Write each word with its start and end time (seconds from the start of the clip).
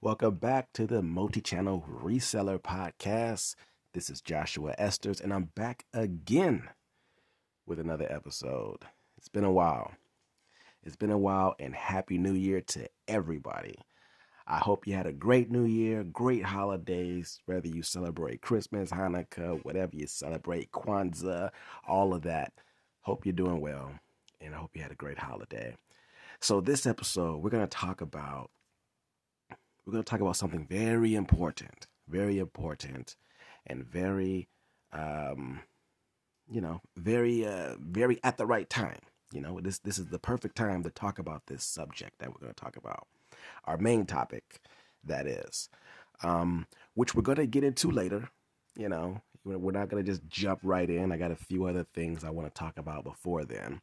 Welcome 0.00 0.36
back 0.36 0.72
to 0.74 0.86
the 0.86 1.02
multi 1.02 1.40
channel 1.40 1.84
reseller 1.90 2.60
podcast. 2.60 3.56
This 3.94 4.08
is 4.08 4.20
Joshua 4.20 4.76
Esters, 4.78 5.20
and 5.20 5.34
I'm 5.34 5.50
back 5.56 5.86
again 5.92 6.68
with 7.66 7.80
another 7.80 8.06
episode. 8.08 8.84
It's 9.16 9.28
been 9.28 9.42
a 9.42 9.50
while. 9.50 9.90
It's 10.84 10.94
been 10.94 11.10
a 11.10 11.18
while, 11.18 11.56
and 11.58 11.74
Happy 11.74 12.16
New 12.16 12.34
Year 12.34 12.60
to 12.60 12.88
everybody. 13.08 13.74
I 14.46 14.58
hope 14.58 14.86
you 14.86 14.94
had 14.94 15.08
a 15.08 15.12
great 15.12 15.50
New 15.50 15.64
Year, 15.64 16.04
great 16.04 16.44
holidays, 16.44 17.40
whether 17.46 17.66
you 17.66 17.82
celebrate 17.82 18.40
Christmas, 18.40 18.92
Hanukkah, 18.92 19.64
whatever 19.64 19.96
you 19.96 20.06
celebrate, 20.06 20.70
Kwanzaa, 20.70 21.50
all 21.88 22.14
of 22.14 22.22
that. 22.22 22.52
Hope 23.00 23.26
you're 23.26 23.32
doing 23.32 23.60
well, 23.60 23.90
and 24.40 24.54
I 24.54 24.58
hope 24.58 24.70
you 24.76 24.82
had 24.82 24.92
a 24.92 24.94
great 24.94 25.18
holiday. 25.18 25.74
So, 26.40 26.60
this 26.60 26.86
episode, 26.86 27.42
we're 27.42 27.50
going 27.50 27.66
to 27.66 27.76
talk 27.76 28.00
about 28.00 28.52
we're 29.88 29.92
going 29.92 30.04
to 30.04 30.10
talk 30.10 30.20
about 30.20 30.36
something 30.36 30.66
very 30.68 31.14
important, 31.14 31.86
very 32.06 32.38
important, 32.38 33.16
and 33.66 33.86
very, 33.86 34.46
um, 34.92 35.60
you 36.46 36.60
know, 36.60 36.82
very, 36.98 37.46
uh, 37.46 37.76
very 37.80 38.20
at 38.22 38.36
the 38.36 38.44
right 38.44 38.68
time. 38.68 38.98
You 39.32 39.40
know, 39.40 39.60
this 39.62 39.78
this 39.78 39.96
is 39.96 40.08
the 40.08 40.18
perfect 40.18 40.56
time 40.56 40.82
to 40.82 40.90
talk 40.90 41.18
about 41.18 41.46
this 41.46 41.64
subject 41.64 42.18
that 42.18 42.28
we're 42.28 42.40
going 42.40 42.52
to 42.52 42.62
talk 42.62 42.76
about. 42.76 43.06
Our 43.64 43.78
main 43.78 44.04
topic, 44.04 44.60
that 45.04 45.26
is, 45.26 45.70
um, 46.22 46.66
which 46.92 47.14
we're 47.14 47.22
going 47.22 47.38
to 47.38 47.46
get 47.46 47.64
into 47.64 47.90
later. 47.90 48.28
You 48.76 48.90
know, 48.90 49.22
we're 49.42 49.72
not 49.72 49.88
going 49.88 50.04
to 50.04 50.10
just 50.10 50.28
jump 50.28 50.60
right 50.62 50.88
in. 50.90 51.12
I 51.12 51.16
got 51.16 51.30
a 51.30 51.36
few 51.36 51.64
other 51.64 51.86
things 51.94 52.24
I 52.24 52.30
want 52.30 52.46
to 52.46 52.58
talk 52.58 52.78
about 52.78 53.04
before 53.04 53.46
then. 53.46 53.80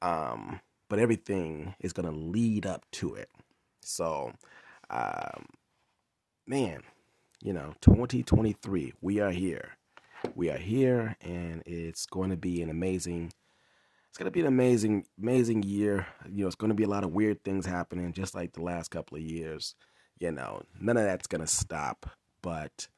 Um, 0.00 0.60
but 0.88 1.00
everything 1.00 1.74
is 1.80 1.92
going 1.92 2.08
to 2.08 2.16
lead 2.16 2.66
up 2.66 2.84
to 2.92 3.16
it. 3.16 3.30
So, 3.82 4.32
um, 4.90 5.46
man, 6.46 6.82
you 7.42 7.52
know, 7.52 7.74
2023, 7.80 8.94
we 9.00 9.20
are 9.20 9.30
here. 9.30 9.76
We 10.34 10.50
are 10.50 10.58
here, 10.58 11.16
and 11.20 11.62
it's 11.66 12.06
going 12.06 12.30
to 12.30 12.36
be 12.36 12.62
an 12.62 12.70
amazing. 12.70 13.32
It's 14.08 14.18
going 14.18 14.26
to 14.26 14.30
be 14.30 14.40
an 14.40 14.46
amazing, 14.46 15.06
amazing 15.20 15.62
year. 15.64 16.06
You 16.30 16.42
know, 16.42 16.46
it's 16.46 16.56
going 16.56 16.70
to 16.70 16.74
be 16.74 16.84
a 16.84 16.88
lot 16.88 17.04
of 17.04 17.12
weird 17.12 17.42
things 17.44 17.66
happening, 17.66 18.12
just 18.12 18.34
like 18.34 18.52
the 18.52 18.62
last 18.62 18.90
couple 18.90 19.16
of 19.16 19.22
years. 19.22 19.74
You 20.18 20.32
know, 20.32 20.62
none 20.80 20.96
of 20.96 21.04
that's 21.04 21.26
going 21.26 21.40
to 21.40 21.46
stop, 21.46 22.06
but 22.40 22.88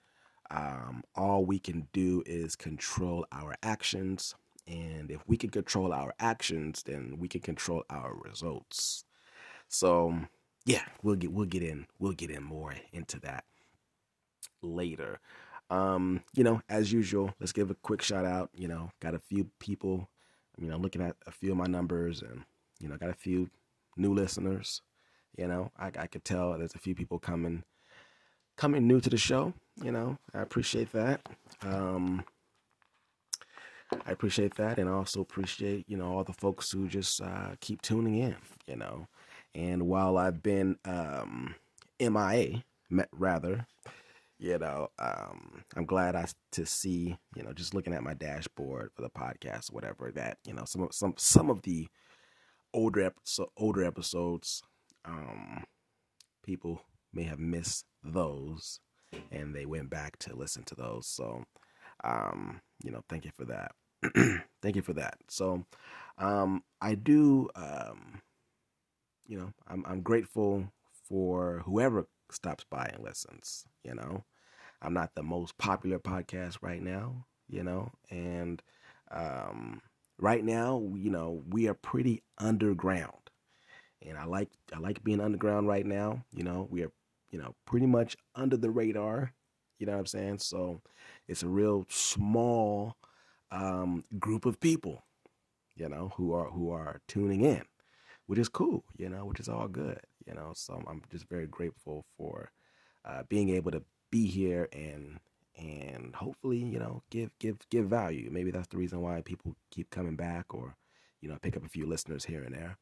um, 0.50 1.02
all 1.14 1.44
we 1.44 1.58
can 1.58 1.88
do 1.92 2.22
is 2.26 2.54
control 2.54 3.26
our 3.32 3.54
actions. 3.62 4.34
And 4.68 5.10
if 5.10 5.20
we 5.26 5.36
can 5.36 5.50
control 5.50 5.92
our 5.92 6.14
actions, 6.18 6.82
then 6.84 7.16
we 7.18 7.28
can 7.28 7.40
control 7.40 7.84
our 7.88 8.14
results. 8.14 9.04
So, 9.68 10.14
yeah, 10.66 10.82
we'll 11.02 11.14
get 11.14 11.32
we'll 11.32 11.46
get 11.46 11.62
in 11.62 11.86
we'll 11.98 12.12
get 12.12 12.30
in 12.30 12.42
more 12.42 12.74
into 12.92 13.18
that 13.20 13.44
later. 14.62 15.20
Um, 15.70 16.22
you 16.34 16.44
know, 16.44 16.60
as 16.68 16.92
usual, 16.92 17.32
let's 17.40 17.52
give 17.52 17.70
a 17.70 17.74
quick 17.74 18.02
shout 18.02 18.24
out. 18.24 18.50
You 18.52 18.68
know, 18.68 18.90
got 19.00 19.14
a 19.14 19.18
few 19.18 19.48
people, 19.58 20.08
you 20.58 20.68
know, 20.68 20.76
looking 20.76 21.02
at 21.02 21.16
a 21.26 21.30
few 21.30 21.52
of 21.52 21.56
my 21.56 21.66
numbers 21.66 22.22
and, 22.22 22.42
you 22.80 22.88
know, 22.88 22.96
got 22.96 23.10
a 23.10 23.14
few 23.14 23.48
new 23.96 24.12
listeners. 24.12 24.82
You 25.36 25.48
know, 25.48 25.70
I, 25.78 25.86
I 25.98 26.06
could 26.06 26.24
tell 26.24 26.56
there's 26.56 26.74
a 26.74 26.78
few 26.78 26.94
people 26.94 27.18
coming, 27.18 27.64
coming 28.56 28.86
new 28.86 29.00
to 29.00 29.10
the 29.10 29.16
show. 29.16 29.54
You 29.82 29.92
know, 29.92 30.18
I 30.34 30.40
appreciate 30.40 30.92
that. 30.92 31.20
Um, 31.62 32.24
I 34.06 34.10
appreciate 34.10 34.54
that, 34.56 34.78
and 34.78 34.88
I 34.88 34.92
also 34.92 35.20
appreciate 35.20 35.84
you 35.88 35.96
know 35.96 36.16
all 36.16 36.24
the 36.24 36.32
folks 36.32 36.70
who 36.72 36.88
just 36.88 37.20
uh, 37.20 37.50
keep 37.60 37.82
tuning 37.82 38.18
in. 38.18 38.36
You 38.66 38.76
know, 38.76 39.06
and 39.56 39.88
while 39.88 40.18
I've 40.18 40.42
been 40.42 40.76
um, 40.84 41.54
MIA, 41.98 42.62
rather, 43.10 43.66
you 44.38 44.58
know, 44.58 44.88
um, 44.98 45.64
I'm 45.74 45.86
glad 45.86 46.14
I 46.14 46.26
to 46.52 46.66
see, 46.66 47.16
you 47.34 47.42
know, 47.42 47.52
just 47.54 47.74
looking 47.74 47.94
at 47.94 48.02
my 48.02 48.12
dashboard 48.12 48.90
for 48.94 49.00
the 49.02 49.08
podcast, 49.08 49.72
or 49.72 49.74
whatever, 49.74 50.12
that 50.12 50.38
you 50.44 50.52
know, 50.52 50.64
some 50.66 50.82
of 50.82 50.94
some 50.94 51.14
some 51.16 51.48
of 51.48 51.62
the 51.62 51.88
older 52.74 53.12
older 53.56 53.82
episodes, 53.82 54.62
um, 55.06 55.64
people 56.44 56.82
may 57.14 57.22
have 57.22 57.38
missed 57.40 57.86
those, 58.04 58.78
and 59.32 59.54
they 59.54 59.64
went 59.64 59.88
back 59.88 60.18
to 60.18 60.36
listen 60.36 60.64
to 60.64 60.74
those. 60.74 61.06
So, 61.06 61.44
um, 62.04 62.60
you 62.84 62.90
know, 62.90 63.02
thank 63.08 63.24
you 63.24 63.30
for 63.34 63.46
that. 63.46 63.72
thank 64.62 64.76
you 64.76 64.82
for 64.82 64.92
that. 64.92 65.14
So, 65.28 65.64
um, 66.18 66.62
I 66.82 66.94
do, 66.94 67.48
um, 67.56 68.20
you 69.28 69.38
know, 69.38 69.52
I'm 69.68 69.84
I'm 69.86 70.02
grateful 70.02 70.72
for 71.08 71.62
whoever 71.64 72.06
stops 72.30 72.64
by 72.70 72.90
and 72.92 73.02
listens. 73.04 73.64
You 73.84 73.94
know, 73.94 74.24
I'm 74.82 74.94
not 74.94 75.14
the 75.14 75.22
most 75.22 75.58
popular 75.58 75.98
podcast 75.98 76.58
right 76.62 76.82
now. 76.82 77.26
You 77.48 77.62
know, 77.64 77.92
and 78.10 78.62
um, 79.10 79.82
right 80.18 80.44
now, 80.44 80.82
you 80.96 81.10
know, 81.10 81.42
we 81.48 81.68
are 81.68 81.74
pretty 81.74 82.22
underground, 82.38 83.30
and 84.06 84.18
I 84.18 84.24
like 84.24 84.50
I 84.74 84.78
like 84.78 85.02
being 85.04 85.20
underground 85.20 85.68
right 85.68 85.86
now. 85.86 86.24
You 86.32 86.44
know, 86.44 86.68
we 86.70 86.82
are 86.82 86.92
you 87.30 87.38
know 87.38 87.54
pretty 87.66 87.86
much 87.86 88.16
under 88.34 88.56
the 88.56 88.70
radar. 88.70 89.32
You 89.78 89.86
know 89.86 89.92
what 89.92 89.98
I'm 90.00 90.06
saying? 90.06 90.38
So 90.38 90.80
it's 91.28 91.42
a 91.42 91.48
real 91.48 91.86
small 91.90 92.96
um, 93.50 94.04
group 94.18 94.46
of 94.46 94.60
people, 94.60 95.04
you 95.76 95.88
know, 95.88 96.12
who 96.16 96.32
are 96.34 96.50
who 96.50 96.70
are 96.70 97.00
tuning 97.08 97.42
in, 97.42 97.62
which 98.26 98.38
is 98.38 98.48
cool, 98.48 98.84
you 98.96 99.08
know, 99.08 99.24
which 99.24 99.40
is 99.40 99.48
all 99.48 99.68
good, 99.68 100.00
you 100.26 100.34
know. 100.34 100.52
So 100.54 100.82
I'm 100.86 101.02
just 101.10 101.28
very 101.28 101.46
grateful 101.46 102.04
for 102.16 102.50
uh, 103.04 103.22
being 103.28 103.50
able 103.50 103.70
to 103.72 103.82
be 104.10 104.26
here 104.26 104.68
and 104.72 105.18
and 105.58 106.14
hopefully, 106.14 106.58
you 106.58 106.78
know, 106.78 107.02
give 107.10 107.30
give 107.38 107.58
give 107.70 107.86
value. 107.86 108.28
Maybe 108.30 108.50
that's 108.50 108.68
the 108.68 108.76
reason 108.76 109.00
why 109.00 109.22
people 109.22 109.56
keep 109.70 109.90
coming 109.90 110.16
back, 110.16 110.54
or 110.54 110.76
you 111.20 111.28
know, 111.28 111.38
pick 111.40 111.56
up 111.56 111.64
a 111.64 111.68
few 111.68 111.86
listeners 111.86 112.24
here 112.24 112.42
and 112.42 112.54
there. 112.54 112.76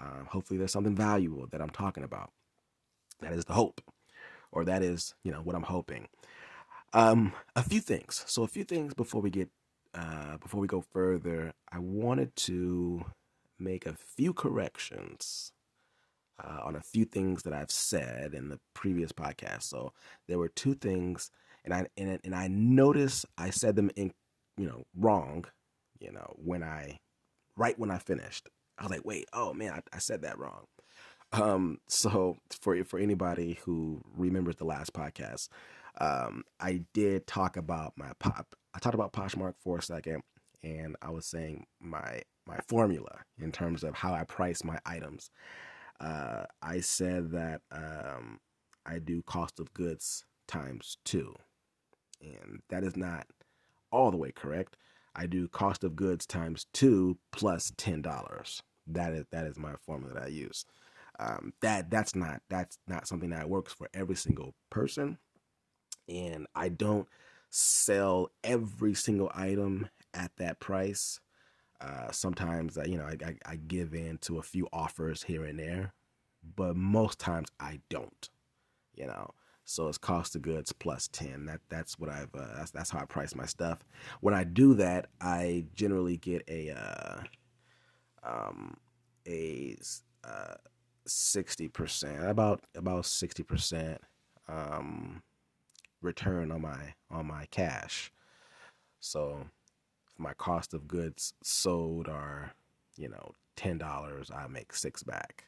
Uh, 0.00 0.24
hopefully, 0.28 0.58
there's 0.58 0.72
something 0.72 0.96
valuable 0.96 1.46
that 1.50 1.60
I'm 1.60 1.70
talking 1.70 2.04
about. 2.04 2.30
That 3.20 3.32
is 3.32 3.44
the 3.44 3.52
hope, 3.52 3.80
or 4.52 4.64
that 4.64 4.82
is, 4.82 5.14
you 5.24 5.32
know, 5.32 5.40
what 5.40 5.56
I'm 5.56 5.64
hoping. 5.64 6.08
Um, 6.92 7.32
a 7.54 7.62
few 7.62 7.80
things. 7.80 8.24
So, 8.26 8.42
a 8.42 8.48
few 8.48 8.64
things 8.64 8.94
before 8.94 9.20
we 9.20 9.30
get 9.30 9.50
uh, 9.94 10.38
before 10.38 10.60
we 10.60 10.66
go 10.66 10.80
further, 10.80 11.52
I 11.70 11.78
wanted 11.78 12.34
to 12.36 13.04
make 13.58 13.86
a 13.86 13.94
few 13.94 14.32
corrections 14.32 15.52
uh, 16.42 16.60
on 16.64 16.76
a 16.76 16.80
few 16.80 17.04
things 17.04 17.42
that 17.42 17.52
I've 17.52 17.70
said 17.70 18.34
in 18.34 18.48
the 18.48 18.60
previous 18.74 19.12
podcast. 19.12 19.64
So 19.64 19.92
there 20.28 20.38
were 20.38 20.48
two 20.48 20.74
things, 20.74 21.30
and 21.64 21.74
I 21.74 21.86
and, 21.96 22.20
and 22.24 22.34
I 22.34 22.48
noticed 22.48 23.26
I 23.36 23.50
said 23.50 23.76
them 23.76 23.90
in 23.96 24.12
you 24.56 24.66
know 24.66 24.84
wrong, 24.96 25.44
you 25.98 26.12
know 26.12 26.34
when 26.36 26.62
I 26.62 26.98
right 27.56 27.78
when 27.78 27.90
I 27.90 27.98
finished. 27.98 28.48
I 28.78 28.84
was 28.84 28.92
like, 28.92 29.04
wait, 29.04 29.26
oh 29.32 29.52
man, 29.52 29.72
I, 29.72 29.96
I 29.96 29.98
said 29.98 30.22
that 30.22 30.38
wrong. 30.38 30.66
Um, 31.32 31.78
so 31.88 32.36
for 32.60 32.82
for 32.84 32.98
anybody 32.98 33.58
who 33.64 34.00
remembers 34.16 34.56
the 34.56 34.64
last 34.64 34.92
podcast, 34.92 35.48
um, 36.00 36.44
I 36.60 36.84
did 36.94 37.26
talk 37.26 37.56
about 37.56 37.94
my 37.96 38.12
pop. 38.20 38.54
I 38.74 38.78
talked 38.78 38.94
about 38.94 39.12
Poshmark 39.12 39.54
for 39.58 39.78
a 39.78 39.82
second, 39.82 40.22
and 40.62 40.96
I 41.02 41.10
was 41.10 41.26
saying 41.26 41.66
my 41.80 42.22
my 42.46 42.58
formula 42.68 43.20
in 43.40 43.52
terms 43.52 43.84
of 43.84 43.94
how 43.94 44.14
I 44.14 44.24
price 44.24 44.64
my 44.64 44.78
items. 44.86 45.30
Uh, 46.00 46.44
I 46.62 46.80
said 46.80 47.32
that 47.32 47.60
um, 47.72 48.38
I 48.86 48.98
do 48.98 49.22
cost 49.22 49.60
of 49.60 49.72
goods 49.74 50.24
times 50.46 50.98
two, 51.04 51.34
and 52.22 52.60
that 52.70 52.84
is 52.84 52.96
not 52.96 53.26
all 53.92 54.10
the 54.10 54.16
way 54.16 54.32
correct. 54.32 54.76
I 55.14 55.26
do 55.26 55.48
cost 55.48 55.84
of 55.84 55.96
goods 55.96 56.26
times 56.26 56.66
two 56.72 57.18
plus 57.32 57.72
ten 57.76 58.02
dollars. 58.02 58.62
That 58.86 59.12
is 59.12 59.26
that 59.32 59.46
is 59.46 59.58
my 59.58 59.74
formula 59.84 60.14
that 60.14 60.24
I 60.24 60.28
use. 60.28 60.64
Um, 61.20 61.52
that 61.62 61.90
that's 61.90 62.14
not 62.14 62.42
that's 62.48 62.78
not 62.86 63.08
something 63.08 63.30
that 63.30 63.48
works 63.50 63.72
for 63.72 63.88
every 63.94 64.16
single 64.16 64.54
person 64.70 65.18
and 66.08 66.46
I 66.54 66.68
don't 66.68 67.06
sell 67.50 68.30
every 68.44 68.94
single 68.94 69.30
item 69.34 69.88
at 70.14 70.32
that 70.38 70.60
price. 70.60 71.20
Uh, 71.80 72.10
sometimes, 72.10 72.76
you 72.86 72.98
know, 72.98 73.04
I, 73.04 73.16
I, 73.24 73.36
I, 73.46 73.56
give 73.56 73.94
in 73.94 74.18
to 74.22 74.38
a 74.38 74.42
few 74.42 74.66
offers 74.72 75.22
here 75.22 75.44
and 75.44 75.60
there, 75.60 75.92
but 76.56 76.74
most 76.74 77.20
times 77.20 77.48
I 77.60 77.80
don't. 77.88 78.28
You 78.94 79.06
know, 79.06 79.30
so 79.64 79.86
it's 79.86 79.96
cost 79.98 80.34
of 80.34 80.42
goods 80.42 80.72
plus 80.72 81.06
ten. 81.08 81.46
That 81.46 81.60
that's 81.68 81.96
what 81.96 82.10
I've 82.10 82.34
uh, 82.34 82.56
that's 82.56 82.72
that's 82.72 82.90
how 82.90 82.98
I 82.98 83.04
price 83.04 83.34
my 83.36 83.46
stuff. 83.46 83.78
When 84.20 84.34
I 84.34 84.42
do 84.42 84.74
that, 84.74 85.06
I 85.20 85.66
generally 85.74 86.16
get 86.16 86.42
a 86.48 86.70
uh, 86.70 87.20
um 88.24 88.76
a 89.28 89.76
uh, 90.24 90.54
sixty 91.06 91.68
percent 91.68 92.24
about 92.28 92.62
about 92.74 93.06
sixty 93.06 93.44
percent 93.44 94.00
um 94.48 95.22
return 96.02 96.50
on 96.50 96.62
my 96.62 96.94
on 97.10 97.26
my 97.26 97.46
cash. 97.50 98.10
So 99.00 99.44
my 100.18 100.34
cost 100.34 100.74
of 100.74 100.88
goods 100.88 101.32
sold 101.42 102.08
are, 102.08 102.52
you 102.96 103.08
know, 103.08 103.32
ten 103.56 103.78
dollars, 103.78 104.30
I 104.30 104.46
make 104.48 104.74
six 104.74 105.02
back. 105.02 105.44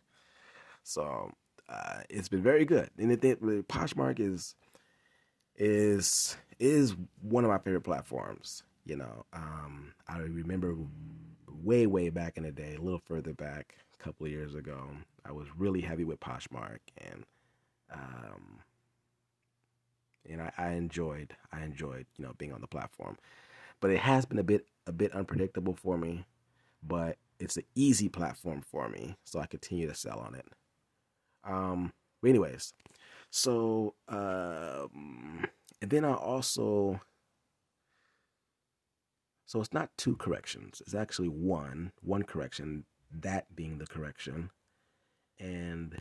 So 0.85 1.33
uh, 1.69 2.01
it's 2.09 2.29
been 2.29 2.43
very 2.43 2.65
good. 2.65 2.91
And 2.99 3.13
it, 3.13 3.23
Poshmark 3.69 4.21
is 4.21 4.55
is 5.57 6.37
is 6.59 6.95
one 7.23 7.45
of 7.45 7.51
my 7.51 7.59
favorite 7.59 7.83
platforms. 7.83 8.63
You 8.87 8.97
know, 8.97 9.25
um, 9.33 9.93
I 10.09 10.19
remember 10.19 10.77
way 11.63 11.87
way 11.87 12.09
back 12.11 12.37
in 12.37 12.45
the 12.45 12.53
day, 12.53 12.77
a 12.77 12.81
little 12.83 13.03
further 13.07 13.33
back, 13.33 13.77
a 13.99 14.03
couple 14.03 14.27
of 14.27 14.33
years 14.33 14.55
ago, 14.55 14.89
I 15.25 15.33
was 15.33 15.47
really 15.57 15.81
heavy 15.81 16.05
with 16.05 16.21
Poshmark, 16.21 16.79
and 16.99 17.25
um, 17.93 18.61
and 20.29 20.43
I, 20.43 20.53
I 20.59 20.69
enjoyed 20.73 21.35
I 21.53 21.63
enjoyed 21.63 22.07
you 22.17 22.25
know 22.25 22.33
being 22.39 22.53
on 22.53 22.61
the 22.61 22.67
platform, 22.67 23.17
but 23.81 23.91
it 23.91 23.99
has 23.99 24.27
been 24.27 24.39
a 24.39 24.45
bit 24.45 24.67
a 24.87 24.93
bit 24.93 25.13
unpredictable 25.13 25.75
for 25.75 25.97
me, 25.97 26.25
but 26.83 27.17
it's 27.39 27.57
an 27.57 27.65
easy 27.75 28.09
platform 28.09 28.63
for 28.63 28.89
me, 28.89 29.17
so 29.25 29.41
I 29.41 29.47
continue 29.47 29.89
to 29.89 29.95
sell 29.95 30.19
on 30.19 30.35
it. 30.35 30.47
Um, 31.45 31.93
but 32.21 32.29
anyways, 32.29 32.75
so 33.31 33.95
um, 34.09 35.47
and 35.81 35.91
then 35.91 36.05
I 36.05 36.15
also 36.15 37.01
so 39.51 39.61
it's 39.61 39.73
not 39.73 39.91
two 39.97 40.15
corrections. 40.15 40.81
It's 40.87 40.95
actually 40.95 41.27
one, 41.27 41.91
one 42.03 42.23
correction, 42.23 42.85
that 43.21 43.57
being 43.57 43.79
the 43.79 43.87
correction. 43.87 44.51
And 45.41 45.99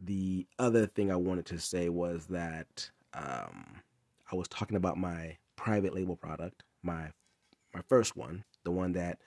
the 0.00 0.48
other 0.58 0.86
thing 0.86 1.12
I 1.12 1.16
wanted 1.16 1.46
to 1.46 1.60
say 1.60 1.88
was 1.90 2.26
that 2.26 2.90
um, 3.12 3.82
I 4.32 4.34
was 4.34 4.48
talking 4.48 4.76
about 4.76 4.98
my 4.98 5.36
private 5.56 5.94
label 5.94 6.16
product, 6.16 6.62
my 6.82 7.10
my 7.74 7.82
first 7.88 8.16
one, 8.16 8.44
the 8.64 8.70
one 8.70 8.92
that 8.92 9.18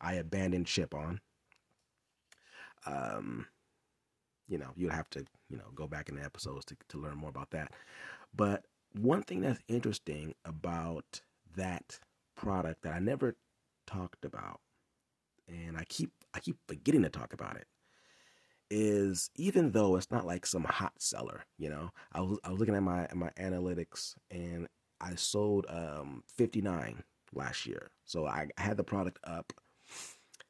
I 0.00 0.14
abandoned 0.14 0.68
ship 0.68 0.94
on. 0.94 1.20
Um, 2.86 3.46
you 4.48 4.58
know, 4.58 4.70
you'd 4.74 4.92
have 4.92 5.08
to, 5.10 5.24
you 5.48 5.56
know, 5.56 5.70
go 5.74 5.86
back 5.86 6.08
in 6.08 6.16
the 6.16 6.24
episodes 6.24 6.64
to, 6.66 6.76
to 6.88 6.98
learn 6.98 7.16
more 7.16 7.30
about 7.30 7.50
that. 7.50 7.72
But 8.34 8.64
one 8.92 9.22
thing 9.22 9.40
that's 9.40 9.60
interesting 9.68 10.34
about 10.44 11.20
that 11.56 12.00
product 12.36 12.82
that 12.82 12.94
I 12.94 12.98
never 12.98 13.36
talked 13.86 14.24
about, 14.24 14.60
and 15.48 15.76
I 15.76 15.84
keep 15.88 16.10
I 16.34 16.40
keep 16.40 16.56
forgetting 16.66 17.02
to 17.02 17.08
talk 17.10 17.32
about 17.32 17.56
it, 17.56 17.66
is 18.70 19.30
even 19.36 19.72
though 19.72 19.96
it's 19.96 20.10
not 20.10 20.26
like 20.26 20.46
some 20.46 20.64
hot 20.64 20.94
seller, 20.98 21.44
you 21.58 21.68
know, 21.68 21.90
I 22.12 22.20
was 22.20 22.38
I 22.44 22.50
was 22.50 22.58
looking 22.58 22.74
at 22.74 22.82
my 22.82 23.06
my 23.14 23.30
analytics 23.38 24.14
and 24.30 24.66
I 25.02 25.14
sold 25.16 25.66
um 25.68 26.22
59 26.36 27.02
last 27.34 27.66
year. 27.66 27.90
So 28.04 28.26
I, 28.26 28.48
had 28.56 28.76
the 28.76 28.84
product 28.84 29.18
up, 29.24 29.52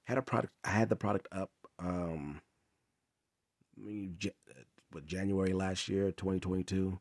had 0.04 0.18
a 0.18 0.22
product 0.22 0.52
I 0.64 0.70
had 0.70 0.88
the 0.88 0.96
product 0.96 1.28
up 1.32 1.50
um 1.78 2.40
what 4.90 5.06
January 5.06 5.52
last 5.52 5.88
year, 5.88 6.12
2022 6.12 7.00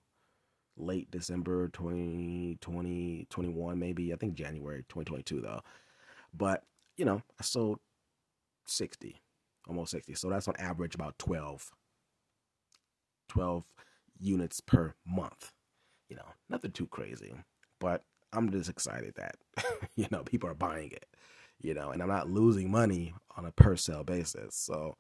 late 0.78 1.12
December 1.12 1.68
2020, 1.70 3.28
21, 3.30 3.80
maybe. 3.80 4.14
I 4.14 4.16
think 4.16 4.34
January 4.34 4.84
2022, 4.90 5.42
though. 5.42 5.62
But, 6.34 6.64
you 6.98 7.06
know, 7.06 7.22
I 7.40 7.44
sold 7.44 7.80
60, 8.66 9.22
almost 9.68 9.92
60. 9.92 10.16
So 10.16 10.30
that's 10.30 10.48
on 10.48 10.56
average 10.58 10.96
about 10.96 11.18
12, 11.20 11.72
12 13.30 13.64
units 14.20 14.62
per 14.62 14.96
month. 15.06 15.52
You 16.12 16.18
know, 16.18 16.34
nothing 16.50 16.72
too 16.72 16.88
crazy. 16.88 17.34
But 17.80 18.04
I'm 18.34 18.52
just 18.52 18.70
excited 18.70 19.14
that, 19.16 19.38
you 19.96 20.08
know, 20.12 20.24
people 20.24 20.50
are 20.50 20.54
buying 20.54 20.92
it, 20.92 21.06
you 21.62 21.74
know, 21.74 21.92
and 21.92 22.02
I'm 22.02 22.10
not 22.10 22.30
losing 22.30 22.70
money 22.70 23.14
on 23.38 23.46
a 23.46 23.52
per 23.54 23.78
sale 23.78 24.04
basis. 24.04 24.54
So, 24.54 24.98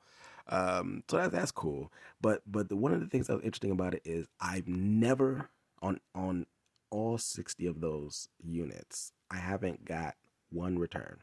um, 0.48 1.04
so 1.10 1.18
that, 1.18 1.34
that's 1.34 1.52
cool. 1.52 1.92
But, 2.22 2.44
but 2.48 2.70
the, 2.70 2.78
one 2.78 2.94
of 2.94 3.02
the 3.02 3.08
things 3.08 3.28
that 3.28 3.36
was 3.36 3.44
interesting 3.44 3.72
about 3.72 3.94
it 3.94 4.04
is 4.06 4.26
I've 4.40 4.70
never 4.70 5.50
on 5.82 6.00
on 6.16 6.46
all 6.92 7.18
60 7.18 7.66
of 7.66 7.82
those 7.82 8.30
units, 8.42 9.12
I 9.30 9.36
haven't 9.36 9.84
got 9.84 10.16
one 10.50 10.80
return. 10.80 11.18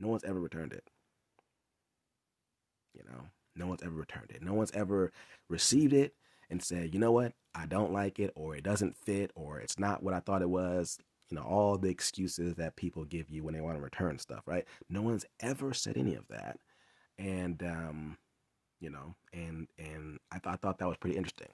No 0.00 0.08
one's 0.08 0.24
ever 0.24 0.40
returned 0.40 0.72
it. 0.72 0.90
You 2.92 3.02
know, 3.08 3.26
no 3.54 3.68
one's 3.68 3.84
ever 3.84 3.94
returned 3.94 4.32
it. 4.32 4.42
No 4.42 4.54
one's 4.54 4.72
ever 4.72 5.12
received 5.48 5.92
it 5.92 6.14
and 6.50 6.62
said, 6.62 6.92
you 6.92 7.00
know 7.00 7.12
what, 7.12 7.32
I 7.54 7.66
don't 7.66 7.92
like 7.92 8.18
it, 8.18 8.32
or 8.34 8.56
it 8.56 8.64
doesn't 8.64 8.96
fit, 8.96 9.30
or 9.34 9.60
it's 9.60 9.78
not 9.78 10.02
what 10.02 10.14
I 10.14 10.20
thought 10.20 10.42
it 10.42 10.50
was. 10.50 10.98
You 11.28 11.36
know, 11.36 11.44
all 11.44 11.78
the 11.78 11.88
excuses 11.90 12.56
that 12.56 12.74
people 12.74 13.04
give 13.04 13.30
you 13.30 13.44
when 13.44 13.54
they 13.54 13.60
want 13.60 13.76
to 13.76 13.82
return 13.82 14.18
stuff, 14.18 14.42
right? 14.46 14.64
No 14.88 15.00
one's 15.02 15.24
ever 15.38 15.72
said 15.72 15.96
any 15.96 16.16
of 16.16 16.26
that. 16.28 16.58
And, 17.18 17.62
um, 17.62 18.18
you 18.80 18.90
know, 18.90 19.14
and, 19.32 19.68
and 19.78 20.18
I, 20.32 20.38
th- 20.38 20.54
I 20.54 20.56
thought 20.56 20.78
that 20.78 20.88
was 20.88 20.96
pretty 20.96 21.16
interesting. 21.16 21.50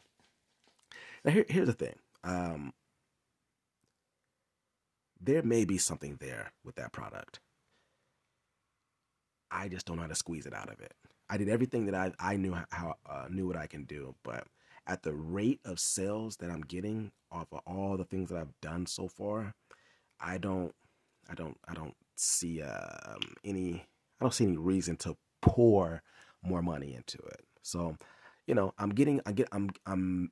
Now, 1.24 1.32
here, 1.32 1.44
here's 1.48 1.66
the 1.66 1.74
thing. 1.74 1.96
Um, 2.24 2.72
there 5.20 5.42
may 5.42 5.64
be 5.64 5.76
something 5.76 6.16
there 6.20 6.52
with 6.64 6.76
that 6.76 6.92
product. 6.92 7.40
I 9.50 9.68
just 9.68 9.86
don't 9.86 9.96
know 9.96 10.02
how 10.02 10.08
to 10.08 10.14
squeeze 10.14 10.46
it 10.46 10.54
out 10.54 10.72
of 10.72 10.80
it. 10.80 10.94
I 11.28 11.36
did 11.36 11.48
everything 11.48 11.86
that 11.86 11.94
I, 11.94 12.12
I 12.18 12.36
knew 12.36 12.56
how 12.70 12.94
uh, 13.08 13.26
knew 13.28 13.46
what 13.46 13.56
I 13.56 13.66
can 13.66 13.84
do, 13.84 14.14
but 14.22 14.44
at 14.86 15.02
the 15.02 15.14
rate 15.14 15.60
of 15.64 15.80
sales 15.80 16.36
that 16.36 16.50
I'm 16.50 16.62
getting 16.62 17.12
off 17.30 17.48
of 17.52 17.60
all 17.66 17.96
the 17.96 18.04
things 18.04 18.30
that 18.30 18.38
I've 18.38 18.60
done 18.60 18.86
so 18.86 19.08
far, 19.08 19.54
I 20.20 20.38
don't 20.38 20.74
I 21.28 21.34
don't 21.34 21.56
I 21.68 21.74
don't 21.74 21.94
see 22.16 22.62
um, 22.62 23.20
any 23.44 23.84
I 24.20 24.24
don't 24.24 24.34
see 24.34 24.44
any 24.44 24.56
reason 24.56 24.96
to 24.98 25.16
pour 25.42 26.02
more 26.42 26.62
money 26.62 26.94
into 26.94 27.18
it. 27.18 27.40
So, 27.62 27.96
you 28.46 28.54
know, 28.54 28.72
I'm 28.78 28.90
getting 28.90 29.20
I 29.26 29.32
get 29.32 29.48
I'm 29.52 29.70
I'm 29.86 30.30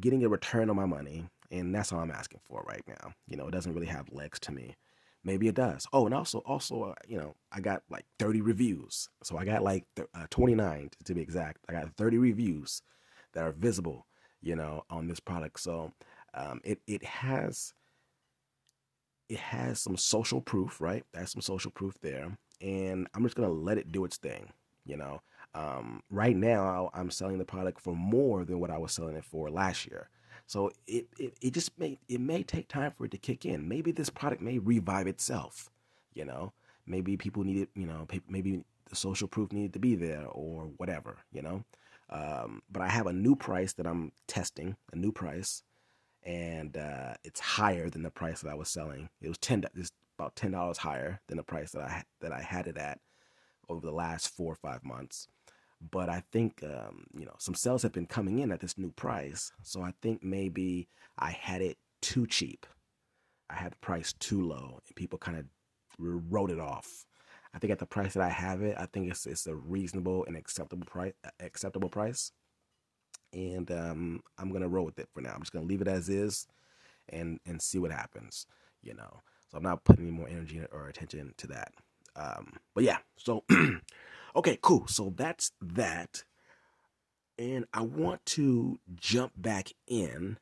getting 0.00 0.24
a 0.24 0.28
return 0.28 0.70
on 0.70 0.76
my 0.76 0.86
money, 0.86 1.28
and 1.50 1.74
that's 1.74 1.92
all 1.92 2.00
I'm 2.00 2.10
asking 2.10 2.40
for 2.44 2.64
right 2.66 2.82
now. 2.88 3.12
You 3.28 3.36
know, 3.36 3.46
it 3.46 3.52
doesn't 3.52 3.74
really 3.74 3.86
have 3.86 4.12
legs 4.12 4.40
to 4.40 4.52
me. 4.52 4.76
Maybe 5.24 5.46
it 5.46 5.54
does. 5.54 5.86
Oh, 5.92 6.06
and 6.06 6.14
also, 6.14 6.38
also, 6.40 6.82
uh, 6.82 6.94
you 7.06 7.16
know, 7.16 7.36
I 7.52 7.60
got 7.60 7.84
like 7.88 8.04
30 8.18 8.40
reviews. 8.40 9.08
So 9.22 9.38
I 9.38 9.44
got 9.44 9.62
like 9.62 9.84
th- 9.94 10.08
uh, 10.14 10.26
29 10.30 10.90
to 11.04 11.14
be 11.14 11.20
exact. 11.20 11.58
I 11.68 11.72
got 11.72 11.94
30 11.96 12.18
reviews 12.18 12.82
that 13.32 13.44
are 13.44 13.52
visible, 13.52 14.06
you 14.40 14.56
know, 14.56 14.84
on 14.90 15.06
this 15.06 15.20
product. 15.20 15.60
So 15.60 15.92
um, 16.34 16.60
it 16.64 16.80
it 16.86 17.04
has 17.04 17.74
it 19.28 19.38
has 19.38 19.80
some 19.80 19.96
social 19.96 20.40
proof, 20.40 20.80
right? 20.80 21.04
That's 21.12 21.32
some 21.32 21.42
social 21.42 21.70
proof 21.70 21.94
there, 22.00 22.36
and 22.60 23.08
I'm 23.14 23.22
just 23.22 23.36
gonna 23.36 23.50
let 23.50 23.78
it 23.78 23.92
do 23.92 24.04
its 24.04 24.16
thing, 24.16 24.52
you 24.84 24.96
know. 24.96 25.20
Um, 25.54 26.02
right 26.10 26.36
now, 26.36 26.90
I'm 26.94 27.10
selling 27.10 27.38
the 27.38 27.44
product 27.44 27.80
for 27.80 27.94
more 27.94 28.44
than 28.44 28.58
what 28.60 28.70
I 28.70 28.78
was 28.78 28.92
selling 28.92 29.16
it 29.16 29.24
for 29.24 29.50
last 29.50 29.86
year. 29.86 30.08
So 30.46 30.70
it, 30.86 31.06
it, 31.18 31.34
it 31.40 31.54
just 31.54 31.78
may 31.78 31.98
it 32.08 32.20
may 32.20 32.42
take 32.42 32.68
time 32.68 32.92
for 32.96 33.04
it 33.04 33.10
to 33.12 33.18
kick 33.18 33.44
in. 33.46 33.68
Maybe 33.68 33.92
this 33.92 34.10
product 34.10 34.42
may 34.42 34.58
revive 34.58 35.06
itself. 35.06 35.70
You 36.14 36.24
know, 36.24 36.52
maybe 36.86 37.16
people 37.16 37.44
need 37.44 37.58
it. 37.58 37.68
You 37.74 37.86
know, 37.86 38.06
maybe 38.28 38.64
the 38.88 38.96
social 38.96 39.28
proof 39.28 39.52
needed 39.52 39.72
to 39.74 39.78
be 39.78 39.94
there 39.94 40.26
or 40.26 40.70
whatever. 40.76 41.18
You 41.32 41.42
know, 41.42 41.64
um, 42.12 42.62
but 42.70 42.82
I 42.82 42.88
have 42.88 43.06
a 43.06 43.12
new 43.12 43.34
price 43.34 43.72
that 43.74 43.86
I'm 43.86 44.12
testing, 44.28 44.76
a 44.92 44.96
new 44.96 45.12
price, 45.12 45.62
and 46.22 46.76
uh, 46.76 47.14
it's 47.24 47.40
higher 47.40 47.88
than 47.88 48.02
the 48.02 48.10
price 48.10 48.42
that 48.42 48.50
I 48.50 48.54
was 48.54 48.68
selling. 48.68 49.08
It 49.22 49.28
was 49.28 49.38
ten, 49.38 49.64
it's 49.74 49.92
about 50.18 50.36
ten 50.36 50.50
dollars 50.52 50.78
higher 50.78 51.20
than 51.26 51.38
the 51.38 51.42
price 51.42 51.72
that 51.72 51.82
I 51.82 52.04
that 52.20 52.32
I 52.32 52.42
had 52.42 52.66
it 52.66 52.76
at 52.76 53.00
over 53.68 53.84
the 53.84 53.92
last 53.92 54.28
four 54.28 54.52
or 54.52 54.56
five 54.56 54.84
months. 54.84 55.26
But 55.90 56.10
I 56.10 56.22
think 56.30 56.62
um, 56.62 57.06
you 57.18 57.24
know 57.24 57.34
some 57.38 57.54
sales 57.54 57.82
have 57.82 57.92
been 57.92 58.06
coming 58.06 58.40
in 58.40 58.52
at 58.52 58.60
this 58.60 58.76
new 58.76 58.92
price, 58.92 59.50
so 59.62 59.80
I 59.80 59.94
think 60.02 60.22
maybe 60.22 60.88
I 61.18 61.30
had 61.30 61.62
it 61.62 61.78
too 62.02 62.26
cheap. 62.26 62.66
I 63.48 63.54
had 63.54 63.72
the 63.72 63.76
price 63.76 64.12
too 64.12 64.46
low, 64.46 64.80
and 64.86 64.96
people 64.96 65.18
kind 65.18 65.38
of 65.38 65.46
wrote 65.98 66.50
it 66.50 66.60
off. 66.60 67.06
I 67.54 67.58
think 67.58 67.72
at 67.72 67.78
the 67.78 67.86
price 67.86 68.14
that 68.14 68.22
I 68.22 68.30
have 68.30 68.62
it, 68.62 68.76
I 68.78 68.86
think 68.86 69.10
it's 69.10 69.26
it's 69.26 69.46
a 69.46 69.54
reasonable 69.54 70.24
and 70.26 70.36
acceptable 70.36 70.86
price. 70.86 71.14
Acceptable 71.40 71.88
price, 71.90 72.32
and 73.32 73.70
um, 73.70 74.20
I'm 74.38 74.52
gonna 74.52 74.68
roll 74.68 74.86
with 74.86 74.98
it 74.98 75.08
for 75.14 75.20
now. 75.22 75.32
I'm 75.34 75.40
just 75.42 75.52
gonna 75.52 75.66
leave 75.66 75.82
it 75.82 75.88
as 75.88 76.08
is, 76.08 76.46
and 77.10 77.40
and 77.46 77.62
see 77.62 77.78
what 77.78 77.92
happens. 77.92 78.46
You 78.82 78.94
know, 78.94 79.20
so 79.50 79.58
I'm 79.58 79.64
not 79.64 79.84
putting 79.84 80.06
any 80.06 80.16
more 80.16 80.28
energy 80.28 80.62
or 80.72 80.88
attention 80.88 81.34
to 81.38 81.46
that. 81.48 81.72
Um, 82.16 82.54
but 82.74 82.84
yeah, 82.84 82.98
so 83.18 83.44
Okay, 84.36 84.58
cool. 84.62 84.86
So 84.86 85.12
that's 85.16 85.52
that. 85.60 86.24
And 87.38 87.66
I 87.72 87.82
want 87.82 88.24
to 88.26 88.78
jump 88.96 89.32
back 89.36 89.70
in 89.88 90.38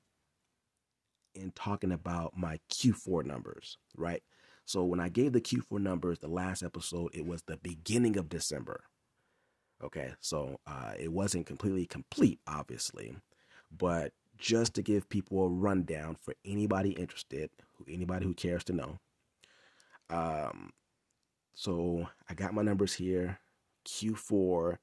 in 1.35 1.52
talking 1.52 1.93
about 1.93 2.37
my 2.37 2.59
Q4 2.73 3.25
numbers, 3.25 3.79
right? 3.97 4.23
So 4.71 4.85
when 4.85 5.00
I 5.00 5.09
gave 5.09 5.33
the 5.33 5.41
Q4 5.41 5.81
numbers 5.81 6.21
the 6.21 6.29
last 6.29 6.62
episode, 6.62 7.11
it 7.12 7.27
was 7.27 7.43
the 7.43 7.57
beginning 7.57 8.17
of 8.17 8.29
December. 8.29 8.85
Okay, 9.83 10.12
so 10.21 10.61
uh, 10.65 10.93
it 10.97 11.11
wasn't 11.11 11.47
completely 11.47 11.87
complete, 11.87 12.39
obviously, 12.47 13.17
but 13.77 14.12
just 14.39 14.75
to 14.75 14.83
give 14.83 15.09
people 15.09 15.43
a 15.43 15.49
rundown 15.49 16.15
for 16.23 16.35
anybody 16.45 16.91
interested, 16.91 17.50
anybody 17.89 18.25
who 18.25 18.33
cares 18.33 18.62
to 18.62 18.73
know. 18.73 19.00
Um, 20.09 20.71
so 21.53 22.07
I 22.29 22.35
got 22.35 22.55
my 22.55 22.62
numbers 22.62 22.95
here. 22.95 23.41
Q4. 23.89 24.77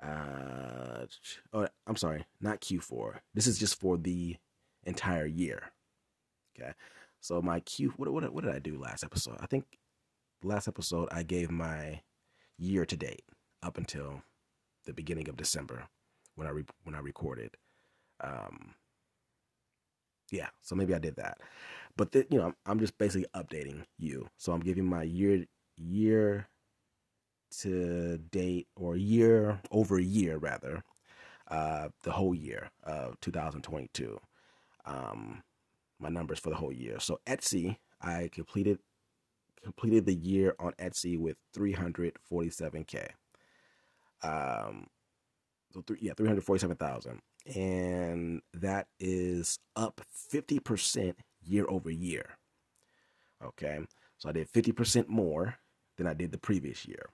Uh, 0.00 1.06
oh, 1.52 1.66
I'm 1.88 1.96
sorry, 1.96 2.24
not 2.40 2.60
Q4. 2.60 3.16
This 3.34 3.48
is 3.48 3.58
just 3.58 3.80
for 3.80 3.96
the 3.96 4.36
entire 4.84 5.26
year. 5.26 5.72
Okay, 6.56 6.70
so 7.22 7.40
my 7.40 7.60
Q. 7.60 7.94
What 7.96 8.12
what 8.12 8.30
what 8.34 8.44
did 8.44 8.54
I 8.54 8.58
do 8.58 8.76
last 8.76 9.04
episode? 9.04 9.36
I 9.40 9.46
think 9.46 9.64
last 10.42 10.66
episode 10.68 11.08
I 11.12 11.22
gave 11.22 11.50
my 11.50 12.02
year 12.58 12.84
to 12.84 12.96
date 12.96 13.22
up 13.62 13.78
until 13.78 14.22
the 14.84 14.92
beginning 14.92 15.28
of 15.28 15.36
December 15.36 15.84
when 16.34 16.48
I 16.48 16.50
re- 16.50 16.64
when 16.82 16.96
I 16.96 16.98
recorded. 16.98 17.52
Um, 18.20 18.74
yeah, 20.32 20.48
so 20.62 20.74
maybe 20.74 20.94
I 20.94 20.98
did 20.98 21.16
that, 21.16 21.38
but 21.96 22.10
the, 22.10 22.26
you 22.28 22.38
know 22.38 22.54
I'm 22.66 22.80
just 22.80 22.98
basically 22.98 23.28
updating 23.36 23.84
you. 23.98 24.28
So 24.36 24.52
I'm 24.52 24.60
giving 24.60 24.84
my 24.84 25.04
year 25.04 25.46
year 25.76 26.48
to 27.60 28.18
date 28.18 28.66
or 28.74 28.96
year 28.96 29.60
over 29.70 30.00
year 30.00 30.38
rather, 30.38 30.82
uh, 31.48 31.88
the 32.02 32.10
whole 32.10 32.34
year 32.34 32.70
of 32.82 33.20
2022. 33.20 34.18
Um, 34.86 35.42
my 36.02 36.08
numbers 36.08 36.38
for 36.38 36.50
the 36.50 36.56
whole 36.56 36.72
year. 36.72 36.98
So 37.00 37.20
Etsy, 37.26 37.76
I 38.00 38.28
completed 38.32 38.78
completed 39.62 40.06
the 40.06 40.14
year 40.14 40.54
on 40.58 40.72
Etsy 40.72 41.16
with 41.16 41.36
347k. 41.56 43.10
Um, 44.22 44.86
so 45.72 45.82
three, 45.86 45.98
yeah, 46.00 46.12
347,000, 46.16 47.22
and 47.54 48.42
that 48.54 48.88
is 49.00 49.58
up 49.76 50.00
50% 50.32 51.14
year 51.44 51.64
over 51.68 51.90
year. 51.90 52.38
Okay, 53.42 53.80
so 54.18 54.28
I 54.28 54.32
did 54.32 54.50
50% 54.52 55.08
more 55.08 55.56
than 55.96 56.06
I 56.06 56.14
did 56.14 56.32
the 56.32 56.38
previous 56.38 56.86
year. 56.86 57.10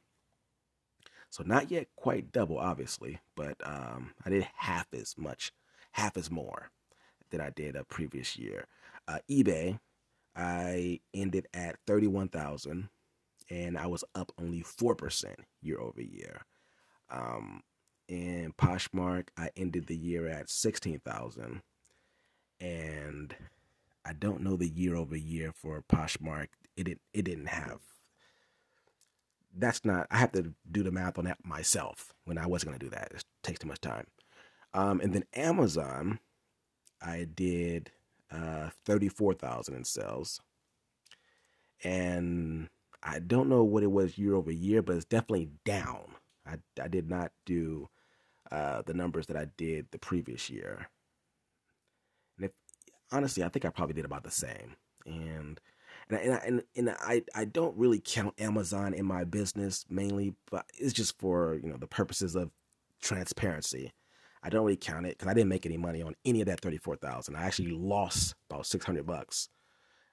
So 1.30 1.42
not 1.44 1.70
yet 1.70 1.88
quite 1.96 2.32
double, 2.32 2.58
obviously, 2.58 3.20
but 3.36 3.56
um, 3.62 4.12
I 4.24 4.30
did 4.30 4.48
half 4.56 4.86
as 4.92 5.14
much, 5.16 5.52
half 5.92 6.16
as 6.16 6.30
more 6.30 6.70
than 7.30 7.40
I 7.40 7.50
did 7.50 7.76
a 7.76 7.84
previous 7.84 8.36
year. 8.36 8.66
Uh, 9.08 9.20
eBay, 9.30 9.80
I 10.36 11.00
ended 11.14 11.48
at 11.54 11.78
31,000 11.86 12.90
and 13.50 13.78
I 13.78 13.86
was 13.86 14.04
up 14.14 14.30
only 14.40 14.62
4% 14.62 15.34
year 15.62 15.80
over 15.80 16.02
year. 16.02 16.42
Um, 17.10 17.62
in 18.08 18.52
Poshmark, 18.58 19.28
I 19.36 19.50
ended 19.56 19.86
the 19.86 19.96
year 19.96 20.28
at 20.28 20.50
16,000 20.50 21.62
and 22.60 23.34
I 24.04 24.12
don't 24.12 24.42
know 24.42 24.56
the 24.56 24.68
year 24.68 24.96
over 24.96 25.16
year 25.16 25.52
for 25.54 25.82
Poshmark. 25.90 26.48
It 26.76 26.84
didn't, 26.84 27.00
it 27.14 27.24
didn't 27.24 27.48
have 27.48 27.80
that's 29.58 29.84
not 29.84 30.06
I 30.10 30.18
have 30.18 30.32
to 30.32 30.54
do 30.70 30.82
the 30.82 30.90
math 30.90 31.18
on 31.18 31.24
that 31.24 31.44
myself 31.44 32.12
when 32.24 32.38
I 32.38 32.46
wasn't 32.46 32.72
gonna 32.72 32.78
do 32.78 32.90
that. 32.90 33.12
It 33.12 33.24
takes 33.42 33.60
too 33.60 33.68
much 33.68 33.80
time. 33.80 34.06
Um, 34.74 35.00
and 35.00 35.12
then 35.12 35.24
Amazon, 35.34 36.20
I 37.02 37.26
did 37.34 37.90
uh, 38.30 38.70
thirty 38.84 39.08
four 39.08 39.34
thousand 39.34 39.74
in 39.74 39.84
sales, 39.84 40.40
and 41.84 42.68
I 43.02 43.20
don't 43.20 43.48
know 43.48 43.64
what 43.64 43.82
it 43.82 43.90
was 43.90 44.18
year 44.18 44.34
over 44.34 44.50
year, 44.50 44.82
but 44.82 44.96
it's 44.96 45.04
definitely 45.04 45.50
down. 45.64 46.14
I 46.46 46.56
I 46.80 46.88
did 46.88 47.08
not 47.08 47.32
do 47.46 47.88
uh, 48.50 48.82
the 48.82 48.94
numbers 48.94 49.26
that 49.26 49.36
I 49.36 49.46
did 49.56 49.86
the 49.90 49.98
previous 49.98 50.50
year, 50.50 50.88
and 52.36 52.46
if 52.46 52.52
honestly, 53.12 53.42
I 53.44 53.48
think 53.48 53.64
I 53.64 53.70
probably 53.70 53.94
did 53.94 54.04
about 54.04 54.24
the 54.24 54.30
same. 54.30 54.76
And 55.06 55.60
and 56.10 56.18
and 56.20 56.40
and, 56.44 56.62
and 56.76 56.90
I 57.00 57.22
I 57.34 57.44
don't 57.44 57.76
really 57.76 58.00
count 58.04 58.40
Amazon 58.40 58.94
in 58.94 59.06
my 59.06 59.24
business 59.24 59.84
mainly, 59.88 60.34
but 60.50 60.66
it's 60.78 60.92
just 60.92 61.18
for 61.18 61.58
you 61.62 61.68
know 61.70 61.76
the 61.76 61.86
purposes 61.86 62.34
of 62.34 62.50
transparency. 63.02 63.92
I 64.42 64.50
don't 64.50 64.64
really 64.64 64.76
count 64.76 65.06
it 65.06 65.18
because 65.18 65.28
I 65.28 65.34
didn't 65.34 65.48
make 65.48 65.66
any 65.66 65.76
money 65.76 66.02
on 66.02 66.14
any 66.24 66.40
of 66.40 66.46
that 66.46 66.60
thirty 66.60 66.78
four 66.78 66.96
thousand. 66.96 67.36
I 67.36 67.42
actually 67.42 67.70
lost 67.70 68.34
about 68.50 68.66
six 68.66 68.84
hundred 68.84 69.06
bucks. 69.06 69.48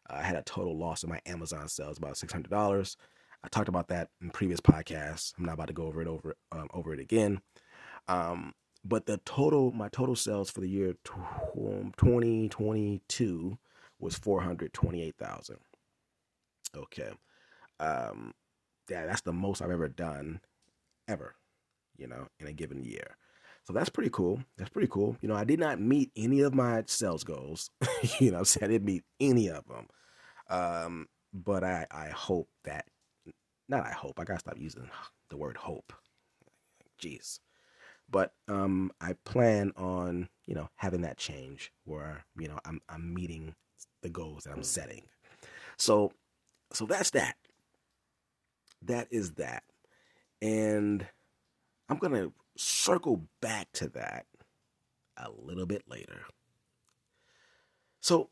Uh, 0.09 0.17
I 0.17 0.23
had 0.23 0.35
a 0.35 0.43
total 0.43 0.77
loss 0.77 1.03
of 1.03 1.09
my 1.09 1.19
Amazon 1.25 1.67
sales 1.67 1.97
about 1.97 2.17
six 2.17 2.33
hundred 2.33 2.49
dollars. 2.49 2.97
I 3.43 3.47
talked 3.47 3.69
about 3.69 3.87
that 3.89 4.09
in 4.21 4.31
previous 4.31 4.59
podcasts. 4.59 5.33
I'm 5.37 5.45
not 5.45 5.53
about 5.53 5.67
to 5.67 5.73
go 5.73 5.85
over 5.85 6.01
it 6.01 6.07
over 6.07 6.35
um, 6.51 6.67
over 6.73 6.93
it 6.93 6.99
again. 6.99 7.41
Um, 8.07 8.53
but 8.83 9.05
the 9.07 9.17
total, 9.25 9.71
my 9.71 9.89
total 9.89 10.15
sales 10.15 10.51
for 10.51 10.61
the 10.61 10.69
year 10.69 10.93
2022 11.03 13.57
was 13.99 14.15
428,000. 14.15 15.57
Okay. 16.75 17.09
Um, 17.79 18.33
yeah, 18.89 19.05
that's 19.07 19.21
the 19.21 19.33
most 19.33 19.61
I've 19.61 19.71
ever 19.71 19.89
done 19.89 20.39
ever, 21.07 21.35
you 21.97 22.07
know, 22.07 22.27
in 22.39 22.47
a 22.47 22.53
given 22.53 22.83
year. 22.83 23.17
So 23.65 23.73
that's 23.73 23.89
pretty 23.89 24.11
cool. 24.11 24.41
That's 24.57 24.69
pretty 24.69 24.87
cool. 24.87 25.17
You 25.21 25.27
know, 25.27 25.35
I 25.35 25.43
did 25.43 25.59
not 25.59 25.79
meet 25.79 26.11
any 26.15 26.41
of 26.41 26.53
my 26.53 26.83
sales 26.87 27.23
goals. 27.23 27.71
you 28.19 28.31
know, 28.31 28.37
I'm 28.37 28.45
I 28.61 28.67
didn't 28.67 28.85
meet 28.85 29.03
any 29.19 29.49
of 29.49 29.65
them. 29.67 29.87
Um, 30.49 31.07
but 31.33 31.63
I, 31.63 31.87
I 31.89 32.09
hope 32.09 32.47
that, 32.63 32.85
not 33.67 33.85
I 33.85 33.91
hope, 33.91 34.19
I 34.19 34.23
gotta 34.23 34.39
stop 34.39 34.57
using 34.59 34.89
the 35.29 35.37
word 35.37 35.57
hope. 35.57 35.93
Jeez. 37.01 37.39
But 38.07 38.33
um, 38.47 38.91
I 39.01 39.13
plan 39.25 39.71
on, 39.75 40.29
you 40.45 40.53
know, 40.53 40.69
having 40.75 41.01
that 41.01 41.17
change 41.17 41.71
where, 41.85 42.23
you 42.37 42.47
know, 42.47 42.59
I'm, 42.65 42.79
I'm 42.87 43.15
meeting 43.15 43.55
the 44.03 44.09
goals 44.09 44.43
that 44.43 44.53
I'm 44.53 44.61
setting. 44.61 45.01
So 45.77 46.11
so 46.71 46.85
that's 46.85 47.11
that. 47.11 47.35
That 48.83 49.07
is 49.11 49.33
that. 49.33 49.63
And 50.41 51.05
I'm 51.89 51.97
going 51.97 52.13
to 52.13 52.33
circle 52.57 53.27
back 53.41 53.71
to 53.73 53.89
that 53.89 54.25
a 55.17 55.29
little 55.31 55.65
bit 55.65 55.83
later. 55.87 56.21
So 58.01 58.29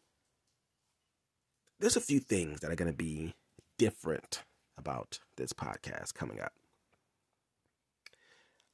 there's 1.79 1.95
a 1.95 2.01
few 2.01 2.19
things 2.19 2.59
that 2.59 2.71
are 2.71 2.75
going 2.75 2.91
to 2.91 2.97
be 2.97 3.33
different 3.77 4.43
about 4.77 5.19
this 5.37 5.53
podcast 5.53 6.13
coming 6.13 6.39
up. 6.39 6.53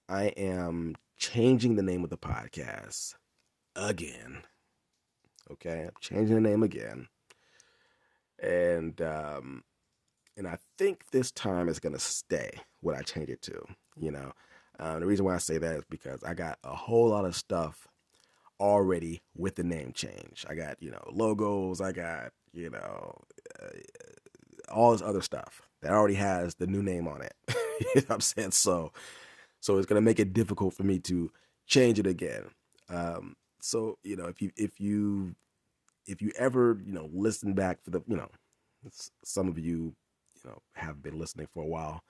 I 0.08 0.26
am 0.38 0.96
changing 1.18 1.76
the 1.76 1.84
name 1.84 2.04
of 2.04 2.10
the 2.10 2.18
podcast 2.18 3.16
again. 3.76 4.44
Okay, 5.52 5.84
I'm 5.84 5.92
changing 6.00 6.36
the 6.36 6.50
name 6.50 6.64
again 6.64 7.08
and 8.42 9.02
um, 9.02 9.64
and 10.38 10.48
I 10.48 10.58
think 10.78 11.10
this 11.12 11.32
time 11.32 11.68
it's 11.70 11.80
gonna 11.80 12.00
stay 12.00 12.52
what 12.82 12.96
I 12.96 13.02
change 13.02 13.30
it 13.30 13.42
to. 13.44 13.66
You 14.00 14.12
know, 14.12 14.32
um, 14.80 15.00
the 15.00 15.06
reason 15.06 15.26
why 15.26 15.36
I 15.36 15.40
say 15.40 15.58
that 15.58 15.76
is 15.76 15.84
because 15.90 16.24
I 16.24 16.34
got 16.34 16.58
a 16.64 16.76
whole 16.76 17.10
lot 17.10 17.26
of 17.26 17.36
stuff 17.36 17.88
already 18.60 19.22
with 19.36 19.56
the 19.56 19.64
name 19.64 19.92
change. 19.94 20.46
I 20.50 20.56
got 20.56 20.82
you 20.82 20.92
know 20.92 21.04
logos. 21.12 21.82
I 21.82 21.92
got 21.92 22.32
you 22.54 22.70
know 22.70 23.22
uh, 23.62 23.68
all 24.72 24.92
this 24.92 25.02
other 25.02 25.22
stuff 25.22 25.62
that 25.82 25.92
already 25.92 26.16
has 26.16 26.56
the 26.56 26.68
new 26.68 26.84
name 26.84 27.08
on 27.08 27.22
it. 27.22 27.34
you 27.50 27.56
know 27.96 28.02
what 28.08 28.12
I'm 28.12 28.22
saying? 28.22 28.52
So 28.52 28.92
so 29.60 29.78
it's 29.78 29.86
gonna 29.86 30.02
make 30.02 30.20
it 30.20 30.34
difficult 30.34 30.74
for 30.74 30.84
me 30.84 31.00
to 31.00 31.32
change 31.68 32.00
it 32.00 32.08
again. 32.08 32.46
Um, 32.90 33.36
so 33.62 33.98
you 34.04 34.16
know 34.16 34.26
if 34.26 34.42
you 34.42 34.52
if 34.56 34.80
you 34.80 35.36
if 36.10 36.22
you 36.22 36.32
ever, 36.38 36.80
you 36.84 36.92
know, 36.92 37.10
listen 37.14 37.54
back 37.54 37.84
for 37.84 37.92
the, 37.92 38.02
you 38.08 38.18
know, 38.18 38.30
some 39.24 39.48
of 39.48 39.60
you, 39.60 39.94
you 40.44 40.50
know, 40.50 40.62
have 40.74 41.04
been 41.04 41.20
listening 41.20 41.48
for 41.54 41.64
a 41.64 41.68
while, 41.68 42.02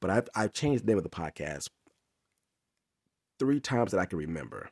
but 0.00 0.10
I've 0.10 0.28
I've 0.34 0.52
changed 0.52 0.82
the 0.82 0.88
name 0.88 0.98
of 0.98 1.04
the 1.04 1.10
podcast 1.10 1.68
three 3.38 3.60
times 3.60 3.92
that 3.92 4.00
I 4.00 4.06
can 4.06 4.18
remember. 4.18 4.68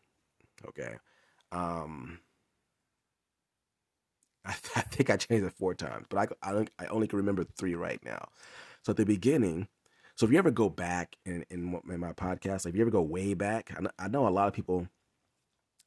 Okay, 0.68 0.94
um, 1.52 2.18
I, 4.44 4.50
I 4.76 4.80
think 4.82 5.10
I 5.10 5.16
changed 5.16 5.46
it 5.46 5.52
four 5.52 5.74
times, 5.74 6.06
but 6.08 6.34
I 6.42 6.50
I, 6.50 6.66
I 6.78 6.86
only 6.86 7.06
can 7.06 7.18
remember 7.18 7.44
three 7.44 7.74
right 7.74 8.00
now. 8.04 8.28
So 8.82 8.90
at 8.90 8.96
the 8.96 9.06
beginning, 9.06 9.68
so 10.16 10.26
if 10.26 10.32
you 10.32 10.38
ever 10.38 10.50
go 10.50 10.68
back 10.68 11.16
in 11.24 11.44
in, 11.50 11.80
in 11.88 12.00
my 12.00 12.12
podcast, 12.12 12.64
like 12.64 12.74
if 12.74 12.76
you 12.76 12.82
ever 12.82 12.90
go 12.90 13.02
way 13.02 13.34
back, 13.34 13.74
I 13.98 14.08
know 14.08 14.28
a 14.28 14.30
lot 14.30 14.48
of 14.48 14.54
people. 14.54 14.88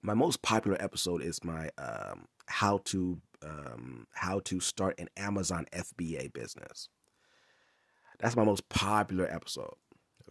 My 0.03 0.13
most 0.13 0.43
popular 0.43 0.77
episode 0.81 1.23
is 1.23 1.43
my 1.43 1.69
um, 1.77 2.27
how 2.45 2.79
to 2.85 3.19
um, 3.43 4.07
how 4.13 4.39
to 4.41 4.59
start 4.59 4.99
an 4.99 5.09
Amazon 5.17 5.65
FBA 5.73 6.33
business. 6.33 6.89
That's 8.19 8.35
my 8.35 8.43
most 8.43 8.67
popular 8.69 9.31
episode. 9.31 9.75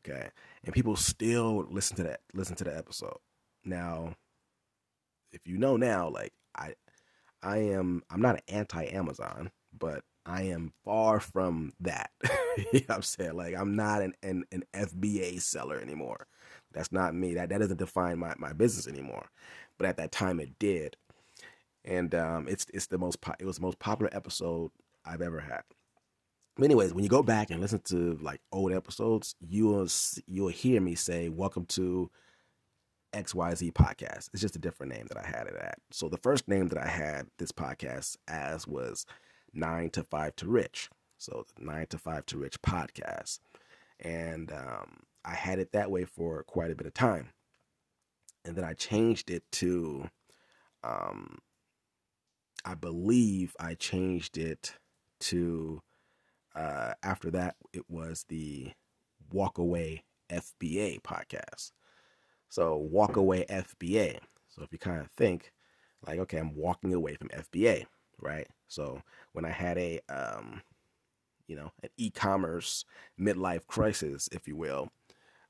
Okay, 0.09 0.29
and 0.65 0.75
people 0.75 0.97
still 0.97 1.67
listen 1.71 1.97
to 1.97 2.03
that 2.05 2.21
listen 2.35 2.57
to 2.57 2.65
the 2.65 2.77
episode. 2.77 3.19
Now, 3.65 4.15
if 5.33 5.41
you 5.47 5.59
know 5.59 5.77
now, 5.77 6.09
like 6.09 6.33
I, 6.57 6.75
I 7.43 7.59
am 7.59 8.03
I'm 8.11 8.21
not 8.21 8.37
an 8.37 8.43
anti 8.49 8.85
Amazon, 8.85 9.51
but 9.77 10.05
I 10.25 10.43
am 10.43 10.73
far 10.85 11.21
from 11.21 11.73
that. 11.81 12.11
you 12.73 12.81
know 12.89 12.97
I'm 12.97 13.03
saying? 13.03 13.37
Like 13.37 13.55
I'm 13.57 13.77
not 13.77 14.03
an, 14.03 14.15
an, 14.23 14.45
an 14.53 14.65
FBA 14.75 15.41
seller 15.41 15.79
anymore. 15.81 16.27
That's 16.73 16.93
not 16.93 17.15
me. 17.15 17.35
That 17.35 17.49
that 17.51 17.59
doesn't 17.59 17.79
define 17.79 18.19
my, 18.19 18.35
my 18.39 18.53
business 18.53 18.87
anymore. 18.89 19.27
But 19.79 19.89
at 19.89 19.97
that 19.99 20.13
time 20.13 20.41
it 20.41 20.59
did 20.59 20.97
and 21.85 22.15
um, 22.15 22.49
it's 22.49 22.67
it's 22.75 22.87
the 22.87 22.99
most 22.99 23.21
po- 23.21 23.35
it 23.39 23.47
was 23.47 23.57
the 23.57 23.63
most 23.63 23.79
popular 23.79 24.15
episode 24.15 24.71
I've 25.05 25.23
ever 25.23 25.41
had. 25.41 25.63
Anyways, 26.65 26.95
when 26.95 27.05
you 27.05 27.11
go 27.11 27.23
back 27.23 27.51
and 27.51 27.61
listen 27.61 27.81
to 27.87 28.19
like 28.23 28.41
old 28.51 28.73
episodes, 28.73 29.35
you'll 29.41 29.87
you'll 30.27 30.49
hear 30.49 30.81
me 30.81 30.95
say, 30.95 31.29
"Welcome 31.29 31.67
to 31.67 32.11
XYZ 33.13 33.73
podcast." 33.73 34.31
It's 34.33 34.41
just 34.41 34.57
a 34.57 34.61
different 34.61 34.93
name 34.93 35.07
that 35.09 35.19
I 35.19 35.27
had 35.27 35.47
it 35.47 35.57
at. 35.57 35.79
So 35.91 36.09
the 36.09 36.17
first 36.17 36.49
name 36.49 36.69
that 36.69 36.79
I 36.79 36.89
had 36.89 37.27
this 37.39 37.53
podcast 37.53 38.17
as 38.27 38.67
was 38.67 39.05
Nine 39.53 39.91
to 39.91 40.03
Five 40.03 40.37
to 40.37 40.49
Rich. 40.49 40.89
So 41.19 41.45
Nine 41.59 41.87
to 41.89 41.99
Five 41.99 42.27
to 42.27 42.39
Rich 42.39 42.63
podcast, 42.63 43.41
and 44.01 44.51
um, 44.51 45.01
I 45.25 45.35
had 45.35 45.59
it 45.59 45.73
that 45.73 45.91
way 45.91 46.05
for 46.05 46.43
quite 46.45 46.71
a 46.71 46.77
bit 46.77 46.87
of 46.87 46.95
time, 46.95 47.31
and 48.45 48.57
then 48.57 48.65
I 48.65 48.73
changed 48.73 49.31
it 49.31 49.43
to, 49.53 50.09
um, 50.83 51.39
I 52.65 52.75
believe 52.75 53.55
I 53.61 53.75
changed 53.75 54.39
it 54.39 54.75
to 55.21 55.83
uh, 56.57 56.95
after 57.03 57.31
that, 57.33 57.57
it 57.73 57.85
was 57.89 58.25
the 58.29 58.73
Walk 59.31 59.59
Away 59.59 60.05
FBA 60.31 61.03
podcast. 61.03 61.73
So, 62.49 62.77
Walk 62.77 63.17
Away 63.17 63.45
FBA. 63.51 64.19
So, 64.49 64.63
if 64.63 64.73
you 64.73 64.79
kind 64.79 65.01
of 65.01 65.11
think 65.11 65.53
like, 66.07 66.19
okay, 66.21 66.39
I'm 66.39 66.55
walking 66.57 66.95
away 66.95 67.15
from 67.17 67.29
FBA, 67.29 67.85
right? 68.21 68.47
So, 68.69 69.03
when 69.33 69.45
I 69.45 69.51
had 69.51 69.77
a, 69.77 70.01
um, 70.09 70.63
you 71.47 71.57
know, 71.57 71.73
an 71.83 71.91
e-commerce 71.99 72.85
midlife 73.21 73.67
crisis, 73.67 74.29
if 74.33 74.49
you 74.49 74.57
will, 74.57 74.91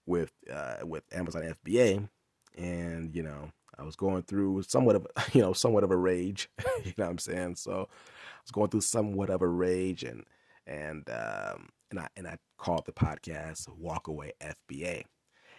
with 0.07 0.33
uh, 0.53 0.79
with 0.83 1.05
Amazon 1.13 1.55
FBA, 1.65 2.09
and 2.57 3.15
you 3.15 3.23
know, 3.23 3.53
I 3.79 3.85
was 3.85 3.95
going 3.95 4.23
through 4.25 4.63
somewhat 4.63 4.97
of, 4.97 5.07
you 5.33 5.43
know, 5.43 5.53
somewhat 5.53 5.85
of 5.85 5.93
a 5.93 5.97
rage. 5.97 6.49
you 6.85 6.93
know 6.99 7.05
what 7.05 7.11
I'm 7.11 7.19
saying? 7.19 7.55
So, 7.57 7.89
I 7.91 8.43
was 8.43 8.51
going 8.51 8.71
through 8.71 8.81
somewhat 8.81 9.31
of 9.31 9.43
a 9.43 9.49
rage, 9.49 10.03
and 10.03 10.25
and 10.67 11.09
um, 11.11 11.69
and 11.91 12.01
I 12.01 12.09
and 12.17 12.27
I 12.27 12.37
called 12.59 12.87
the 12.87 12.93
podcast 12.93 13.69
Walk 13.77 14.09
Away 14.09 14.33
FBA, 14.41 15.05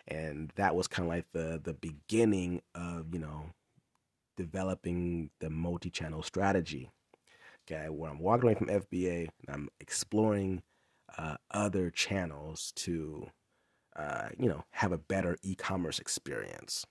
and 0.08 0.52
that 0.56 0.76
was 0.76 0.88
kind 0.88 1.08
of 1.08 1.14
like 1.14 1.26
the 1.34 1.60
the 1.64 1.74
beginning 1.74 2.62
of 2.76 3.14
you 3.14 3.20
know 3.20 3.52
developing 4.36 5.30
the 5.40 5.50
multi-channel 5.50 6.24
strategy. 6.24 6.92
Okay, 7.70 7.90
where 7.90 8.10
I'm 8.12 8.20
walking 8.20 8.46
away 8.46 8.56
from 8.56 8.68
FBA 8.68 9.28
I'm 9.50 9.70
exploring 9.80 10.64
uh, 11.18 11.36
other 11.52 11.90
channels 11.90 12.72
to 12.78 13.28
uh, 13.96 14.30
you 14.38 14.48
know 14.48 14.64
have 14.72 14.92
a 14.92 14.98
better 14.98 15.38
e-commerce 15.44 16.00
experience 16.00 16.86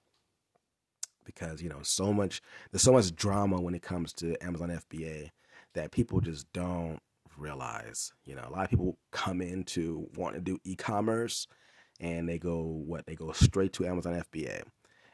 because 1.25 1.63
you 1.63 1.69
know 1.69 1.81
so 1.83 2.13
much 2.13 2.41
there's 2.71 2.83
so 2.83 2.93
much 2.93 3.15
drama 3.15 3.61
when 3.61 3.75
it 3.75 3.83
comes 3.83 4.13
to 4.15 4.37
Amazon 4.43 4.81
FBA 4.91 5.31
that 5.75 5.91
people 5.91 6.21
just 6.21 6.51
don't 6.53 7.01
realize. 7.39 8.13
You 8.25 8.35
know, 8.37 8.45
a 8.49 8.51
lot 8.51 8.65
of 8.65 8.71
people 8.71 8.99
come 9.11 9.41
into 9.41 10.09
wanting 10.17 10.41
to 10.41 10.45
do 10.45 10.59
e-commerce 10.65 11.47
and 12.01 12.29
they 12.29 12.39
go 12.39 12.63
what 12.63 13.07
they 13.07 13.15
go 13.15 13.33
straight 13.33 13.73
to 13.75 13.87
Amazon 13.87 14.23
FBA. 14.33 14.63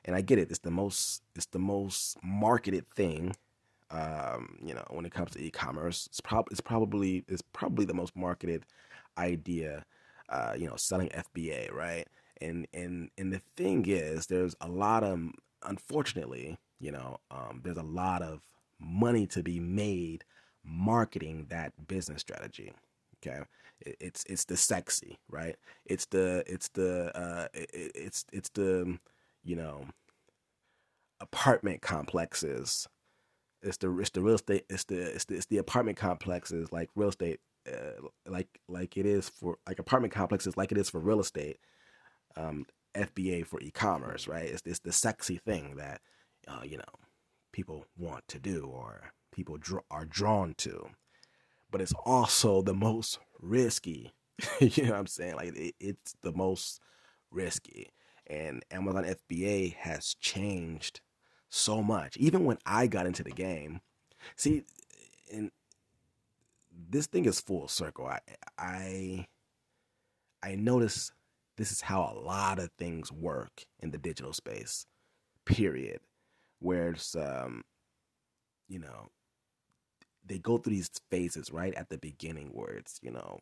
And 0.04 0.16
I 0.16 0.20
get 0.20 0.38
it. 0.38 0.50
It's 0.50 0.58
the 0.58 0.70
most 0.70 1.22
it's 1.36 1.46
the 1.46 1.58
most 1.58 2.16
marketed 2.22 2.88
thing. 2.88 3.34
Um, 3.90 4.58
you 4.64 4.74
know, 4.74 4.84
when 4.90 5.04
it 5.04 5.12
comes 5.12 5.32
to 5.32 5.42
e-commerce, 5.42 6.06
it's 6.06 6.20
probably 6.20 6.50
it's 6.50 6.60
probably 6.60 7.24
it's 7.28 7.42
probably 7.52 7.84
the 7.84 7.94
most 7.94 8.16
marketed 8.16 8.64
idea. 9.16 9.84
Uh, 10.28 10.54
you 10.56 10.66
know, 10.66 10.76
selling 10.76 11.10
FBA, 11.10 11.72
right? 11.72 12.08
And 12.40 12.66
and 12.72 13.10
and 13.18 13.32
the 13.32 13.42
thing 13.56 13.84
is, 13.86 14.26
there's 14.26 14.56
a 14.60 14.68
lot 14.68 15.04
of 15.04 15.20
unfortunately, 15.62 16.58
you 16.80 16.90
know, 16.90 17.18
um, 17.30 17.60
there's 17.62 17.76
a 17.76 17.82
lot 17.82 18.22
of 18.22 18.40
money 18.80 19.26
to 19.28 19.42
be 19.42 19.60
made 19.60 20.24
marketing 20.64 21.46
that 21.50 21.72
business 21.88 22.20
strategy. 22.20 22.72
Okay, 23.24 23.40
it's 23.80 24.24
it's 24.28 24.44
the 24.44 24.56
sexy, 24.56 25.18
right? 25.30 25.56
It's 25.86 26.06
the 26.06 26.42
it's 26.46 26.68
the 26.70 27.16
uh, 27.16 27.48
it's 27.54 28.24
it's 28.32 28.50
the 28.50 28.98
you 29.44 29.56
know 29.56 29.86
apartment 31.20 31.82
complexes. 31.82 32.86
It's 33.62 33.76
the 33.76 33.96
it's 33.98 34.10
the 34.10 34.20
real 34.20 34.34
estate. 34.34 34.64
It's 34.68 34.84
the 34.84 35.14
it's 35.14 35.24
the 35.26 35.36
it's 35.36 35.46
the 35.46 35.58
apartment 35.58 35.98
complexes 35.98 36.72
like 36.72 36.90
real 36.96 37.10
estate, 37.10 37.40
uh, 37.72 38.08
like 38.26 38.48
like 38.68 38.96
it 38.96 39.06
is 39.06 39.28
for 39.28 39.58
like 39.68 39.78
apartment 39.78 40.12
complexes 40.12 40.56
like 40.56 40.72
it 40.72 40.78
is 40.78 40.90
for 40.90 40.98
real 41.00 41.20
estate. 41.20 41.58
Um, 42.36 42.66
FBA 42.94 43.46
for 43.46 43.60
e-commerce, 43.60 44.28
right? 44.28 44.46
It's 44.46 44.62
it's 44.66 44.80
the 44.80 44.92
sexy 44.92 45.38
thing 45.38 45.76
that 45.76 46.00
uh, 46.48 46.62
you 46.64 46.78
know 46.78 46.84
people 47.52 47.86
want 47.96 48.26
to 48.28 48.38
do 48.38 48.64
or 48.64 49.12
people 49.32 49.56
dr- 49.58 49.84
are 49.90 50.04
drawn 50.04 50.54
to, 50.58 50.88
but 51.70 51.80
it's 51.80 51.94
also 52.04 52.62
the 52.62 52.74
most 52.74 53.18
risky. 53.40 54.12
you 54.60 54.84
know 54.84 54.92
what 54.92 54.98
I'm 55.00 55.06
saying? 55.06 55.36
Like 55.36 55.56
it, 55.56 55.74
it's 55.80 56.14
the 56.22 56.32
most 56.32 56.80
risky, 57.30 57.90
and 58.26 58.64
Amazon 58.70 59.04
FBA 59.04 59.74
has 59.74 60.14
changed 60.14 61.00
so 61.48 61.82
much. 61.82 62.16
Even 62.16 62.44
when 62.44 62.58
I 62.64 62.86
got 62.86 63.06
into 63.06 63.22
the 63.24 63.30
game, 63.30 63.80
see, 64.36 64.64
and 65.32 65.50
this 66.88 67.06
thing 67.06 67.24
is 67.24 67.40
full 67.40 67.68
circle. 67.68 68.06
I 68.06 68.20
I 68.58 69.26
I 70.42 70.54
notice 70.54 71.12
this 71.56 71.70
is 71.70 71.80
how 71.80 72.12
a 72.12 72.18
lot 72.18 72.58
of 72.58 72.70
things 72.78 73.12
work 73.12 73.64
in 73.80 73.90
the 73.90 73.98
digital 73.98 74.32
space. 74.32 74.86
Period. 75.44 76.00
Where 76.60 76.90
it's 76.90 77.16
um, 77.16 77.64
you 78.68 78.78
know, 78.78 79.08
they 80.24 80.38
go 80.38 80.58
through 80.58 80.74
these 80.74 80.90
phases 81.10 81.52
right 81.52 81.74
at 81.74 81.88
the 81.88 81.98
beginning 81.98 82.50
where 82.52 82.74
it's 82.74 82.98
you 83.02 83.10
know 83.10 83.40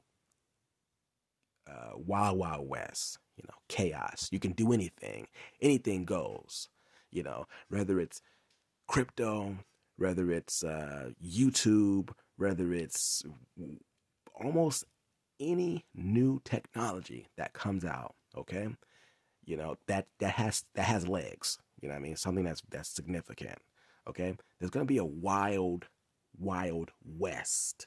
uh, 1.70 1.92
wild 1.96 2.38
wild 2.38 2.68
west 2.68 3.18
you 3.36 3.44
know 3.48 3.54
chaos. 3.68 4.28
You 4.32 4.38
can 4.40 4.52
do 4.52 4.72
anything. 4.72 5.26
Anything 5.60 6.04
goes 6.04 6.68
you 7.10 7.22
know 7.22 7.46
whether 7.68 8.00
it's 8.00 8.22
crypto 8.88 9.56
whether 9.96 10.30
it's 10.30 10.64
uh, 10.64 11.10
youtube 11.22 12.10
whether 12.36 12.72
it's 12.72 13.22
almost 14.42 14.84
any 15.38 15.84
new 15.94 16.40
technology 16.44 17.28
that 17.36 17.52
comes 17.52 17.84
out 17.84 18.14
okay? 18.36 18.68
You 19.44 19.56
know 19.56 19.76
that 19.86 20.06
that 20.20 20.32
has 20.32 20.64
that 20.74 20.84
has 20.84 21.08
legs 21.08 21.58
you 21.80 21.88
know 21.88 21.94
i 21.94 21.98
mean? 21.98 22.16
Something 22.16 22.44
that's 22.44 22.62
that's 22.70 22.88
significant 22.88 23.58
okay? 24.08 24.36
There's 24.58 24.70
going 24.70 24.86
to 24.86 24.92
be 24.92 24.98
a 24.98 25.04
wild 25.04 25.86
Wild 26.40 26.90
West, 27.04 27.86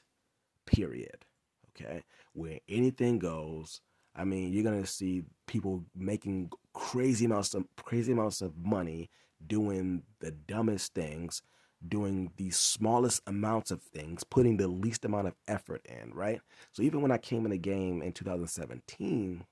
period. 0.66 1.24
Okay, 1.70 2.04
where 2.32 2.60
anything 2.68 3.18
goes. 3.18 3.80
I 4.14 4.24
mean, 4.24 4.52
you're 4.52 4.62
gonna 4.62 4.86
see 4.86 5.24
people 5.46 5.84
making 5.94 6.50
crazy 6.72 7.24
amounts 7.24 7.54
of 7.54 7.64
crazy 7.76 8.12
amounts 8.12 8.42
of 8.42 8.56
money 8.56 9.10
doing 9.46 10.04
the 10.20 10.30
dumbest 10.30 10.94
things, 10.94 11.42
doing 11.86 12.30
the 12.36 12.50
smallest 12.50 13.22
amounts 13.26 13.70
of 13.70 13.82
things, 13.82 14.24
putting 14.24 14.56
the 14.56 14.68
least 14.68 15.04
amount 15.04 15.26
of 15.26 15.34
effort 15.48 15.84
in, 15.86 16.14
right? 16.14 16.40
So 16.72 16.82
even 16.82 17.02
when 17.02 17.10
I 17.10 17.18
came 17.18 17.44
in 17.44 17.50
the 17.50 17.58
game 17.58 18.02
in 18.02 18.12
2017, 18.12 19.44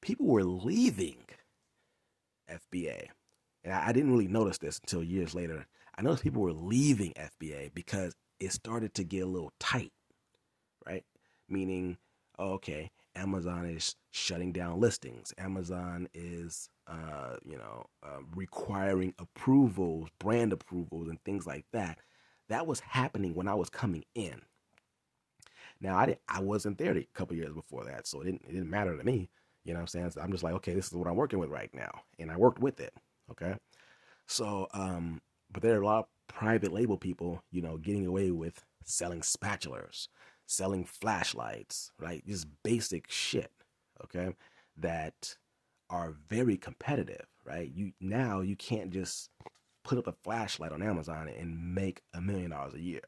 people 0.00 0.26
were 0.26 0.44
leaving 0.44 1.24
FBA. 2.50 3.08
And 3.62 3.74
I, 3.74 3.92
didn't 3.92 4.10
really 4.10 4.28
notice 4.28 4.58
this 4.58 4.78
until 4.78 5.04
years 5.04 5.34
later. 5.34 5.66
I 6.00 6.02
noticed 6.02 6.22
people 6.22 6.40
were 6.40 6.54
leaving 6.54 7.12
FBA 7.12 7.74
because 7.74 8.16
it 8.38 8.52
started 8.52 8.94
to 8.94 9.04
get 9.04 9.22
a 9.22 9.26
little 9.26 9.52
tight, 9.60 9.92
right? 10.86 11.04
Meaning, 11.46 11.98
oh, 12.38 12.52
okay, 12.52 12.90
Amazon 13.14 13.66
is 13.66 13.96
shutting 14.10 14.50
down 14.50 14.80
listings. 14.80 15.34
Amazon 15.36 16.08
is, 16.14 16.70
uh, 16.86 17.36
you 17.44 17.58
know, 17.58 17.84
uh, 18.02 18.20
requiring 18.34 19.12
approvals, 19.18 20.08
brand 20.18 20.54
approvals, 20.54 21.08
and 21.08 21.22
things 21.22 21.46
like 21.46 21.66
that. 21.72 21.98
That 22.48 22.66
was 22.66 22.80
happening 22.80 23.34
when 23.34 23.46
I 23.46 23.54
was 23.54 23.68
coming 23.68 24.06
in. 24.14 24.40
Now 25.82 25.98
I 25.98 26.06
didn't, 26.06 26.20
I 26.30 26.40
wasn't 26.40 26.78
there 26.78 26.96
a 26.96 27.06
couple 27.12 27.36
years 27.36 27.52
before 27.52 27.84
that, 27.84 28.06
so 28.06 28.22
it 28.22 28.24
didn't 28.24 28.44
it 28.48 28.52
didn't 28.52 28.70
matter 28.70 28.96
to 28.96 29.04
me. 29.04 29.28
You 29.64 29.74
know 29.74 29.80
what 29.80 29.82
I'm 29.82 29.88
saying? 29.88 30.12
So 30.12 30.22
I'm 30.22 30.32
just 30.32 30.44
like, 30.44 30.54
okay, 30.54 30.72
this 30.72 30.86
is 30.86 30.94
what 30.94 31.08
I'm 31.08 31.16
working 31.16 31.38
with 31.38 31.50
right 31.50 31.72
now, 31.74 31.90
and 32.18 32.30
I 32.30 32.38
worked 32.38 32.58
with 32.58 32.80
it. 32.80 32.94
Okay, 33.30 33.54
so 34.26 34.66
um, 34.72 35.20
but 35.52 35.62
there 35.62 35.76
are 35.78 35.82
a 35.82 35.86
lot 35.86 35.98
of 36.00 36.06
private 36.28 36.72
label 36.72 36.96
people, 36.96 37.42
you 37.50 37.62
know, 37.62 37.76
getting 37.76 38.06
away 38.06 38.30
with 38.30 38.64
selling 38.84 39.20
spatulas, 39.20 40.08
selling 40.46 40.84
flashlights, 40.84 41.90
right? 41.98 42.24
Just 42.26 42.46
basic 42.62 43.10
shit, 43.10 43.52
okay? 44.04 44.34
That 44.76 45.36
are 45.90 46.14
very 46.28 46.56
competitive, 46.56 47.26
right? 47.44 47.70
You 47.74 47.92
now 48.00 48.40
you 48.40 48.56
can't 48.56 48.90
just 48.90 49.30
put 49.84 49.98
up 49.98 50.06
a 50.06 50.14
flashlight 50.24 50.72
on 50.72 50.82
Amazon 50.82 51.28
and 51.28 51.74
make 51.74 52.02
a 52.14 52.20
million 52.20 52.50
dollars 52.50 52.74
a 52.74 52.80
year. 52.80 53.02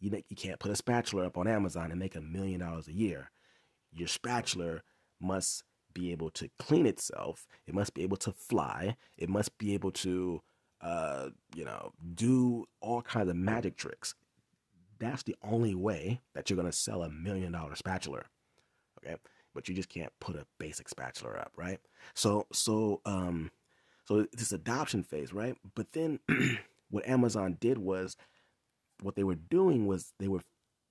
You 0.00 0.10
you 0.28 0.36
can't 0.36 0.58
put 0.58 0.72
a 0.72 0.76
spatula 0.76 1.26
up 1.26 1.38
on 1.38 1.46
Amazon 1.46 1.90
and 1.90 2.00
make 2.00 2.16
a 2.16 2.20
million 2.20 2.60
dollars 2.60 2.88
a 2.88 2.92
year. 2.92 3.30
Your 3.92 4.08
spatula 4.08 4.80
must 5.20 5.62
be 5.94 6.10
able 6.10 6.30
to 6.30 6.48
clean 6.58 6.86
itself. 6.86 7.46
It 7.66 7.74
must 7.74 7.94
be 7.94 8.02
able 8.02 8.16
to 8.18 8.32
fly. 8.32 8.96
It 9.16 9.28
must 9.28 9.56
be 9.58 9.74
able 9.74 9.92
to 9.92 10.40
uh, 10.82 11.28
you 11.54 11.64
know, 11.64 11.92
do 12.14 12.66
all 12.80 13.02
kinds 13.02 13.30
of 13.30 13.36
magic 13.36 13.76
tricks. 13.76 14.14
that's 14.98 15.22
the 15.24 15.36
only 15.42 15.74
way 15.74 16.20
that 16.34 16.48
you're 16.48 16.56
going 16.56 16.70
to 16.70 16.76
sell 16.76 17.02
a 17.02 17.10
million 17.10 17.52
dollar 17.52 17.74
spatula. 17.74 18.22
Okay. 18.98 19.16
But 19.54 19.68
you 19.68 19.74
just 19.74 19.88
can't 19.88 20.12
put 20.20 20.36
a 20.36 20.46
basic 20.58 20.88
spatula 20.88 21.34
up, 21.34 21.52
right? 21.56 21.78
So, 22.14 22.46
so, 22.52 23.00
um, 23.04 23.50
so 24.04 24.26
this 24.32 24.52
adoption 24.52 25.02
phase, 25.02 25.32
right? 25.32 25.56
But 25.74 25.92
then 25.92 26.20
what 26.90 27.06
Amazon 27.06 27.56
did 27.60 27.78
was 27.78 28.16
what 29.02 29.16
they 29.16 29.24
were 29.24 29.34
doing 29.34 29.86
was 29.86 30.12
they 30.18 30.28
were 30.28 30.40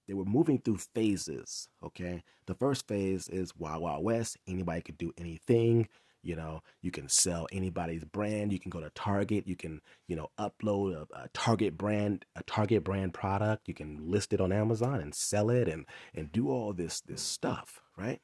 they 0.08 0.14
were 0.14 0.26
moving 0.26 0.60
through 0.60 0.78
phases. 0.78 1.70
Okay, 1.84 2.24
the 2.46 2.54
first 2.54 2.88
phase 2.88 3.30
is 3.30 3.56
Wild 3.56 3.82
Wild 3.82 4.04
West. 4.04 4.38
Anybody 4.48 4.82
could 4.82 4.98
do 4.98 5.14
anything. 5.18 5.88
You 6.24 6.36
know, 6.36 6.62
you 6.82 6.92
can 6.92 7.10
sell 7.10 7.48
anybody's 7.52 8.04
brand. 8.04 8.54
You 8.54 8.60
can 8.60 8.70
go 8.70 8.80
to 8.80 8.92
Target. 8.92 9.48
You 9.48 9.56
can, 9.56 9.82
you 10.08 10.16
know, 10.16 10.30
upload 10.40 10.96
a, 10.96 11.24
a, 11.24 11.30
Target 11.34 11.78
brand, 11.78 12.26
a 12.36 12.44
Target 12.44 12.84
brand 12.84 13.14
product. 13.14 13.68
You 13.68 13.74
can 13.74 14.10
list 14.10 14.34
it 14.34 14.42
on 14.42 14.52
Amazon 14.52 15.00
and 15.02 15.16
sell 15.16 15.50
it 15.50 15.68
and 15.68 15.86
and 16.14 16.32
do 16.32 16.50
all 16.50 16.74
this 16.74 17.02
this 17.02 17.22
stuff, 17.22 17.82
right? 17.98 18.22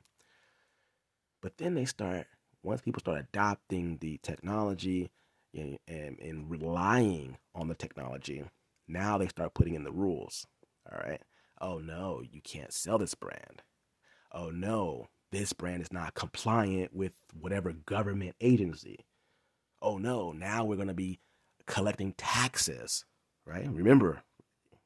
But 1.41 1.57
then 1.57 1.73
they 1.73 1.85
start 1.85 2.27
once 2.63 2.81
people 2.81 2.99
start 2.99 3.19
adopting 3.19 3.97
the 3.99 4.19
technology 4.23 5.11
and, 5.53 5.77
and, 5.87 6.19
and 6.19 6.49
relying 6.49 7.37
on 7.55 7.67
the 7.67 7.75
technology, 7.75 8.43
now 8.87 9.17
they 9.17 9.27
start 9.27 9.53
putting 9.53 9.73
in 9.73 9.83
the 9.83 9.91
rules. 9.91 10.45
All 10.91 10.99
right. 10.99 11.21
Oh 11.59 11.79
no, 11.79 12.21
you 12.29 12.41
can't 12.41 12.73
sell 12.73 12.97
this 12.97 13.15
brand. 13.15 13.63
Oh 14.31 14.49
no, 14.49 15.07
this 15.37 15.53
brand 15.53 15.83
is 15.83 15.93
not 15.93 16.15
compliant 16.15 16.95
with 16.95 17.13
whatever 17.39 17.71
government 17.71 18.35
agency. 18.41 19.05
Oh 19.83 19.99
no, 19.99 20.31
now 20.31 20.65
we're 20.65 20.77
going 20.77 20.87
to 20.87 20.95
be 20.95 21.19
collecting 21.67 22.13
taxes, 22.13 23.05
right? 23.45 23.67
Remember, 23.69 24.23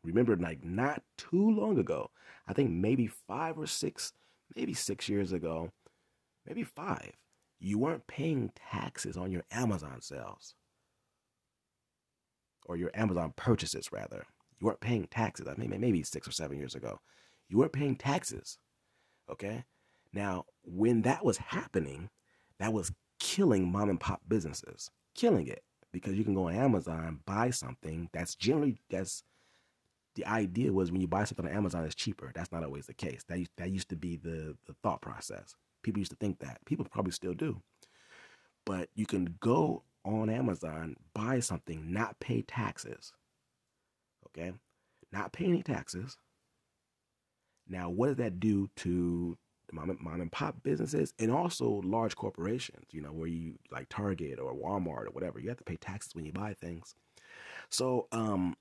remember, 0.04 0.36
like 0.36 0.62
not 0.62 1.04
too 1.18 1.52
long 1.52 1.80
ago, 1.80 2.12
I 2.48 2.54
think 2.54 2.70
maybe 2.70 3.08
five 3.08 3.58
or 3.58 3.66
six, 3.66 4.12
maybe 4.54 4.74
six 4.74 5.08
years 5.08 5.32
ago, 5.32 5.72
maybe 6.46 6.64
five, 6.64 7.14
you 7.62 7.78
weren't 7.78 8.08
paying 8.08 8.52
taxes 8.72 9.16
on 9.16 9.32
your 9.32 9.44
Amazon 9.52 10.02
sales 10.02 10.56
or 12.66 12.76
your 12.76 12.92
Amazon 12.94 13.34
purchases, 13.38 13.94
rather. 13.94 14.26
You 14.60 14.68
weren't 14.68 14.82
paying 14.82 15.08
taxes. 15.08 15.48
I 15.48 15.54
mean, 15.56 15.74
maybe 15.80 16.04
six 16.04 16.28
or 16.28 16.32
seven 16.32 16.58
years 16.58 16.76
ago. 16.76 17.00
You 17.48 17.58
weren't 17.58 17.72
paying 17.72 17.96
taxes. 17.96 18.58
Okay. 19.32 19.64
Now, 20.13 20.45
when 20.63 21.04
that 21.04 21.24
was 21.24 21.38
happening, 21.38 22.10
that 22.60 22.74
was 22.74 22.91
killing 23.19 23.71
mom 23.71 23.89
and 23.89 24.00
pop 24.00 24.21
businesses, 24.28 24.89
killing 25.15 25.47
it 25.47 25.63
because 25.91 26.15
you 26.15 26.24
can 26.24 26.34
go 26.34 26.47
on 26.47 26.56
Amazon, 26.56 27.19
buy 27.26 27.50
something 27.50 28.10
that's 28.13 28.36
generally 28.36 28.78
that's 28.89 29.24
the 30.15 30.26
idea 30.26 30.74
was 30.74 30.91
when 30.91 31.02
you 31.02 31.08
buy 31.08 31.24
something 31.24 31.45
on 31.45 31.54
Amazon, 31.54 31.86
it's 31.86 31.95
cheaper. 31.95 32.32
That's 32.36 32.52
not 32.52 32.63
always 32.63 32.86
the 32.86 32.93
case. 32.93 33.24
That 33.28 33.45
that 33.58 33.71
used 33.71 33.89
to 33.89 33.95
be 33.95 34.17
the 34.17 34.58
the 34.67 34.76
thought 34.84 35.02
process. 35.02 35.56
People 35.84 36.00
used 36.00 36.12
to 36.12 36.17
think 36.17 36.39
that. 36.39 36.60
People 36.65 36.86
probably 36.86 37.12
still 37.12 37.34
do. 37.34 37.62
But 38.65 38.89
you 38.93 39.06
can 39.06 39.36
go 39.39 39.84
on 40.04 40.30
Amazon, 40.30 40.95
buy 41.13 41.39
something, 41.39 41.91
not 41.91 42.19
pay 42.19 42.41
taxes. 42.41 43.13
Okay? 44.28 44.54
Not 45.12 45.34
pay 45.34 45.45
any 45.45 45.63
taxes. 45.63 46.17
Now, 47.67 47.89
what 47.89 48.08
does 48.08 48.17
that 48.17 48.39
do 48.39 48.69
to 48.78 49.38
mom, 49.74 49.98
mom 50.02 50.22
and 50.22 50.32
pop 50.32 50.64
businesses 50.64 51.14
and 51.20 51.32
also 51.32 51.82
large 51.84 52.16
corporations, 52.16 52.86
you 52.92 53.02
know, 53.02 53.12
where 53.12 53.28
you 53.28 53.56
like 53.72 53.90
Target 53.90 54.40
or 54.40 54.54
Walmart 54.54 55.08
or 55.08 55.12
whatever, 55.12 55.40
you 55.40 55.50
have 55.50 55.58
to 55.58 55.64
pay 55.64 55.78
taxes 55.78 56.16
when 56.16 56.26
you 56.26 56.32
buy 56.32 56.54
things. 56.54 56.96
So, 57.70 58.08
um, 58.12 58.56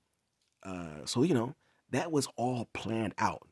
uh, 0.63 1.05
so, 1.05 1.23
you 1.23 1.33
know, 1.33 1.55
that 1.91 2.11
was 2.11 2.27
all 2.37 2.69
planned 2.73 3.13
out. 3.17 3.47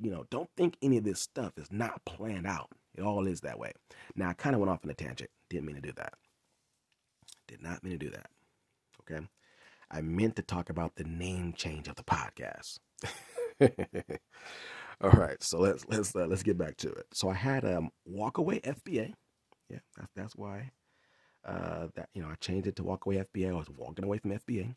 You 0.00 0.10
know, 0.10 0.24
don't 0.30 0.50
think 0.56 0.76
any 0.82 0.98
of 0.98 1.04
this 1.04 1.20
stuff 1.20 1.52
is 1.56 1.70
not 1.70 2.04
planned 2.04 2.46
out. 2.46 2.70
It 2.94 3.02
all 3.02 3.26
is 3.26 3.40
that 3.42 3.58
way. 3.58 3.72
Now, 4.16 4.30
I 4.30 4.32
kind 4.34 4.54
of 4.54 4.60
went 4.60 4.70
off 4.70 4.84
on 4.84 4.90
a 4.90 4.94
tangent. 4.94 5.30
Didn't 5.48 5.66
mean 5.66 5.76
to 5.76 5.82
do 5.82 5.92
that. 5.96 6.14
Did 7.48 7.62
not 7.62 7.82
mean 7.84 7.92
to 7.92 7.98
do 7.98 8.10
that. 8.10 8.30
Okay. 9.00 9.26
I 9.90 10.00
meant 10.00 10.36
to 10.36 10.42
talk 10.42 10.70
about 10.70 10.96
the 10.96 11.04
name 11.04 11.52
change 11.52 11.88
of 11.88 11.96
the 11.96 12.04
podcast. 12.04 12.78
All 15.02 15.10
right, 15.10 15.42
so 15.42 15.58
let's 15.58 15.84
let's 15.88 16.14
uh, 16.14 16.26
let's 16.26 16.44
get 16.44 16.56
back 16.56 16.76
to 16.76 16.88
it. 16.88 17.06
So 17.12 17.28
I 17.28 17.34
had 17.34 17.64
um 17.64 17.90
Walkaway 18.08 18.62
FBA. 18.62 19.12
Yeah, 19.68 19.80
that's 19.96 20.12
that's 20.14 20.36
why 20.36 20.70
uh 21.44 21.88
that 21.96 22.08
you 22.14 22.22
know 22.22 22.28
I 22.28 22.36
changed 22.36 22.68
it 22.68 22.76
to 22.76 22.84
Walkaway 22.84 23.26
FBA. 23.26 23.50
I 23.50 23.54
was 23.54 23.68
walking 23.68 24.04
away 24.04 24.18
from 24.18 24.30
FBA. 24.30 24.76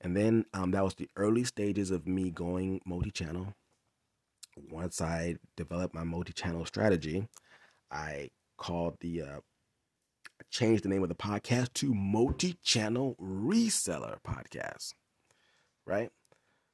And 0.00 0.16
then 0.16 0.46
um 0.54 0.70
that 0.70 0.82
was 0.82 0.94
the 0.94 1.10
early 1.16 1.44
stages 1.44 1.90
of 1.90 2.08
me 2.08 2.30
going 2.30 2.80
multi-channel. 2.86 3.52
Once 4.70 5.02
I 5.02 5.36
developed 5.54 5.94
my 5.94 6.04
multi-channel 6.04 6.64
strategy, 6.64 7.28
I 7.90 8.30
called 8.56 8.96
the 9.00 9.20
uh 9.20 9.40
changed 10.50 10.84
the 10.84 10.88
name 10.88 11.02
of 11.02 11.10
the 11.10 11.14
podcast 11.14 11.74
to 11.74 11.92
Multi-Channel 11.92 13.16
Reseller 13.20 14.16
Podcast. 14.26 14.94
Right? 15.86 16.08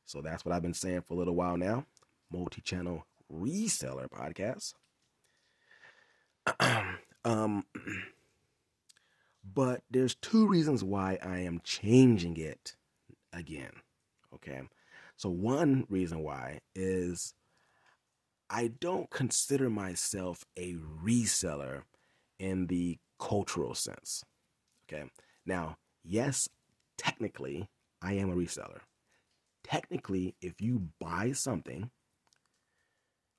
So 0.05 0.23
that's 0.23 0.45
what 0.45 0.55
I've 0.55 0.63
been 0.63 0.75
saying 0.75 1.03
for 1.03 1.15
a 1.15 1.17
little 1.17 1.35
while 1.35 1.57
now 1.57 1.85
multi 2.31 2.61
channel 2.61 3.07
reseller 3.33 4.09
podcast. 4.09 4.75
um, 7.25 7.65
but 9.55 9.83
there's 9.91 10.15
two 10.15 10.47
reasons 10.47 10.83
why 10.83 11.19
I 11.23 11.41
am 11.41 11.61
changing 11.65 12.37
it 12.37 12.77
again. 13.33 13.73
Okay. 14.35 14.63
So, 15.17 15.31
one 15.31 15.87
reason 15.89 16.23
why 16.23 16.61
is 16.75 17.35
I 18.51 18.69
don't 18.69 19.11
consider 19.11 19.71
myself 19.71 20.45
a 20.57 20.75
reseller 20.75 21.83
in 22.39 22.67
the 22.67 22.99
cultural 23.19 23.75
sense. 23.75 24.25
Okay. 24.89 25.11
Now, 25.45 25.79
yes, 26.05 26.49
technically, 26.97 27.69
I 28.03 28.15
am 28.15 28.31
a 28.31 28.37
reseller. 28.37 28.81
Technically, 29.65 30.37
if 30.41 30.61
you 30.61 30.89
buy 31.01 31.33
something 31.33 31.91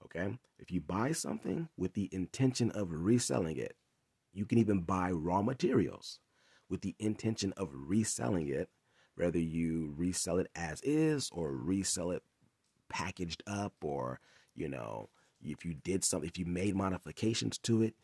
Okay. 0.07 0.37
If 0.59 0.71
you 0.71 0.81
buy 0.81 1.11
something 1.11 1.69
with 1.77 1.93
the 1.93 2.09
intention 2.11 2.71
of 2.71 2.91
reselling 2.91 3.57
it, 3.57 3.75
you 4.33 4.45
can 4.45 4.57
even 4.57 4.81
buy 4.81 5.11
raw 5.11 5.41
materials 5.41 6.19
with 6.69 6.81
the 6.81 6.95
intention 6.99 7.53
of 7.57 7.69
reselling 7.73 8.47
it, 8.47 8.69
whether 9.15 9.39
you 9.39 9.93
resell 9.97 10.37
it 10.37 10.49
as 10.55 10.81
is 10.81 11.29
or 11.33 11.51
resell 11.51 12.11
it 12.11 12.23
packaged 12.89 13.43
up 13.47 13.73
or, 13.81 14.19
you 14.55 14.69
know, 14.69 15.09
if 15.41 15.65
you 15.65 15.73
did 15.73 16.03
something, 16.03 16.29
if 16.29 16.37
you 16.37 16.45
made 16.45 16.75
modifications 16.75 17.57
to 17.59 17.81
it, 17.83 17.95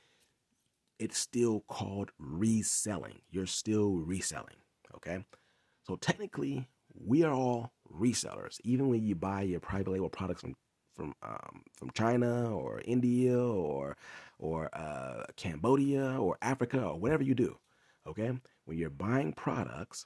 it's 0.99 1.17
still 1.17 1.61
called 1.67 2.11
reselling. 2.19 3.21
You're 3.31 3.47
still 3.47 3.93
reselling. 3.93 4.57
Okay. 4.95 5.25
So 5.83 5.95
technically, 5.95 6.67
we 6.93 7.23
are 7.23 7.33
all 7.33 7.73
resellers. 7.91 8.59
Even 8.63 8.87
when 8.89 9.03
you 9.03 9.15
buy 9.15 9.41
your 9.41 9.59
private 9.59 9.91
label 9.91 10.09
products 10.09 10.41
from 10.41 10.55
from 10.93 11.13
um, 11.21 11.63
from 11.73 11.91
China 11.91 12.55
or 12.55 12.81
India 12.85 13.37
or 13.37 13.97
or 14.39 14.69
uh, 14.73 15.23
Cambodia 15.35 16.17
or 16.19 16.37
Africa 16.41 16.83
or 16.83 16.99
whatever 16.99 17.23
you 17.23 17.35
do. 17.35 17.57
Okay, 18.07 18.31
when 18.65 18.77
you're 18.77 18.89
buying 18.89 19.33
products 19.33 20.05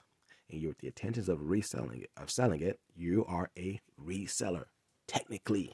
and 0.50 0.62
you're 0.62 0.72
with 0.72 0.80
the 0.80 0.88
intentions 0.88 1.30
of 1.30 1.50
reselling 1.50 2.04
it, 2.04 2.12
of 2.18 2.30
selling 2.30 2.62
it, 2.62 2.80
you 2.96 3.26
are 3.28 3.50
a 3.58 3.80
reseller 4.04 4.66
technically. 5.08 5.74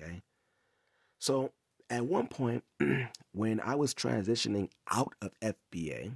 Okay, 0.00 0.22
so 1.18 1.52
at 1.90 2.06
one 2.06 2.28
point 2.28 2.64
when 3.32 3.60
I 3.60 3.74
was 3.74 3.94
transitioning 3.94 4.70
out 4.90 5.14
of 5.20 5.32
FBA, 5.40 6.12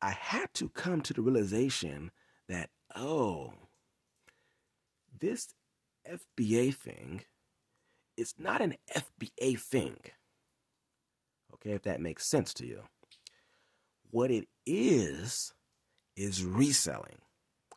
I 0.00 0.10
had 0.10 0.52
to 0.54 0.68
come 0.68 1.00
to 1.02 1.14
the 1.14 1.22
realization 1.22 2.10
that 2.48 2.70
oh, 2.96 3.54
this 5.18 5.54
FBA 6.08 6.74
thing 6.74 7.22
is 8.16 8.34
not 8.38 8.60
an 8.60 8.76
FBA 8.94 9.58
thing. 9.58 9.96
Okay, 11.54 11.72
if 11.72 11.82
that 11.82 12.00
makes 12.00 12.26
sense 12.26 12.52
to 12.54 12.66
you. 12.66 12.82
What 14.10 14.30
it 14.30 14.48
is, 14.66 15.52
is 16.16 16.44
reselling. 16.44 17.18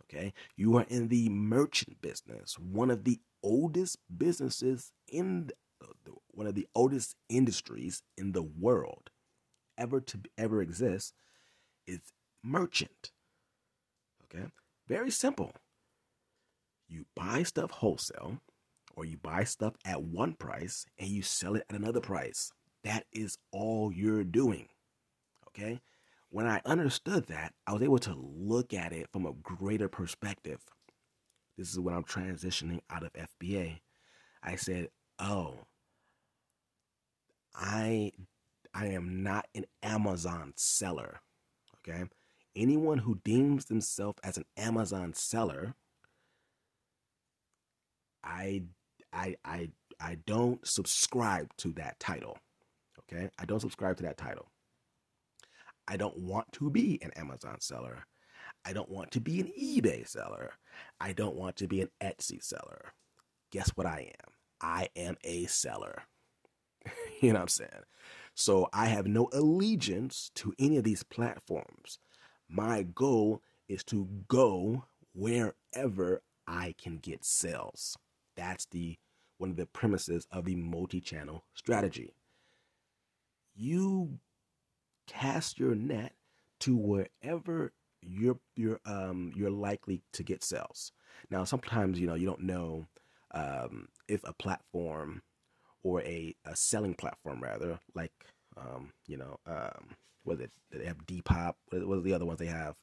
Okay, 0.04 0.34
you 0.56 0.78
are 0.78 0.86
in 0.88 1.08
the 1.08 1.30
merchant 1.30 2.02
business, 2.02 2.60
one 2.60 2.92
of 2.92 3.06
the 3.06 3.20
oldest 3.42 3.98
businesses 4.16 4.92
in 5.08 5.50
the, 5.80 6.12
one 6.32 6.48
of 6.48 6.54
the 6.54 6.68
oldest 6.76 7.16
industries 7.28 8.04
in 8.18 8.32
the 8.32 8.44
world 8.44 9.10
ever 9.78 10.00
to 10.00 10.20
ever 10.38 10.62
exist 10.62 11.14
is 11.88 12.00
merchant. 12.44 13.12
Okay, 14.26 14.46
very 14.88 15.10
simple 15.10 15.54
you 16.88 17.06
buy 17.16 17.44
stuff 17.44 17.72
wholesale 17.72 18.40
or 18.96 19.06
you 19.06 19.18
buy 19.18 19.44
stuff 19.44 19.74
at 19.86 20.04
one 20.04 20.34
price 20.34 20.86
and 20.98 21.10
you 21.10 21.22
sell 21.22 21.56
it 21.56 21.66
at 21.70 21.76
another 21.76 22.02
price. 22.02 22.52
That 22.84 23.06
is 23.12 23.38
all 23.52 23.92
you're 23.92 24.24
doing. 24.24 24.68
Okay? 25.50 25.82
When 26.30 26.48
I 26.48 26.62
understood 26.66 27.28
that, 27.28 27.54
I 27.66 27.74
was 27.74 27.82
able 27.82 28.00
to 28.00 28.14
look 28.14 28.74
at 28.74 28.92
it 28.94 29.08
from 29.12 29.26
a 29.26 29.34
greater 29.34 29.88
perspective. 29.88 30.60
This 31.58 31.72
is 31.72 31.80
when 31.80 31.96
I'm 31.96 32.04
transitioning 32.04 32.82
out 32.90 33.04
of 33.04 33.14
FBA. 33.14 33.80
I 34.44 34.56
said, 34.58 34.90
"Oh, 35.18 35.60
I 37.54 38.12
I 38.74 38.88
am 38.88 39.24
not 39.24 39.48
an 39.56 39.66
Amazon 39.82 40.54
seller." 40.58 41.22
Okay? 41.80 42.04
Anyone 42.56 43.00
who 43.00 43.16
deems 43.24 43.66
themselves 43.66 44.20
as 44.24 44.38
an 44.38 44.46
Amazon 44.58 45.14
seller, 45.14 45.76
I 48.26 48.64
I 49.14 49.36
I 49.46 49.70
I 50.00 50.18
don't 50.26 50.66
subscribe 50.68 51.56
to 51.58 51.72
that 51.74 52.00
title. 52.00 52.38
Okay? 53.00 53.30
I 53.38 53.46
don't 53.46 53.62
subscribe 53.62 53.98
to 53.98 54.04
that 54.04 54.18
title. 54.18 54.50
I 55.88 55.98
don't 55.98 56.18
want 56.18 56.52
to 56.54 56.70
be 56.70 57.00
an 57.02 57.12
Amazon 57.16 57.62
seller. 57.62 58.06
I 58.66 58.74
don't 58.74 58.90
want 58.90 59.12
to 59.12 59.22
be 59.22 59.40
an 59.40 59.52
eBay 59.60 60.08
seller. 60.08 60.54
I 61.00 61.14
don't 61.14 61.36
want 61.36 61.56
to 61.58 61.68
be 61.68 61.82
an 61.82 61.90
Etsy 62.02 62.44
seller. 62.44 62.94
Guess 63.52 63.70
what 63.76 63.86
I 63.86 64.12
am? 64.24 64.34
I 64.60 64.90
am 64.96 65.18
a 65.24 65.46
seller. 65.46 66.04
you 67.22 67.30
know 67.30 67.36
what 67.36 67.42
I'm 67.44 67.48
saying? 67.50 67.84
So 68.34 68.68
I 68.74 68.88
have 68.88 69.08
no 69.08 69.30
allegiance 69.32 70.32
to 70.36 70.54
any 70.60 70.78
of 70.78 70.84
these 70.84 71.04
platforms. 71.04 72.00
My 72.50 72.84
goal 72.84 73.42
is 73.70 73.84
to 73.86 74.08
go 74.28 74.86
wherever 75.14 76.22
I 76.48 76.76
can 76.78 76.98
get 76.98 77.24
sales. 77.24 77.98
That's 78.36 78.66
the 78.68 78.98
one 79.38 79.50
of 79.50 79.58
the 79.58 79.66
premises 79.66 80.28
of 80.32 80.46
the 80.46 80.56
multi-channel 80.56 81.44
strategy. 81.54 82.14
You 83.54 84.20
cast 85.08 85.60
your 85.60 85.76
net 85.76 86.14
to 86.62 86.76
wherever 86.76 87.74
you're 88.02 88.40
you're 88.56 88.80
um 88.86 89.32
you're 89.36 89.52
likely 89.52 90.02
to 90.14 90.24
get 90.24 90.44
sales. 90.44 90.92
Now, 91.30 91.44
sometimes 91.44 92.00
you 92.00 92.08
know 92.08 92.16
you 92.16 92.26
don't 92.26 92.44
know 92.44 92.88
um, 93.36 93.90
if 94.08 94.24
a 94.24 94.34
platform 94.34 95.22
or 95.84 96.02
a, 96.02 96.36
a 96.46 96.56
selling 96.56 96.96
platform 96.96 97.42
rather, 97.42 97.80
like 97.94 98.12
um, 98.58 98.92
you 99.08 99.18
know, 99.18 99.38
um, 99.46 99.90
what 100.24 100.40
it 100.40 100.52
they 100.72 100.86
have 100.86 101.06
Depop, 101.06 101.56
what 101.72 101.98
are 101.98 102.02
the 102.02 102.14
other 102.14 102.26
ones 102.26 102.40
they 102.40 102.48
have? 102.48 102.76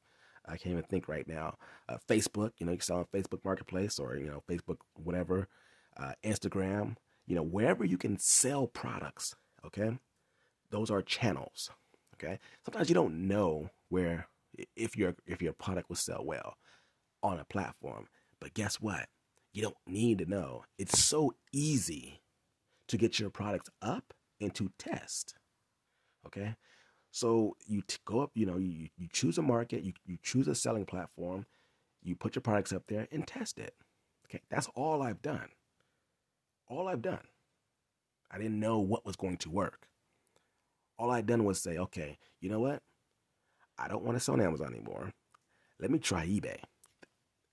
I 0.47 0.57
can't 0.57 0.73
even 0.73 0.83
think 0.85 1.09
right 1.09 1.27
now. 1.27 1.57
Uh, 1.89 1.99
Facebook, 2.09 2.53
you 2.59 2.67
know, 2.67 2.73
you 2.73 2.79
can 2.79 2.85
sell 2.85 2.99
on 2.99 3.07
Facebook 3.15 3.45
Marketplace 3.45 3.99
or 3.99 4.17
you 4.17 4.27
know 4.27 4.43
Facebook 4.49 4.79
whatever, 4.95 5.49
uh, 5.97 6.13
Instagram, 6.25 6.97
you 7.27 7.37
know, 7.37 7.43
wherever 7.43 7.85
you 7.85 7.99
can 7.99 8.19
sell 8.19 8.67
products. 8.67 9.37
Okay, 9.65 9.99
those 10.71 10.91
are 10.91 11.03
channels. 11.03 11.71
Okay, 12.15 12.39
sometimes 12.65 12.89
you 12.89 12.95
don't 12.95 13.29
know 13.29 13.71
where 13.89 14.29
if 14.77 14.97
your 14.97 15.15
if 15.27 15.41
your 15.41 15.53
product 15.53 15.89
will 15.89 15.97
sell 15.97 16.25
well 16.25 16.55
on 17.23 17.39
a 17.39 17.45
platform, 17.45 18.09
but 18.41 18.55
guess 18.55 18.77
what? 18.77 19.07
You 19.53 19.63
don't 19.63 19.77
need 19.87 20.19
to 20.19 20.27
know. 20.27 20.65
It's 20.79 20.99
so 20.99 21.35
easy 21.53 22.23
to 22.89 22.97
get 22.97 23.19
your 23.19 23.31
products 23.31 23.71
up 23.81 24.13
and 24.41 24.55
to 24.55 24.73
test. 24.79 25.35
Okay, 26.27 26.57
so 27.13 27.57
you 27.67 27.83
t- 27.83 27.99
go 28.05 28.21
up. 28.21 28.33
You 28.35 28.47
know, 28.47 28.59
you 28.59 28.89
you 28.97 29.09
choose 29.13 29.39
a 29.39 29.43
market, 29.43 29.85
you 29.85 29.93
you 30.05 30.19
choose 30.23 30.49
a 30.49 30.55
selling 30.57 30.87
platform, 30.87 31.47
you 32.03 32.17
put 32.17 32.35
your 32.35 32.43
products 32.43 32.73
up 32.73 32.85
there 32.89 33.09
and 33.13 33.27
test 33.27 33.59
it. 33.59 33.75
Okay, 34.27 34.43
that's 34.51 34.69
all 34.75 35.03
I've 35.03 35.23
done. 35.23 35.51
All 36.69 36.89
I've 36.89 37.03
done. 37.03 37.29
I 38.31 38.39
didn't 38.39 38.59
know 38.59 38.81
what 38.81 39.07
was 39.07 39.17
going 39.17 39.37
to 39.39 39.51
work 39.51 39.87
all 41.03 41.11
I'd 41.11 41.27
done 41.27 41.45
was 41.45 41.61
say, 41.61 41.79
okay, 41.79 42.19
you 42.41 42.49
know 42.49 42.61
what? 42.61 42.81
I 43.79 43.89
don't 43.89 44.05
want 44.05 44.17
to 44.17 44.23
sell 44.23 44.35
on 44.35 44.41
Amazon 44.41 44.73
anymore. 44.73 45.13
Let 45.81 45.91
me 45.91 45.99
try 45.99 46.27
eBay. 46.27 46.59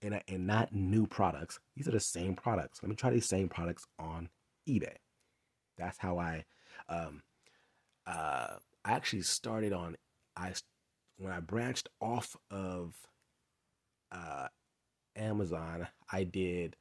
And, 0.02 0.22
and 0.28 0.48
not 0.48 0.72
new 0.72 1.08
products. 1.08 1.60
These 1.76 1.88
are 1.88 1.92
the 1.92 2.00
same 2.00 2.36
products. 2.36 2.80
Let 2.82 2.90
me 2.90 2.96
try 2.96 3.10
these 3.10 3.26
same 3.26 3.50
products 3.50 3.86
on 3.98 4.30
eBay. 4.68 4.96
That's 5.78 5.98
how 5.98 6.20
I 6.20 6.46
um 6.88 7.22
uh 8.08 8.58
I 8.86 8.92
actually 8.94 9.22
started 9.24 9.74
on 9.74 9.98
I 10.36 10.54
when 11.18 11.32
I 11.32 11.40
branched 11.40 11.90
off 12.02 12.36
of 12.50 12.96
uh 14.12 14.48
Amazon, 15.16 15.88
I 16.12 16.24
did 16.24 16.76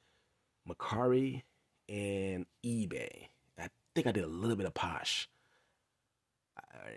Mercari 0.69 1.43
and 1.89 2.47
eBay. 2.65 3.29
I 3.59 3.69
think 3.95 4.07
I 4.07 4.13
did 4.13 4.25
a 4.25 4.29
little 4.29 4.57
bit 4.57 4.67
of 4.67 4.75
Posh 4.75 5.29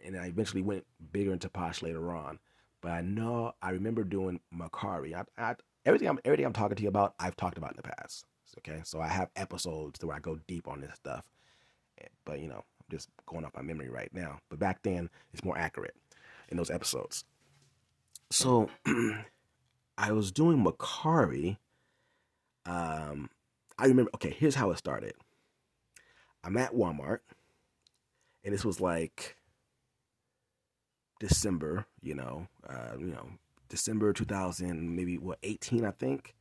and 0.04 0.18
I 0.18 0.26
eventually 0.28 0.62
went 0.62 0.86
bigger 1.12 1.34
into 1.34 1.50
Posh 1.50 1.82
later 1.82 2.14
on. 2.14 2.40
But 2.82 2.92
I 2.92 3.02
know 3.02 3.54
I 3.62 3.72
remember 3.72 4.04
doing 4.04 4.40
Mercari. 4.54 5.14
I, 5.14 5.24
I, 5.38 5.56
everything 5.86 6.10
I'm 6.10 6.20
everything 6.26 6.46
I'm 6.46 6.54
talking 6.54 6.76
to 6.76 6.84
you 6.84 6.90
about, 6.90 7.14
I've 7.20 7.36
talked 7.36 7.58
about 7.58 7.72
in 7.72 7.78
the 7.78 7.84
past. 7.84 8.26
Okay, 8.60 8.82
so 8.84 9.00
I 9.00 9.08
have 9.08 9.30
episodes 9.36 10.04
where 10.04 10.16
I 10.16 10.20
go 10.20 10.40
deep 10.48 10.68
on 10.68 10.82
this 10.82 10.96
stuff. 10.96 11.26
Eh, 12.00 12.08
but 12.26 12.40
you 12.40 12.48
know, 12.48 12.64
just 12.92 13.10
going 13.26 13.46
off 13.46 13.56
my 13.56 13.64
memory 13.64 13.90
right 13.90 14.14
now. 14.14 14.40
But 14.50 14.60
back 14.60 14.84
then, 14.84 15.10
it's 15.34 15.44
more 15.44 15.58
accurate 15.58 15.96
in 16.50 16.58
those 16.58 16.70
episodes. 16.70 17.24
So 18.30 18.70
I 19.98 20.12
was 20.12 20.32
doing 20.32 20.64
Mercari. 20.64 21.58
Um, 22.66 23.30
I 23.80 23.88
remember. 23.88 24.12
Okay, 24.16 24.36
here's 24.38 24.56
how 24.56 24.70
it 24.72 24.78
started. 24.78 25.14
I'm 26.44 26.58
at 26.58 26.74
Walmart, 26.74 27.20
and 28.44 28.54
this 28.54 28.66
was 28.66 28.82
like 28.82 29.36
December, 31.20 31.86
you 32.02 32.16
know, 32.16 32.48
uh, 32.68 32.98
you 32.98 33.08
know, 33.08 33.30
December 33.70 34.12
2000, 34.12 34.96
maybe 34.96 35.18
what 35.18 35.38
18, 35.44 35.86
I 35.86 35.92
think, 35.92 36.34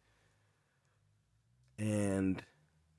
and 1.78 2.42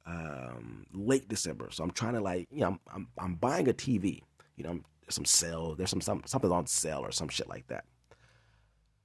um, 0.05 0.85
late 0.93 1.27
December. 1.27 1.69
So 1.71 1.83
I'm 1.83 1.91
trying 1.91 2.13
to 2.13 2.21
like, 2.21 2.47
you 2.51 2.61
know, 2.61 2.67
I'm 2.67 2.79
I'm, 2.93 3.07
I'm 3.17 3.35
buying 3.35 3.67
a 3.69 3.73
TV. 3.73 4.21
You 4.55 4.63
know, 4.63 4.79
some 5.09 5.25
sale, 5.25 5.75
there's 5.75 5.89
some, 5.89 6.01
some 6.01 6.23
something 6.25 6.51
on 6.51 6.67
sale 6.67 6.99
or 6.99 7.11
some 7.11 7.29
shit 7.29 7.49
like 7.49 7.67
that. 7.67 7.85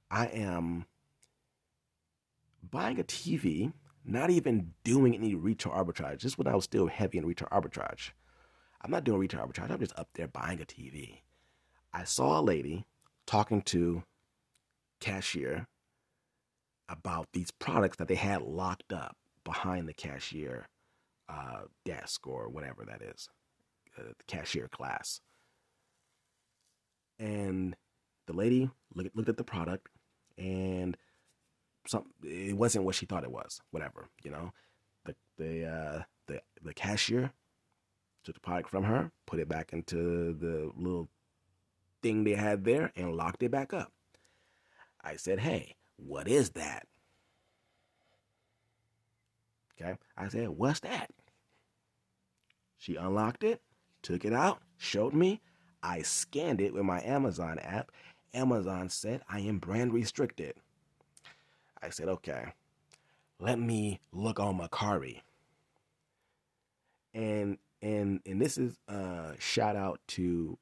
I 0.09 0.27
am 0.27 0.85
buying 2.69 2.99
a 2.99 3.03
TV, 3.03 3.73
not 4.05 4.29
even 4.29 4.73
doing 4.83 5.15
any 5.15 5.35
retail 5.35 5.73
arbitrage. 5.73 6.19
Just 6.19 6.37
when 6.37 6.47
I 6.47 6.55
was 6.55 6.63
still 6.63 6.87
heavy 6.87 7.17
in 7.17 7.25
retail 7.25 7.49
arbitrage. 7.51 8.11
I'm 8.81 8.91
not 8.91 9.03
doing 9.03 9.19
retail 9.19 9.41
arbitrage. 9.41 9.71
I'm 9.71 9.79
just 9.79 9.97
up 9.97 10.09
there 10.13 10.27
buying 10.27 10.61
a 10.61 10.65
TV. 10.65 11.21
I 11.93 12.03
saw 12.03 12.39
a 12.39 12.41
lady 12.41 12.85
talking 13.25 13.61
to 13.63 14.03
cashier 14.99 15.67
about 16.89 17.27
these 17.33 17.51
products 17.51 17.97
that 17.97 18.07
they 18.07 18.15
had 18.15 18.41
locked 18.41 18.93
up 18.93 19.17
behind 19.43 19.87
the 19.87 19.93
cashier 19.93 20.67
uh, 21.29 21.61
desk 21.85 22.27
or 22.27 22.49
whatever 22.49 22.85
that 22.85 23.01
is, 23.01 23.29
uh, 23.97 24.03
the 24.17 24.23
cashier 24.27 24.67
class. 24.67 25.21
And 27.19 27.75
the 28.27 28.33
lady 28.33 28.69
looked, 28.93 29.15
looked 29.15 29.29
at 29.29 29.37
the 29.37 29.43
product 29.43 29.87
and 30.37 30.95
some 31.87 32.05
it 32.23 32.55
wasn't 32.55 32.85
what 32.85 32.95
she 32.95 33.05
thought 33.05 33.23
it 33.23 33.31
was. 33.31 33.61
Whatever, 33.71 34.09
you 34.23 34.31
know. 34.31 34.51
The 35.05 35.15
the 35.37 35.65
uh, 35.65 36.03
the 36.27 36.41
the 36.61 36.73
cashier 36.73 37.31
took 38.23 38.35
the 38.35 38.41
product 38.41 38.69
from 38.69 38.83
her, 38.83 39.11
put 39.25 39.39
it 39.39 39.47
back 39.47 39.71
into 39.71 40.33
the 40.33 40.71
little 40.75 41.07
thing 42.01 42.23
they 42.23 42.33
had 42.33 42.65
there 42.65 42.91
and 42.95 43.15
locked 43.15 43.41
it 43.41 43.51
back 43.51 43.73
up. 43.73 43.91
I 45.01 45.15
said, 45.15 45.39
Hey, 45.39 45.75
what 45.95 46.27
is 46.27 46.51
that? 46.51 46.87
Okay. 49.79 49.95
I 50.17 50.27
said, 50.27 50.49
What's 50.49 50.79
that? 50.81 51.11
She 52.77 52.95
unlocked 52.95 53.43
it, 53.43 53.61
took 54.01 54.25
it 54.25 54.33
out, 54.33 54.59
showed 54.77 55.13
me. 55.13 55.41
I 55.81 56.01
scanned 56.01 56.61
it 56.61 56.73
with 56.73 56.83
my 56.83 57.01
Amazon 57.01 57.59
app. 57.59 57.91
Amazon 58.33 58.89
said 58.89 59.21
I 59.29 59.39
am 59.39 59.59
brand 59.59 59.93
restricted. 59.93 60.55
I 61.81 61.89
said, 61.89 62.07
Okay, 62.07 62.53
let 63.39 63.59
me 63.59 63.99
look 64.11 64.39
on 64.39 64.59
Mercari. 64.59 65.21
And 67.13 67.57
and 67.81 68.21
and 68.25 68.41
this 68.41 68.57
is 68.57 68.77
a 68.87 69.33
shout 69.39 69.75
out 69.75 69.99
to 70.09 70.57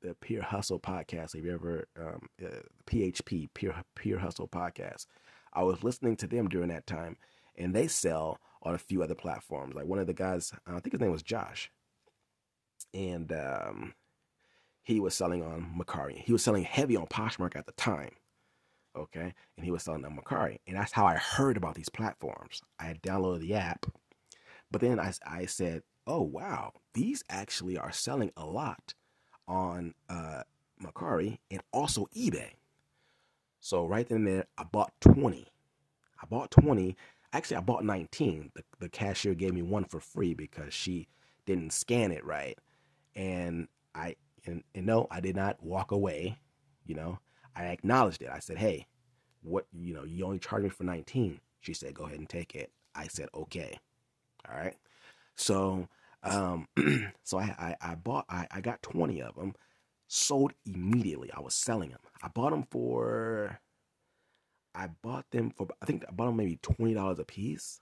the 0.00 0.14
Peer 0.14 0.42
Hustle 0.42 0.80
podcast. 0.80 1.34
Have 1.34 1.44
you 1.44 1.54
ever 1.54 1.86
um, 1.98 2.28
uh, 2.44 2.60
PHP 2.86 3.48
Peer 3.54 3.74
Peer 3.94 4.18
Hustle 4.18 4.48
podcast? 4.48 5.06
I 5.52 5.62
was 5.62 5.84
listening 5.84 6.16
to 6.16 6.26
them 6.26 6.48
during 6.48 6.68
that 6.68 6.86
time, 6.86 7.16
and 7.56 7.74
they 7.74 7.86
sell 7.86 8.38
on 8.62 8.74
a 8.74 8.78
few 8.78 9.02
other 9.02 9.14
platforms. 9.14 9.74
Like 9.74 9.86
one 9.86 9.98
of 9.98 10.06
the 10.06 10.14
guys, 10.14 10.52
I 10.66 10.72
think 10.80 10.92
his 10.92 11.00
name 11.00 11.12
was 11.12 11.22
Josh, 11.22 11.70
and 12.94 13.32
um, 13.32 13.94
he 14.82 15.00
was 15.00 15.14
selling 15.14 15.42
on 15.42 15.74
Mercari. 15.78 16.18
He 16.18 16.32
was 16.32 16.42
selling 16.42 16.64
heavy 16.64 16.96
on 16.96 17.06
Poshmark 17.06 17.56
at 17.56 17.66
the 17.66 17.72
time. 17.72 18.12
Okay, 18.94 19.32
and 19.56 19.64
he 19.64 19.70
was 19.70 19.82
selling 19.82 20.04
on 20.04 20.16
Mercari, 20.16 20.58
and 20.66 20.76
that's 20.76 20.92
how 20.92 21.06
I 21.06 21.16
heard 21.16 21.56
about 21.56 21.74
these 21.74 21.88
platforms. 21.88 22.60
I 22.78 22.84
had 22.84 23.02
downloaded 23.02 23.40
the 23.40 23.54
app, 23.54 23.86
but 24.70 24.80
then 24.80 25.00
I 25.00 25.12
I 25.26 25.46
said, 25.46 25.82
"Oh 26.06 26.22
wow, 26.22 26.72
these 26.94 27.24
actually 27.30 27.78
are 27.78 27.92
selling 27.92 28.32
a 28.36 28.44
lot." 28.44 28.94
on 29.48 29.94
uh, 30.08 30.42
Mercari 30.82 31.38
and 31.50 31.62
also 31.72 32.06
eBay. 32.16 32.52
So 33.60 33.86
right 33.86 34.08
then 34.08 34.18
and 34.18 34.26
there, 34.26 34.46
I 34.58 34.64
bought 34.64 34.92
20. 35.00 35.46
I 36.20 36.26
bought 36.26 36.50
20. 36.50 36.96
Actually 37.32 37.56
I 37.56 37.60
bought 37.60 37.84
19. 37.84 38.52
The, 38.54 38.64
the 38.80 38.88
cashier 38.88 39.34
gave 39.34 39.54
me 39.54 39.62
one 39.62 39.84
for 39.84 40.00
free 40.00 40.34
because 40.34 40.74
she 40.74 41.08
didn't 41.46 41.72
scan 41.72 42.12
it 42.12 42.24
right. 42.24 42.58
And 43.14 43.68
I, 43.94 44.16
and, 44.46 44.62
and 44.74 44.86
no, 44.86 45.06
I 45.10 45.20
did 45.20 45.36
not 45.36 45.62
walk 45.62 45.90
away. 45.92 46.38
You 46.84 46.94
know, 46.94 47.18
I 47.54 47.66
acknowledged 47.66 48.22
it. 48.22 48.30
I 48.32 48.38
said, 48.40 48.58
hey, 48.58 48.86
what, 49.42 49.66
you 49.72 49.94
know, 49.94 50.04
you 50.04 50.24
only 50.24 50.38
charged 50.38 50.64
me 50.64 50.70
for 50.70 50.84
19. 50.84 51.40
She 51.60 51.74
said, 51.74 51.94
go 51.94 52.04
ahead 52.04 52.18
and 52.18 52.28
take 52.28 52.54
it. 52.54 52.70
I 52.94 53.06
said, 53.06 53.28
okay. 53.34 53.78
All 54.48 54.56
right. 54.56 54.76
So, 55.36 55.88
um, 56.22 56.66
so 57.22 57.38
I, 57.38 57.76
I, 57.82 57.92
I 57.92 57.94
bought, 57.94 58.26
I, 58.28 58.46
I 58.50 58.60
got 58.60 58.82
20 58.82 59.22
of 59.22 59.34
them, 59.36 59.54
sold 60.08 60.52
immediately. 60.66 61.30
I 61.32 61.40
was 61.40 61.54
selling 61.54 61.90
them. 61.90 62.00
I 62.22 62.28
bought 62.28 62.50
them 62.50 62.66
for, 62.70 63.60
I 64.74 64.88
bought 65.02 65.30
them 65.30 65.50
for, 65.50 65.68
I 65.80 65.86
think 65.86 66.04
I 66.08 66.12
bought 66.12 66.26
them 66.26 66.36
maybe 66.36 66.58
$20 66.62 67.18
a 67.18 67.24
piece 67.24 67.80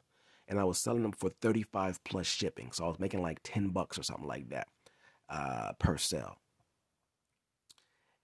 and 0.49 0.59
I 0.59 0.65
was 0.65 0.79
selling 0.79 1.03
them 1.03 1.13
for 1.13 1.31
35 1.41 2.03
plus 2.05 2.27
shipping. 2.27 2.73
So 2.73 2.85
I 2.85 2.89
was 2.89 2.99
making 2.99 3.23
like 3.23 3.41
10 3.45 3.69
bucks 3.69 3.99
or 3.99 4.03
something 4.03 4.27
like 4.27 4.49
that, 4.51 4.69
uh, 5.29 5.73
per 5.79 5.97
sale. 5.97 6.37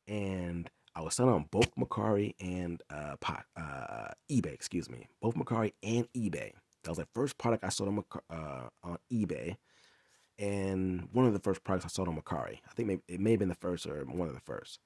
And 0.09 0.68
I 0.94 1.02
was 1.02 1.14
selling 1.14 1.35
on 1.35 1.46
both 1.50 1.74
Mercari 1.76 2.35
and 2.40 2.83
uh, 2.90 3.16
uh, 3.57 4.09
eBay, 4.31 4.52
excuse 4.52 4.88
me, 4.88 5.09
both 5.20 5.35
Mercari 5.35 5.72
and 5.83 6.09
eBay. 6.16 6.52
That 6.83 6.90
was 6.90 6.98
the 6.98 7.09
first 7.14 7.37
product 7.38 7.64
I 7.64 7.68
sold 7.68 7.90
on, 7.90 8.05
uh, 8.31 8.68
on 8.83 8.98
eBay, 9.12 9.57
and 10.38 11.09
one 11.12 11.26
of 11.26 11.33
the 11.33 11.38
first 11.38 11.64
products 11.64 11.85
I 11.85 11.88
sold 11.88 12.09
on 12.09 12.16
Mercari. 12.16 12.61
I 12.68 12.74
think 12.74 12.88
maybe, 12.88 13.02
it 13.09 13.20
may 13.20 13.33
have 13.33 13.40
been 13.40 13.48
the 13.48 13.55
first 13.57 13.87
or 13.87 14.05
one 14.05 14.29
of 14.29 14.35
the 14.35 14.40
first. 14.40 14.81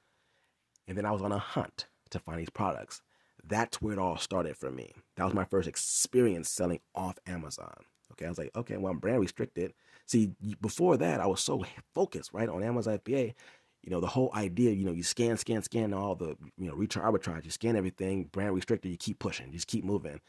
And 0.88 0.96
then 0.96 1.06
I 1.06 1.10
was 1.12 1.22
on 1.22 1.32
a 1.32 1.38
hunt 1.38 1.86
to 2.10 2.18
find 2.18 2.40
these 2.40 2.50
products. 2.50 3.02
That's 3.46 3.80
where 3.80 3.94
it 3.94 3.98
all 3.98 4.16
started 4.18 4.56
for 4.56 4.70
me. 4.70 4.92
That 5.16 5.24
was 5.24 5.34
my 5.34 5.44
first 5.44 5.68
experience 5.68 6.48
selling 6.48 6.80
off 6.94 7.18
Amazon. 7.26 7.84
Okay, 8.12 8.26
I 8.26 8.28
was 8.28 8.38
like, 8.38 8.50
okay, 8.56 8.76
well, 8.76 8.92
I'm 8.92 8.98
brand 8.98 9.20
restricted. 9.20 9.72
See, 10.06 10.32
before 10.60 10.96
that, 10.96 11.20
I 11.20 11.26
was 11.26 11.40
so 11.40 11.64
focused, 11.94 12.32
right, 12.32 12.48
on 12.48 12.62
Amazon 12.62 12.98
FBA 12.98 13.34
you 13.82 13.90
know, 13.90 14.00
the 14.00 14.06
whole 14.06 14.30
idea, 14.34 14.72
you 14.72 14.84
know, 14.84 14.92
you 14.92 15.02
scan, 15.02 15.36
scan, 15.36 15.62
scan 15.62 15.94
all 15.94 16.14
the, 16.14 16.36
you 16.58 16.68
know, 16.68 16.74
retail 16.74 17.02
arbitrage, 17.02 17.44
you 17.44 17.50
scan 17.50 17.76
everything, 17.76 18.24
brand 18.24 18.54
restricted, 18.54 18.90
you 18.90 18.96
keep 18.98 19.18
pushing, 19.18 19.52
just 19.52 19.66
keep 19.66 19.84
moving. 19.84 20.20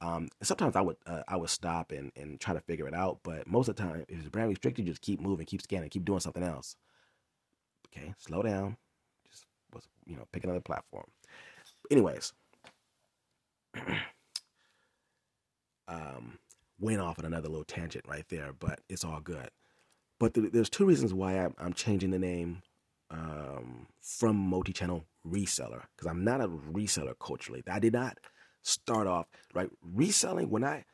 Um, 0.00 0.28
sometimes 0.42 0.76
I 0.76 0.82
would 0.82 0.96
uh, 1.06 1.22
I 1.26 1.36
would 1.36 1.48
stop 1.48 1.90
and, 1.90 2.12
and 2.16 2.38
try 2.38 2.52
to 2.52 2.60
figure 2.60 2.86
it 2.86 2.94
out, 2.94 3.20
but 3.22 3.46
most 3.46 3.68
of 3.68 3.76
the 3.76 3.82
time, 3.82 4.04
if 4.08 4.18
it's 4.18 4.28
brand 4.28 4.50
restricted, 4.50 4.86
just 4.86 5.00
keep 5.00 5.20
moving, 5.20 5.46
keep 5.46 5.62
scanning, 5.62 5.88
keep 5.88 6.04
doing 6.04 6.20
something 6.20 6.42
else. 6.42 6.76
Okay, 7.88 8.12
slow 8.18 8.42
down, 8.42 8.76
just 9.30 9.46
was 9.72 9.88
you 10.04 10.16
know 10.16 10.26
pick 10.32 10.44
another 10.44 10.60
platform. 10.60 11.06
Anyways, 11.90 12.34
um, 15.88 16.38
went 16.78 17.00
off 17.00 17.18
on 17.18 17.24
another 17.24 17.48
little 17.48 17.64
tangent 17.64 18.04
right 18.08 18.24
there, 18.28 18.52
but 18.58 18.80
it's 18.88 19.04
all 19.04 19.20
good. 19.20 19.50
But 20.18 20.34
th- 20.34 20.52
there's 20.52 20.70
two 20.70 20.86
reasons 20.86 21.12
why 21.12 21.38
I'm, 21.38 21.54
I'm 21.58 21.72
changing 21.72 22.10
the 22.10 22.18
name 22.18 22.62
um, 23.10 23.86
from 24.00 24.36
multi-channel 24.36 25.04
reseller 25.26 25.82
because 25.94 26.08
I'm 26.08 26.24
not 26.24 26.40
a 26.40 26.48
reseller 26.48 27.14
culturally. 27.18 27.62
I 27.70 27.78
did 27.78 27.92
not 27.92 28.18
start 28.62 29.06
off 29.06 29.26
right 29.54 29.70
reselling 29.82 30.50
when 30.50 30.64
I 30.64 30.84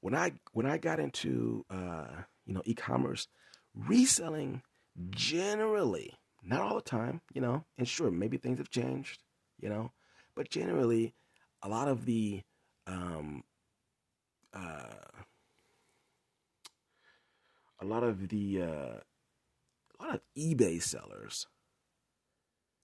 when 0.00 0.14
I 0.14 0.32
when 0.52 0.66
I 0.66 0.78
got 0.78 1.00
into 1.00 1.64
uh, 1.70 2.22
you 2.46 2.54
know 2.54 2.62
e-commerce. 2.64 3.28
Reselling 3.74 4.62
generally, 5.10 6.12
not 6.42 6.60
all 6.60 6.74
the 6.74 6.82
time, 6.82 7.22
you 7.32 7.40
know, 7.40 7.64
and 7.78 7.88
sure 7.88 8.10
maybe 8.10 8.36
things 8.36 8.58
have 8.58 8.68
changed, 8.68 9.22
you 9.58 9.70
know, 9.70 9.92
but 10.34 10.50
generally, 10.50 11.14
a 11.62 11.68
lot 11.68 11.88
of 11.88 12.04
the 12.04 12.42
um, 12.86 13.42
uh, 14.54 15.20
a 17.80 17.84
lot 17.84 18.02
of 18.02 18.28
the 18.28 18.62
uh, 18.62 18.66
a 18.66 20.02
lot 20.02 20.14
of 20.14 20.20
eBay 20.36 20.82
sellers 20.82 21.46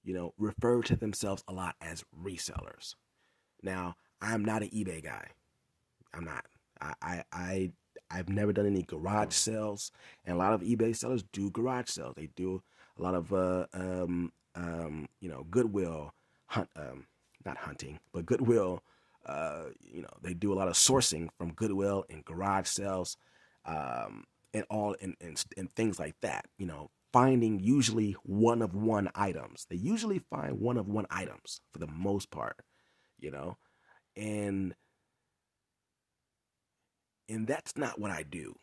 you 0.08 0.14
know, 0.14 0.32
refer 0.38 0.80
to 0.80 0.96
themselves 0.96 1.44
a 1.48 1.52
lot 1.52 1.76
as 1.82 2.02
resellers. 2.24 2.94
Now, 3.62 3.96
I'm 4.22 4.42
not 4.42 4.62
an 4.62 4.70
eBay 4.70 5.04
guy. 5.04 5.28
I'm 6.14 6.24
not. 6.24 6.46
I, 6.80 6.94
I, 7.02 7.24
I 7.30 7.70
I've 8.10 8.30
never 8.30 8.54
done 8.54 8.66
any 8.66 8.82
garage 8.82 9.34
sales, 9.34 9.92
and 10.24 10.34
a 10.34 10.38
lot 10.38 10.54
of 10.54 10.62
eBay 10.62 10.96
sellers 10.96 11.24
do 11.32 11.50
garage 11.50 11.90
sales. 11.90 12.14
They 12.16 12.30
do 12.36 12.62
a 12.98 13.02
lot 13.02 13.14
of 13.14 13.32
uh, 13.34 13.66
um, 13.74 14.32
um, 14.54 15.08
you 15.20 15.28
know 15.28 15.44
Goodwill 15.50 16.14
hunt, 16.46 16.70
um, 16.74 17.06
not 17.48 17.58
hunting, 17.58 17.98
but 18.12 18.26
Goodwill. 18.26 18.82
Uh, 19.26 19.64
you 19.82 20.00
know, 20.00 20.08
they 20.22 20.32
do 20.32 20.52
a 20.52 20.56
lot 20.56 20.68
of 20.68 20.74
sourcing 20.74 21.28
from 21.36 21.52
Goodwill 21.52 22.04
and 22.08 22.24
garage 22.24 22.66
sales, 22.66 23.16
um, 23.66 24.24
and 24.54 24.64
all 24.70 24.96
and, 25.02 25.16
and 25.20 25.42
and 25.56 25.70
things 25.72 25.98
like 25.98 26.14
that. 26.22 26.46
You 26.56 26.66
know, 26.66 26.90
finding 27.12 27.58
usually 27.58 28.12
one 28.22 28.62
of 28.62 28.74
one 28.74 29.10
items. 29.14 29.66
They 29.68 29.76
usually 29.76 30.18
find 30.18 30.60
one 30.60 30.76
of 30.76 30.88
one 30.88 31.06
items 31.10 31.60
for 31.72 31.78
the 31.78 31.86
most 31.86 32.30
part, 32.30 32.56
you 33.18 33.30
know? 33.30 33.56
And 34.16 34.74
and 37.28 37.46
that's 37.46 37.76
not 37.76 38.00
what 38.00 38.10
I 38.10 38.22
do. 38.22 38.54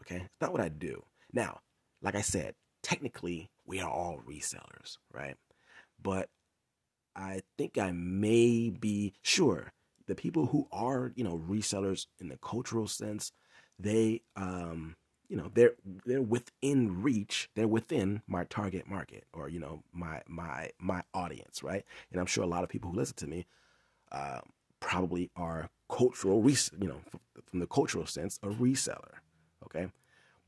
Okay? 0.00 0.16
It's 0.16 0.40
not 0.40 0.52
what 0.52 0.60
I 0.60 0.68
do. 0.68 1.04
Now, 1.32 1.60
like 2.02 2.14
I 2.14 2.20
said, 2.20 2.54
technically 2.82 3.50
we 3.64 3.80
are 3.80 3.90
all 3.90 4.20
resellers, 4.26 4.98
right? 5.12 5.36
But 6.02 6.28
I 7.16 7.40
think 7.56 7.78
I 7.78 7.92
may 7.92 8.70
be 8.70 9.14
sure 9.22 9.72
the 10.06 10.14
people 10.14 10.46
who 10.46 10.68
are, 10.70 11.12
you 11.16 11.24
know, 11.24 11.42
resellers 11.48 12.06
in 12.20 12.28
the 12.28 12.36
cultural 12.36 12.86
sense, 12.86 13.32
they 13.78 14.22
um 14.36 14.96
you 15.28 15.36
know 15.36 15.50
they're 15.54 15.74
they're 16.06 16.22
within 16.22 17.02
reach 17.02 17.50
they're 17.54 17.68
within 17.68 18.22
my 18.26 18.44
target 18.44 18.88
market 18.88 19.24
or 19.32 19.48
you 19.48 19.58
know 19.58 19.82
my 19.92 20.22
my 20.28 20.70
my 20.78 21.02
audience 21.12 21.62
right? 21.62 21.84
And 22.10 22.20
i'm 22.20 22.26
sure 22.26 22.44
a 22.44 22.48
lot 22.48 22.62
of 22.62 22.70
people 22.70 22.90
who 22.90 22.96
listen 22.96 23.16
to 23.16 23.26
me 23.26 23.46
uh, 24.12 24.40
probably 24.80 25.30
are 25.36 25.68
cultural 25.90 26.42
res- 26.42 26.70
you 26.80 26.88
know 26.88 27.00
from 27.50 27.60
the 27.60 27.66
cultural 27.66 28.06
sense 28.06 28.38
a 28.42 28.48
reseller 28.48 29.16
okay? 29.64 29.88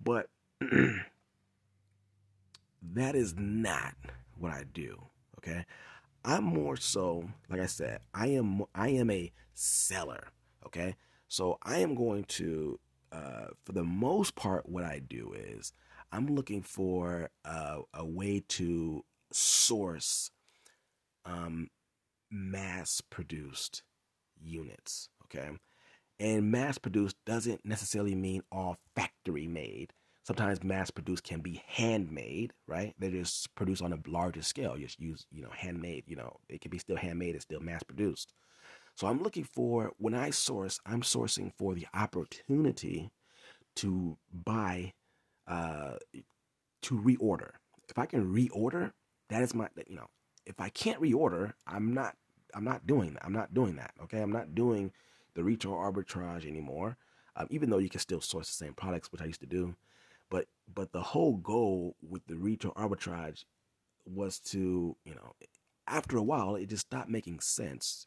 But 0.02 0.28
that 2.82 3.14
is 3.14 3.34
not 3.36 3.94
what 4.38 4.52
i 4.52 4.64
do 4.72 5.02
okay 5.38 5.66
i'm 6.24 6.44
more 6.44 6.76
so 6.76 7.24
like 7.48 7.60
i 7.60 7.66
said 7.66 8.00
i 8.14 8.26
am 8.26 8.62
i 8.74 8.88
am 8.88 9.10
a 9.10 9.32
seller 9.54 10.28
okay 10.66 10.96
so 11.28 11.58
i 11.62 11.78
am 11.78 11.94
going 11.94 12.24
to 12.24 12.78
uh, 13.10 13.46
for 13.64 13.72
the 13.72 13.84
most 13.84 14.34
part, 14.34 14.68
what 14.68 14.84
I 14.84 14.98
do 14.98 15.32
is 15.34 15.72
I'm 16.12 16.26
looking 16.26 16.62
for 16.62 17.30
a, 17.44 17.80
a 17.94 18.04
way 18.04 18.42
to 18.48 19.04
source 19.32 20.30
um, 21.24 21.68
mass 22.30 23.00
produced 23.00 23.82
units. 24.40 25.08
Okay. 25.24 25.50
And 26.20 26.50
mass 26.50 26.78
produced 26.78 27.16
doesn't 27.24 27.64
necessarily 27.64 28.14
mean 28.14 28.42
all 28.50 28.78
factory 28.94 29.46
made. 29.46 29.92
Sometimes 30.24 30.62
mass 30.62 30.90
produced 30.90 31.24
can 31.24 31.40
be 31.40 31.62
handmade, 31.66 32.52
right? 32.66 32.94
They're 32.98 33.10
just 33.10 33.54
produced 33.54 33.82
on 33.82 33.94
a 33.94 33.98
larger 34.06 34.42
scale. 34.42 34.76
You 34.76 34.86
just 34.86 35.00
use, 35.00 35.26
you 35.30 35.42
know, 35.42 35.50
handmade, 35.56 36.04
you 36.06 36.16
know, 36.16 36.36
it 36.48 36.60
can 36.60 36.70
be 36.70 36.78
still 36.78 36.96
handmade, 36.96 37.34
it's 37.34 37.44
still 37.44 37.60
mass 37.60 37.82
produced. 37.82 38.34
So 38.94 39.06
I'm 39.06 39.22
looking 39.22 39.44
for, 39.44 39.92
when 39.96 40.14
I 40.14 40.30
source, 40.30 40.80
I'm 40.84 41.02
sourcing 41.02 41.52
for 41.56 41.74
the 41.74 41.86
opportunity 41.94 43.10
to 43.76 44.18
buy, 44.32 44.92
uh, 45.46 45.94
to 46.82 46.98
reorder. 46.98 47.52
If 47.88 47.98
I 47.98 48.06
can 48.06 48.34
reorder, 48.34 48.92
that 49.30 49.42
is 49.42 49.54
my, 49.54 49.68
you 49.86 49.96
know, 49.96 50.08
if 50.44 50.60
I 50.60 50.68
can't 50.68 51.00
reorder, 51.00 51.52
I'm 51.66 51.94
not, 51.94 52.16
I'm 52.54 52.64
not 52.64 52.86
doing 52.86 53.14
that. 53.14 53.24
I'm 53.24 53.32
not 53.32 53.54
doing 53.54 53.76
that. 53.76 53.92
Okay. 54.02 54.20
I'm 54.20 54.32
not 54.32 54.54
doing 54.54 54.92
the 55.34 55.44
retail 55.44 55.72
arbitrage 55.72 56.46
anymore. 56.46 56.96
Um, 57.36 57.46
even 57.50 57.70
though 57.70 57.78
you 57.78 57.88
can 57.88 58.00
still 58.00 58.20
source 58.20 58.48
the 58.48 58.64
same 58.64 58.74
products, 58.74 59.12
which 59.12 59.22
I 59.22 59.26
used 59.26 59.40
to 59.40 59.46
do. 59.46 59.74
But, 60.30 60.46
but 60.72 60.92
the 60.92 61.02
whole 61.02 61.36
goal 61.36 61.96
with 62.02 62.26
the 62.26 62.36
retail 62.36 62.72
arbitrage 62.72 63.44
was 64.04 64.38
to, 64.38 64.96
you 65.04 65.14
know, 65.14 65.32
after 65.86 66.16
a 66.16 66.22
while, 66.22 66.54
it 66.56 66.68
just 66.68 66.86
stopped 66.86 67.08
making 67.08 67.40
sense 67.40 68.06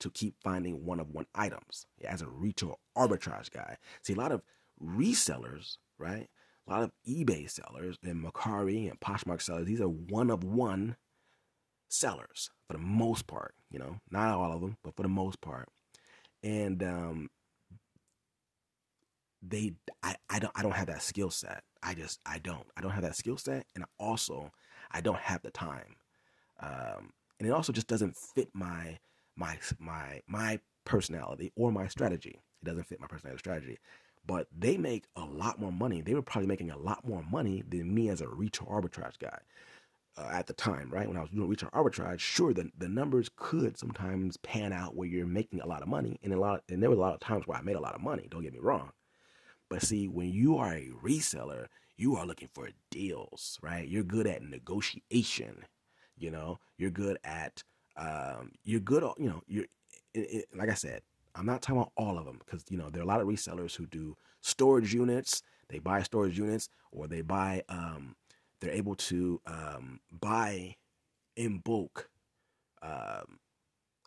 to 0.00 0.10
keep 0.10 0.34
finding 0.42 0.84
one 0.84 1.00
of 1.00 1.10
one 1.10 1.26
items 1.34 1.86
as 2.06 2.22
a 2.22 2.28
retail 2.28 2.78
arbitrage 2.96 3.50
guy. 3.50 3.76
See, 4.02 4.12
a 4.12 4.16
lot 4.16 4.32
of 4.32 4.42
resellers, 4.82 5.78
right? 5.98 6.28
A 6.66 6.70
lot 6.70 6.82
of 6.82 6.92
eBay 7.08 7.50
sellers 7.50 7.98
and 8.02 8.24
Mercari 8.24 8.88
and 8.88 9.00
Poshmark 9.00 9.42
sellers, 9.42 9.66
these 9.66 9.80
are 9.80 9.88
one 9.88 10.30
of 10.30 10.44
one 10.44 10.96
sellers 11.88 12.50
for 12.66 12.74
the 12.74 12.78
most 12.78 13.26
part, 13.26 13.54
you 13.70 13.78
know, 13.78 13.96
not 14.10 14.34
all 14.34 14.52
of 14.52 14.60
them, 14.60 14.76
but 14.82 14.96
for 14.96 15.02
the 15.02 15.08
most 15.08 15.40
part. 15.40 15.68
And 16.42 16.82
um, 16.82 17.30
they 19.42 19.74
I, 20.02 20.16
I 20.30 20.38
don't 20.38 20.52
I 20.54 20.62
don't 20.62 20.72
have 20.72 20.86
that 20.86 21.02
skill 21.02 21.30
set. 21.30 21.64
I 21.82 21.94
just 21.94 22.20
I 22.26 22.38
don't. 22.38 22.66
I 22.76 22.80
don't 22.80 22.92
have 22.92 23.02
that 23.02 23.16
skill 23.16 23.36
set 23.36 23.66
and 23.74 23.84
also 23.98 24.52
I 24.90 25.00
don't 25.00 25.18
have 25.18 25.42
the 25.42 25.50
time. 25.50 25.96
Um, 26.60 27.12
and 27.38 27.48
it 27.48 27.52
also 27.52 27.72
just 27.72 27.88
doesn't 27.88 28.16
fit 28.16 28.50
my 28.54 28.98
my 29.36 29.58
my 29.78 30.20
my 30.26 30.60
personality 30.84 31.52
or 31.56 31.72
my 31.72 31.88
strategy. 31.88 32.40
It 32.62 32.64
doesn't 32.64 32.84
fit 32.84 33.00
my 33.00 33.06
personality 33.06 33.40
strategy. 33.40 33.78
But 34.24 34.46
they 34.56 34.76
make 34.76 35.06
a 35.16 35.24
lot 35.24 35.60
more 35.60 35.72
money. 35.72 36.00
They 36.00 36.14
were 36.14 36.22
probably 36.22 36.46
making 36.46 36.70
a 36.70 36.78
lot 36.78 37.06
more 37.06 37.24
money 37.28 37.64
than 37.68 37.92
me 37.92 38.08
as 38.08 38.20
a 38.20 38.28
retail 38.28 38.68
arbitrage 38.68 39.18
guy 39.18 39.38
uh, 40.16 40.28
at 40.32 40.46
the 40.46 40.52
time, 40.52 40.90
right? 40.90 41.08
When 41.08 41.16
I 41.16 41.22
was 41.22 41.30
doing 41.30 41.48
retail 41.48 41.70
arbitrage, 41.70 42.20
sure, 42.20 42.52
the, 42.54 42.70
the 42.78 42.88
numbers 42.88 43.28
could 43.34 43.78
sometimes 43.78 44.36
pan 44.38 44.72
out 44.72 44.94
where 44.94 45.08
you're 45.08 45.26
making 45.26 45.60
a 45.60 45.66
lot 45.66 45.82
of 45.82 45.88
money, 45.88 46.18
and 46.22 46.32
a 46.32 46.38
lot, 46.38 46.62
and 46.68 46.82
there 46.82 46.90
was 46.90 46.98
a 46.98 47.02
lot 47.02 47.14
of 47.14 47.20
times 47.20 47.46
where 47.46 47.58
I 47.58 47.62
made 47.62 47.76
a 47.76 47.80
lot 47.80 47.94
of 47.94 48.00
money. 48.00 48.28
Don't 48.30 48.42
get 48.42 48.52
me 48.52 48.60
wrong, 48.60 48.92
but 49.72 49.80
see, 49.80 50.06
when 50.06 50.28
you 50.28 50.58
are 50.58 50.74
a 50.74 50.90
reseller, 51.02 51.64
you 51.96 52.14
are 52.16 52.26
looking 52.26 52.50
for 52.52 52.68
deals, 52.90 53.58
right? 53.62 53.88
You're 53.88 54.02
good 54.02 54.26
at 54.26 54.42
negotiation. 54.42 55.64
You 56.14 56.30
know, 56.30 56.58
you're 56.76 56.90
good 56.90 57.16
at, 57.24 57.62
um, 57.96 58.52
you're 58.64 58.80
good, 58.80 59.02
you 59.16 59.30
know, 59.30 59.40
you're, 59.46 59.64
it, 60.12 60.20
it, 60.20 60.44
like 60.54 60.68
I 60.68 60.74
said, 60.74 61.00
I'm 61.34 61.46
not 61.46 61.62
talking 61.62 61.78
about 61.78 61.92
all 61.96 62.18
of 62.18 62.26
them 62.26 62.38
because, 62.44 62.66
you 62.68 62.76
know, 62.76 62.90
there 62.90 63.00
are 63.00 63.04
a 63.04 63.08
lot 63.08 63.22
of 63.22 63.26
resellers 63.26 63.74
who 63.74 63.86
do 63.86 64.14
storage 64.42 64.92
units. 64.92 65.42
They 65.70 65.78
buy 65.78 66.02
storage 66.02 66.36
units 66.36 66.68
or 66.90 67.08
they 67.08 67.22
buy, 67.22 67.62
um, 67.70 68.14
they're 68.60 68.72
able 68.72 68.96
to 68.96 69.40
um, 69.46 70.00
buy 70.10 70.76
in 71.36 71.60
bulk, 71.60 72.10
um, 72.82 73.38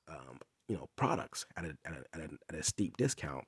um, 0.07 0.41
you 0.67 0.75
know, 0.75 0.89
products 0.95 1.47
at 1.57 1.65
a, 1.65 1.75
at 1.85 1.93
a, 1.93 2.03
at 2.13 2.21
a, 2.21 2.29
at 2.49 2.59
a 2.59 2.61
steep 2.61 2.97
discount 2.97 3.45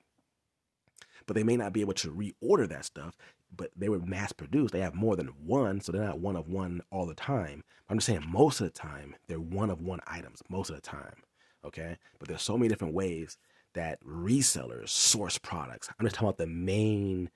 but 1.27 1.35
they 1.35 1.43
may 1.43 1.57
not 1.57 1.73
be 1.73 1.81
able 1.81 1.93
to 1.93 2.11
reorder 2.11 2.67
that 2.69 2.85
stuff. 2.85 3.15
But 3.55 3.71
they 3.75 3.89
were 3.89 3.99
mass 3.99 4.31
produced. 4.31 4.73
They 4.73 4.79
have 4.79 4.95
more 4.95 5.15
than 5.15 5.27
one, 5.45 5.79
so 5.79 5.91
they're 5.91 6.03
not 6.03 6.19
one 6.19 6.35
of 6.35 6.49
one 6.49 6.81
all 6.91 7.05
the 7.05 7.13
time. 7.13 7.63
I'm 7.89 7.97
just 7.97 8.07
saying 8.07 8.25
most 8.27 8.59
of 8.59 8.67
the 8.67 8.77
time 8.77 9.15
they're 9.27 9.39
one 9.39 9.69
of 9.69 9.81
one 9.81 9.99
items 10.07 10.41
most 10.49 10.69
of 10.69 10.75
the 10.75 10.81
time. 10.81 11.23
Okay, 11.65 11.97
but 12.19 12.27
there's 12.27 12.41
so 12.41 12.57
many 12.57 12.69
different 12.69 12.93
ways 12.93 13.37
that 13.73 14.03
resellers 14.03 14.89
source 14.89 15.37
products. 15.37 15.89
I'm 15.99 16.05
just 16.05 16.15
talking 16.15 16.29
about 16.29 16.37
the 16.37 16.47
main 16.47 17.29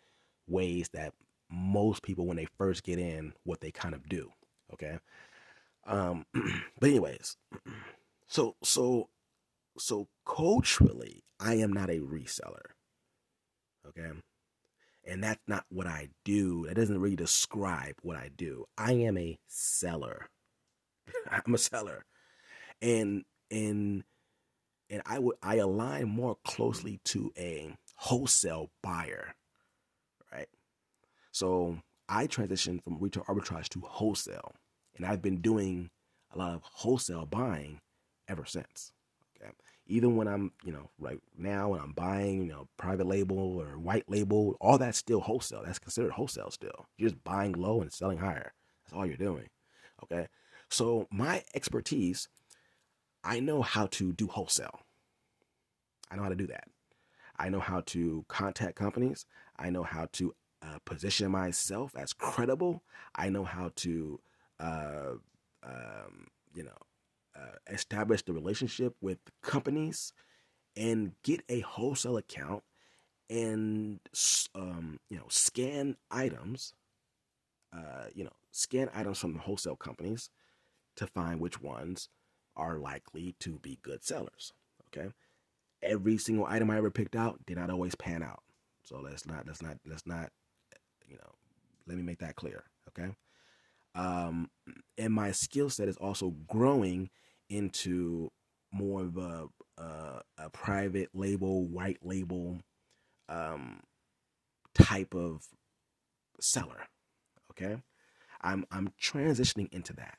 ways 0.47 0.89
that 0.93 1.13
most 1.49 2.01
people, 2.03 2.25
when 2.25 2.37
they 2.37 2.47
first 2.57 2.83
get 2.83 2.97
in, 2.99 3.33
what 3.43 3.61
they 3.61 3.71
kind 3.71 3.93
of 3.93 4.07
do. 4.07 4.31
Okay, 4.73 4.99
um, 5.85 6.25
but 6.79 6.89
anyways, 6.89 7.37
so 8.27 8.55
so 8.63 9.09
so 9.77 10.07
culturally, 10.25 11.23
I 11.39 11.55
am 11.55 11.73
not 11.73 11.89
a 11.89 11.99
reseller. 11.99 12.71
Okay. 13.87 14.11
And 15.07 15.23
that's 15.23 15.41
not 15.47 15.65
what 15.69 15.87
I 15.87 16.09
do. 16.25 16.67
That 16.67 16.75
doesn't 16.75 16.99
really 16.99 17.15
describe 17.15 17.95
what 18.03 18.17
I 18.17 18.29
do. 18.35 18.65
I 18.77 18.93
am 18.93 19.17
a 19.17 19.39
seller. 19.47 20.29
I'm 21.29 21.55
a 21.55 21.57
seller. 21.57 22.05
And 22.81 23.23
and 23.49 24.03
and 24.89 25.01
I 25.05 25.19
would 25.19 25.37
I 25.41 25.55
align 25.55 26.07
more 26.07 26.37
closely 26.45 26.99
to 27.05 27.31
a 27.37 27.75
wholesale 27.95 28.69
buyer. 28.83 29.35
Right? 30.31 30.49
So 31.31 31.79
I 32.07 32.27
transitioned 32.27 32.83
from 32.83 32.99
retail 32.99 33.23
arbitrage 33.23 33.69
to 33.69 33.81
wholesale. 33.81 34.53
And 34.95 35.05
I've 35.05 35.21
been 35.21 35.41
doing 35.41 35.89
a 36.33 36.37
lot 36.37 36.53
of 36.53 36.61
wholesale 36.63 37.25
buying 37.25 37.79
ever 38.27 38.45
since 38.45 38.91
even 39.91 40.15
when 40.15 40.27
I'm, 40.27 40.53
you 40.63 40.71
know, 40.71 40.89
right 40.97 41.19
now 41.37 41.69
when 41.69 41.81
I'm 41.81 41.91
buying, 41.91 42.41
you 42.43 42.47
know, 42.47 42.69
private 42.77 43.05
label 43.05 43.37
or 43.37 43.77
white 43.77 44.09
label, 44.09 44.55
all 44.61 44.77
that's 44.77 44.97
still 44.97 45.19
wholesale. 45.19 45.63
That's 45.65 45.79
considered 45.79 46.13
wholesale 46.13 46.49
still. 46.49 46.87
You're 46.97 47.09
just 47.09 47.23
buying 47.25 47.51
low 47.51 47.81
and 47.81 47.91
selling 47.91 48.19
higher. 48.19 48.53
That's 48.83 48.95
all 48.95 49.05
you're 49.05 49.17
doing. 49.17 49.49
Okay. 50.03 50.27
So 50.69 51.07
my 51.11 51.43
expertise, 51.53 52.29
I 53.23 53.41
know 53.41 53.61
how 53.61 53.87
to 53.87 54.13
do 54.13 54.27
wholesale. 54.27 54.79
I 56.09 56.15
know 56.15 56.23
how 56.23 56.29
to 56.29 56.35
do 56.35 56.47
that. 56.47 56.69
I 57.37 57.49
know 57.49 57.59
how 57.59 57.81
to 57.87 58.23
contact 58.29 58.75
companies. 58.75 59.25
I 59.59 59.69
know 59.71 59.83
how 59.83 60.07
to 60.13 60.33
uh, 60.61 60.77
position 60.85 61.31
myself 61.31 61.93
as 61.97 62.13
credible. 62.13 62.81
I 63.13 63.29
know 63.29 63.43
how 63.43 63.71
to, 63.77 64.21
uh, 64.59 65.13
um, 65.63 66.27
you 66.53 66.63
know, 66.63 66.77
uh, 67.41 67.55
establish 67.69 68.23
the 68.23 68.33
relationship 68.33 68.95
with 69.01 69.17
companies 69.41 70.13
and 70.75 71.13
get 71.23 71.41
a 71.49 71.61
wholesale 71.61 72.17
account 72.17 72.63
and 73.29 73.99
um, 74.55 74.99
you 75.09 75.17
know 75.17 75.25
scan 75.29 75.95
items 76.09 76.73
uh, 77.73 78.05
you 78.13 78.23
know 78.23 78.31
scan 78.51 78.89
items 78.93 79.17
from 79.17 79.33
the 79.33 79.39
wholesale 79.39 79.75
companies 79.75 80.29
to 80.95 81.07
find 81.07 81.39
which 81.39 81.61
ones 81.61 82.09
are 82.55 82.77
likely 82.77 83.35
to 83.39 83.57
be 83.59 83.79
good 83.81 84.03
sellers 84.03 84.53
okay? 84.95 85.09
Every 85.81 86.17
single 86.17 86.45
item 86.45 86.69
i 86.69 86.77
ever 86.77 86.91
picked 86.91 87.15
out 87.15 87.39
did 87.45 87.57
not 87.57 87.69
always 87.69 87.95
pan 87.95 88.21
out. 88.21 88.43
So 88.83 88.99
let's 88.99 89.25
not 89.25 89.47
let's 89.47 89.61
not 89.61 89.77
let's 89.85 90.05
not 90.05 90.29
you 91.07 91.15
know 91.15 91.31
let 91.87 91.97
me 91.97 92.03
make 92.03 92.19
that 92.19 92.35
clear 92.35 92.63
okay? 92.89 93.11
Um, 93.95 94.49
and 94.97 95.13
my 95.13 95.31
skill 95.31 95.69
set 95.69 95.87
is 95.89 95.97
also 95.97 96.33
growing 96.47 97.09
into 97.51 98.31
more 98.71 99.01
of 99.01 99.17
a, 99.17 99.47
a, 99.77 100.21
a 100.37 100.49
private 100.51 101.09
label, 101.13 101.67
white 101.67 101.99
label 102.01 102.59
um, 103.29 103.81
type 104.73 105.13
of 105.13 105.43
seller. 106.39 106.87
Okay, 107.51 107.77
I'm 108.41 108.65
I'm 108.71 108.93
transitioning 109.01 109.71
into 109.71 109.93
that 109.93 110.17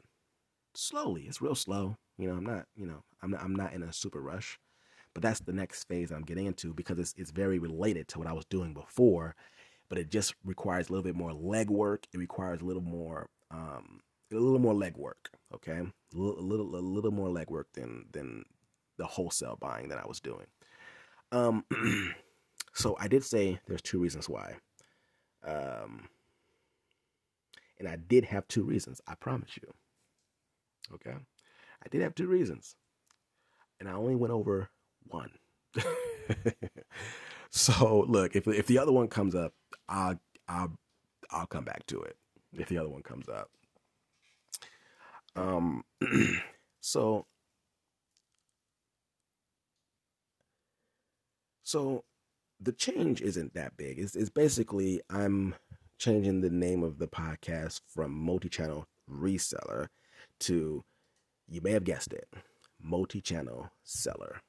slowly. 0.75 1.23
It's 1.23 1.41
real 1.43 1.55
slow. 1.55 1.97
You 2.19 2.29
know, 2.29 2.35
I'm 2.35 2.45
not. 2.45 2.67
You 2.77 2.87
know, 2.87 3.03
I'm 3.23 3.31
not, 3.31 3.43
I'm 3.43 3.55
not 3.55 3.73
in 3.73 3.83
a 3.83 3.93
super 3.93 4.21
rush. 4.21 4.59
But 5.15 5.23
that's 5.23 5.41
the 5.41 5.53
next 5.53 5.85
phase 5.85 6.11
I'm 6.11 6.23
getting 6.23 6.47
into 6.47 6.73
because 6.73 6.99
it's 6.99 7.15
it's 7.17 7.31
very 7.31 7.59
related 7.59 8.09
to 8.09 8.19
what 8.19 8.29
I 8.29 8.33
was 8.33 8.47
doing 8.47 8.73
before, 8.73 9.35
but 9.89 9.99
it 9.99 10.11
just 10.11 10.35
requires 10.45 10.89
a 10.89 10.93
little 10.93 11.03
bit 11.03 11.17
more 11.17 11.33
legwork. 11.33 12.05
It 12.15 12.19
requires 12.19 12.63
a 12.63 12.65
little 12.65 12.83
more 12.83 13.29
um, 13.51 14.01
a 14.33 14.41
little 14.41 14.59
more 14.59 14.75
legwork. 14.75 15.31
Okay, 15.55 15.79
a 15.79 16.17
little, 16.17 16.39
a 16.41 16.81
little, 16.81 17.11
more 17.11 17.29
legwork 17.29 17.65
than 17.75 18.07
than 18.13 18.45
the 18.97 19.07
wholesale 19.07 19.59
buying 19.61 19.89
that 19.89 19.99
I 19.99 20.07
was 20.07 20.21
doing. 20.21 20.47
Um, 21.31 21.65
so 22.75 22.97
I 22.99 23.09
did 23.09 23.25
say 23.25 23.61
there's 23.67 23.83
two 23.83 23.99
reasons 23.99 24.29
why. 24.29 24.55
Um, 25.45 26.09
and 27.79 27.89
I 27.89 27.97
did 27.97 28.25
have 28.25 28.47
two 28.49 28.63
reasons. 28.63 29.01
I 29.07 29.15
promise 29.15 29.57
you. 29.61 29.75
Okay, 30.95 31.15
I 31.15 31.89
did 31.91 32.03
have 32.03 32.15
two 32.15 32.27
reasons, 32.27 32.77
and 33.81 33.89
I 33.89 33.93
only 33.93 34.15
went 34.15 34.33
over 34.33 34.71
one. 35.09 35.31
so 37.51 38.05
look, 38.09 38.37
if 38.37 38.47
if 38.47 38.67
the 38.67 38.79
other 38.79 38.93
one 38.93 39.09
comes 39.09 39.35
up, 39.35 39.53
I'll 39.89 40.19
I'll 40.49 40.79
I'll 41.31 41.47
come 41.47 41.65
back 41.65 41.87
to 41.87 42.01
it. 42.03 42.17
If 42.53 42.69
the 42.69 42.79
other 42.79 42.91
one 42.91 43.03
comes 43.03 43.29
up. 43.29 43.51
Um, 45.37 45.85
so, 46.81 47.27
so 51.63 52.05
the 52.61 52.73
change 52.73 53.21
isn't 53.21 53.55
that 53.55 53.77
big. 53.77 53.99
It's, 53.99 54.15
it's 54.15 54.31
basically 54.31 55.01
I'm 55.11 55.55
changing 55.99 56.41
the 56.41 56.51
name 56.51 56.83
of 56.83 56.99
the 56.99 57.09
podcast 57.09 57.81
from 57.89 58.13
multi-channel 58.13 58.87
reseller 59.11 59.89
to 60.41 60.85
you 61.49 61.61
may 61.61 61.73
have 61.73 61.85
guessed 61.85 62.13
it 62.13 62.29
multi-channel 62.81 63.71
seller. 63.85 64.41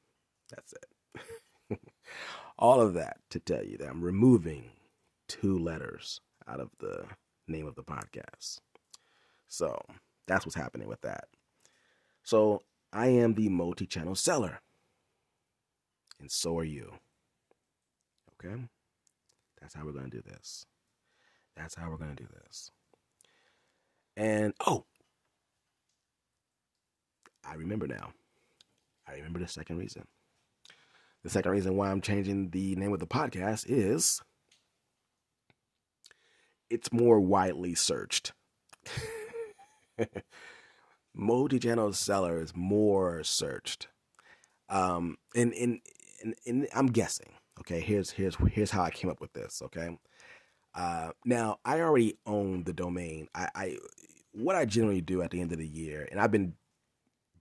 That's 0.49 0.73
it. 0.73 1.79
All 2.59 2.81
of 2.81 2.93
that 2.95 3.17
to 3.29 3.39
tell 3.39 3.63
you 3.63 3.77
that 3.77 3.89
i'm 3.89 4.03
removing 4.03 4.71
two 5.27 5.57
letters 5.57 6.19
out 6.47 6.59
of 6.59 6.69
the 6.79 7.05
name 7.47 7.67
of 7.67 7.75
the 7.75 7.83
podcast. 7.83 8.59
So 9.47 9.79
that's 10.27 10.45
what's 10.45 10.55
happening 10.55 10.87
with 10.87 11.01
that. 11.01 11.25
So 12.23 12.61
I 12.91 13.07
am 13.07 13.33
the 13.33 13.49
multi 13.49 13.85
channel 13.85 14.15
seller. 14.15 14.61
And 16.19 16.31
so 16.31 16.57
are 16.57 16.63
you. 16.63 16.93
Okay? 18.33 18.63
That's 19.59 19.73
how 19.73 19.85
we're 19.85 19.91
going 19.91 20.09
to 20.09 20.17
do 20.17 20.21
this. 20.21 20.65
That's 21.55 21.75
how 21.75 21.89
we're 21.89 21.97
going 21.97 22.15
to 22.15 22.23
do 22.23 22.29
this. 22.43 22.71
And 24.15 24.53
oh, 24.65 24.85
I 27.45 27.55
remember 27.55 27.87
now. 27.87 28.11
I 29.07 29.13
remember 29.15 29.39
the 29.39 29.47
second 29.47 29.77
reason. 29.77 30.05
The 31.23 31.29
second 31.29 31.51
reason 31.51 31.75
why 31.75 31.89
I'm 31.89 32.01
changing 32.01 32.49
the 32.49 32.75
name 32.75 32.93
of 32.93 32.99
the 32.99 33.07
podcast 33.07 33.65
is 33.67 34.21
it's 36.69 36.91
more 36.91 37.19
widely 37.19 37.75
searched. 37.75 38.33
multi-channel 41.15 41.93
seller 41.93 42.41
is 42.41 42.55
more 42.55 43.23
searched. 43.23 43.87
Um, 44.69 45.17
and, 45.35 45.53
and, 45.53 45.79
and, 46.23 46.35
and 46.45 46.67
I'm 46.73 46.87
guessing, 46.87 47.33
okay, 47.59 47.79
here's, 47.79 48.11
here's, 48.11 48.35
here's 48.51 48.71
how 48.71 48.83
I 48.83 48.89
came 48.89 49.09
up 49.09 49.21
with 49.21 49.33
this. 49.33 49.61
Okay. 49.63 49.97
Uh, 50.73 51.11
now 51.25 51.59
I 51.63 51.81
already 51.81 52.17
own 52.25 52.63
the 52.63 52.73
domain. 52.73 53.27
I, 53.35 53.49
I, 53.53 53.77
what 54.31 54.55
I 54.55 54.65
generally 54.65 55.01
do 55.01 55.21
at 55.21 55.31
the 55.31 55.41
end 55.41 55.51
of 55.51 55.59
the 55.59 55.67
year, 55.67 56.07
and 56.11 56.19
I've 56.19 56.31
been 56.31 56.55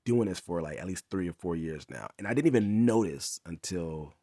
doing 0.04 0.28
this 0.28 0.40
for 0.40 0.60
like 0.60 0.78
at 0.78 0.86
least 0.86 1.04
three 1.10 1.28
or 1.28 1.32
four 1.32 1.56
years 1.56 1.86
now, 1.88 2.08
and 2.18 2.26
I 2.26 2.34
didn't 2.34 2.48
even 2.48 2.84
notice 2.84 3.40
until 3.46 4.14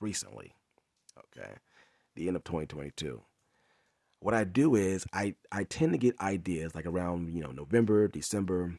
recently. 0.00 0.54
Okay, 1.18 1.52
the 2.16 2.28
end 2.28 2.36
of 2.36 2.44
2022. 2.44 3.20
What 4.24 4.32
I 4.32 4.44
do 4.44 4.74
is 4.74 5.04
I 5.12 5.34
I 5.52 5.64
tend 5.64 5.92
to 5.92 5.98
get 5.98 6.18
ideas 6.18 6.74
like 6.74 6.86
around 6.86 7.34
you 7.34 7.42
know 7.42 7.50
November, 7.50 8.08
December. 8.08 8.78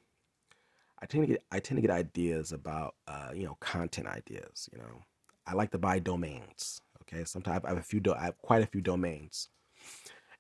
I 1.00 1.06
tend 1.06 1.22
to 1.22 1.28
get 1.28 1.44
I 1.52 1.60
tend 1.60 1.78
to 1.78 1.84
get 1.84 1.92
ideas 1.92 2.52
about 2.52 2.96
uh, 3.08 3.30
you 3.32 3.46
know 3.46 3.56
content 3.60 4.08
ideas. 4.08 4.68
You 4.74 4.80
know, 4.80 5.04
I 5.46 5.54
like 5.54 5.70
to 5.74 5.78
buy 5.78 6.00
domains. 6.00 6.82
Okay, 7.04 7.26
sometimes 7.26 7.64
I 7.64 7.70
have 7.70 7.78
a 7.78 7.84
few 7.84 8.00
do- 8.00 8.16
I 8.16 8.24
have 8.24 8.40
quite 8.40 8.64
a 8.64 8.66
few 8.66 8.82
domains, 8.82 9.50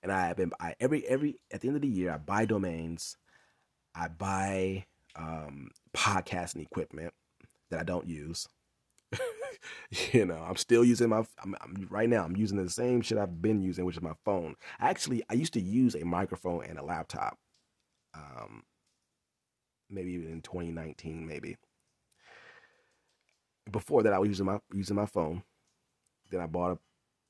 and 0.01 0.11
I 0.11 0.25
have 0.25 0.37
been 0.37 0.51
I 0.59 0.73
every 0.79 1.05
every 1.05 1.39
at 1.53 1.61
the 1.61 1.67
end 1.67 1.75
of 1.75 1.83
the 1.83 1.87
year 1.87 2.11
I 2.11 2.17
buy 2.17 2.45
domains. 2.45 3.15
I 3.93 4.07
buy 4.07 4.85
um, 5.15 5.69
podcasting 5.95 6.63
equipment 6.63 7.13
that 7.69 7.79
I 7.79 7.83
don't 7.83 8.07
use. 8.07 8.47
you 10.13 10.25
know, 10.25 10.43
I'm 10.47 10.55
still 10.55 10.83
using 10.83 11.09
my. 11.09 11.23
I'm, 11.43 11.55
I'm, 11.61 11.87
right 11.89 12.09
now. 12.09 12.23
I'm 12.23 12.35
using 12.35 12.63
the 12.63 12.69
same 12.69 13.01
shit 13.01 13.17
I've 13.17 13.41
been 13.41 13.61
using, 13.61 13.85
which 13.85 13.97
is 13.97 14.01
my 14.01 14.15
phone. 14.23 14.55
Actually, 14.79 15.23
I 15.29 15.33
used 15.33 15.53
to 15.53 15.61
use 15.61 15.95
a 15.95 16.05
microphone 16.05 16.65
and 16.65 16.77
a 16.77 16.83
laptop. 16.83 17.37
Um, 18.13 18.63
maybe 19.89 20.11
even 20.13 20.31
in 20.31 20.41
2019, 20.41 21.27
maybe. 21.27 21.57
Before 23.71 24.03
that, 24.03 24.13
I 24.13 24.19
was 24.19 24.29
using 24.29 24.45
my 24.45 24.59
using 24.73 24.95
my 24.95 25.05
phone. 25.05 25.43
Then 26.31 26.41
I 26.41 26.47
bought 26.47 26.71
a 26.71 26.77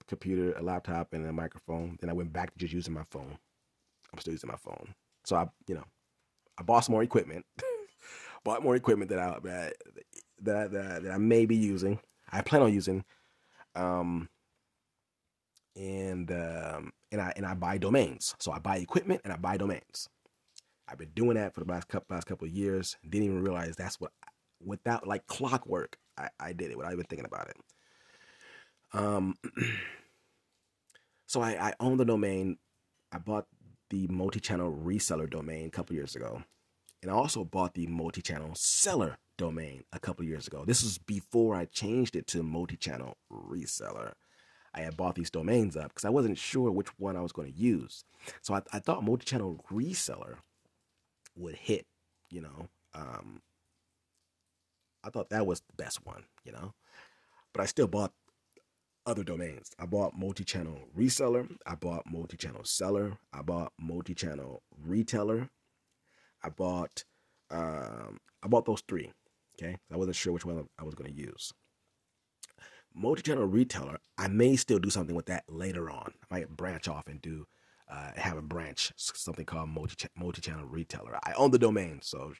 computer, 0.07 0.53
a 0.53 0.61
laptop, 0.61 1.13
and 1.13 1.25
a 1.25 1.33
microphone. 1.33 1.97
Then 1.99 2.09
I 2.09 2.13
went 2.13 2.33
back 2.33 2.51
to 2.51 2.59
just 2.59 2.73
using 2.73 2.93
my 2.93 3.05
phone. 3.09 3.37
I'm 4.11 4.19
still 4.19 4.33
using 4.33 4.49
my 4.49 4.57
phone. 4.57 4.93
So 5.25 5.35
I, 5.35 5.47
you 5.67 5.75
know, 5.75 5.83
I 6.57 6.63
bought 6.63 6.81
some 6.81 6.93
more 6.93 7.03
equipment. 7.03 7.45
bought 8.43 8.63
more 8.63 8.75
equipment 8.75 9.09
that 9.09 9.19
I 9.19 9.37
that 9.43 9.73
that, 10.41 10.71
that, 10.71 11.03
that 11.03 11.11
I 11.11 11.17
may 11.17 11.45
be 11.45 11.55
using. 11.55 11.99
I 12.31 12.41
plan 12.41 12.61
on 12.61 12.73
using. 12.73 13.03
Um, 13.75 14.29
and 15.75 16.31
um, 16.31 16.91
and 17.11 17.21
I 17.21 17.33
and 17.35 17.45
I 17.45 17.53
buy 17.53 17.77
domains. 17.77 18.35
So 18.39 18.51
I 18.51 18.59
buy 18.59 18.77
equipment 18.77 19.21
and 19.23 19.33
I 19.33 19.37
buy 19.37 19.57
domains. 19.57 20.09
I've 20.87 20.97
been 20.97 21.11
doing 21.15 21.35
that 21.35 21.53
for 21.53 21.61
the 21.63 21.71
last 21.71 21.87
couple 21.87 22.15
last 22.15 22.25
couple 22.25 22.47
of 22.47 22.53
years. 22.53 22.97
Didn't 23.07 23.25
even 23.25 23.43
realize 23.43 23.75
that's 23.75 23.99
what 23.99 24.11
without 24.63 25.07
like 25.07 25.27
clockwork. 25.27 25.97
I, 26.17 26.29
I 26.39 26.53
did 26.53 26.71
it 26.71 26.77
without 26.77 26.93
even 26.93 27.05
thinking 27.05 27.25
about 27.25 27.49
it. 27.49 27.57
Um, 28.93 29.35
so 31.25 31.41
I, 31.41 31.69
I 31.69 31.73
own 31.79 31.97
the 31.97 32.05
domain. 32.05 32.57
I 33.11 33.17
bought 33.17 33.47
the 33.89 34.07
multi-channel 34.07 34.71
reseller 34.71 35.29
domain 35.29 35.67
a 35.67 35.71
couple 35.71 35.95
years 35.95 36.15
ago, 36.15 36.41
and 37.01 37.11
I 37.11 37.13
also 37.13 37.43
bought 37.43 37.73
the 37.73 37.87
multi-channel 37.87 38.51
seller 38.55 39.17
domain 39.37 39.83
a 39.93 39.99
couple 39.99 40.25
years 40.25 40.47
ago. 40.47 40.63
This 40.65 40.83
was 40.83 40.97
before 40.97 41.55
I 41.55 41.65
changed 41.65 42.15
it 42.15 42.27
to 42.27 42.43
multi-channel 42.43 43.17
reseller. 43.31 44.13
I 44.73 44.81
had 44.81 44.97
bought 44.97 45.15
these 45.15 45.29
domains 45.29 45.77
up 45.77 45.89
because 45.89 46.05
I 46.05 46.09
wasn't 46.09 46.37
sure 46.37 46.71
which 46.71 46.89
one 46.99 47.15
I 47.15 47.21
was 47.21 47.31
going 47.31 47.51
to 47.51 47.57
use. 47.57 48.03
So 48.41 48.53
I, 48.53 48.61
I 48.73 48.79
thought 48.79 49.03
multi-channel 49.03 49.63
reseller 49.71 50.37
would 51.35 51.55
hit, 51.55 51.85
you 52.29 52.41
know. 52.41 52.67
Um, 52.93 53.41
I 55.03 55.09
thought 55.09 55.29
that 55.29 55.45
was 55.45 55.61
the 55.61 55.81
best 55.81 56.05
one, 56.05 56.25
you 56.43 56.51
know. 56.51 56.73
But 57.53 57.61
I 57.61 57.65
still 57.65 57.87
bought 57.87 58.11
other 59.05 59.23
domains. 59.23 59.71
I 59.79 59.85
bought 59.85 60.17
multi-channel 60.17 60.89
reseller, 60.97 61.47
I 61.65 61.75
bought 61.75 62.09
multi-channel 62.09 62.63
seller, 62.63 63.17
I 63.31 63.43
bought 63.43 63.71
multi-channel 63.79 64.63
retailer, 64.83 65.49
I 66.43 66.49
bought 66.49 67.03
um, 67.51 68.19
I 68.41 68.47
bought 68.47 68.65
those 68.65 68.81
three. 68.87 69.11
Okay, 69.57 69.77
I 69.91 69.97
wasn't 69.97 70.15
sure 70.15 70.33
which 70.33 70.45
one 70.45 70.67
I 70.77 70.83
was 70.83 70.95
going 70.95 71.11
to 71.11 71.17
use. 71.17 71.53
Multi-channel 72.93 73.45
retailer, 73.45 73.99
I 74.17 74.27
may 74.27 74.55
still 74.55 74.79
do 74.79 74.89
something 74.89 75.15
with 75.15 75.25
that 75.25 75.43
later 75.49 75.89
on. 75.89 76.13
I 76.23 76.35
might 76.35 76.49
branch 76.49 76.87
off 76.87 77.07
and 77.07 77.21
do 77.21 77.45
uh, 77.89 78.11
have 78.15 78.37
a 78.37 78.41
branch, 78.41 78.93
something 78.95 79.45
called 79.45 79.69
multi 79.69 80.07
multi-channel 80.17 80.65
retailer. 80.65 81.17
I 81.23 81.33
own 81.33 81.51
the 81.51 81.59
domain, 81.59 81.99
so 82.01 82.33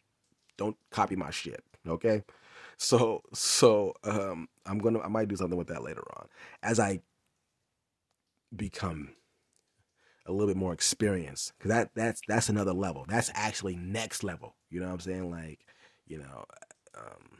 don't 0.57 0.77
copy 0.91 1.15
my 1.15 1.29
shit. 1.29 1.63
Okay, 1.87 2.23
so 2.77 3.21
so 3.33 3.93
um, 4.03 4.47
I'm 4.65 4.79
gonna 4.79 4.99
I 4.99 5.07
might 5.07 5.27
do 5.27 5.35
something 5.35 5.57
with 5.57 5.67
that 5.67 5.83
later 5.83 6.03
on 6.17 6.27
as 6.63 6.79
I 6.79 7.01
become 8.55 9.09
a 10.25 10.31
little 10.31 10.47
bit 10.47 10.57
more 10.57 10.73
experienced 10.73 11.53
because 11.57 11.69
that 11.69 11.89
that's 11.95 12.21
that's 12.27 12.49
another 12.49 12.73
level. 12.73 13.05
That's 13.07 13.29
actually 13.35 13.75
next 13.75 14.23
level. 14.23 14.55
You 14.69 14.79
know 14.79 14.87
what 14.87 14.93
I'm 14.93 14.99
saying? 14.99 15.29
Like 15.29 15.59
you 16.07 16.17
know, 16.17 16.45
um, 16.97 17.39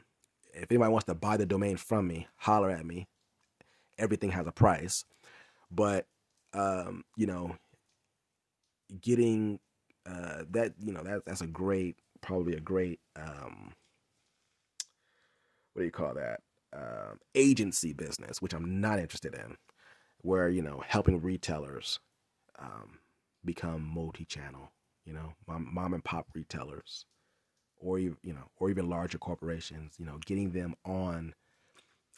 if 0.54 0.72
anybody 0.72 0.92
wants 0.92 1.06
to 1.06 1.16
buy 1.16 1.38
the 1.38 1.46
domain 1.46 1.78
from 1.78 2.08
me, 2.08 2.28
holler 2.38 2.70
at 2.70 2.86
me. 2.86 3.08
Everything 3.98 4.32
has 4.32 4.48
a 4.48 4.52
price, 4.52 5.06
but 5.72 6.06
um, 6.54 7.04
you 7.16 7.28
know, 7.28 7.56
getting 9.02 9.60
uh, 10.06 10.44
that 10.52 10.74
you 10.80 10.92
know 10.92 11.04
that 11.04 11.26
that's 11.26 11.42
a 11.42 11.48
great 11.48 11.98
probably 12.22 12.56
a 12.56 12.60
great 12.60 13.00
um, 13.16 13.72
what 15.74 15.82
do 15.82 15.86
you 15.86 15.92
call 15.92 16.14
that? 16.14 16.42
Uh, 16.76 17.14
agency 17.36 17.94
business, 17.94 18.42
which 18.42 18.54
I'm 18.54 18.82
not 18.82 19.00
interested 19.00 19.34
in, 19.34 19.56
where 20.22 20.50
you 20.50 20.62
know 20.62 20.84
helping 20.86 21.22
retailers 21.22 22.00
um, 22.60 23.00
become 23.44 23.82
multi-channel, 23.82 24.72
you 25.06 25.14
know, 25.14 25.34
mom, 25.48 25.70
mom 25.74 25.94
and 25.94 26.04
pop 26.04 26.28
retailers, 26.34 27.06
or 27.80 28.00
you 28.00 28.18
know, 28.24 28.50
or 28.60 28.70
even 28.70 28.90
larger 28.90 29.18
corporations, 29.18 29.94
you 29.98 30.06
know, 30.06 30.20
getting 30.26 30.52
them 30.52 30.76
on 30.86 31.34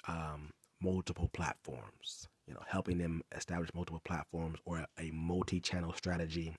um, 0.07 0.51
multiple 0.81 1.29
platforms, 1.33 2.27
you 2.47 2.53
know, 2.53 2.61
helping 2.67 2.97
them 2.97 3.21
establish 3.35 3.69
multiple 3.73 4.01
platforms 4.05 4.59
or 4.65 4.77
a, 4.79 4.87
a 4.99 5.11
multi-channel 5.11 5.93
strategy 5.93 6.55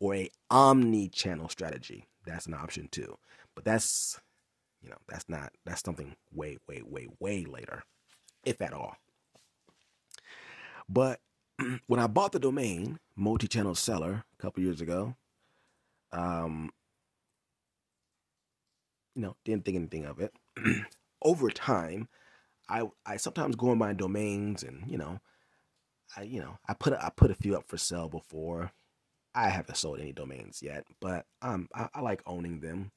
or 0.00 0.14
a 0.14 0.30
omni-channel 0.50 1.48
strategy. 1.48 2.06
That's 2.26 2.46
an 2.46 2.54
option 2.54 2.88
too. 2.90 3.16
But 3.54 3.64
that's 3.64 4.20
you 4.82 4.90
know, 4.90 4.96
that's 5.08 5.28
not 5.28 5.52
that's 5.64 5.82
something 5.82 6.14
way, 6.32 6.58
way, 6.68 6.82
way, 6.84 7.08
way 7.18 7.44
later, 7.44 7.82
if 8.44 8.60
at 8.62 8.72
all. 8.72 8.96
But 10.88 11.20
when 11.86 12.00
I 12.00 12.06
bought 12.06 12.32
the 12.32 12.38
domain, 12.38 12.98
multi-channel 13.16 13.74
seller, 13.74 14.24
a 14.38 14.42
couple 14.42 14.62
years 14.62 14.80
ago, 14.80 15.16
um, 16.12 16.70
you 19.18 19.24
know, 19.24 19.34
didn't 19.44 19.64
think 19.64 19.76
anything 19.76 20.06
of 20.06 20.20
it. 20.20 20.32
Over 21.22 21.50
time, 21.50 22.08
I 22.68 22.84
I 23.04 23.16
sometimes 23.16 23.56
go 23.56 23.70
on 23.70 23.78
my 23.78 23.92
domains 23.92 24.62
and 24.62 24.84
you 24.88 24.96
know, 24.96 25.18
I 26.16 26.22
you 26.22 26.38
know 26.40 26.58
I 26.68 26.74
put 26.74 26.92
I 26.92 27.10
put 27.14 27.32
a 27.32 27.34
few 27.34 27.56
up 27.56 27.64
for 27.66 27.76
sale 27.76 28.08
before. 28.08 28.70
I 29.34 29.48
haven't 29.48 29.74
sold 29.74 29.98
any 29.98 30.12
domains 30.12 30.62
yet, 30.62 30.84
but 31.00 31.26
um 31.42 31.68
I, 31.74 31.88
I 31.94 32.00
like 32.00 32.22
owning 32.26 32.60
them. 32.60 32.92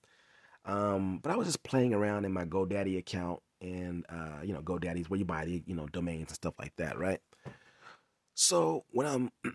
Um, 0.64 1.18
but 1.24 1.32
I 1.32 1.38
was 1.38 1.48
just 1.48 1.64
playing 1.64 1.96
around 1.96 2.24
in 2.24 2.32
my 2.32 2.46
GoDaddy 2.46 3.00
account, 3.00 3.40
and 3.60 4.06
uh, 4.08 4.42
you 4.44 4.54
know, 4.54 4.62
GoDaddy's 4.62 5.10
where 5.10 5.18
you 5.18 5.26
buy 5.26 5.46
the 5.46 5.64
you 5.66 5.74
know 5.74 5.88
domains 5.88 6.28
and 6.28 6.36
stuff 6.36 6.54
like 6.60 6.76
that, 6.76 7.00
right? 7.00 7.20
So 8.36 8.86
when 8.92 9.08
I'm 9.08 9.32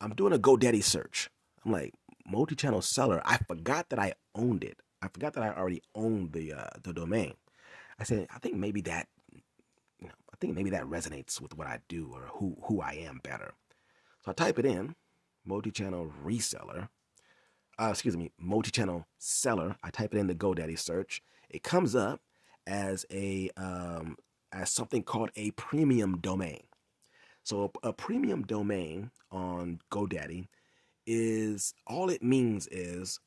I'm 0.00 0.14
doing 0.14 0.32
a 0.32 0.38
GoDaddy 0.38 0.82
search, 0.82 1.28
I'm 1.66 1.72
like 1.72 1.92
multi-channel 2.28 2.82
seller. 2.82 3.22
I 3.24 3.38
forgot 3.38 3.88
that 3.90 3.98
I 3.98 4.14
owned 4.34 4.64
it. 4.64 4.80
I 5.00 5.08
forgot 5.08 5.34
that 5.34 5.44
I 5.44 5.50
already 5.50 5.82
owned 5.94 6.32
the 6.32 6.52
uh, 6.52 6.70
the 6.82 6.92
domain. 6.92 7.34
I 7.98 8.04
said 8.04 8.28
I 8.34 8.38
think 8.38 8.56
maybe 8.56 8.80
that 8.82 9.08
you 10.00 10.08
know, 10.08 10.14
I 10.32 10.36
think 10.40 10.54
maybe 10.54 10.70
that 10.70 10.84
resonates 10.84 11.40
with 11.40 11.56
what 11.56 11.66
I 11.66 11.80
do 11.88 12.10
or 12.12 12.28
who 12.34 12.56
who 12.64 12.80
I 12.80 12.92
am 12.92 13.20
better. 13.22 13.54
So 14.24 14.30
I 14.30 14.34
type 14.34 14.58
it 14.58 14.66
in, 14.66 14.94
multi-channel 15.44 16.12
reseller. 16.24 16.88
Uh, 17.80 17.90
excuse 17.90 18.16
me, 18.16 18.32
multi-channel 18.38 19.06
seller. 19.18 19.76
I 19.84 19.90
type 19.90 20.12
it 20.12 20.18
in 20.18 20.26
the 20.26 20.34
GoDaddy 20.34 20.78
search. 20.78 21.22
It 21.48 21.62
comes 21.62 21.94
up 21.94 22.20
as 22.66 23.06
a 23.10 23.50
um, 23.56 24.16
as 24.52 24.70
something 24.70 25.02
called 25.02 25.30
a 25.36 25.52
premium 25.52 26.18
domain. 26.18 26.64
So 27.44 27.72
a, 27.82 27.88
a 27.88 27.92
premium 27.92 28.42
domain 28.42 29.10
on 29.30 29.80
GoDaddy 29.90 30.48
is 31.10 31.74
all 31.86 32.10
it 32.10 32.22
means 32.22 32.68
is 32.68 33.18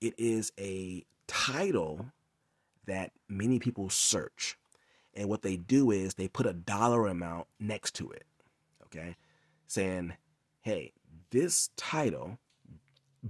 it 0.00 0.14
is 0.16 0.52
a 0.58 1.04
title 1.26 2.06
that 2.86 3.12
many 3.28 3.58
people 3.58 3.90
search. 3.90 4.56
And 5.14 5.28
what 5.28 5.42
they 5.42 5.56
do 5.56 5.90
is 5.90 6.14
they 6.14 6.28
put 6.28 6.46
a 6.46 6.52
dollar 6.52 7.06
amount 7.06 7.46
next 7.60 7.94
to 7.96 8.10
it. 8.10 8.24
Okay? 8.84 9.16
Saying, 9.66 10.14
"Hey, 10.62 10.92
this 11.30 11.70
title 11.76 12.38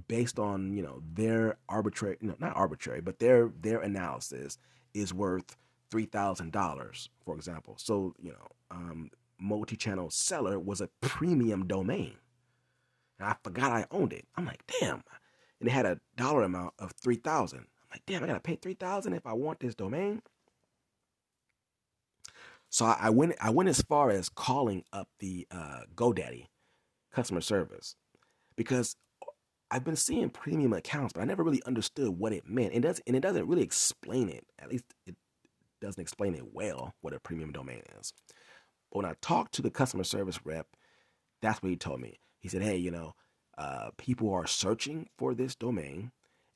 based 0.09 0.39
on, 0.39 0.73
you 0.73 0.83
know, 0.83 1.03
their 1.13 1.57
arbitrary, 1.69 2.19
no, 2.21 2.35
not 2.39 2.57
arbitrary, 2.57 3.01
but 3.01 3.19
their 3.19 3.51
their 3.61 3.81
analysis 3.81 4.59
is 4.95 5.13
worth 5.13 5.57
$3,000, 5.91 7.09
for 7.25 7.35
example. 7.35 7.77
So, 7.79 8.15
you 8.21 8.33
know, 8.33 8.49
um, 8.71 9.11
multi 9.39 9.77
channel 9.77 10.11
seller 10.11 10.59
was 10.59 10.81
a 10.81 10.89
premium 11.01 11.67
domain. 11.67 12.15
And 13.19 13.29
I 13.29 13.37
forgot 13.43 13.73
I 13.73 13.87
owned 13.91 14.13
it. 14.13 14.27
I'm 14.37 14.47
like, 14.47 14.63
damn. 14.81 15.03
And 15.61 15.69
it 15.69 15.73
had 15.73 15.87
a 15.87 16.01
dollar 16.17 16.43
amount 16.43 16.75
of 16.79 16.93
3000 16.93 17.59
I'm 17.59 17.67
like, 17.93 18.03
damn, 18.07 18.23
I 18.23 18.27
gotta 18.27 18.41
pay 18.41 18.57
3000 18.57 19.13
if 19.13 19.27
I 19.27 19.33
want 19.33 19.61
this 19.61 19.75
domain. 19.75 20.23
So 22.69 22.85
I, 22.85 23.11
went 23.11 23.35
I 23.41 23.51
went 23.51 23.69
as 23.69 23.81
far 23.81 24.11
as 24.11 24.29
calling 24.29 24.85
up 24.93 25.09
the 25.21 25.47
uh, 25.51 25.83
GoDaddy 25.95 26.47
customer 27.13 27.41
service 27.41 27.95
because 28.57 28.97
I've 29.71 29.85
been 29.85 29.97
seeing 29.97 30.31
premium 30.31 30.73
accounts, 30.73 31.13
but 31.13 31.23
I 31.23 31.25
never 31.25 31.43
really 31.43 31.63
understood 31.65 32.19
what 32.19 32.33
it 32.33 32.49
meant. 32.49 32.75
It 32.75 32.81
does 32.81 33.01
and 33.07 33.17
it 33.17 33.21
doesn't 33.21 33.47
really 33.49 33.63
explain 33.63 34.29
it. 34.29 34.45
At 34.59 34.71
least 34.71 34.85
it 35.07 35.17
doesn't 35.81 36.01
explain 36.01 36.35
it 36.35 36.53
well 36.53 36.95
what 37.01 37.15
a 37.15 37.21
premium 37.21 37.53
domain 37.53 37.83
is. 37.99 38.13
But 38.91 38.99
when 38.99 39.07
I 39.07 39.15
talked 39.21 39.55
to 39.55 39.63
the 39.63 39.71
customer 39.71 40.05
service 40.05 40.41
rep, 40.45 40.67
that's 41.41 41.63
what 41.63 41.71
he 41.71 41.77
told 41.77 42.01
me. 42.01 42.19
He 42.41 42.49
said, 42.49 42.63
"Hey, 42.63 42.77
you 42.77 42.91
know, 42.91 43.15
uh, 43.59 43.91
people 43.97 44.33
are 44.33 44.47
searching 44.47 45.09
for 45.19 45.35
this 45.35 45.55
domain, 45.55 46.13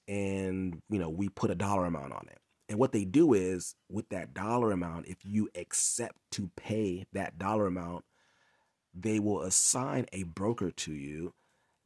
and 0.09 0.83
you 0.89 0.99
know, 0.99 1.11
we 1.11 1.29
put 1.29 1.51
a 1.51 1.55
dollar 1.55 1.87
amount 1.87 2.13
on 2.13 2.27
it. 2.31 2.39
And 2.69 2.79
what 2.79 2.93
they 2.93 3.05
do 3.05 3.35
is, 3.35 3.75
with 3.89 4.09
that 4.11 4.33
dollar 4.33 4.71
amount, 4.71 5.09
if 5.09 5.25
you 5.25 5.49
accept 5.57 6.17
to 6.33 6.51
pay 6.57 7.07
that 7.13 7.39
dollar 7.39 7.67
amount, 7.67 8.05
they 8.95 9.19
will 9.19 9.43
assign 9.43 10.07
a 10.13 10.25
broker 10.25 10.71
to 10.71 10.93
you 10.93 11.33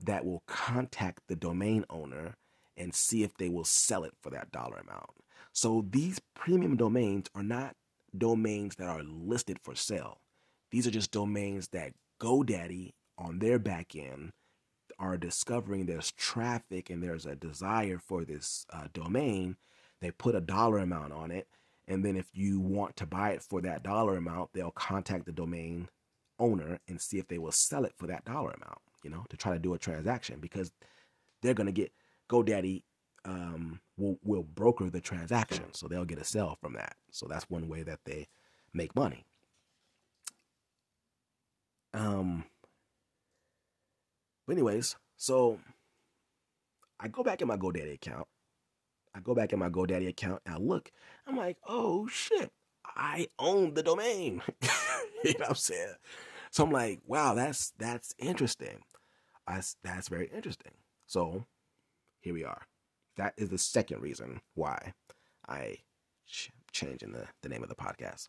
that 0.01 0.25
will 0.25 0.43
contact 0.47 1.21
the 1.29 1.37
domain 1.37 1.85
owner 1.89 2.37
and 2.77 2.95
see 2.95 3.23
if 3.23 3.35
they 3.37 3.49
will 3.49 3.65
sell 3.65 4.05
it 4.05 4.13
for 4.23 4.31
that 4.31 4.51
dollar 4.51 4.77
amount. 4.77 5.11
So 5.53 5.87
these 5.89 6.21
premium 6.35 6.77
domains 6.77 7.27
are 7.35 7.43
not 7.43 7.77
domains 8.17 8.77
that 8.77 8.89
are 8.89 9.03
listed 9.03 9.59
for 9.63 9.75
sale. 9.75 10.19
These 10.71 10.87
are 10.87 10.91
just 10.91 11.13
domains 11.13 11.69
that 11.69 11.93
GoDaddy 12.21 12.93
on 13.19 13.39
their 13.39 13.59
back 13.59 13.95
end 13.97 14.33
are 14.99 15.17
discovering 15.17 15.87
there's 15.87 16.13
traffic 16.13 16.91
and 16.91 17.03
there's 17.03 17.27
a 17.27 17.35
desire 17.35 17.99
for 17.99 18.25
this 18.25 18.67
uh, 18.73 18.87
domain. 18.93 19.57
They 20.01 20.11
put 20.11 20.35
a 20.35 20.41
dollar 20.41 20.79
amount 20.79 21.13
on 21.13 21.31
it. 21.31 21.49
And 21.87 22.05
then 22.05 22.17
if 22.17 22.27
you 22.33 22.61
want 22.61 22.97
to 22.97 23.07
buy 23.07 23.31
it 23.31 23.43
for 23.43 23.61
that 23.63 23.83
dollar 23.83 24.17
amount, 24.17 24.51
they'll 24.53 24.71
contact 24.71 25.27
the 25.27 25.33
domain 25.33 25.89
owner 26.39 26.81
and 26.89 27.01
see 27.01 27.19
if 27.19 27.29
they 27.29 27.39
will 27.39 27.53
sell 27.53 27.85
it 27.85 27.93
for 27.97 28.07
that 28.07 28.25
dollar 28.25 28.51
amount, 28.51 28.79
you 29.03 29.11
know, 29.11 29.25
to 29.29 29.37
try 29.37 29.53
to 29.53 29.59
do 29.59 29.75
a 29.75 29.79
transaction 29.79 30.39
because 30.41 30.73
they're 31.43 31.55
going 31.55 31.67
to 31.67 31.73
get 31.73 31.93
GoDaddy 32.31 32.83
um, 33.27 33.81
will, 33.97 34.19
will 34.23 34.43
broker 34.43 34.91
the 34.91 35.01
transaction. 35.01 35.65
So 35.73 35.87
they'll 35.87 36.05
get 36.05 36.19
a 36.19 36.25
sell 36.25 36.57
from 36.61 36.75
that. 36.75 36.97
So 37.11 37.27
that's 37.29 37.49
one 37.51 37.69
way 37.69 37.83
that 37.83 38.01
they 38.05 38.29
make 38.73 38.97
money. 38.97 39.25
Um, 41.93 42.45
but 44.47 44.53
anyways, 44.53 44.97
so 45.17 45.59
I 47.01 47.09
go 47.09 47.23
back 47.23 47.43
in 47.43 47.49
my 47.49 47.57
GoDaddy 47.57 47.95
account. 47.95 48.27
I 49.15 49.21
go 49.21 49.35
back 49.35 49.53
in 49.53 49.59
my 49.59 49.69
GoDaddy 49.69 50.09
account 50.09 50.43
and 50.45 50.55
I 50.55 50.59
look. 50.59 50.91
I'm 51.27 51.37
like, 51.37 51.57
oh 51.67 52.07
shit, 52.09 52.51
I 52.85 53.29
own 53.39 53.75
the 53.75 53.83
domain. 53.83 54.43
you 55.25 55.33
know 55.33 55.41
what 55.41 55.49
I'm 55.51 55.55
saying? 55.55 55.95
So 56.51 56.65
I'm 56.65 56.71
like, 56.71 57.01
wow, 57.07 57.35
that's 57.35 57.73
that's 57.79 58.15
interesting. 58.19 58.81
That's 59.47 59.77
that's 59.83 60.09
very 60.09 60.31
interesting. 60.35 60.73
So 61.07 61.47
here 62.21 62.35
we 62.35 62.45
are. 62.45 62.63
That 63.17 63.35
is 63.37 63.51
the 63.51 63.59
second 63.59 64.01
reason 64.01 64.41
why 64.55 64.95
I 65.49 65.79
ch- 66.27 66.51
changing 66.73 67.13
the, 67.13 67.27
the 67.43 67.49
name 67.49 67.63
of 67.63 67.69
the 67.69 67.75
podcast. 67.75 68.29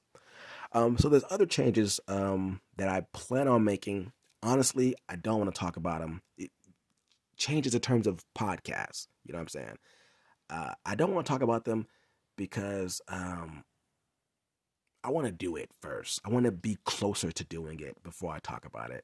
Um, 0.73 0.97
so 0.97 1.09
there's 1.09 1.23
other 1.29 1.45
changes 1.45 1.99
um, 2.07 2.61
that 2.77 2.89
I 2.89 3.05
plan 3.13 3.47
on 3.47 3.63
making. 3.63 4.11
Honestly, 4.45 4.95
I 5.09 5.15
don't 5.15 5.39
want 5.39 5.53
to 5.53 5.59
talk 5.59 5.75
about 5.75 6.01
them. 6.01 6.21
It, 6.37 6.51
changes 7.37 7.73
in 7.75 7.81
terms 7.81 8.07
of 8.07 8.23
podcasts. 8.37 9.07
You 9.25 9.33
know 9.33 9.39
what 9.39 9.43
I'm 9.43 9.47
saying? 9.49 9.77
Uh, 10.49 10.73
I 10.85 10.95
don't 10.95 11.13
want 11.13 11.25
to 11.25 11.31
talk 11.31 11.41
about 11.41 11.65
them 11.65 11.87
because 12.37 13.01
um, 13.07 13.63
I 15.03 15.09
want 15.09 15.25
to 15.25 15.31
do 15.31 15.55
it 15.55 15.69
first. 15.81 16.21
I 16.23 16.29
want 16.29 16.45
to 16.45 16.51
be 16.51 16.77
closer 16.85 17.31
to 17.31 17.43
doing 17.43 17.79
it 17.79 18.01
before 18.03 18.31
I 18.31 18.39
talk 18.39 18.65
about 18.65 18.91
it. 18.91 19.03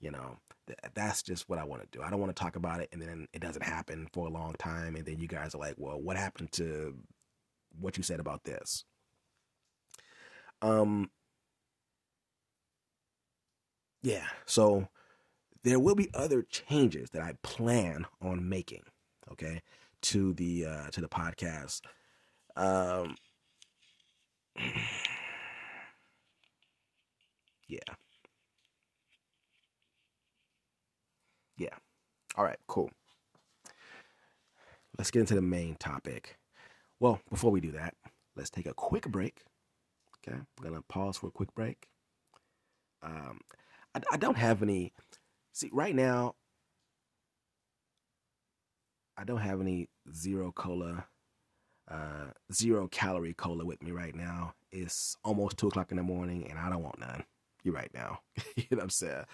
You 0.00 0.10
know, 0.10 0.38
th- 0.66 0.78
that's 0.94 1.22
just 1.22 1.48
what 1.48 1.58
I 1.58 1.64
want 1.64 1.82
to 1.82 1.88
do. 1.96 2.02
I 2.02 2.10
don't 2.10 2.20
want 2.20 2.34
to 2.34 2.42
talk 2.42 2.56
about 2.56 2.80
it 2.80 2.88
and 2.92 3.00
then 3.00 3.28
it 3.32 3.40
doesn't 3.40 3.62
happen 3.62 4.08
for 4.12 4.26
a 4.26 4.30
long 4.30 4.54
time. 4.58 4.96
And 4.96 5.06
then 5.06 5.20
you 5.20 5.28
guys 5.28 5.54
are 5.54 5.58
like, 5.58 5.74
well, 5.76 6.00
what 6.00 6.16
happened 6.16 6.52
to 6.52 6.96
what 7.78 7.96
you 7.96 8.02
said 8.02 8.20
about 8.20 8.44
this? 8.44 8.84
Um, 10.62 11.10
yeah, 14.02 14.26
so 14.46 14.88
there 15.62 15.78
will 15.78 15.94
be 15.94 16.10
other 16.14 16.42
changes 16.42 17.10
that 17.10 17.22
I 17.22 17.34
plan 17.42 18.06
on 18.22 18.48
making, 18.48 18.82
okay, 19.32 19.62
to 20.02 20.32
the 20.34 20.66
uh, 20.66 20.90
to 20.90 21.00
the 21.00 21.08
podcast. 21.08 21.82
Um, 22.56 23.16
yeah, 27.68 27.78
yeah. 31.56 31.68
All 32.36 32.44
right, 32.44 32.58
cool. 32.66 32.90
Let's 34.98 35.10
get 35.10 35.20
into 35.20 35.34
the 35.34 35.42
main 35.42 35.76
topic. 35.76 36.38
Well, 37.00 37.20
before 37.30 37.50
we 37.50 37.60
do 37.60 37.72
that, 37.72 37.94
let's 38.36 38.50
take 38.50 38.66
a 38.66 38.74
quick 38.74 39.08
break. 39.08 39.42
Okay, 40.26 40.38
we're 40.58 40.68
gonna 40.70 40.82
pause 40.88 41.16
for 41.18 41.28
a 41.28 41.30
quick 41.30 41.54
break. 41.54 41.88
Um, 43.02 43.40
I, 43.94 44.00
I 44.12 44.16
don't 44.16 44.36
have 44.36 44.62
any. 44.62 44.92
See, 45.52 45.70
right 45.72 45.94
now, 45.94 46.34
I 49.16 49.24
don't 49.24 49.38
have 49.38 49.60
any 49.60 49.88
zero 50.12 50.52
cola, 50.52 51.06
uh, 51.90 52.28
zero 52.52 52.88
calorie 52.88 53.34
cola 53.34 53.64
with 53.64 53.82
me 53.82 53.90
right 53.90 54.14
now. 54.14 54.54
It's 54.70 55.16
almost 55.24 55.58
two 55.58 55.68
o'clock 55.68 55.90
in 55.90 55.96
the 55.96 56.02
morning, 56.02 56.46
and 56.48 56.58
I 56.58 56.70
don't 56.70 56.82
want 56.82 57.00
none. 57.00 57.24
You 57.62 57.72
right 57.72 57.90
now, 57.92 58.20
you 58.56 58.64
know 58.70 58.78
what 58.78 58.84
I'm 58.84 58.90
saying? 58.90 59.24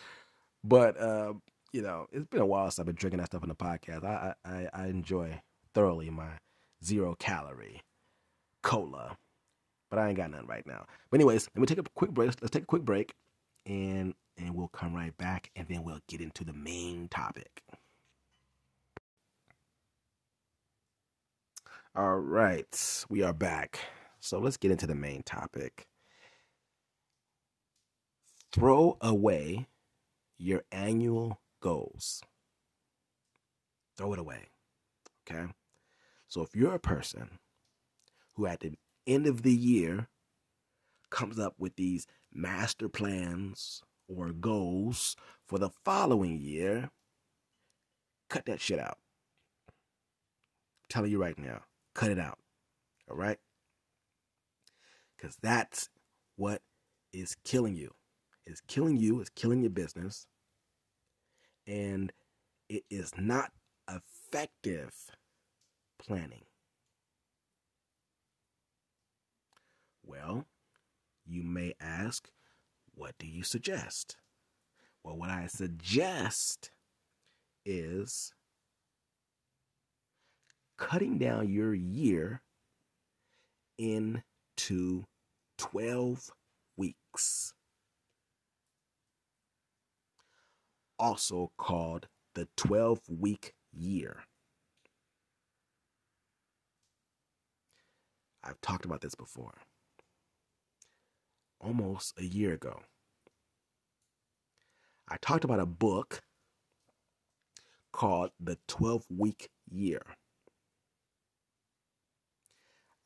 But 0.64 1.00
uh, 1.00 1.34
you 1.72 1.82
know, 1.82 2.06
it's 2.10 2.26
been 2.26 2.40
a 2.40 2.46
while 2.46 2.66
since 2.66 2.80
I've 2.80 2.86
been 2.86 2.96
drinking 2.96 3.18
that 3.18 3.26
stuff 3.26 3.42
on 3.42 3.48
the 3.48 3.54
podcast. 3.54 4.04
I 4.04 4.34
I, 4.44 4.68
I 4.72 4.86
enjoy 4.86 5.40
thoroughly 5.74 6.10
my 6.10 6.30
zero 6.84 7.14
calorie 7.18 7.82
cola, 8.62 9.16
but 9.90 9.98
I 9.98 10.08
ain't 10.08 10.16
got 10.16 10.30
none 10.30 10.46
right 10.46 10.66
now. 10.66 10.86
But 11.10 11.20
anyways, 11.20 11.48
let 11.54 11.60
me 11.60 11.66
take 11.66 11.78
a 11.78 11.84
quick 11.94 12.10
break. 12.10 12.28
Let's 12.40 12.50
take 12.50 12.64
a 12.64 12.66
quick 12.66 12.82
break, 12.82 13.14
and 13.66 14.14
and 14.38 14.54
we'll 14.54 14.68
come 14.68 14.94
right 14.94 15.16
back 15.16 15.50
and 15.56 15.66
then 15.68 15.82
we'll 15.82 16.00
get 16.08 16.20
into 16.20 16.44
the 16.44 16.52
main 16.52 17.08
topic. 17.08 17.62
All 21.94 22.18
right, 22.18 23.04
we 23.08 23.22
are 23.22 23.32
back. 23.32 23.80
So 24.20 24.38
let's 24.38 24.58
get 24.58 24.70
into 24.70 24.86
the 24.86 24.94
main 24.94 25.22
topic. 25.22 25.88
Throw 28.52 28.98
away 29.00 29.66
your 30.38 30.62
annual 30.70 31.40
goals. 31.60 32.22
Throw 33.96 34.12
it 34.12 34.18
away. 34.18 34.48
Okay? 35.28 35.50
So 36.28 36.42
if 36.42 36.54
you're 36.54 36.74
a 36.74 36.78
person 36.78 37.38
who 38.34 38.46
at 38.46 38.60
the 38.60 38.74
end 39.06 39.26
of 39.26 39.42
the 39.42 39.54
year 39.54 40.08
comes 41.08 41.38
up 41.38 41.54
with 41.58 41.76
these 41.76 42.06
master 42.32 42.88
plans 42.88 43.82
or 44.08 44.32
goals 44.32 45.16
for 45.48 45.58
the 45.58 45.70
following 45.84 46.38
year, 46.38 46.90
cut 48.28 48.44
that 48.46 48.60
shit 48.60 48.78
out. 48.78 48.98
I'm 49.68 49.74
telling 50.88 51.10
you 51.10 51.20
right 51.20 51.38
now, 51.38 51.62
cut 51.94 52.10
it 52.10 52.18
out. 52.18 52.38
All 53.10 53.16
right? 53.16 53.38
Because 55.16 55.36
that's 55.42 55.88
what 56.36 56.62
is 57.12 57.36
killing 57.44 57.76
you. 57.76 57.94
It's 58.46 58.60
killing 58.68 58.96
you, 58.96 59.20
it's 59.20 59.30
killing 59.30 59.60
your 59.60 59.70
business, 59.70 60.26
and 61.66 62.12
it 62.68 62.84
is 62.90 63.12
not 63.18 63.50
effective 63.90 64.92
planning. 65.98 66.44
Well, 70.04 70.46
you 71.26 71.42
may 71.42 71.74
ask, 71.80 72.30
what 72.94 73.14
do 73.18 73.26
you 73.26 73.42
suggest? 73.42 74.16
Well, 75.02 75.16
what 75.16 75.30
I 75.30 75.46
suggest 75.46 76.70
is 77.64 78.32
cutting 80.78 81.18
down 81.18 81.48
your 81.48 81.74
year 81.74 82.42
into 83.78 85.04
12 85.58 86.30
weeks. 86.76 87.52
Also 90.98 91.52
called 91.58 92.08
the 92.34 92.48
12 92.56 93.00
week 93.08 93.54
year. 93.72 94.24
I've 98.42 98.60
talked 98.60 98.84
about 98.84 99.00
this 99.00 99.14
before 99.14 99.54
almost 101.60 102.14
a 102.18 102.24
year 102.24 102.54
ago. 102.54 102.80
I 105.08 105.16
talked 105.20 105.44
about 105.44 105.60
a 105.60 105.66
book 105.66 106.22
called 107.92 108.30
The 108.40 108.58
12 108.68 109.04
Week 109.10 109.48
Year. 109.70 110.02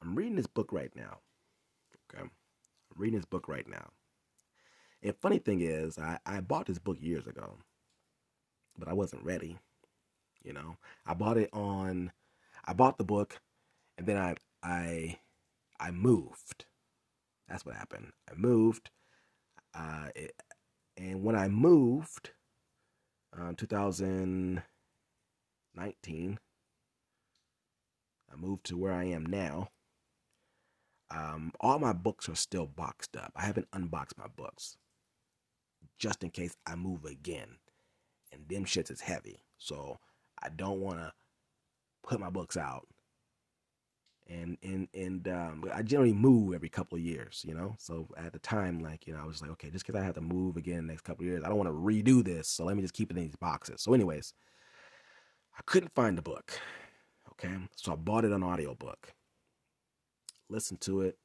I'm 0.03 0.15
reading 0.15 0.37
this 0.37 0.47
book 0.47 0.73
right 0.73 0.91
now. 0.97 1.19
Okay. 2.13 2.23
I'm 2.23 2.31
reading 2.97 3.19
this 3.19 3.27
book 3.27 3.49
right 3.49 3.69
now. 3.69 3.91
And 5.03 5.15
funny 5.17 5.39
thing 5.39 5.61
is, 5.61 5.99
I, 5.99 6.19
I 6.27 6.41
bought 6.41 6.67
this 6.67 6.79
book 6.79 6.99
years 7.01 7.27
ago, 7.27 7.57
but 8.79 8.89
I 8.89 8.93
wasn't 8.93 9.25
ready. 9.25 9.59
You 10.43 10.53
know, 10.55 10.77
I 11.07 11.15
bought 11.15 11.37
it 11.37 11.51
on, 11.53 12.13
I 12.65 12.73
bought 12.73 12.99
the 12.99 13.05
book, 13.05 13.41
and 13.99 14.07
then 14.07 14.17
I 14.17 14.37
I 14.63 15.19
I 15.79 15.91
moved. 15.91 16.67
That's 17.51 17.67
what 17.67 17.75
happened. 17.75 18.13
I 18.31 18.35
moved, 18.37 18.91
uh, 19.75 20.11
it, 20.15 20.33
and 20.97 21.25
when 21.25 21.35
I 21.35 21.49
moved, 21.49 22.31
uh, 23.37 23.55
2019, 23.57 26.39
I 28.33 28.37
moved 28.37 28.65
to 28.67 28.77
where 28.77 28.93
I 28.93 29.03
am 29.05 29.27
now. 29.27 29.71
Um, 31.11 31.53
all 31.61 31.81
my 31.81 31.93
books 31.93 32.29
are 32.29 32.37
still 32.37 32.67
boxed 32.67 33.17
up. 33.17 33.33
I 33.35 33.45
haven't 33.45 33.67
unboxed 33.73 34.17
my 34.17 34.29
books 34.29 34.77
just 35.99 36.23
in 36.23 36.31
case 36.31 36.57
I 36.67 36.77
move 36.77 37.05
again. 37.05 37.57
And 38.33 38.49
them 38.49 38.65
shits 38.65 38.93
is 38.93 39.01
heavy. 39.01 39.43
So 39.59 39.99
I 40.41 40.51
don't 40.51 40.81
want 40.81 40.99
to 40.99 41.13
put 42.05 42.21
my 42.21 42.31
books 42.31 42.57
out. 42.57 42.87
And 44.31 44.57
and 44.63 44.89
and 44.95 45.29
um, 45.29 45.65
I 45.75 45.83
generally 45.83 46.15
move 46.15 46.55
every 46.55 46.69
couple 46.71 46.97
of 46.97 47.03
years, 47.05 47.45
you 47.47 47.55
know. 47.55 47.75
So 47.79 48.09
at 48.17 48.33
the 48.33 48.39
time, 48.39 48.79
like 48.81 49.07
you 49.07 49.13
know, 49.15 49.21
I 49.21 49.27
was 49.27 49.43
like, 49.43 49.51
okay, 49.53 49.71
just 49.71 49.85
because 49.85 50.01
I 50.01 50.05
have 50.05 50.15
to 50.15 50.21
move 50.23 50.57
again 50.57 50.87
next 50.87 51.03
couple 51.03 51.25
of 51.25 51.29
years, 51.29 51.43
I 51.45 51.49
don't 51.49 51.59
want 51.59 51.69
to 51.69 51.75
redo 51.75 52.25
this. 52.25 52.49
So 52.49 52.65
let 52.65 52.77
me 52.77 52.83
just 52.83 52.95
keep 52.95 53.11
it 53.11 53.17
in 53.17 53.25
these 53.25 53.37
boxes. 53.37 53.83
So, 53.83 53.93
anyways, 53.95 54.35
I 55.59 55.63
couldn't 55.67 55.95
find 55.95 56.19
the 56.19 56.23
book. 56.23 56.59
Okay, 57.33 57.57
so 57.77 57.93
I 57.93 57.97
bought 57.97 58.25
it 58.25 58.33
on 58.33 58.43
audiobook. 58.43 59.15
Listened 60.51 60.81
to 60.83 61.03
it. 61.03 61.19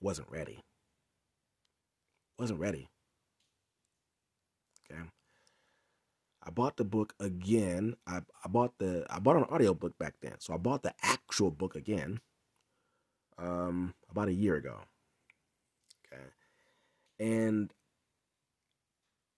Wasn't 0.00 0.30
ready. 0.30 0.60
Wasn't 2.38 2.60
ready. 2.60 2.88
Okay. 4.90 5.02
I 6.46 6.50
bought 6.50 6.76
the 6.76 6.84
book 6.84 7.14
again. 7.18 7.96
I, 8.06 8.20
I 8.44 8.48
bought 8.48 8.74
the 8.78 9.06
I 9.08 9.18
bought 9.18 9.36
an 9.36 9.44
audiobook 9.44 9.98
back 9.98 10.14
then. 10.20 10.34
So 10.38 10.54
I 10.54 10.58
bought 10.58 10.82
the 10.82 10.94
actual 11.02 11.50
book 11.50 11.74
again 11.74 12.20
um 13.38 13.94
about 14.10 14.28
a 14.28 14.34
year 14.34 14.56
ago. 14.56 14.80
Okay. 16.06 16.24
And 17.18 17.72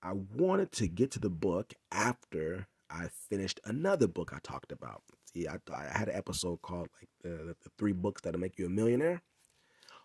I 0.02 0.12
wanted 0.12 0.72
to 0.72 0.88
get 0.88 1.10
to 1.12 1.20
the 1.20 1.30
book 1.30 1.74
after 1.90 2.66
I 2.90 3.08
finished 3.28 3.60
another 3.64 4.06
book 4.06 4.32
I 4.34 4.38
talked 4.42 4.72
about. 4.72 5.02
See, 5.32 5.48
I, 5.48 5.58
I 5.74 5.98
had 5.98 6.08
an 6.08 6.16
episode 6.16 6.62
called 6.62 6.88
like 7.00 7.08
the, 7.22 7.56
the 7.62 7.70
three 7.78 7.92
books 7.92 8.22
that'll 8.22 8.40
make 8.40 8.58
you 8.58 8.66
a 8.66 8.70
millionaire. 8.70 9.22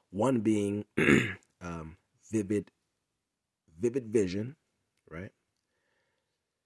One 0.09 0.39
being 0.39 0.85
um, 1.61 1.97
Vivid 2.31 2.71
Vivid 3.79 4.07
Vision, 4.07 4.55
right? 5.09 5.31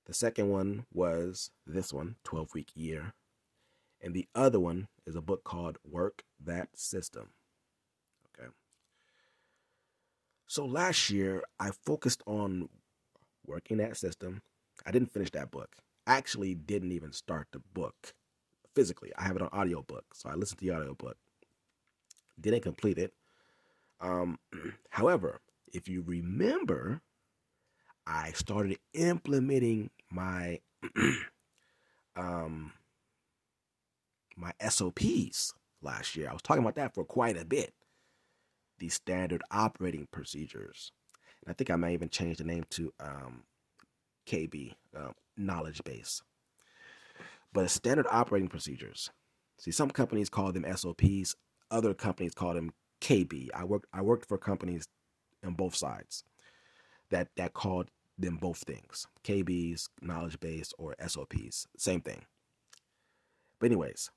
The 0.06 0.14
second 0.14 0.49
one 0.49 0.86
was 0.93 1.49
this 1.66 1.91
one, 1.91 2.16
12 2.24 2.53
Week 2.53 2.70
Year. 2.76 3.14
And 4.01 4.14
the 4.14 4.28
other 4.36 4.60
one 4.60 4.88
is 5.06 5.16
a 5.16 5.22
book 5.22 5.43
called 5.43 5.78
Work 5.84 6.24
That 6.43 6.70
System. 6.76 7.30
Okay. 8.28 8.49
So 10.47 10.66
last 10.66 11.10
year, 11.10 11.43
I 11.60 11.72
focused 11.72 12.22
on 12.28 12.70
working 13.47 13.78
that 13.78 13.97
system. 13.97 14.41
I 14.86 14.91
didn't 14.91 15.12
finish 15.12 15.32
that 15.32 15.49
book. 15.51 15.76
I 16.06 16.18
actually 16.18 16.53
didn't 16.53 16.91
even 16.91 17.12
start 17.12 17.47
the 17.51 17.62
book 17.74 18.14
physically. 18.76 19.12
I 19.18 19.24
have 19.24 19.36
it 19.36 19.41
on 19.41 19.49
audiobook. 19.49 20.06
So 20.14 20.30
I 20.30 20.36
listened 20.36 20.60
to 20.60 20.66
the 20.66 20.76
audiobook. 20.76 21.18
Didn't 22.39 22.62
complete 22.62 22.99
it. 22.99 23.14
Um, 23.99 24.38
however, 24.89 25.39
if 25.74 25.88
you 25.88 26.03
remember, 26.06 27.01
I 28.08 28.32
started 28.34 28.78
implementing 28.93 29.89
my 30.12 30.60
um 32.16 32.74
my 34.38 34.51
SOPs 34.68 35.53
last 35.82 36.16
year. 36.16 36.30
I 36.30 36.34
was 36.34 36.41
talking 36.41 36.64
about 36.64 36.76
that 36.76 36.93
for 36.93 37.06
quite 37.06 37.38
a 37.38 37.45
bit. 37.45 37.74
The 38.80 38.89
standard 38.89 39.41
operating 39.51 40.08
procedures. 40.12 40.91
And 41.43 41.51
I 41.51 41.53
think 41.53 41.70
I 41.70 41.78
may 41.78 41.93
even 41.93 42.10
change 42.10 42.38
the 42.38 42.43
name 42.43 42.66
to 42.72 42.93
um, 42.99 43.43
KB, 44.28 44.74
uh, 44.97 45.12
knowledge 45.38 45.82
base. 45.86 46.22
But 47.53 47.70
standard 47.70 48.08
operating 48.12 48.49
procedures. 48.49 49.10
See, 49.58 49.72
some 49.72 49.89
companies 49.89 50.30
call 50.30 50.51
them 50.51 50.66
SOPs, 50.76 51.36
other 51.72 51.93
companies 51.93 52.34
call 52.34 52.53
them 52.53 52.74
KB. 52.99 53.47
I 53.53 53.64
worked 53.64 53.88
I 53.93 54.01
worked 54.01 54.28
for 54.28 54.38
companies 54.38 54.86
on 55.45 55.53
both 55.53 55.76
sides 55.76 56.26
that 57.10 57.30
that 57.38 57.53
called 57.53 57.89
them 58.18 58.38
both 58.38 58.59
things 58.59 59.07
KBs, 59.24 59.89
knowledge 60.01 60.39
base, 60.39 60.72
or 60.78 60.95
SOPs. 61.05 61.68
Same 61.78 62.01
thing. 62.01 62.24
But, 63.59 63.68
anyways, 63.68 64.09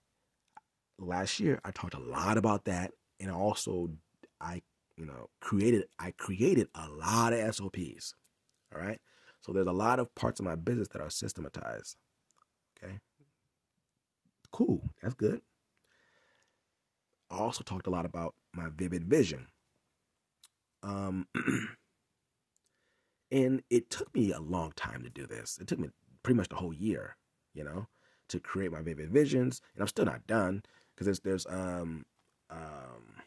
last 0.98 1.40
year 1.40 1.60
I 1.64 1.70
talked 1.70 1.94
a 1.94 2.00
lot 2.00 2.36
about 2.36 2.64
that. 2.66 2.92
And 3.20 3.30
also, 3.30 3.90
I, 4.40 4.62
you 4.96 5.06
know, 5.06 5.28
created, 5.40 5.84
I 5.98 6.12
created 6.12 6.68
a 6.74 6.88
lot 6.88 7.32
of 7.32 7.54
SOPs. 7.54 8.14
All 8.74 8.80
right. 8.80 9.00
So 9.40 9.52
there's 9.52 9.66
a 9.66 9.72
lot 9.72 9.98
of 9.98 10.14
parts 10.14 10.40
of 10.40 10.46
my 10.46 10.56
business 10.56 10.88
that 10.88 11.00
are 11.00 11.10
systematized. 11.10 11.96
Okay. 12.82 12.98
Cool. 14.52 14.82
That's 15.02 15.14
good. 15.14 15.40
I 17.30 17.38
also 17.38 17.62
talked 17.62 17.86
a 17.86 17.90
lot 17.90 18.06
about 18.06 18.34
my 18.54 18.68
vivid 18.74 19.04
vision. 19.04 19.46
Um, 20.82 21.26
And 23.30 23.62
it 23.70 23.90
took 23.90 24.14
me 24.14 24.32
a 24.32 24.40
long 24.40 24.72
time 24.76 25.02
to 25.02 25.10
do 25.10 25.26
this. 25.26 25.58
It 25.60 25.66
took 25.66 25.78
me 25.78 25.90
pretty 26.22 26.36
much 26.36 26.48
the 26.48 26.56
whole 26.56 26.72
year, 26.72 27.16
you 27.54 27.64
know, 27.64 27.86
to 28.28 28.40
create 28.40 28.72
my 28.72 28.82
vivid 28.82 29.10
visions. 29.10 29.60
And 29.74 29.82
I'm 29.82 29.88
still 29.88 30.06
not 30.06 30.26
done 30.26 30.62
because 30.94 31.06
there's 31.06 31.20
there's 31.20 31.46
um 31.46 32.04
um 32.50 33.22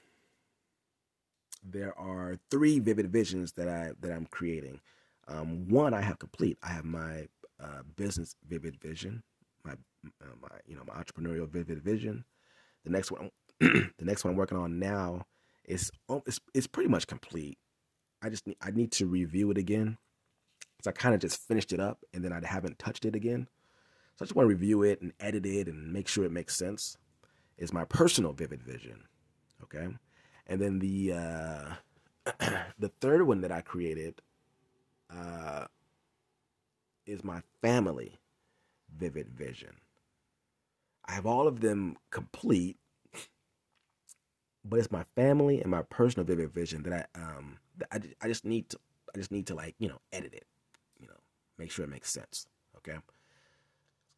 there 1.63 1.97
are 1.97 2.37
three 2.49 2.79
vivid 2.79 3.11
visions 3.11 3.53
that 3.53 3.67
I 3.67 3.91
that 4.01 4.11
I'm 4.11 4.25
creating. 4.25 4.79
Um, 5.27 5.67
one 5.67 5.93
I 5.93 6.01
have 6.01 6.19
complete. 6.19 6.57
I 6.63 6.69
have 6.69 6.85
my 6.85 7.27
uh, 7.59 7.83
business 7.95 8.35
vivid 8.47 8.79
vision, 8.81 9.23
my 9.63 9.73
uh, 9.73 10.35
my 10.41 10.49
you 10.65 10.75
know 10.75 10.83
my 10.87 10.93
entrepreneurial 10.95 11.47
vivid 11.47 11.81
vision. 11.83 12.25
The 12.83 12.91
next 12.91 13.11
one, 13.11 13.29
the 13.59 13.91
next 13.99 14.23
one 14.23 14.33
I'm 14.33 14.37
working 14.37 14.57
on 14.57 14.79
now 14.79 15.25
is 15.65 15.91
oh, 16.09 16.23
it's 16.25 16.39
it's 16.53 16.67
pretty 16.67 16.89
much 16.89 17.07
complete. 17.07 17.57
I 18.21 18.29
just 18.29 18.47
need, 18.47 18.57
I 18.61 18.71
need 18.71 18.91
to 18.93 19.07
review 19.07 19.51
it 19.51 19.57
again. 19.57 19.97
So 20.83 20.89
I 20.89 20.93
kind 20.93 21.13
of 21.13 21.21
just 21.21 21.47
finished 21.47 21.73
it 21.73 21.79
up 21.79 22.03
and 22.13 22.23
then 22.23 22.33
I 22.33 22.45
haven't 22.45 22.79
touched 22.79 23.05
it 23.05 23.15
again. 23.15 23.47
So 24.17 24.23
I 24.23 24.25
just 24.25 24.35
want 24.35 24.45
to 24.45 24.53
review 24.53 24.83
it 24.83 25.01
and 25.01 25.13
edit 25.19 25.45
it 25.45 25.67
and 25.67 25.91
make 25.93 26.07
sure 26.07 26.25
it 26.25 26.31
makes 26.31 26.55
sense. 26.55 26.97
Is 27.57 27.73
my 27.73 27.85
personal 27.85 28.33
vivid 28.33 28.63
vision, 28.63 29.03
okay? 29.63 29.87
And 30.47 30.59
then 30.59 30.79
the 30.79 31.13
uh, 31.13 31.73
the 32.79 32.91
third 32.99 33.27
one 33.27 33.41
that 33.41 33.51
I 33.51 33.61
created 33.61 34.21
uh, 35.15 35.65
is 37.05 37.23
my 37.23 37.41
family 37.61 38.19
vivid 38.97 39.29
vision. 39.29 39.75
I 41.05 41.13
have 41.13 41.25
all 41.25 41.47
of 41.47 41.61
them 41.61 41.97
complete, 42.09 42.77
but 44.63 44.79
it's 44.79 44.91
my 44.91 45.03
family 45.15 45.61
and 45.61 45.71
my 45.71 45.81
personal 45.83 46.25
vivid 46.25 46.51
vision 46.51 46.83
that 46.83 47.09
I 47.15 47.19
um 47.19 47.57
that 47.77 47.87
I, 47.91 48.25
I 48.25 48.27
just 48.27 48.45
need 48.45 48.69
to 48.69 48.79
I 49.13 49.17
just 49.17 49.31
need 49.31 49.47
to 49.47 49.55
like 49.55 49.75
you 49.79 49.89
know 49.89 49.99
edit 50.11 50.33
it, 50.33 50.45
you 50.99 51.07
know, 51.07 51.19
make 51.57 51.71
sure 51.71 51.85
it 51.85 51.89
makes 51.91 52.11
sense. 52.11 52.47
Okay. 52.77 52.97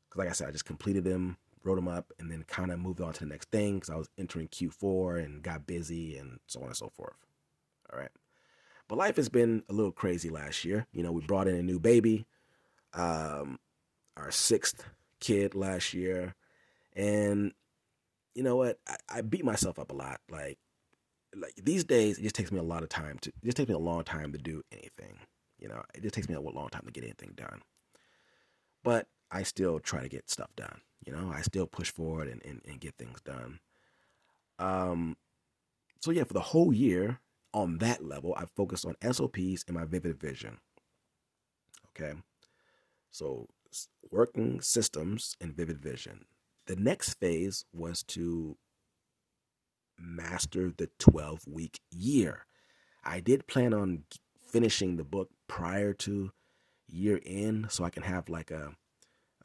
Because 0.10 0.18
like 0.18 0.30
I 0.30 0.34
said, 0.34 0.48
I 0.48 0.52
just 0.52 0.66
completed 0.66 1.04
them, 1.04 1.38
wrote 1.64 1.76
them 1.76 1.88
up, 1.88 2.12
and 2.20 2.32
then 2.32 2.44
kind 2.48 2.72
of 2.72 2.80
moved 2.80 3.02
on 3.02 3.14
to 3.14 3.20
the 3.22 3.30
next 3.30 3.50
thing 3.52 3.76
because 3.76 3.90
I 3.90 3.96
was 3.96 4.10
entering 4.18 4.48
Q4 4.48 5.24
and 5.24 5.42
got 5.42 5.66
busy 5.66 6.18
and 6.18 6.40
so 6.48 6.62
on 6.62 6.68
and 6.68 6.76
so 6.76 6.90
forth. 6.90 7.16
All 7.92 8.00
right. 8.00 8.12
But 8.88 8.98
life 8.98 9.16
has 9.16 9.30
been 9.30 9.64
a 9.70 9.74
little 9.74 9.92
crazy 9.92 10.30
last 10.30 10.66
year. 10.66 10.88
You 10.92 11.04
know, 11.04 11.12
we 11.12 11.22
brought 11.22 11.48
in 11.48 11.56
a 11.56 11.64
new 11.64 11.80
baby, 11.80 12.26
um, 12.94 13.60
our 14.18 14.30
sixth 14.30 14.84
kid 15.20 15.56
last 15.56 15.94
year, 15.94 16.36
and 16.96 17.54
you 18.36 18.44
know 18.44 18.56
what? 18.56 18.80
I, 18.88 18.96
I 19.10 19.22
beat 19.22 19.46
myself 19.46 19.80
up 19.80 19.92
a 19.92 19.96
lot. 19.96 20.20
Like 20.30 20.58
like 21.36 21.54
these 21.62 21.84
days, 21.84 22.20
it 22.20 22.24
just 22.24 22.36
takes 22.36 22.52
me 22.52 22.60
a 22.60 22.64
lot 22.64 22.84
of 22.84 22.90
time 22.90 23.18
to. 23.20 23.30
It 23.30 23.46
just 23.46 23.58
takes 23.58 23.70
me 23.70 23.76
a 23.76 23.80
long 23.80 24.04
time 24.04 24.32
to 24.34 24.38
do 24.38 24.62
anything. 24.72 25.18
You 25.60 25.70
know, 25.70 25.82
it 25.96 26.02
just 26.04 26.14
takes 26.16 26.30
me 26.30 26.36
a 26.36 26.42
long 26.42 26.70
time 26.70 26.84
to 26.86 26.92
get 26.92 27.04
anything 27.04 27.34
done. 27.36 27.62
But 28.84 29.08
I 29.32 29.44
still 29.44 29.80
try 29.80 30.02
to 30.02 30.10
get 30.10 30.30
stuff 30.30 30.50
done. 30.56 30.82
You 31.06 31.14
know, 31.14 31.32
I 31.34 31.42
still 31.42 31.68
push 31.68 31.92
forward 31.92 32.28
and, 32.28 32.42
and, 32.46 32.62
and 32.68 32.80
get 32.80 32.96
things 32.98 33.22
done. 33.22 33.60
Um, 34.60 35.18
so 36.02 36.12
yeah, 36.12 36.24
for 36.24 36.34
the 36.34 36.42
whole 36.42 36.74
year 36.74 37.20
on 37.54 37.78
that 37.80 38.04
level, 38.04 38.36
I 38.38 38.46
focused 38.56 38.86
on 38.86 38.96
SOPs 39.14 39.64
and 39.68 39.76
my 39.76 39.86
vivid 39.86 40.20
vision. 40.20 40.58
Okay, 41.90 42.14
so 43.12 43.48
working 44.12 44.60
systems 44.62 45.36
and 45.40 45.56
vivid 45.56 45.80
vision. 45.80 46.26
The 46.68 46.76
next 46.76 47.16
phase 47.20 47.66
was 47.74 48.04
to 48.04 48.58
master 50.00 50.72
the 50.76 50.90
12 51.00 51.48
week 51.48 51.80
year. 51.92 52.46
I 53.04 53.20
did 53.20 53.48
plan 53.48 53.74
on 53.74 54.04
finishing 54.48 54.96
the 54.96 55.04
book 55.04 55.30
prior 55.48 55.94
to 55.94 56.32
year 56.88 57.20
end 57.26 57.72
so 57.72 57.84
I 57.84 57.90
can 57.90 58.04
have 58.04 58.30
like 58.30 58.52
a, 58.52 58.72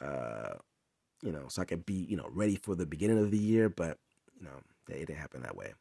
uh, 0.00 0.54
you 1.22 1.32
know, 1.32 1.46
so 1.48 1.62
I 1.62 1.64
can 1.64 1.80
be, 1.80 2.06
you 2.08 2.16
know, 2.16 2.28
ready 2.30 2.56
for 2.56 2.74
the 2.74 2.86
beginning 2.86 3.18
of 3.18 3.30
the 3.30 3.38
year, 3.38 3.68
but, 3.68 3.98
you 4.38 4.44
know, 4.44 4.60
it 4.88 5.06
didn't 5.06 5.18
happen 5.18 5.42
that 5.42 5.56
way. 5.56 5.72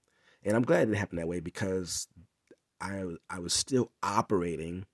And 0.43 0.55
I'm 0.55 0.63
glad 0.63 0.83
it 0.83 0.85
didn't 0.85 0.97
that 1.17 1.27
way 1.27 1.39
because 1.39 2.07
I, 2.81 3.03
I 3.29 3.39
was 3.39 3.53
still 3.53 3.91
operating 4.01 4.85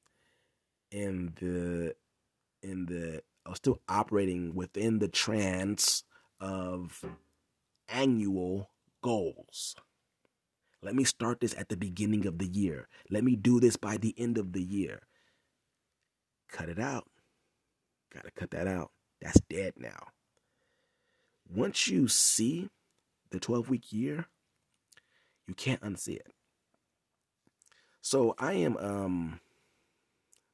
in 0.91 1.33
the, 1.39 1.95
in 2.61 2.85
the, 2.85 3.21
I 3.45 3.49
was 3.49 3.57
still 3.57 3.79
operating 3.87 4.55
within 4.55 4.99
the 4.99 5.07
trance 5.07 6.03
of 6.43 7.05
annual 7.87 8.69
goals. 9.01 9.75
Let 10.81 10.93
me 10.93 11.05
start 11.05 11.39
this 11.39 11.55
at 11.57 11.69
the 11.69 11.77
beginning 11.77 12.27
of 12.27 12.37
the 12.37 12.47
year. 12.47 12.89
Let 13.09 13.23
me 13.23 13.37
do 13.37 13.61
this 13.61 13.77
by 13.77 13.95
the 13.95 14.13
end 14.17 14.37
of 14.37 14.51
the 14.51 14.61
year. 14.61 15.03
Cut 16.51 16.67
it 16.67 16.79
out. 16.79 17.05
Got 18.13 18.25
to 18.25 18.31
cut 18.31 18.51
that 18.51 18.67
out. 18.67 18.91
That's 19.21 19.39
dead 19.49 19.73
now. 19.77 20.07
Once 21.49 21.87
you 21.87 22.09
see 22.09 22.69
the 23.31 23.39
12 23.39 23.69
week 23.69 23.93
year, 23.93 24.25
you 25.47 25.53
can't 25.53 25.81
unsee 25.81 26.17
it. 26.17 26.33
So 28.01 28.35
I 28.37 28.53
am 28.53 28.75
um 28.77 29.39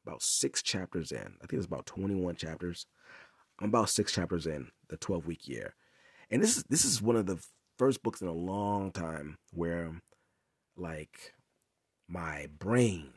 about 0.05 0.21
six 0.21 0.61
chapters 0.61 1.11
in. 1.11 1.35
I 1.41 1.47
think 1.47 1.53
it's 1.53 1.65
about 1.65 1.87
21 1.87 2.35
chapters. 2.35 2.85
I'm 3.59 3.69
about 3.69 3.89
six 3.89 4.11
chapters 4.11 4.45
in 4.45 4.69
the 4.89 4.97
12 4.97 5.25
week 5.25 5.47
year. 5.47 5.75
And 6.29 6.41
this 6.43 6.57
is 6.57 6.63
this 6.69 6.85
is 6.85 7.01
one 7.01 7.15
of 7.15 7.25
the 7.25 7.43
first 7.77 8.03
books 8.03 8.21
in 8.21 8.27
a 8.27 8.33
long 8.33 8.91
time 8.91 9.37
where 9.53 10.01
like 10.77 11.33
my 12.07 12.47
brain 12.59 13.11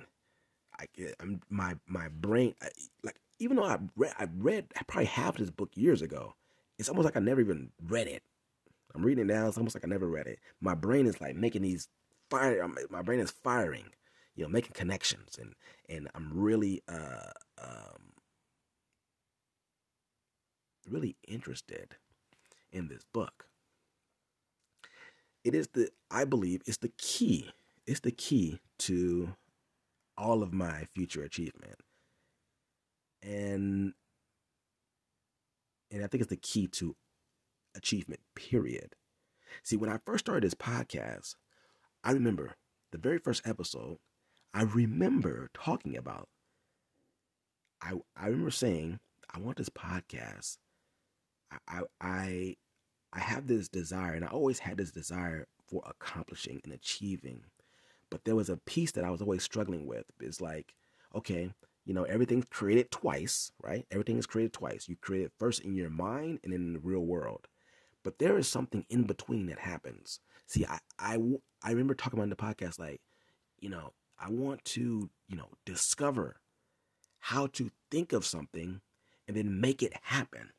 I 0.78 0.86
I'm, 1.20 1.40
my 1.50 1.76
my 1.86 2.08
brain 2.08 2.54
I, 2.62 2.68
like 3.02 3.16
even 3.38 3.56
though 3.56 3.64
I 3.64 3.78
read 3.96 4.12
I 4.18 4.28
read 4.38 4.66
I 4.76 4.82
probably 4.86 5.06
half 5.06 5.36
this 5.36 5.50
book 5.50 5.70
years 5.74 6.02
ago. 6.02 6.34
It's 6.78 6.88
almost 6.88 7.04
like 7.04 7.16
I 7.16 7.20
never 7.20 7.40
even 7.40 7.70
read 7.82 8.08
it. 8.08 8.22
I'm 8.94 9.04
reading 9.04 9.28
it 9.28 9.32
now. 9.32 9.48
It's 9.48 9.56
almost 9.56 9.74
like 9.76 9.84
I 9.84 9.88
never 9.88 10.08
read 10.08 10.26
it. 10.26 10.38
My 10.60 10.74
brain 10.74 11.06
is 11.06 11.20
like 11.20 11.36
making 11.36 11.62
these 11.62 11.88
fire. 12.30 12.66
My 12.90 13.02
brain 13.02 13.20
is 13.20 13.30
firing, 13.30 13.86
you 14.34 14.42
know, 14.42 14.48
making 14.48 14.72
connections, 14.74 15.38
and 15.40 15.54
and 15.88 16.08
I'm 16.14 16.30
really 16.32 16.82
uh 16.88 17.30
um 17.62 18.11
really 20.88 21.16
interested 21.26 21.96
in 22.72 22.88
this 22.88 23.04
book. 23.12 23.46
It 25.44 25.54
is 25.54 25.68
the 25.68 25.90
I 26.10 26.24
believe 26.24 26.62
it's 26.66 26.78
the 26.78 26.92
key. 26.98 27.50
It's 27.86 28.00
the 28.00 28.12
key 28.12 28.60
to 28.80 29.34
all 30.16 30.42
of 30.42 30.52
my 30.52 30.86
future 30.94 31.22
achievement. 31.22 31.76
And 33.22 33.94
and 35.90 36.02
I 36.02 36.06
think 36.06 36.22
it's 36.22 36.30
the 36.30 36.36
key 36.36 36.68
to 36.68 36.96
achievement, 37.74 38.20
period. 38.34 38.94
See, 39.62 39.76
when 39.76 39.90
I 39.90 39.98
first 40.06 40.24
started 40.24 40.44
this 40.44 40.54
podcast, 40.54 41.34
I 42.02 42.12
remember 42.12 42.54
the 42.90 42.98
very 42.98 43.18
first 43.18 43.46
episode, 43.46 43.98
I 44.54 44.62
remember 44.62 45.50
talking 45.54 45.96
about 45.96 46.28
I 47.82 47.94
I 48.16 48.26
remember 48.26 48.50
saying, 48.50 49.00
I 49.34 49.38
want 49.40 49.56
this 49.56 49.68
podcast. 49.68 50.58
I 51.68 51.80
I 52.00 52.56
I 53.12 53.20
have 53.20 53.46
this 53.46 53.68
desire, 53.68 54.14
and 54.14 54.24
I 54.24 54.28
always 54.28 54.60
had 54.60 54.78
this 54.78 54.90
desire 54.90 55.46
for 55.68 55.82
accomplishing 55.86 56.60
and 56.64 56.72
achieving. 56.72 57.44
But 58.10 58.24
there 58.24 58.36
was 58.36 58.50
a 58.50 58.58
piece 58.58 58.92
that 58.92 59.04
I 59.04 59.10
was 59.10 59.22
always 59.22 59.42
struggling 59.42 59.86
with. 59.86 60.04
It's 60.20 60.40
like, 60.40 60.74
okay, 61.14 61.52
you 61.84 61.94
know, 61.94 62.04
everything's 62.04 62.44
created 62.50 62.90
twice, 62.90 63.52
right? 63.62 63.86
Everything 63.90 64.18
is 64.18 64.26
created 64.26 64.52
twice. 64.52 64.88
You 64.88 64.96
create 64.96 65.24
it 65.24 65.32
first 65.38 65.60
in 65.60 65.74
your 65.74 65.90
mind 65.90 66.40
and 66.44 66.52
in 66.52 66.74
the 66.74 66.78
real 66.78 67.00
world. 67.00 67.48
But 68.04 68.18
there 68.18 68.36
is 68.36 68.48
something 68.48 68.84
in 68.90 69.04
between 69.04 69.46
that 69.46 69.60
happens. 69.60 70.20
See, 70.46 70.66
I, 70.66 70.78
I, 70.98 71.18
I 71.62 71.70
remember 71.70 71.94
talking 71.94 72.18
about 72.18 72.24
in 72.24 72.30
the 72.30 72.36
podcast, 72.36 72.78
like, 72.78 73.00
you 73.60 73.70
know, 73.70 73.92
I 74.18 74.30
want 74.30 74.64
to, 74.66 75.10
you 75.28 75.36
know, 75.36 75.48
discover 75.64 76.36
how 77.18 77.46
to 77.48 77.70
think 77.90 78.12
of 78.12 78.26
something 78.26 78.80
and 79.26 79.36
then 79.36 79.60
make 79.60 79.82
it 79.82 79.94
happen. 80.02 80.50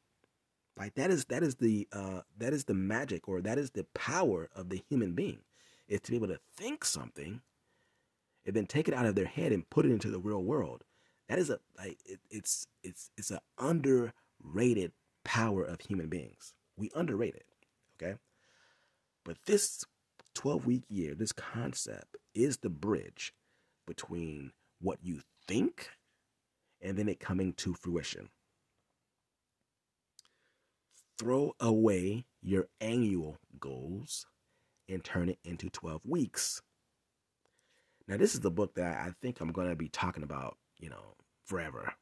Like 0.78 0.96
that 0.96 1.12
is 1.12 1.26
that 1.26 1.44
is 1.44 1.56
the 1.56 1.88
uh, 1.92 2.22
that 2.38 2.54
is 2.54 2.66
the 2.66 2.74
magic 2.74 3.28
or 3.28 3.42
that 3.42 3.58
is 3.58 3.72
the 3.72 3.86
power 3.94 4.50
of 4.56 4.70
the 4.70 4.82
human 4.90 5.14
being 5.14 5.40
is 5.88 6.02
to 6.02 6.12
be 6.12 6.18
able 6.18 6.28
to 6.28 6.40
think 6.56 6.84
something 6.84 7.42
and 8.46 8.56
then 8.56 8.66
take 8.66 8.88
it 8.88 8.94
out 8.94 9.06
of 9.06 9.16
their 9.16 9.26
head 9.26 9.52
and 9.52 9.70
put 9.70 9.86
it 9.86 9.92
into 9.92 10.10
the 10.10 10.20
real 10.20 10.44
world. 10.44 10.84
That 11.30 11.38
is 11.38 11.50
a 11.50 11.60
like 11.78 12.00
it, 12.06 12.20
it's 12.30 12.66
it's 12.84 13.12
it's 13.18 13.32
an 13.32 13.40
underrated 13.60 14.92
power 15.24 15.64
of 15.64 15.82
human 15.82 16.08
beings. 16.08 16.54
We 16.76 16.90
underrate 16.96 17.36
it, 17.36 17.46
okay? 18.02 18.18
But 19.24 19.38
this 19.46 19.86
12 20.34 20.66
week 20.66 20.84
year, 20.90 21.14
this 21.14 21.32
concept 21.32 22.18
is 22.34 22.58
the 22.58 22.70
bridge 22.70 23.34
between 23.86 24.52
what 24.82 24.98
you 25.04 25.22
think 25.48 25.90
and 26.82 26.98
then 26.98 27.08
it 27.08 27.20
coming 27.20 27.54
to 27.54 27.74
fruition 27.74 28.30
throw 31.24 31.56
away 31.62 32.26
your 32.42 32.68
annual 32.82 33.38
goals 33.58 34.26
and 34.90 35.02
turn 35.06 35.30
it 35.30 35.40
into 35.46 35.70
12 35.70 36.02
weeks. 36.06 36.62
Now, 38.10 38.18
this 38.18 38.34
is 38.34 38.42
the 38.42 38.52
book 38.52 38.76
that 38.76 38.98
I 38.98 39.14
think 39.22 39.40
I'm 39.40 39.54
going 39.54 39.70
to 39.70 39.76
be 39.78 39.88
talking 39.88 40.24
about, 40.24 40.58
you 40.78 40.90
know, 40.90 41.16
forever. 41.46 41.94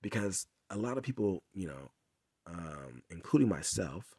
Because 0.00 0.46
a 0.70 0.78
lot 0.78 0.96
of 0.96 1.02
people, 1.02 1.42
you 1.52 1.66
know, 1.66 1.90
um, 2.46 3.02
including 3.10 3.50
myself, 3.50 4.14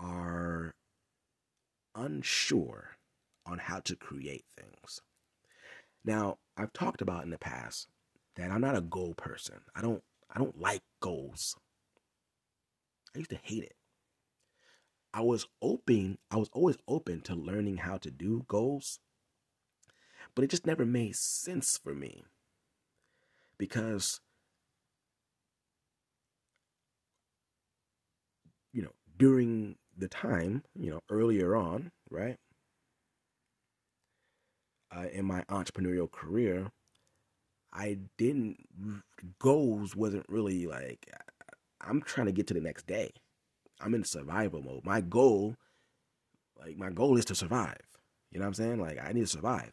are 0.00 0.74
unsure 1.94 2.96
on 3.46 3.58
how 3.58 3.78
to 3.80 3.94
create 3.94 4.44
things. 4.58 5.00
Now, 6.04 6.38
I've 6.56 6.72
talked 6.72 7.02
about 7.02 7.22
in 7.22 7.30
the 7.30 7.38
past 7.38 7.86
that 8.34 8.50
I'm 8.50 8.62
not 8.62 8.76
a 8.76 8.80
goal 8.80 9.14
person. 9.14 9.60
I 9.76 9.80
don't 9.80 10.02
I 10.34 10.38
don't 10.38 10.60
like 10.60 10.82
goals. 11.00 11.54
I 13.14 13.18
used 13.18 13.30
to 13.30 13.38
hate 13.42 13.64
it. 13.64 13.74
I 15.12 15.22
was 15.22 15.46
open, 15.60 16.18
I 16.30 16.36
was 16.36 16.48
always 16.52 16.76
open 16.86 17.20
to 17.22 17.34
learning 17.34 17.78
how 17.78 17.98
to 17.98 18.10
do 18.10 18.44
goals, 18.46 19.00
but 20.34 20.44
it 20.44 20.50
just 20.50 20.66
never 20.66 20.86
made 20.86 21.16
sense 21.16 21.76
for 21.76 21.94
me 21.94 22.22
because 23.58 24.20
you 28.72 28.82
know, 28.82 28.92
during 29.18 29.76
the 29.96 30.08
time, 30.08 30.62
you 30.74 30.90
know, 30.90 31.00
earlier 31.10 31.56
on, 31.56 31.90
right? 32.10 32.36
Uh, 34.94 35.06
in 35.12 35.24
my 35.24 35.42
entrepreneurial 35.42 36.10
career, 36.10 36.70
I 37.72 37.98
didn't 38.18 38.66
goals 39.38 39.94
wasn't 39.94 40.26
really 40.28 40.66
like 40.66 41.08
I'm 41.80 42.02
trying 42.02 42.26
to 42.26 42.32
get 42.32 42.46
to 42.48 42.54
the 42.54 42.60
next 42.60 42.86
day. 42.86 43.12
I'm 43.80 43.94
in 43.94 44.04
survival 44.04 44.62
mode. 44.62 44.84
My 44.84 45.00
goal, 45.00 45.56
like 46.58 46.76
my 46.76 46.90
goal 46.90 47.16
is 47.16 47.24
to 47.26 47.34
survive. 47.34 47.80
You 48.30 48.38
know 48.38 48.44
what 48.44 48.48
I'm 48.48 48.54
saying? 48.54 48.80
Like 48.80 48.98
I 49.02 49.12
need 49.12 49.22
to 49.22 49.26
survive. 49.26 49.72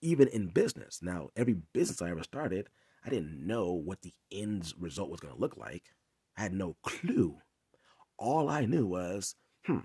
Even 0.00 0.28
in 0.28 0.48
business. 0.48 1.00
Now, 1.02 1.30
every 1.36 1.56
business 1.72 2.02
I 2.02 2.10
ever 2.10 2.22
started, 2.22 2.68
I 3.04 3.10
didn't 3.10 3.46
know 3.46 3.72
what 3.72 4.02
the 4.02 4.12
end 4.30 4.72
result 4.78 5.10
was 5.10 5.20
going 5.20 5.34
to 5.34 5.40
look 5.40 5.56
like. 5.56 5.84
I 6.36 6.42
had 6.42 6.52
no 6.52 6.76
clue. 6.82 7.36
All 8.18 8.48
I 8.48 8.64
knew 8.64 8.86
was, 8.86 9.34
hmm, 9.66 9.78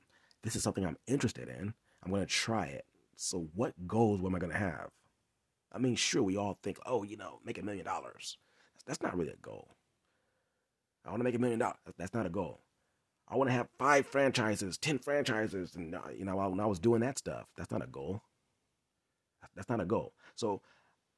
this 0.43 0.55
is 0.55 0.63
something 0.63 0.85
I'm 0.85 0.97
interested 1.07 1.47
in. 1.47 1.73
I'm 2.03 2.11
going 2.11 2.21
to 2.21 2.27
try 2.31 2.65
it. 2.65 2.85
So, 3.15 3.47
what 3.55 3.73
goals 3.87 4.19
am 4.23 4.35
I 4.35 4.39
going 4.39 4.51
to 4.51 4.57
have? 4.57 4.89
I 5.71 5.79
mean, 5.79 5.95
sure, 5.95 6.21
we 6.21 6.37
all 6.37 6.59
think, 6.61 6.77
oh, 6.85 7.03
you 7.03 7.17
know, 7.17 7.39
make 7.43 7.57
a 7.57 7.63
million 7.63 7.85
dollars. 7.85 8.37
That's 8.85 9.01
not 9.01 9.17
really 9.17 9.31
a 9.31 9.37
goal. 9.37 9.75
I 11.05 11.09
want 11.09 11.19
to 11.19 11.23
make 11.23 11.35
a 11.35 11.39
million 11.39 11.59
dollars. 11.59 11.77
That's 11.97 12.13
not 12.13 12.25
a 12.25 12.29
goal. 12.29 12.61
I 13.27 13.35
want 13.35 13.49
to 13.49 13.55
have 13.55 13.67
five 13.77 14.05
franchises, 14.05 14.77
10 14.77 14.99
franchises. 14.99 15.75
And, 15.75 15.95
uh, 15.95 16.01
you 16.17 16.25
know, 16.25 16.35
when 16.35 16.59
I 16.59 16.65
was 16.65 16.79
doing 16.79 17.01
that 17.01 17.17
stuff, 17.17 17.45
that's 17.57 17.71
not 17.71 17.83
a 17.83 17.87
goal. 17.87 18.21
That's 19.55 19.69
not 19.69 19.81
a 19.81 19.85
goal. 19.85 20.13
So 20.35 20.61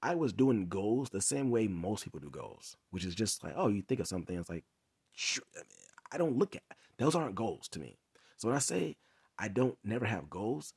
I 0.02 0.16
was 0.16 0.34
doing 0.34 0.68
goals 0.68 1.10
the 1.10 1.22
same 1.22 1.52
way 1.52 1.68
most 1.68 2.04
people 2.04 2.20
do 2.20 2.30
goals, 2.30 2.78
which 2.92 3.06
is 3.06 3.16
just 3.16 3.44
like, 3.44 3.54
oh, 3.56 3.68
you 3.68 3.82
think 3.82 4.00
of 4.00 4.08
something. 4.08 4.38
It's 4.38 4.50
like, 4.50 4.66
I 6.12 6.18
don't 6.18 6.38
look 6.38 6.56
at 6.56 6.64
those 6.98 7.16
aren't 7.16 7.36
goals 7.36 7.68
to 7.70 7.80
me. 7.80 7.98
So 8.38 8.48
when 8.48 8.56
I 8.56 8.60
say 8.60 8.98
I 9.38 9.48
don't 9.48 9.78
never 9.84 10.06
have 10.06 10.30
goals, 10.30 10.74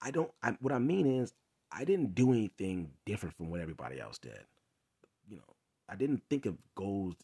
I 0.00 0.10
don't, 0.10 0.30
I, 0.42 0.56
what 0.60 0.72
I 0.72 0.78
mean 0.78 1.06
is 1.06 1.32
I 1.70 1.84
didn't 1.84 2.14
do 2.14 2.32
anything 2.32 2.90
different 3.04 3.36
from 3.36 3.50
what 3.50 3.60
everybody 3.60 4.00
else 4.00 4.18
did. 4.18 4.38
You 5.28 5.36
know, 5.36 5.54
I 5.88 5.96
didn't 5.96 6.22
think 6.30 6.46
of 6.46 6.56
goals 6.74 7.16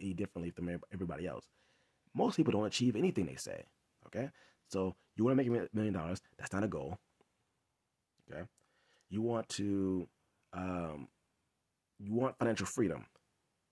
any 0.00 0.14
differently 0.14 0.50
from 0.50 0.68
everybody 0.92 1.26
else. 1.26 1.46
Most 2.14 2.36
people 2.36 2.52
don't 2.52 2.66
achieve 2.66 2.96
anything 2.96 3.26
they 3.26 3.36
say. 3.36 3.64
Okay, 4.06 4.30
So 4.68 4.96
you 5.16 5.24
want 5.24 5.36
to 5.38 5.44
make 5.44 5.48
a 5.48 5.68
million 5.76 5.94
dollars. 5.94 6.20
That's 6.38 6.52
not 6.52 6.64
a 6.64 6.68
goal. 6.68 6.98
Okay. 8.30 8.42
You 9.08 9.22
want 9.22 9.48
to, 9.50 10.08
um, 10.52 11.08
you 11.98 12.12
want 12.14 12.38
financial 12.38 12.66
freedom. 12.66 13.06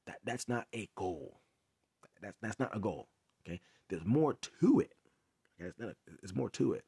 That 0.06 0.18
that's 0.24 0.48
not 0.48 0.66
a 0.74 0.88
goal. 0.96 1.40
That's 2.22 2.36
that's 2.42 2.58
not 2.58 2.76
a 2.76 2.80
goal. 2.80 3.08
Okay. 3.46 3.60
There's 3.88 4.04
more 4.04 4.34
to 4.60 4.80
it. 4.80 4.92
Okay. 5.60 5.70
It's, 5.70 5.80
a, 5.80 5.94
it's 6.22 6.34
more 6.34 6.50
to 6.50 6.72
it. 6.74 6.84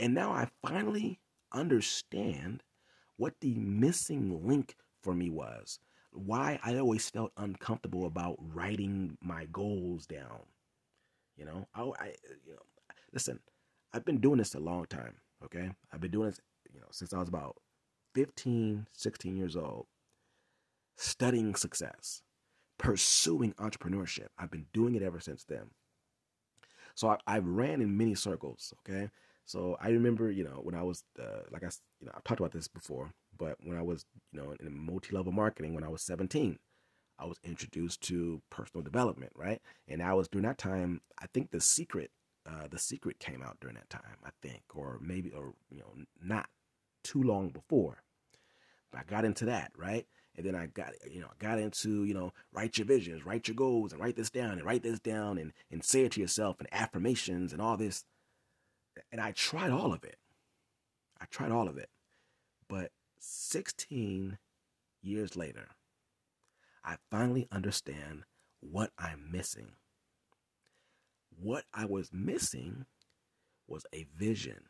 And 0.00 0.14
now 0.14 0.32
I 0.32 0.48
finally 0.66 1.20
understand 1.52 2.62
what 3.16 3.34
the 3.40 3.54
missing 3.54 4.46
link 4.46 4.76
for 5.02 5.14
me 5.14 5.30
was. 5.30 5.78
Why 6.14 6.58
I 6.62 6.78
always 6.78 7.10
felt 7.10 7.32
uncomfortable 7.36 8.06
about 8.06 8.36
writing 8.38 9.18
my 9.20 9.46
goals 9.46 10.06
down. 10.06 10.46
You 11.36 11.44
know, 11.44 11.68
I, 11.74 11.82
I 11.82 12.14
you 12.46 12.52
know, 12.52 12.62
listen, 13.12 13.40
I've 13.92 14.04
been 14.04 14.20
doing 14.20 14.38
this 14.38 14.54
a 14.54 14.60
long 14.60 14.86
time. 14.86 15.16
Okay. 15.44 15.70
I've 15.92 16.00
been 16.00 16.10
doing 16.10 16.28
this, 16.28 16.40
you 16.72 16.80
know, 16.80 16.86
since 16.90 17.12
I 17.12 17.18
was 17.18 17.28
about 17.28 17.56
15, 18.14 18.86
16 18.92 19.36
years 19.36 19.56
old, 19.56 19.86
studying 20.96 21.54
success, 21.54 22.22
pursuing 22.78 23.52
entrepreneurship. 23.54 24.28
I've 24.38 24.50
been 24.50 24.66
doing 24.72 24.94
it 24.94 25.02
ever 25.02 25.20
since 25.20 25.44
then. 25.44 25.70
So 26.94 27.08
I, 27.08 27.18
I 27.26 27.38
ran 27.38 27.80
in 27.82 27.96
many 27.96 28.14
circles. 28.14 28.72
Okay. 28.88 29.10
So 29.44 29.76
I 29.80 29.88
remember, 29.90 30.30
you 30.30 30.44
know, 30.44 30.60
when 30.62 30.74
I 30.74 30.82
was, 30.82 31.04
uh, 31.20 31.42
like 31.50 31.64
I, 31.64 31.68
you 32.00 32.06
know, 32.06 32.12
I've 32.14 32.24
talked 32.24 32.40
about 32.40 32.52
this 32.52 32.68
before, 32.68 33.12
but 33.36 33.56
when 33.62 33.76
I 33.76 33.82
was, 33.82 34.04
you 34.32 34.40
know, 34.40 34.54
in 34.60 34.76
multi-level 34.76 35.32
marketing, 35.32 35.74
when 35.74 35.84
I 35.84 35.88
was 35.88 36.02
17, 36.02 36.58
I 37.18 37.26
was 37.26 37.38
introduced 37.44 38.00
to 38.02 38.42
personal 38.50 38.82
development, 38.82 39.32
right? 39.34 39.60
And 39.88 40.02
I 40.02 40.14
was 40.14 40.28
during 40.28 40.46
that 40.46 40.58
time, 40.58 41.00
I 41.20 41.26
think 41.32 41.50
the 41.50 41.60
secret, 41.60 42.10
uh, 42.46 42.68
the 42.70 42.78
secret 42.78 43.18
came 43.18 43.42
out 43.42 43.58
during 43.60 43.76
that 43.76 43.90
time, 43.90 44.18
I 44.24 44.30
think, 44.42 44.62
or 44.74 44.98
maybe, 45.00 45.30
or 45.30 45.54
you 45.70 45.78
know, 45.78 46.04
not 46.22 46.48
too 47.02 47.22
long 47.22 47.50
before. 47.50 48.02
But 48.90 49.00
I 49.00 49.04
got 49.04 49.24
into 49.24 49.44
that, 49.46 49.72
right? 49.76 50.06
And 50.36 50.44
then 50.44 50.56
I 50.56 50.66
got, 50.66 50.92
you 51.08 51.20
know, 51.20 51.28
I 51.28 51.42
got 51.42 51.58
into, 51.60 52.04
you 52.04 52.14
know, 52.14 52.32
write 52.52 52.78
your 52.78 52.86
visions, 52.86 53.24
write 53.24 53.46
your 53.46 53.54
goals, 53.54 53.92
and 53.92 54.00
write 54.00 54.16
this 54.16 54.30
down, 54.30 54.52
and 54.52 54.64
write 54.64 54.82
this 54.82 54.98
down, 54.98 55.38
and 55.38 55.52
and 55.70 55.84
say 55.84 56.02
it 56.04 56.12
to 56.12 56.20
yourself, 56.20 56.56
and 56.58 56.68
affirmations, 56.72 57.52
and 57.52 57.62
all 57.62 57.76
this. 57.76 58.04
And 59.12 59.20
I 59.20 59.32
tried 59.32 59.70
all 59.70 59.92
of 59.92 60.02
it. 60.02 60.16
I 61.20 61.26
tried 61.26 61.52
all 61.52 61.68
of 61.68 61.78
it. 61.78 61.88
But 62.68 62.90
16 63.24 64.38
years 65.02 65.36
later, 65.36 65.68
I 66.84 66.96
finally 67.10 67.48
understand 67.50 68.24
what 68.60 68.90
I'm 68.98 69.30
missing. 69.30 69.72
What 71.40 71.64
I 71.72 71.86
was 71.86 72.10
missing 72.12 72.86
was 73.66 73.86
a 73.92 74.06
vision. 74.16 74.64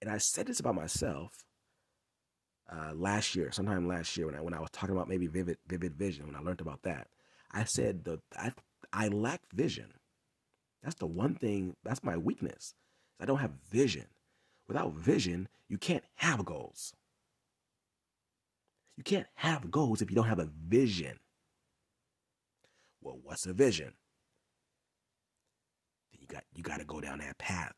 And 0.00 0.10
I 0.10 0.18
said 0.18 0.46
this 0.46 0.60
about 0.60 0.76
myself 0.76 1.44
uh, 2.70 2.92
last 2.94 3.34
year, 3.34 3.50
sometime 3.50 3.88
last 3.88 4.16
year 4.16 4.26
when 4.26 4.36
I 4.36 4.40
when 4.40 4.54
I 4.54 4.60
was 4.60 4.70
talking 4.70 4.94
about 4.94 5.08
maybe 5.08 5.26
vivid 5.26 5.58
vivid 5.66 5.94
vision, 5.94 6.26
when 6.26 6.36
I 6.36 6.40
learned 6.40 6.60
about 6.60 6.82
that. 6.82 7.08
I 7.50 7.64
said 7.64 8.04
the 8.04 8.20
I, 8.36 8.52
I 8.92 9.08
lack 9.08 9.40
vision. 9.52 9.94
That's 10.82 10.96
the 10.96 11.06
one 11.06 11.34
thing, 11.34 11.74
that's 11.82 12.04
my 12.04 12.16
weakness. 12.16 12.74
I 13.20 13.24
don't 13.24 13.38
have 13.38 13.52
vision. 13.70 14.06
Without 14.68 14.92
vision, 14.94 15.48
you 15.68 15.78
can't 15.78 16.04
have 16.16 16.44
goals. 16.44 16.92
You 18.96 19.02
can't 19.04 19.26
have 19.34 19.70
goals 19.70 20.00
if 20.00 20.10
you 20.10 20.16
don't 20.16 20.28
have 20.28 20.38
a 20.38 20.50
vision. 20.68 21.18
Well, 23.02 23.18
what's 23.22 23.46
a 23.46 23.52
vision? 23.52 23.92
Then 26.12 26.20
you 26.20 26.26
got 26.26 26.44
you 26.54 26.62
got 26.62 26.78
to 26.78 26.84
go 26.84 27.00
down 27.00 27.18
that 27.18 27.38
path 27.38 27.74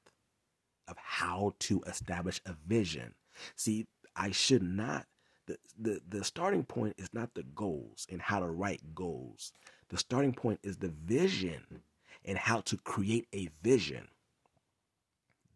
of 0.86 0.96
how 0.96 1.54
to 1.60 1.82
establish 1.86 2.40
a 2.46 2.54
vision. 2.66 3.14
See, 3.56 3.86
I 4.16 4.30
should 4.30 4.62
not 4.62 5.06
the, 5.46 5.58
the 5.78 6.00
the 6.08 6.24
starting 6.24 6.64
point 6.64 6.94
is 6.98 7.08
not 7.12 7.34
the 7.34 7.42
goals 7.42 8.06
and 8.10 8.22
how 8.22 8.38
to 8.40 8.46
write 8.46 8.94
goals. 8.94 9.52
The 9.88 9.98
starting 9.98 10.34
point 10.34 10.60
is 10.62 10.76
the 10.76 10.92
vision 11.04 11.82
and 12.24 12.38
how 12.38 12.60
to 12.62 12.76
create 12.76 13.26
a 13.34 13.48
vision. 13.62 14.08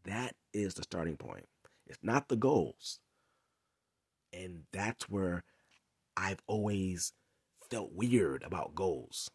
That 0.05 0.35
is 0.53 0.75
the 0.75 0.83
starting 0.83 1.17
point. 1.17 1.47
It's 1.87 2.03
not 2.03 2.29
the 2.29 2.37
goals. 2.37 2.99
And 4.33 4.63
that's 4.73 5.09
where 5.11 5.45
I've 6.17 6.41
always 6.47 7.13
felt 7.71 7.93
weird 7.93 8.43
about 8.43 8.75
goals. 8.75 9.31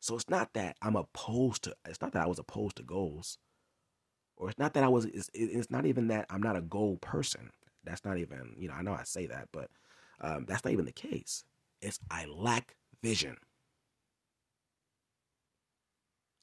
So 0.00 0.14
it's 0.14 0.30
not 0.30 0.54
that 0.54 0.76
I'm 0.80 0.96
opposed 0.96 1.64
to, 1.64 1.74
it's 1.86 2.00
not 2.00 2.12
that 2.12 2.22
I 2.22 2.26
was 2.26 2.38
opposed 2.38 2.76
to 2.76 2.82
goals. 2.82 3.38
Or 4.36 4.48
it's 4.48 4.58
not 4.58 4.72
that 4.74 4.84
I 4.84 4.88
was, 4.88 5.04
it's, 5.04 5.28
it's 5.34 5.70
not 5.70 5.84
even 5.84 6.08
that 6.08 6.26
I'm 6.30 6.42
not 6.42 6.56
a 6.56 6.62
goal 6.62 6.96
person. 6.96 7.50
That's 7.84 8.04
not 8.04 8.18
even, 8.18 8.54
you 8.56 8.68
know, 8.68 8.74
I 8.74 8.82
know 8.82 8.94
I 8.94 9.04
say 9.04 9.26
that, 9.26 9.48
but 9.52 9.68
um, 10.20 10.46
that's 10.46 10.64
not 10.64 10.72
even 10.72 10.86
the 10.86 10.92
case. 10.92 11.44
It's 11.82 11.98
I 12.10 12.26
lack 12.26 12.74
vision. 13.02 13.36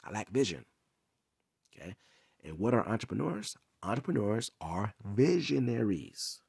I 0.04 0.12
lack 0.12 0.30
vision. 0.30 0.66
Okay. 1.76 1.96
And 2.44 2.60
what 2.60 2.74
are 2.74 2.88
entrepreneurs? 2.88 3.56
Entrepreneurs 3.84 4.52
are 4.62 4.94
visionaries. 5.04 6.42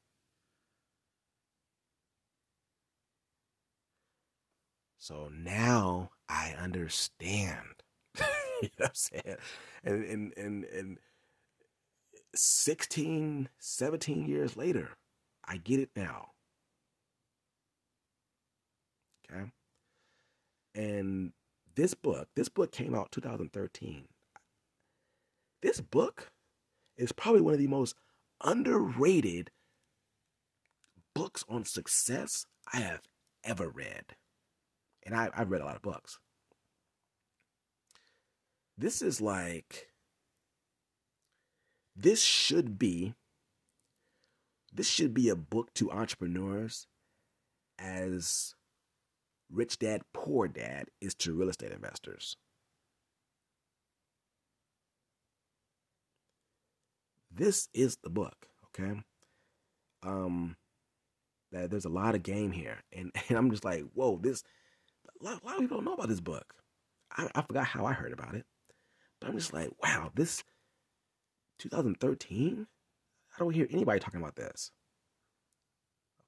So 5.08 5.30
now 5.34 6.10
I 6.28 6.54
understand. 6.60 7.82
you 8.18 8.24
know 8.62 8.68
what 8.76 8.88
I'm 8.88 8.94
saying? 8.94 9.36
And, 9.82 10.04
and, 10.04 10.32
and, 10.36 10.64
and 10.64 10.98
16, 12.34 13.48
17 13.58 14.26
years 14.26 14.54
later, 14.54 14.98
I 15.46 15.56
get 15.56 15.80
it 15.80 15.88
now. 15.96 16.32
Okay. 19.32 19.50
And 20.74 21.32
this 21.74 21.94
book, 21.94 22.28
this 22.36 22.50
book 22.50 22.70
came 22.70 22.94
out 22.94 23.10
2013. 23.10 24.08
This 25.62 25.80
book 25.80 26.32
is 26.98 27.12
probably 27.12 27.40
one 27.40 27.54
of 27.54 27.60
the 27.60 27.66
most 27.66 27.96
underrated 28.44 29.52
books 31.14 31.46
on 31.48 31.64
success 31.64 32.44
I 32.74 32.80
have 32.80 33.00
ever 33.42 33.70
read. 33.70 34.14
And 35.08 35.16
I, 35.16 35.30
I've 35.34 35.50
read 35.50 35.62
a 35.62 35.64
lot 35.64 35.76
of 35.76 35.82
books. 35.82 36.18
This 38.76 39.00
is 39.00 39.20
like, 39.20 39.88
this 41.96 42.22
should 42.22 42.78
be, 42.78 43.14
this 44.72 44.88
should 44.88 45.14
be 45.14 45.28
a 45.28 45.34
book 45.34 45.72
to 45.74 45.90
entrepreneurs 45.90 46.86
as 47.78 48.54
Rich 49.50 49.78
Dad 49.78 50.02
Poor 50.12 50.46
Dad 50.46 50.88
is 51.00 51.14
to 51.16 51.32
real 51.32 51.48
estate 51.48 51.72
investors. 51.72 52.36
this 57.38 57.68
is 57.72 57.96
the 58.02 58.10
book, 58.10 58.48
okay? 58.66 59.00
Um, 60.02 60.56
that 61.52 61.70
there's 61.70 61.84
a 61.84 61.90
lot 61.90 62.14
of 62.14 62.22
game 62.22 62.52
here, 62.52 62.78
and, 62.92 63.12
and 63.28 63.38
I'm 63.38 63.50
just 63.50 63.64
like, 63.64 63.84
whoa, 63.94 64.18
this. 64.20 64.42
A 65.20 65.24
lot, 65.24 65.42
a 65.42 65.46
lot 65.46 65.54
of 65.56 65.60
people 65.60 65.78
don't 65.78 65.84
know 65.84 65.94
about 65.94 66.08
this 66.08 66.20
book. 66.20 66.54
I, 67.16 67.28
I 67.34 67.42
forgot 67.42 67.66
how 67.66 67.86
I 67.86 67.92
heard 67.92 68.12
about 68.12 68.34
it, 68.34 68.44
but 69.20 69.28
I'm 69.28 69.36
just 69.36 69.52
like, 69.52 69.70
wow, 69.82 70.10
this 70.14 70.44
2013. 71.58 72.66
I 73.34 73.38
don't 73.38 73.54
hear 73.54 73.68
anybody 73.70 74.00
talking 74.00 74.20
about 74.20 74.36
this. 74.36 74.72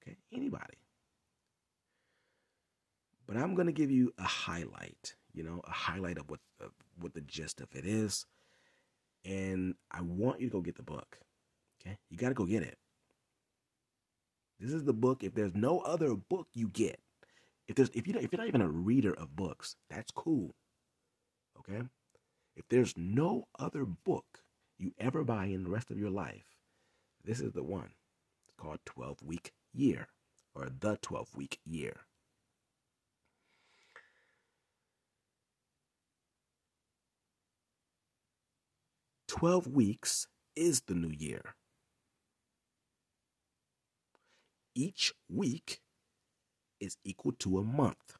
Okay, 0.02 0.16
anybody. 0.32 0.78
But 3.26 3.36
I'm 3.36 3.54
gonna 3.54 3.72
give 3.72 3.90
you 3.90 4.12
a 4.18 4.24
highlight. 4.24 5.14
You 5.32 5.44
know, 5.44 5.60
a 5.64 5.70
highlight 5.70 6.18
of 6.18 6.28
what 6.28 6.40
of 6.60 6.70
what 6.98 7.14
the 7.14 7.20
gist 7.20 7.60
of 7.60 7.68
it 7.74 7.84
is 7.84 8.26
and 9.24 9.74
I 9.90 10.02
want 10.02 10.40
you 10.40 10.48
to 10.48 10.52
go 10.52 10.60
get 10.60 10.76
the 10.76 10.82
book. 10.82 11.18
Okay? 11.80 11.96
You 12.08 12.16
got 12.16 12.28
to 12.28 12.34
go 12.34 12.46
get 12.46 12.62
it. 12.62 12.78
This 14.58 14.72
is 14.72 14.84
the 14.84 14.92
book. 14.92 15.24
If 15.24 15.34
there's 15.34 15.54
no 15.54 15.80
other 15.80 16.14
book 16.14 16.48
you 16.52 16.68
get, 16.68 17.00
if 17.68 17.76
there's 17.76 17.90
if 17.90 18.06
you 18.06 18.14
if 18.18 18.32
you're 18.32 18.40
not 18.40 18.48
even 18.48 18.62
a 18.62 18.68
reader 18.68 19.12
of 19.14 19.36
books, 19.36 19.76
that's 19.88 20.10
cool. 20.10 20.54
Okay? 21.58 21.82
If 22.56 22.68
there's 22.68 22.94
no 22.96 23.46
other 23.58 23.84
book 23.84 24.42
you 24.78 24.92
ever 24.98 25.24
buy 25.24 25.46
in 25.46 25.64
the 25.64 25.70
rest 25.70 25.90
of 25.90 25.98
your 25.98 26.10
life, 26.10 26.56
this 27.24 27.40
is 27.40 27.52
the 27.52 27.62
one. 27.62 27.90
It's 28.48 28.56
called 28.56 28.80
12 28.86 29.22
Week 29.22 29.52
Year 29.72 30.08
or 30.54 30.68
The 30.80 30.96
12 31.00 31.36
Week 31.36 31.58
Year. 31.64 32.06
12 39.30 39.68
weeks 39.68 40.26
is 40.56 40.82
the 40.82 40.94
new 40.94 41.08
year. 41.08 41.54
Each 44.74 45.12
week 45.28 45.80
is 46.80 46.96
equal 47.04 47.32
to 47.40 47.58
a 47.58 47.64
month. 47.64 48.16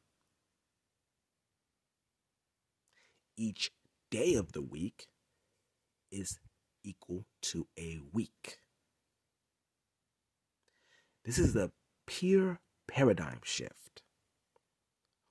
Each 3.37 3.71
day 4.11 4.35
of 4.35 4.53
the 4.53 4.63
week 4.63 5.07
is 6.11 6.39
equal 6.85 7.25
to 7.43 7.67
a 7.79 7.99
week. 8.13 8.59
This 11.25 11.39
is 11.39 11.55
the 11.55 11.71
pure 12.07 12.61
paradigm 12.89 13.41
shift. 13.45 14.03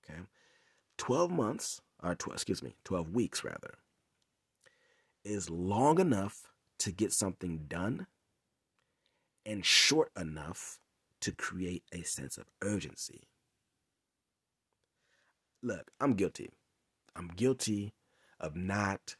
Okay. 0.03 0.21
12 0.97 1.31
months, 1.31 1.81
or 2.01 2.15
12, 2.15 2.35
excuse 2.35 2.63
me, 2.63 2.75
12 2.83 3.11
weeks 3.11 3.43
rather, 3.43 3.75
is 5.23 5.49
long 5.49 5.99
enough 5.99 6.47
to 6.79 6.91
get 6.91 7.11
something 7.11 7.65
done 7.67 8.07
and 9.45 9.65
short 9.65 10.11
enough 10.17 10.78
to 11.21 11.31
create 11.31 11.83
a 11.91 12.03
sense 12.03 12.37
of 12.37 12.45
urgency. 12.61 13.27
Look, 15.61 15.91
I'm 15.99 16.13
guilty. 16.13 16.51
I'm 17.15 17.27
guilty 17.35 17.93
of 18.39 18.55
not 18.55 19.15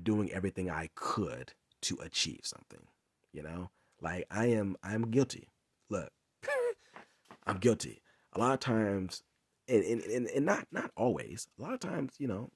doing 0.00 0.30
everything 0.32 0.70
I 0.70 0.90
could 0.94 1.52
to 1.82 1.98
achieve 2.02 2.40
something. 2.44 2.86
You 3.32 3.42
know, 3.42 3.70
like 4.00 4.26
I 4.30 4.46
am, 4.46 4.76
I'm 4.82 5.10
guilty. 5.10 5.48
Look, 5.88 6.10
I'm 7.46 7.58
guilty. 7.58 8.02
A 8.34 8.40
lot 8.40 8.54
of 8.54 8.60
times, 8.60 9.22
and, 9.68 9.82
and, 9.84 10.26
and, 10.26 10.44
not 10.44 10.66
not 10.70 10.90
always. 10.96 11.46
A 11.58 11.62
lot 11.62 11.72
of 11.72 11.80
times, 11.80 12.14
you 12.18 12.26
know, 12.26 12.50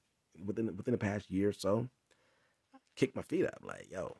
within 0.45 0.75
within 0.75 0.91
the 0.91 0.97
past 0.97 1.31
year 1.31 1.49
or 1.49 1.53
so, 1.53 1.87
kick 2.95 3.15
my 3.15 3.21
feet 3.23 3.45
up. 3.45 3.59
Like, 3.61 3.87
yo, 3.91 4.17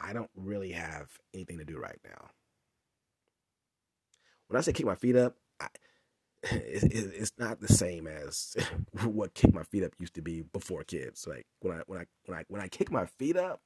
I 0.00 0.12
don't 0.12 0.30
really 0.34 0.72
have 0.72 1.08
anything 1.34 1.58
to 1.58 1.64
do 1.64 1.78
right 1.78 1.98
now. 2.04 2.30
When 4.48 4.58
I 4.58 4.60
say 4.60 4.72
kick 4.72 4.86
my 4.86 4.94
feet 4.94 5.16
up, 5.16 5.36
I, 5.60 5.68
it, 6.44 6.84
it, 6.84 7.12
it's 7.16 7.32
not 7.38 7.60
the 7.60 7.68
same 7.68 8.06
as 8.06 8.56
what 9.04 9.34
kick 9.34 9.52
my 9.54 9.64
feet 9.64 9.84
up 9.84 9.92
used 9.98 10.14
to 10.14 10.22
be 10.22 10.42
before 10.42 10.84
kids. 10.84 11.26
Like 11.26 11.46
when 11.60 11.78
I 11.78 11.82
when 11.86 12.00
I 12.00 12.04
when 12.26 12.38
I 12.38 12.44
when 12.48 12.62
I 12.62 12.68
kick 12.68 12.90
my 12.90 13.06
feet 13.06 13.36
up, 13.36 13.60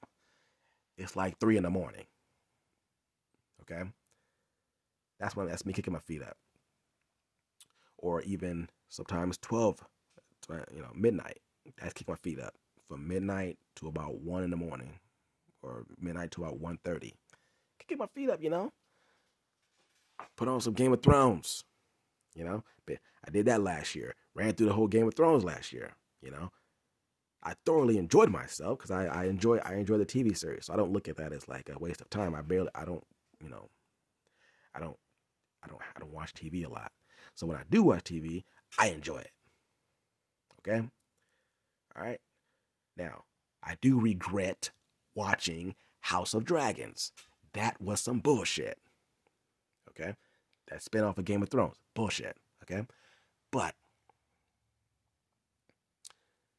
it's 0.97 1.17
like 1.17 1.39
three 1.39 1.57
in 1.57 1.63
the 1.65 1.71
morning. 1.71 2.07
Okay, 3.63 3.83
that's 5.19 5.37
when 5.37 5.49
that's 5.49 5.67
me 5.67 5.73
kicking 5.73 5.93
my 5.93 6.01
feet 6.01 6.23
up, 6.23 6.37
or 7.99 8.23
even 8.23 8.69
sometimes 8.89 9.39
twelve, 9.39 9.81
uh, 10.51 10.59
you 10.75 10.83
know, 10.83 10.93
midnight. 10.95 11.41
That's 11.79 11.95
kicking 11.95 12.13
my 12.13 12.19
feet 12.19 12.41
up 12.41 12.55
from 12.89 13.07
midnight 13.09 13.59
to 13.77 13.89
about 13.89 14.21
one 14.21 14.45
in 14.45 14.51
the 14.51 14.57
morning, 14.57 14.99
or 15.63 15.85
midnight 16.01 16.31
to 16.33 16.45
about 16.45 16.59
one 16.61 16.79
thirty. 16.85 17.15
Kicking 17.79 17.99
my 17.99 18.07
feet 18.15 18.31
up, 18.31 18.43
you 18.43 18.51
know. 18.51 18.73
Put 20.37 20.49
on 20.49 20.61
some 20.61 20.75
Game 20.75 20.93
of 20.93 21.03
Thrones 21.03 21.65
you 22.35 22.45
know, 22.45 22.65
but 22.87 22.99
I 23.27 23.31
did 23.31 23.47
that 23.47 23.63
last 23.63 23.95
year. 23.95 24.15
Ran 24.35 24.55
through 24.55 24.69
the 24.69 24.73
whole 24.73 24.87
Game 24.87 25.07
of 25.09 25.15
Thrones 25.15 25.45
last 25.45 25.73
year. 25.73 25.93
You 26.23 26.31
know, 26.31 26.51
I 27.43 27.55
thoroughly 27.67 27.99
enjoyed 27.99 28.31
myself 28.31 28.79
because 28.79 28.91
I, 28.91 29.07
I 29.07 29.25
enjoy 29.25 29.59
I 29.59 29.75
enjoy 29.75 29.99
the 29.99 30.07
TV 30.07 30.37
series. 30.37 30.67
So 30.67 30.73
I 30.73 30.77
don't 30.77 30.93
look 30.93 31.09
at 31.09 31.17
that 31.17 31.33
as 31.33 31.49
like 31.49 31.69
a 31.69 31.79
waste 31.79 32.01
of 32.01 32.11
time. 32.11 32.35
I 32.35 32.43
barely 32.43 32.71
I 32.75 32.85
don't 32.85 33.05
you 33.43 33.49
know, 33.49 33.69
I 34.75 34.81
don't 34.81 34.97
I 35.63 35.69
don't 35.69 35.81
I 35.97 35.99
don't 35.99 36.13
watch 36.13 36.35
TV 36.35 36.65
a 36.65 36.69
lot. 36.69 36.93
So 37.35 37.47
when 37.47 37.57
I 37.57 37.63
do 37.71 37.83
watch 37.83 38.05
TV, 38.05 38.45
I 38.79 38.89
enjoy 38.89 39.19
it. 39.19 39.33
Okay. 40.61 40.87
All 41.97 42.03
right. 42.03 42.21
Now 42.97 43.25
I 43.63 43.77
do 43.81 43.99
regret 43.99 44.71
watching 45.15 45.75
House 46.01 46.35
of 46.35 46.45
Dragons. 46.45 47.13
That 47.53 47.81
was 47.81 48.01
some 48.01 48.21
bullshit. 48.21 48.79
Okay 49.91 50.15
that 50.71 50.83
spin 50.83 51.05
off 51.05 51.19
of 51.19 51.25
Game 51.25 51.43
of 51.43 51.51
Thrones. 51.51 51.77
Bullshit. 51.95 52.37
Okay? 52.63 52.87
But 53.53 53.75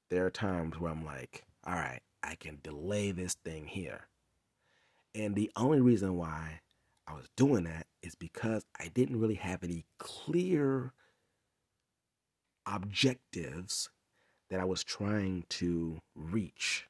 there 0.09 0.25
are 0.25 0.31
times 0.31 0.79
where 0.79 0.91
I'm 0.91 1.05
like, 1.05 1.43
all 1.65 1.73
right, 1.73 2.01
I 2.21 2.35
can 2.35 2.59
delay 2.61 3.11
this 3.11 3.35
thing 3.45 3.65
here. 3.65 4.07
And 5.15 5.35
the 5.35 5.51
only 5.55 5.81
reason 5.81 6.15
why 6.17 6.59
I 7.07 7.13
was 7.13 7.29
doing 7.35 7.63
that 7.63 7.87
is 8.03 8.15
because 8.15 8.63
I 8.79 8.89
didn't 8.89 9.19
really 9.19 9.35
have 9.35 9.63
any 9.63 9.85
clear 9.97 10.93
objectives 12.65 13.89
that 14.49 14.59
I 14.59 14.65
was 14.65 14.83
trying 14.83 15.45
to 15.49 15.99
reach. 16.15 16.87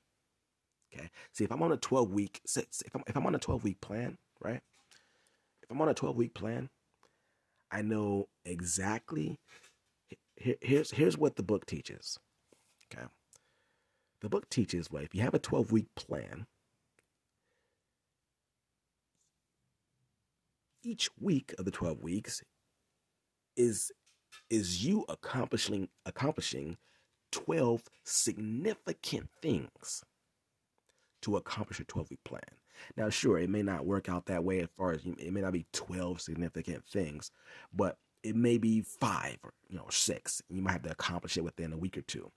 Okay. 0.94 1.10
See, 1.32 1.44
if 1.44 1.52
I'm 1.52 1.64
on 1.64 1.72
a 1.72 1.78
12 1.78 2.12
week, 2.12 2.42
if 2.44 2.96
I'm, 2.96 3.04
if 3.08 3.16
I'm 3.16 3.26
on 3.26 3.36
a 3.36 3.40
12 3.40 3.64
week 3.64 3.82
plan, 3.82 4.18
right? 4.42 4.62
I'm 5.72 5.82
on 5.82 5.90
a 5.90 5.94
12 5.94 6.18
week 6.18 6.34
plan, 6.34 6.70
I 7.72 7.82
know 7.82 8.28
exactly. 8.44 9.40
here's 10.36 10.92
here's 10.92 11.18
what 11.18 11.38
the 11.38 11.44
book 11.44 11.66
teaches. 11.66 12.20
Okay, 12.94 13.06
the 14.20 14.30
book 14.30 14.50
teaches 14.50 14.92
well 14.92 15.04
if 15.04 15.16
you 15.16 15.22
have 15.22 15.34
a 15.34 15.40
12 15.40 15.72
week 15.72 15.88
plan, 15.96 16.46
each 20.84 21.10
week 21.20 21.54
of 21.58 21.64
the 21.66 21.72
12 21.72 22.02
weeks 22.02 22.44
is 23.56 23.92
is 24.50 24.86
you 24.86 25.06
accomplishing 25.08 25.88
accomplishing 26.06 26.78
12 27.32 27.84
significant 28.04 29.30
things 29.42 30.04
to 31.22 31.38
accomplish 31.38 31.80
a 31.80 31.86
12 31.86 32.10
week 32.10 32.24
plan. 32.26 32.42
Now, 32.98 33.10
sure, 33.10 33.38
it 33.38 33.50
may 33.50 33.64
not 33.64 33.86
work 33.86 34.10
out 34.10 34.26
that 34.28 34.44
way 34.44 34.60
as 34.60 34.70
far 34.78 34.92
as 34.92 35.06
it 35.06 35.34
may 35.34 35.42
not 35.42 35.54
be 35.54 35.66
12 35.74 36.22
significant 36.22 36.86
things, 36.86 37.32
but 37.74 37.98
it 38.24 38.36
may 38.36 38.58
be 38.58 38.82
five 38.82 39.38
or 39.44 39.54
you 39.70 39.78
know 39.78 39.88
six. 39.90 40.42
You 40.50 40.62
might 40.62 40.74
have 40.74 40.84
to 40.84 40.92
accomplish 40.92 41.38
it 41.38 41.44
within 41.44 41.74
a 41.74 41.78
week 41.78 41.98
or 41.98 42.02
two. 42.02 42.32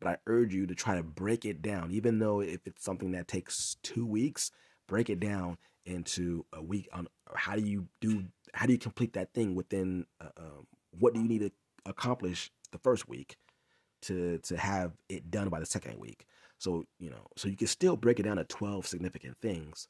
But 0.00 0.08
I 0.08 0.16
urge 0.26 0.54
you 0.54 0.66
to 0.66 0.74
try 0.74 0.96
to 0.96 1.02
break 1.02 1.44
it 1.44 1.60
down, 1.60 1.90
even 1.90 2.18
though 2.18 2.40
if 2.40 2.66
it's 2.66 2.84
something 2.84 3.12
that 3.12 3.28
takes 3.28 3.76
two 3.82 4.06
weeks, 4.06 4.50
break 4.86 5.10
it 5.10 5.20
down 5.20 5.58
into 5.86 6.44
a 6.52 6.62
week 6.62 6.88
on 6.92 7.08
how 7.34 7.54
do 7.54 7.62
you 7.62 7.86
do 8.00 8.24
how 8.54 8.66
do 8.66 8.72
you 8.72 8.78
complete 8.78 9.14
that 9.14 9.32
thing 9.32 9.54
within 9.54 10.06
uh, 10.20 10.28
um, 10.36 10.66
what 10.98 11.14
do 11.14 11.20
you 11.20 11.28
need 11.28 11.40
to 11.40 11.50
accomplish 11.86 12.50
the 12.70 12.78
first 12.78 13.08
week 13.08 13.36
to 14.02 14.38
to 14.38 14.56
have 14.56 14.92
it 15.08 15.30
done 15.30 15.48
by 15.48 15.58
the 15.58 15.66
second 15.66 15.98
week 15.98 16.26
so, 16.60 16.84
you 16.98 17.08
know, 17.08 17.26
so 17.38 17.48
you 17.48 17.56
can 17.56 17.66
still 17.66 17.96
break 17.96 18.20
it 18.20 18.24
down 18.24 18.36
to 18.36 18.44
12 18.44 18.86
significant 18.86 19.38
things. 19.40 19.88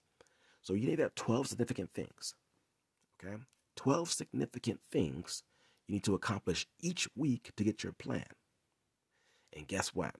So 0.62 0.72
you 0.72 0.86
need 0.86 0.96
to 0.96 1.02
have 1.02 1.16
12 1.16 1.48
significant 1.48 1.90
things. 1.92 2.36
Okay? 3.20 3.34
12 3.74 4.12
significant 4.12 4.78
things 4.92 5.42
you 5.88 5.94
need 5.94 6.04
to 6.04 6.14
accomplish 6.14 6.68
each 6.80 7.08
week 7.16 7.50
to 7.56 7.64
get 7.64 7.82
your 7.82 7.92
plan. 7.92 8.24
And 9.52 9.66
guess 9.66 9.88
what? 9.96 10.14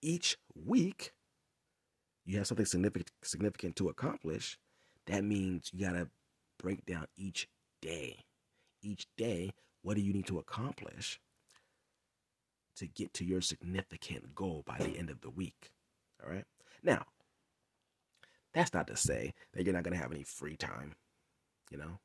Each 0.00 0.36
week 0.54 1.14
you 2.24 2.38
have 2.38 2.46
something 2.46 2.66
significant 2.66 3.10
significant 3.24 3.74
to 3.76 3.88
accomplish. 3.88 4.58
That 5.06 5.24
means 5.24 5.70
you 5.72 5.84
got 5.84 5.94
to 5.94 6.08
break 6.60 6.86
down 6.86 7.06
each 7.16 7.48
day. 7.80 8.18
Each 8.82 9.08
day, 9.16 9.50
what 9.82 9.96
do 9.96 10.00
you 10.00 10.12
need 10.12 10.28
to 10.28 10.38
accomplish 10.38 11.18
to 12.76 12.86
get 12.86 13.12
to 13.14 13.24
your 13.24 13.40
significant 13.40 14.34
goal 14.34 14.62
by 14.66 14.78
the 14.78 14.98
end 14.98 15.10
of 15.10 15.20
the 15.20 15.30
week. 15.30 15.70
All 16.24 16.32
right. 16.32 16.44
Now, 16.82 17.04
that's 18.54 18.74
not 18.74 18.86
to 18.88 18.96
say 18.96 19.34
that 19.54 19.64
you're 19.64 19.74
not 19.74 19.82
going 19.82 19.94
to 19.94 20.02
have 20.02 20.12
any 20.12 20.24
free 20.24 20.56
time. 20.56 20.94
You 21.70 21.78
know, 21.78 21.98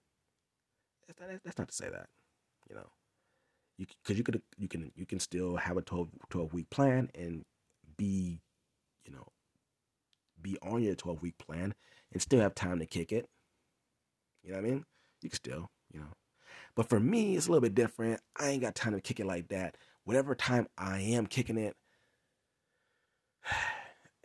that's 1.08 1.20
not, 1.20 1.30
that's 1.44 1.58
not 1.58 1.68
to 1.68 1.76
say 1.76 1.90
that. 1.90 2.08
You 2.70 2.76
know, 2.76 2.88
you 3.78 3.86
because 4.04 4.18
you 4.18 4.24
could 4.24 4.42
you 4.58 4.68
can 4.68 4.92
you 4.96 5.06
can 5.06 5.20
still 5.20 5.58
have 5.58 5.78
a 5.78 5.82
12, 5.82 6.10
12 6.30 6.54
week 6.54 6.70
plan 6.70 7.10
and 7.16 7.44
be, 7.98 8.40
you 9.06 9.12
know, 9.12 9.28
be 10.42 10.58
on 10.62 10.82
your 10.82 10.96
12 10.96 11.22
week 11.22 11.38
plan 11.38 11.74
and 12.14 12.22
still 12.22 12.40
have 12.40 12.56
time 12.56 12.80
to 12.80 12.86
kick 12.86 13.12
it. 13.12 13.28
You 14.44 14.52
know 14.52 14.60
what 14.60 14.66
I 14.66 14.70
mean? 14.70 14.86
You 15.22 15.30
can 15.30 15.38
still, 15.38 15.70
you 15.92 16.00
know. 16.00 16.14
But 16.76 16.88
for 16.88 17.00
me, 17.00 17.36
it's 17.36 17.48
a 17.48 17.52
little 17.52 17.62
bit 17.62 17.76
different. 17.76 18.22
I 18.40 18.50
ain't 18.50 18.62
got 18.62 18.76
time 18.76 18.94
to 18.94 19.02
kick 19.02 19.20
it 19.20 19.26
like 19.26 19.50
that 19.50 19.76
whatever 20.08 20.34
time 20.34 20.68
I 20.78 21.02
am 21.02 21.28
kicking 21.28 21.58
it, 21.58 21.76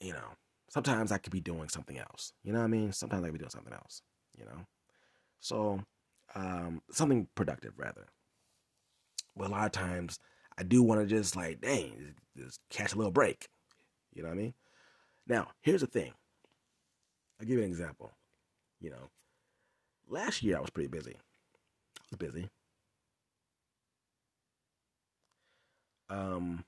you 0.02 0.12
know, 0.12 0.36
sometimes 0.68 1.12
I 1.12 1.18
could 1.18 1.32
be 1.32 1.40
doing 1.40 1.68
something 1.68 1.98
else. 1.98 2.32
You 2.42 2.52
know 2.52 2.58
what 2.58 2.66
I 2.66 2.68
mean? 2.68 2.92
Sometimes 2.92 3.22
I 3.22 3.26
could 3.26 3.34
be 3.34 3.38
doing 3.38 3.50
something 3.50 3.72
else, 3.72 4.02
you 4.36 4.44
know? 4.44 4.66
So, 5.40 5.80
um, 6.34 6.82
something 6.90 7.28
productive 7.34 7.78
rather. 7.78 8.06
But 9.36 9.48
a 9.48 9.50
lot 9.50 9.66
of 9.66 9.72
times 9.72 10.18
I 10.58 10.62
do 10.62 10.82
want 10.82 11.00
to 11.00 11.06
just 11.06 11.36
like, 11.36 11.60
dang, 11.60 12.14
just 12.36 12.60
catch 12.70 12.92
a 12.92 12.96
little 12.96 13.12
break. 13.12 13.48
You 14.12 14.22
know 14.22 14.28
what 14.28 14.34
I 14.34 14.38
mean? 14.38 14.54
Now, 15.26 15.48
here's 15.60 15.80
the 15.80 15.86
thing. 15.86 16.12
I'll 17.40 17.46
give 17.46 17.58
you 17.58 17.64
an 17.64 17.70
example. 17.70 18.12
You 18.80 18.90
know, 18.90 19.10
last 20.08 20.42
year 20.42 20.56
I 20.56 20.60
was 20.60 20.70
pretty 20.70 20.88
busy. 20.88 21.14
I 21.14 22.00
was 22.10 22.18
busy. 22.18 22.48
Um, 26.10 26.64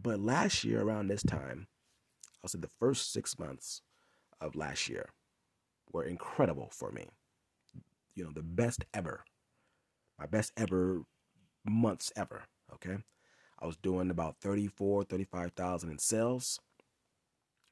but 0.00 0.20
last 0.20 0.62
year, 0.62 0.82
around 0.82 1.08
this 1.08 1.22
time, 1.22 1.66
I'll 2.42 2.48
say 2.48 2.58
the 2.60 2.70
first 2.80 3.12
six 3.12 3.38
months 3.38 3.82
of 4.40 4.56
last 4.56 4.88
year 4.88 5.10
were 5.92 6.04
incredible 6.04 6.70
for 6.72 6.92
me. 6.92 7.08
You 8.14 8.24
know, 8.24 8.32
the 8.34 8.42
best 8.42 8.84
ever, 8.94 9.24
my 10.18 10.26
best 10.26 10.52
ever 10.56 11.02
months 11.64 12.12
ever. 12.16 12.44
Okay. 12.74 12.98
I 13.60 13.66
was 13.66 13.76
doing 13.76 14.10
about 14.10 14.36
34, 14.42 15.04
35,000 15.04 15.90
in 15.90 15.98
sales. 15.98 16.60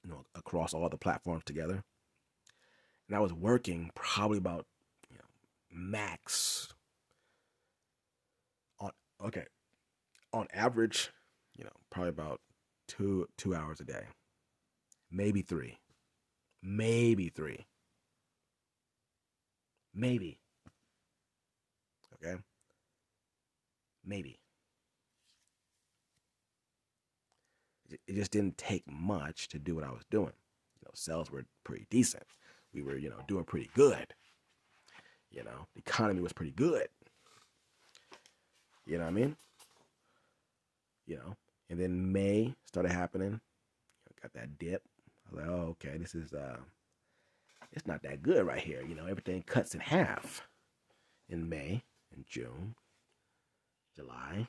you 0.05 0.10
know, 0.10 0.24
across 0.34 0.74
all 0.74 0.88
the 0.88 0.97
platforms 0.97 1.44
together. 1.44 1.84
And 3.09 3.16
I 3.16 3.20
was 3.20 3.32
working 3.32 3.90
probably 3.94 4.38
about, 4.38 4.66
you 5.10 5.18
know, 5.18 5.24
max 5.70 6.74
on 8.80 8.90
okay, 9.24 9.44
on 10.32 10.47
average, 10.52 11.10
you 11.56 11.64
know, 11.64 11.70
probably 11.90 12.10
about 12.10 12.40
two 12.88 13.28
two 13.36 13.55
hours 13.55 13.80
a 13.80 13.84
day, 13.84 14.06
maybe 15.11 15.43
three, 15.43 15.78
maybe 16.62 17.28
three, 17.28 17.66
maybe. 19.95 20.39
Okay, 22.15 22.37
maybe. 24.05 24.39
it 28.07 28.15
just 28.15 28.31
didn't 28.31 28.59
take 28.59 28.85
much 28.91 29.49
to 29.49 29.59
do 29.59 29.74
what 29.74 29.85
I 29.85 29.91
was 29.91 30.05
doing. 30.11 30.33
You 30.81 30.87
know, 30.87 30.91
sales 30.95 31.31
were 31.31 31.45
pretty 31.65 31.87
decent. 31.91 32.24
We 32.73 32.83
were, 32.83 32.97
you 32.97 33.11
know, 33.11 33.20
doing 33.27 33.45
pretty 33.45 33.70
good. 33.74 34.15
You 35.31 35.45
know, 35.45 35.66
the 35.74 35.81
economy 35.81 36.20
was 36.20 36.33
pretty 36.33 36.53
good. 36.53 36.89
You 38.87 38.99
know 38.99 39.05
what 39.05 39.11
I 39.11 39.15
mean? 39.15 39.37
You 41.07 41.16
know, 41.16 41.37
and 41.70 41.81
then 41.81 42.12
May 42.12 42.55
started 42.66 42.93
happening. 42.93 43.41
Got 44.23 44.33
that 44.35 44.59
dip. 44.59 44.83
I 45.27 45.35
was 45.35 45.44
like, 45.44 45.51
oh, 45.51 45.69
okay, 45.70 45.98
this 45.98 46.15
is 46.15 46.32
uh, 46.32 46.59
it's 47.73 47.86
not 47.86 48.03
that 48.03 48.23
good 48.23 48.47
right 48.47 48.61
here. 48.61 48.82
You 48.86 48.94
know, 48.94 49.07
everything 49.07 49.43
cuts 49.43 49.74
in 49.74 49.81
half 49.81 50.47
in 51.28 51.48
May 51.48 51.82
and 52.15 52.24
June, 52.27 52.74
July, 53.94 54.48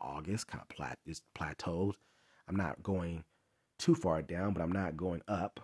August, 0.00 0.48
kind 0.48 0.62
of 0.62 0.68
plat 0.68 0.98
just 1.06 1.22
plateaus. 1.34 1.96
I'm 2.48 2.56
not 2.56 2.82
going 2.82 3.24
too 3.78 3.94
far 3.94 4.22
down, 4.22 4.52
but 4.52 4.62
I'm 4.62 4.72
not 4.72 4.96
going 4.96 5.22
up. 5.28 5.60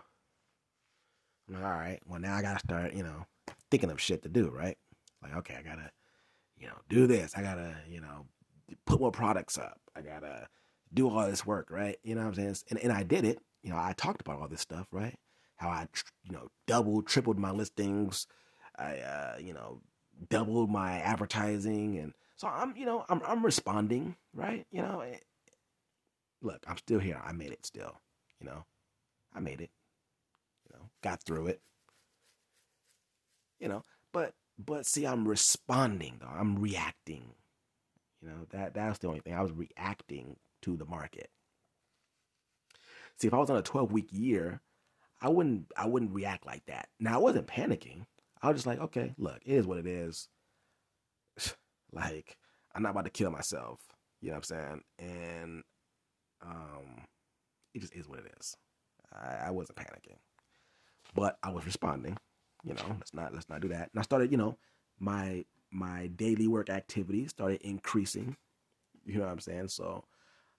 I'm 1.47 1.55
like, 1.55 1.63
all 1.63 1.77
right, 1.77 1.99
well 2.07 2.19
now 2.19 2.35
I 2.35 2.41
gotta 2.41 2.59
start, 2.59 2.93
you 2.93 3.03
know, 3.03 3.25
thinking 3.71 3.89
of 3.89 4.01
shit 4.01 4.23
to 4.23 4.29
do, 4.29 4.49
right? 4.49 4.77
Like, 5.21 5.35
okay, 5.37 5.55
I 5.57 5.61
gotta, 5.61 5.91
you 6.57 6.67
know, 6.67 6.77
do 6.89 7.07
this. 7.07 7.33
I 7.35 7.41
gotta, 7.41 7.75
you 7.89 8.01
know, 8.01 8.25
put 8.85 8.99
more 8.99 9.11
products 9.11 9.57
up. 9.57 9.79
I 9.95 10.01
gotta 10.01 10.47
do 10.93 11.09
all 11.09 11.27
this 11.27 11.45
work, 11.45 11.69
right? 11.69 11.97
You 12.03 12.15
know 12.15 12.21
what 12.21 12.27
I'm 12.27 12.35
saying? 12.35 12.55
And, 12.69 12.79
and 12.79 12.91
I 12.91 13.03
did 13.03 13.25
it. 13.25 13.39
You 13.67 13.73
know, 13.73 13.79
I 13.79 13.91
talked 13.91 14.21
about 14.21 14.39
all 14.39 14.47
this 14.47 14.61
stuff, 14.61 14.87
right? 14.93 15.19
How 15.57 15.67
I, 15.67 15.87
you 16.23 16.31
know, 16.31 16.47
doubled, 16.67 17.05
tripled 17.05 17.37
my 17.37 17.51
listings. 17.51 18.25
I, 18.79 18.99
uh, 18.99 19.35
you 19.41 19.53
know, 19.53 19.81
doubled 20.29 20.71
my 20.71 21.01
advertising, 21.01 21.97
and 21.97 22.13
so 22.37 22.47
I'm, 22.47 22.77
you 22.77 22.85
know, 22.85 23.03
I'm, 23.09 23.21
I'm 23.27 23.43
responding, 23.43 24.15
right? 24.33 24.65
You 24.71 24.83
know, 24.83 25.03
look, 26.41 26.63
I'm 26.65 26.77
still 26.77 26.99
here. 26.99 27.21
I 27.21 27.33
made 27.33 27.51
it 27.51 27.65
still. 27.65 27.99
You 28.39 28.45
know, 28.47 28.63
I 29.35 29.41
made 29.41 29.59
it. 29.59 29.71
You 30.69 30.77
know, 30.77 30.85
got 31.03 31.21
through 31.21 31.47
it. 31.47 31.59
You 33.59 33.67
know, 33.67 33.83
but 34.13 34.33
but 34.57 34.85
see, 34.85 35.05
I'm 35.05 35.27
responding 35.27 36.19
though. 36.21 36.31
I'm 36.33 36.57
reacting. 36.57 37.33
You 38.21 38.29
know, 38.29 38.45
that 38.51 38.73
that's 38.73 38.99
the 38.99 39.09
only 39.09 39.19
thing. 39.19 39.33
I 39.33 39.41
was 39.41 39.51
reacting 39.51 40.37
to 40.61 40.77
the 40.77 40.85
market. 40.85 41.29
See, 43.17 43.27
if 43.27 43.33
I 43.33 43.37
was 43.37 43.49
on 43.49 43.57
a 43.57 43.61
12 43.63 43.91
week 43.91 44.09
year, 44.11 44.61
I 45.21 45.29
wouldn't 45.29 45.71
I 45.75 45.87
wouldn't 45.87 46.13
react 46.13 46.45
like 46.45 46.65
that. 46.67 46.89
Now 46.99 47.15
I 47.15 47.17
wasn't 47.17 47.47
panicking. 47.47 48.05
I 48.41 48.47
was 48.47 48.57
just 48.57 48.67
like, 48.67 48.79
okay, 48.79 49.13
look, 49.17 49.39
it 49.45 49.53
is 49.53 49.65
what 49.65 49.79
it 49.79 49.87
is. 49.87 50.29
like, 51.91 52.37
I'm 52.75 52.83
not 52.83 52.91
about 52.91 53.05
to 53.05 53.11
kill 53.11 53.31
myself. 53.31 53.79
You 54.21 54.29
know 54.29 54.35
what 54.35 54.37
I'm 54.37 54.43
saying? 54.43 54.81
And 54.99 55.63
um, 56.43 57.05
it 57.73 57.81
just 57.81 57.95
is 57.95 58.07
what 58.07 58.19
it 58.19 58.31
is. 58.39 58.55
I, 59.11 59.47
I 59.47 59.51
wasn't 59.51 59.77
panicking, 59.77 60.17
but 61.15 61.37
I 61.41 61.49
was 61.51 61.65
responding. 61.65 62.17
You 62.63 62.73
know, 62.73 62.85
let's 62.97 63.13
not 63.13 63.33
let's 63.33 63.49
not 63.49 63.61
do 63.61 63.69
that. 63.69 63.89
And 63.93 63.99
I 63.99 64.01
started, 64.01 64.31
you 64.31 64.37
know, 64.37 64.57
my 64.99 65.45
my 65.71 66.07
daily 66.15 66.47
work 66.47 66.69
activities 66.69 67.31
started 67.31 67.61
increasing. 67.61 68.35
You 69.05 69.15
know 69.15 69.25
what 69.25 69.31
I'm 69.31 69.39
saying? 69.39 69.69
So 69.69 70.03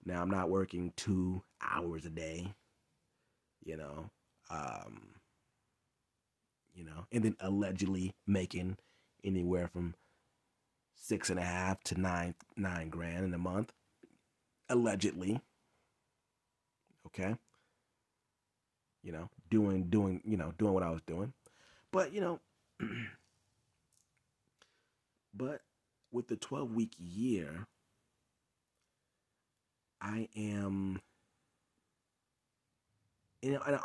now 0.09 0.23
I'm 0.23 0.31
not 0.31 0.51
working 0.51 0.93
two 0.97 1.43
hours 1.63 2.05
a 2.07 2.11
day. 2.11 2.55
You 3.65 3.77
know, 3.77 4.11
um, 4.51 5.11
you 6.75 6.85
know, 6.85 7.07
and 7.13 7.23
then 7.23 7.37
allegedly 7.41 8.15
making 8.27 8.79
anywhere 9.23 9.69
from 9.69 9.95
six 10.95 11.29
and 11.29 11.39
a 11.39 11.45
half 11.45 11.83
to 11.85 12.01
nine 12.01 12.35
nine 12.57 12.89
grand 12.89 13.25
in 13.25 13.35
a 13.35 13.39
month. 13.39 13.73
Allegedly, 14.71 15.41
okay? 17.07 17.37
You 19.03 19.13
know, 19.13 19.29
doing 19.51 19.85
doing, 19.85 20.23
you 20.25 20.37
know, 20.37 20.53
doing 20.59 20.73
what 20.73 20.83
I 20.83 20.91
was 20.91 21.03
doing. 21.07 21.33
But, 21.91 22.13
you 22.13 22.21
know, 22.21 22.41
but 25.35 25.61
with 26.13 26.29
the 26.29 26.37
12 26.37 26.73
week 26.73 26.93
year, 26.99 27.67
I 30.01 30.29
am 30.37 31.01
you 33.43 33.53
know, 33.53 33.61
and 33.67 33.79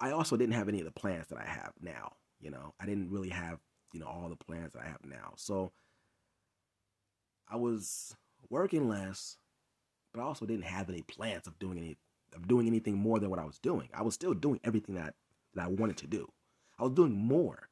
I 0.00 0.10
also 0.10 0.36
didn't 0.36 0.54
have 0.54 0.68
any 0.68 0.80
of 0.80 0.84
the 0.84 0.90
plans 0.90 1.28
that 1.28 1.38
I 1.38 1.44
have 1.44 1.72
now. 1.80 2.12
You 2.40 2.50
know, 2.50 2.74
I 2.80 2.86
didn't 2.86 3.10
really 3.10 3.28
have, 3.28 3.58
you 3.92 4.00
know, 4.00 4.06
all 4.06 4.28
the 4.28 4.36
plans 4.36 4.72
that 4.72 4.82
I 4.82 4.86
have 4.86 5.04
now. 5.04 5.32
So 5.36 5.72
I 7.48 7.56
was 7.56 8.16
working 8.50 8.88
less, 8.88 9.36
but 10.12 10.20
I 10.20 10.24
also 10.24 10.44
didn't 10.44 10.64
have 10.64 10.88
any 10.88 11.02
plans 11.02 11.46
of 11.46 11.58
doing 11.58 11.78
any 11.78 11.96
of 12.34 12.48
doing 12.48 12.66
anything 12.66 12.96
more 12.96 13.20
than 13.20 13.30
what 13.30 13.38
I 13.38 13.44
was 13.44 13.58
doing. 13.58 13.88
I 13.94 14.02
was 14.02 14.14
still 14.14 14.34
doing 14.34 14.60
everything 14.64 14.96
that, 14.96 15.14
that 15.54 15.64
I 15.64 15.68
wanted 15.68 15.96
to 15.98 16.06
do. 16.06 16.28
I 16.78 16.82
was 16.82 16.92
doing 16.92 17.12
more. 17.12 17.68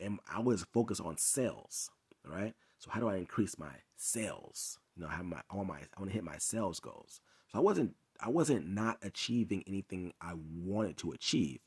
And 0.00 0.20
I 0.32 0.38
was 0.38 0.64
focused 0.72 1.00
on 1.00 1.18
sales. 1.18 1.90
Right. 2.24 2.54
So 2.78 2.90
how 2.90 3.00
do 3.00 3.08
I 3.08 3.16
increase 3.16 3.58
my 3.58 3.72
sales? 3.96 4.78
You 4.98 5.04
know, 5.04 5.10
have 5.10 5.24
my 5.24 5.40
all 5.48 5.64
my 5.64 5.76
I 5.78 6.00
want 6.00 6.10
to 6.10 6.14
hit 6.14 6.24
my 6.24 6.38
sales 6.38 6.80
goals. 6.80 7.20
So 7.52 7.58
I 7.58 7.62
wasn't 7.62 7.94
I 8.20 8.28
wasn't 8.28 8.68
not 8.68 8.98
achieving 9.02 9.62
anything 9.66 10.12
I 10.20 10.32
wanted 10.34 10.96
to 10.98 11.12
achieve. 11.12 11.60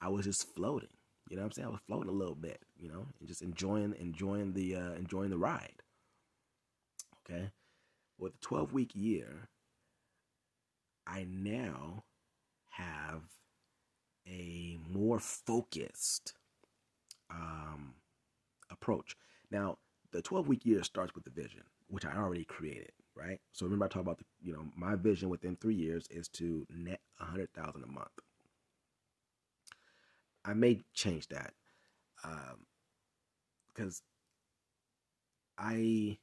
I 0.00 0.08
was 0.08 0.24
just 0.24 0.54
floating. 0.54 0.88
You 1.28 1.36
know 1.36 1.42
what 1.42 1.46
I'm 1.46 1.52
saying? 1.52 1.68
I 1.68 1.72
was 1.72 1.80
floating 1.86 2.08
a 2.08 2.14
little 2.14 2.34
bit, 2.34 2.62
you 2.76 2.88
know, 2.88 3.06
and 3.20 3.28
just 3.28 3.42
enjoying 3.42 3.94
enjoying 4.00 4.54
the 4.54 4.76
uh 4.76 4.92
enjoying 4.94 5.30
the 5.30 5.38
ride. 5.38 5.82
Okay. 7.30 7.50
With 8.18 8.34
a 8.34 8.38
12 8.40 8.72
week 8.72 8.92
year, 8.94 9.48
I 11.06 11.26
now 11.28 12.04
have 12.70 13.22
a 14.26 14.78
more 14.90 15.18
focused 15.18 16.34
um, 17.30 17.94
approach. 18.70 19.16
Now, 19.50 19.78
the 20.12 20.22
12 20.22 20.48
week 20.48 20.64
year 20.64 20.82
starts 20.82 21.14
with 21.14 21.24
the 21.24 21.30
vision, 21.30 21.62
which 21.88 22.04
I 22.04 22.16
already 22.16 22.44
created, 22.44 22.92
right? 23.14 23.40
So 23.52 23.66
remember 23.66 23.86
I 23.86 23.88
talked 23.88 24.06
about 24.06 24.18
the, 24.18 24.24
you 24.42 24.52
know, 24.52 24.66
my 24.76 24.96
vision 24.96 25.28
within 25.28 25.56
three 25.56 25.74
years 25.74 26.06
is 26.10 26.28
to 26.28 26.66
net 26.70 27.00
a 27.20 27.24
hundred 27.24 27.52
thousand 27.54 27.84
a 27.84 27.86
month. 27.86 28.08
I 30.44 30.54
may 30.54 30.82
change 30.92 31.28
that 31.28 31.54
because 33.74 34.02
um, 35.58 35.66
I, 35.66 36.18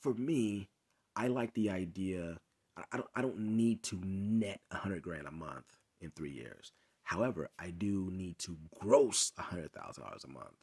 for 0.00 0.14
me, 0.14 0.68
I 1.14 1.28
like 1.28 1.54
the 1.54 1.70
idea 1.70 2.38
I 2.76 2.96
don't 2.96 3.08
I 3.14 3.22
don't 3.22 3.38
need 3.38 3.82
to 3.84 4.00
net 4.04 4.60
a 4.70 4.76
hundred 4.76 5.02
grand 5.02 5.26
a 5.26 5.30
month 5.30 5.64
in 6.00 6.10
three 6.10 6.30
years. 6.30 6.72
However, 7.04 7.48
I 7.58 7.70
do 7.70 8.10
need 8.12 8.38
to 8.40 8.56
gross 8.80 9.32
a 9.38 9.42
hundred 9.42 9.72
thousand 9.72 10.04
dollars 10.04 10.24
a 10.24 10.28
month. 10.28 10.56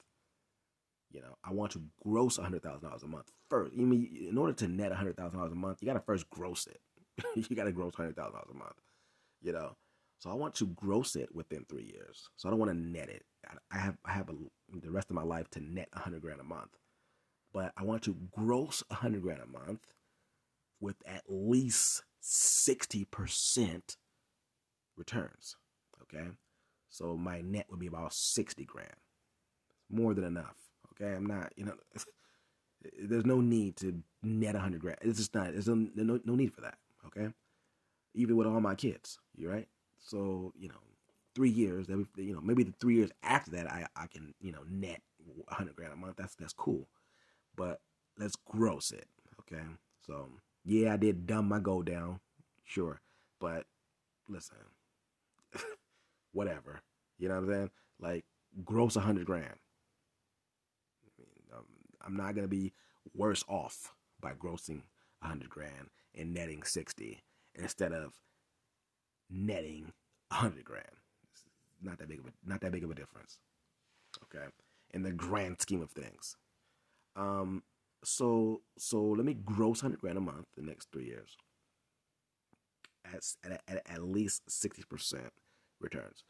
You 1.13 1.21
know, 1.21 1.37
I 1.43 1.53
want 1.53 1.71
to 1.73 1.81
gross 2.03 2.37
hundred 2.37 2.63
thousand 2.63 2.87
dollars 2.87 3.03
a 3.03 3.07
month 3.07 3.31
first. 3.49 3.73
You 3.73 3.85
mean 3.85 4.27
in 4.29 4.37
order 4.37 4.53
to 4.53 4.67
net 4.67 4.91
hundred 4.91 5.15
thousand 5.15 5.37
dollars 5.37 5.53
a 5.53 5.55
month, 5.55 5.77
you 5.81 5.85
got 5.85 5.93
to 5.93 5.99
first 5.99 6.29
gross 6.29 6.67
it. 6.67 6.81
you 7.49 7.55
got 7.55 7.65
to 7.65 7.71
gross 7.71 7.93
hundred 7.95 8.15
thousand 8.15 8.33
dollars 8.33 8.49
a 8.51 8.57
month. 8.57 8.81
You 9.41 9.53
know, 9.53 9.75
so 10.19 10.31
I 10.31 10.33
want 10.33 10.55
to 10.55 10.67
gross 10.67 11.15
it 11.15 11.33
within 11.33 11.65
three 11.69 11.91
years. 11.93 12.29
So 12.35 12.47
I 12.47 12.51
don't 12.51 12.59
want 12.59 12.71
to 12.71 12.77
net 12.77 13.09
it. 13.09 13.23
I 13.71 13.77
have 13.77 13.97
I 14.03 14.11
have 14.11 14.29
a, 14.29 14.33
the 14.79 14.91
rest 14.91 15.09
of 15.09 15.15
my 15.15 15.23
life 15.23 15.49
to 15.51 15.59
net 15.59 15.89
hundred 15.93 16.21
grand 16.21 16.41
a 16.41 16.45
month, 16.45 16.77
but 17.53 17.71
I 17.77 17.83
want 17.83 18.01
to 18.03 18.17
gross 18.31 18.83
hundred 18.91 19.21
grand 19.21 19.41
a 19.41 19.45
month 19.45 19.93
with 20.83 20.97
at 21.05 21.23
least 21.29 22.03
60% 22.21 23.97
returns. 24.97 25.55
Okay. 26.01 26.27
So 26.89 27.17
my 27.17 27.41
net 27.41 27.67
would 27.69 27.79
be 27.79 27.87
about 27.87 28.13
60 28.13 28.65
grand. 28.65 28.95
More 29.89 30.13
than 30.13 30.25
enough. 30.25 30.55
Okay. 31.03 31.13
I'm 31.13 31.25
not, 31.25 31.51
you 31.55 31.65
know, 31.65 31.75
there's 33.01 33.25
no 33.25 33.41
need 33.41 33.77
to 33.77 34.01
net 34.21 34.53
100 34.53 34.79
grand. 34.79 34.99
It's 35.01 35.19
just 35.19 35.35
not, 35.35 35.51
there's 35.51 35.67
no, 35.67 35.87
no, 35.95 36.35
need 36.35 36.53
for 36.53 36.61
that. 36.61 36.77
Okay. 37.07 37.29
Even 38.13 38.37
with 38.37 38.47
all 38.47 38.59
my 38.61 38.75
kids. 38.75 39.19
You 39.35 39.49
right. 39.49 39.67
So, 39.99 40.53
you 40.57 40.69
know, 40.69 40.75
three 41.35 41.49
years, 41.49 41.87
you 41.89 42.33
know, 42.33 42.41
maybe 42.41 42.63
the 42.63 42.73
three 42.79 42.95
years 42.95 43.11
after 43.23 43.51
that, 43.51 43.71
I, 43.71 43.87
I 43.95 44.07
can, 44.07 44.33
you 44.39 44.51
know, 44.51 44.63
net 44.69 45.01
100 45.47 45.75
grand 45.75 45.93
a 45.93 45.95
month. 45.95 46.15
That's, 46.17 46.35
that's 46.35 46.53
cool. 46.53 46.87
But 47.55 47.79
let's 48.17 48.35
gross 48.35 48.91
it. 48.91 49.07
Okay. 49.41 49.63
So, 50.05 50.29
yeah, 50.65 50.93
I 50.93 50.97
did 50.97 51.27
dumb 51.27 51.47
my 51.47 51.59
goal 51.59 51.81
down, 51.81 52.19
sure, 52.63 53.01
but 53.39 53.65
listen, 54.29 54.57
whatever. 56.31 56.81
You 57.19 57.29
know 57.29 57.35
what 57.35 57.43
I'm 57.43 57.49
saying? 57.49 57.69
Like 57.99 58.25
gross 58.63 58.95
a 58.95 59.01
hundred 59.01 59.25
grand. 59.25 59.55
I'm 62.03 62.15
not 62.15 62.35
gonna 62.35 62.47
be 62.47 62.73
worse 63.13 63.43
off 63.47 63.93
by 64.19 64.33
grossing 64.33 64.83
hundred 65.21 65.49
grand 65.49 65.89
and 66.15 66.33
netting 66.33 66.63
sixty 66.63 67.23
instead 67.55 67.91
of 67.93 68.13
netting 69.29 69.93
hundred 70.31 70.65
grand. 70.65 70.85
It's 71.31 71.43
not 71.81 71.97
that 71.99 72.09
big 72.09 72.19
of 72.19 72.25
a 72.25 72.31
not 72.45 72.61
that 72.61 72.71
big 72.71 72.83
of 72.83 72.91
a 72.91 72.95
difference. 72.95 73.39
Okay, 74.23 74.45
in 74.91 75.03
the 75.03 75.11
grand 75.11 75.61
scheme 75.61 75.81
of 75.81 75.91
things. 75.91 76.35
Um, 77.15 77.63
so 78.03 78.61
so 78.77 79.01
let 79.01 79.25
me 79.25 79.33
gross 79.33 79.81
hundred 79.81 79.99
grand 79.99 80.17
a 80.17 80.21
month 80.21 80.45
the 80.55 80.63
next 80.63 80.91
three 80.91 81.05
years. 81.05 81.35
At 83.05 83.59
at, 83.67 83.81
at, 83.85 84.03
least 84.03 84.49
sixty 84.49 84.83
percent 84.89 85.31
returns. 85.79 86.23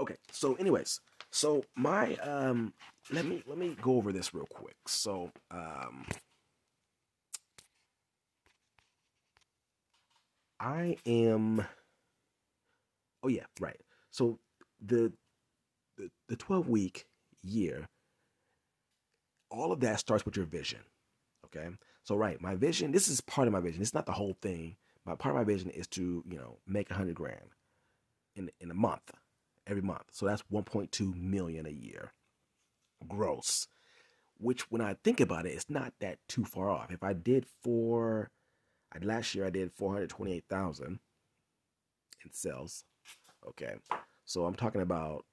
Okay, 0.00 0.16
so 0.32 0.54
anyways, 0.54 1.00
so 1.30 1.64
my 1.76 2.14
um, 2.16 2.72
let 3.10 3.24
me 3.26 3.42
let 3.46 3.58
me 3.58 3.76
go 3.80 3.96
over 3.96 4.12
this 4.12 4.34
real 4.34 4.46
quick. 4.46 4.76
So 4.86 5.30
um, 5.50 6.06
I 10.60 10.96
am. 11.06 11.66
Oh 13.22 13.28
yeah, 13.28 13.44
right. 13.60 13.80
So 14.10 14.38
the 14.84 15.12
the 15.96 16.10
the 16.28 16.36
twelve 16.36 16.68
week 16.68 17.06
year, 17.42 17.88
all 19.50 19.72
of 19.72 19.80
that 19.80 20.00
starts 20.00 20.24
with 20.24 20.36
your 20.36 20.46
vision. 20.46 20.80
Okay, 21.46 21.68
so 22.04 22.16
right, 22.16 22.40
my 22.40 22.54
vision. 22.54 22.92
This 22.92 23.08
is 23.08 23.20
part 23.20 23.46
of 23.48 23.52
my 23.52 23.60
vision. 23.60 23.82
It's 23.82 23.94
not 23.94 24.06
the 24.06 24.12
whole 24.12 24.36
thing. 24.40 24.76
My 25.04 25.14
part 25.14 25.34
of 25.34 25.38
my 25.38 25.44
vision 25.44 25.70
is 25.70 25.86
to 25.88 26.24
you 26.28 26.36
know 26.38 26.58
make 26.66 26.90
a 26.90 26.94
hundred 26.94 27.14
grand 27.14 27.50
in 28.36 28.50
in 28.60 28.70
a 28.70 28.74
month, 28.74 29.10
every 29.68 29.82
month. 29.82 30.04
So 30.12 30.26
that's 30.26 30.42
one 30.48 30.64
point 30.64 30.92
two 30.92 31.14
million 31.14 31.66
a 31.66 31.70
year, 31.70 32.12
gross. 33.06 33.68
Which, 34.40 34.70
when 34.70 34.80
I 34.80 34.94
think 35.02 35.20
about 35.20 35.46
it, 35.46 35.50
it's 35.50 35.68
not 35.68 35.94
that 36.00 36.18
too 36.28 36.44
far 36.44 36.70
off. 36.70 36.92
If 36.92 37.02
I 37.02 37.12
did 37.12 37.44
four 37.62 38.30
last 39.02 39.34
year 39.34 39.46
I 39.46 39.50
did 39.50 39.72
428,000 39.72 40.86
in 42.24 42.32
sales. 42.32 42.84
Okay. 43.46 43.74
So 44.24 44.44
I'm 44.44 44.54
talking 44.54 44.80
about 44.80 45.24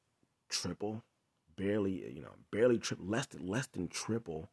triple, 0.50 1.04
barely, 1.58 2.12
you 2.14 2.22
know, 2.22 2.34
barely 2.52 2.78
triple, 2.78 3.06
less 3.06 3.26
than 3.28 3.48
less 3.48 3.68
than 3.68 3.88
triple 3.88 4.50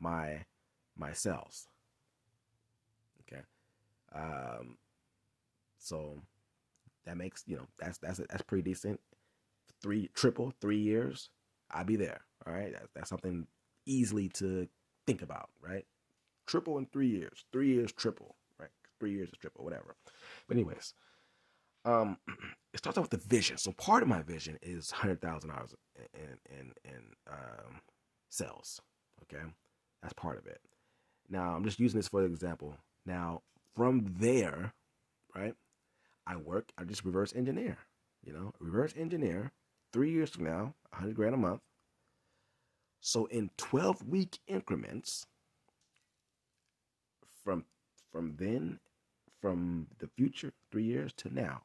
my 0.00 0.44
my 0.96 1.12
sales. 1.12 1.68
Okay. 3.22 3.42
Um 4.14 4.78
so 5.78 6.22
that 7.04 7.16
makes, 7.16 7.44
you 7.46 7.56
know, 7.56 7.66
that's 7.78 7.98
that's 7.98 8.18
that's 8.18 8.42
pretty 8.42 8.62
decent. 8.62 9.00
Three 9.82 10.10
triple, 10.14 10.52
3 10.60 10.78
years, 10.78 11.30
I'll 11.70 11.84
be 11.84 11.96
there. 11.96 12.22
All 12.46 12.52
right? 12.52 12.72
That, 12.72 12.88
that's 12.94 13.10
something 13.10 13.46
easily 13.86 14.28
to 14.30 14.68
think 15.06 15.22
about, 15.22 15.50
right? 15.60 15.84
triple 16.48 16.78
in 16.78 16.86
three 16.86 17.08
years. 17.08 17.44
Three 17.52 17.68
years 17.68 17.92
triple, 17.92 18.34
right? 18.58 18.70
Three 18.98 19.12
years 19.12 19.28
is 19.28 19.38
triple, 19.38 19.64
whatever. 19.64 19.94
But 20.48 20.56
anyways, 20.56 20.94
um, 21.84 22.16
it 22.74 22.78
starts 22.78 22.98
off 22.98 23.10
with 23.10 23.22
the 23.22 23.28
vision. 23.28 23.58
So 23.58 23.70
part 23.72 24.02
of 24.02 24.08
my 24.08 24.22
vision 24.22 24.58
is 24.62 24.90
hundred 24.90 25.20
thousand 25.20 25.50
dollars 25.50 25.74
in 26.14 26.58
in 26.58 26.72
in 26.84 27.02
um, 27.30 27.80
sales. 28.30 28.80
Okay, 29.22 29.44
that's 30.02 30.14
part 30.14 30.38
of 30.38 30.46
it. 30.46 30.60
Now 31.28 31.54
I'm 31.54 31.64
just 31.64 31.78
using 31.78 31.98
this 31.98 32.08
for 32.08 32.24
example. 32.24 32.74
Now 33.06 33.42
from 33.76 34.06
there, 34.18 34.72
right? 35.36 35.54
I 36.26 36.36
work. 36.36 36.72
I 36.76 36.84
just 36.84 37.04
reverse 37.04 37.34
engineer. 37.34 37.78
You 38.24 38.32
know, 38.32 38.52
reverse 38.58 38.94
engineer. 38.96 39.52
Three 39.92 40.12
years 40.12 40.30
from 40.30 40.44
now, 40.44 40.74
hundred 40.92 41.16
grand 41.16 41.34
a 41.34 41.38
month. 41.38 41.60
So 43.00 43.26
in 43.26 43.50
twelve 43.56 44.06
week 44.06 44.38
increments, 44.46 45.26
from 47.44 47.64
from 48.12 48.36
then, 48.38 48.80
from 49.40 49.88
the 49.98 50.08
future, 50.16 50.52
three 50.70 50.84
years 50.84 51.12
to 51.18 51.32
now, 51.32 51.62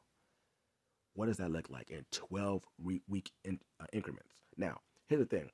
what 1.14 1.26
does 1.26 1.36
that 1.38 1.50
look 1.50 1.70
like 1.70 1.90
in 1.90 2.04
12 2.10 2.64
week 2.82 3.30
in, 3.44 3.60
uh, 3.80 3.86
increments? 3.92 4.30
Now, 4.56 4.80
here's 5.08 5.20
the 5.20 5.26
thing. 5.26 5.50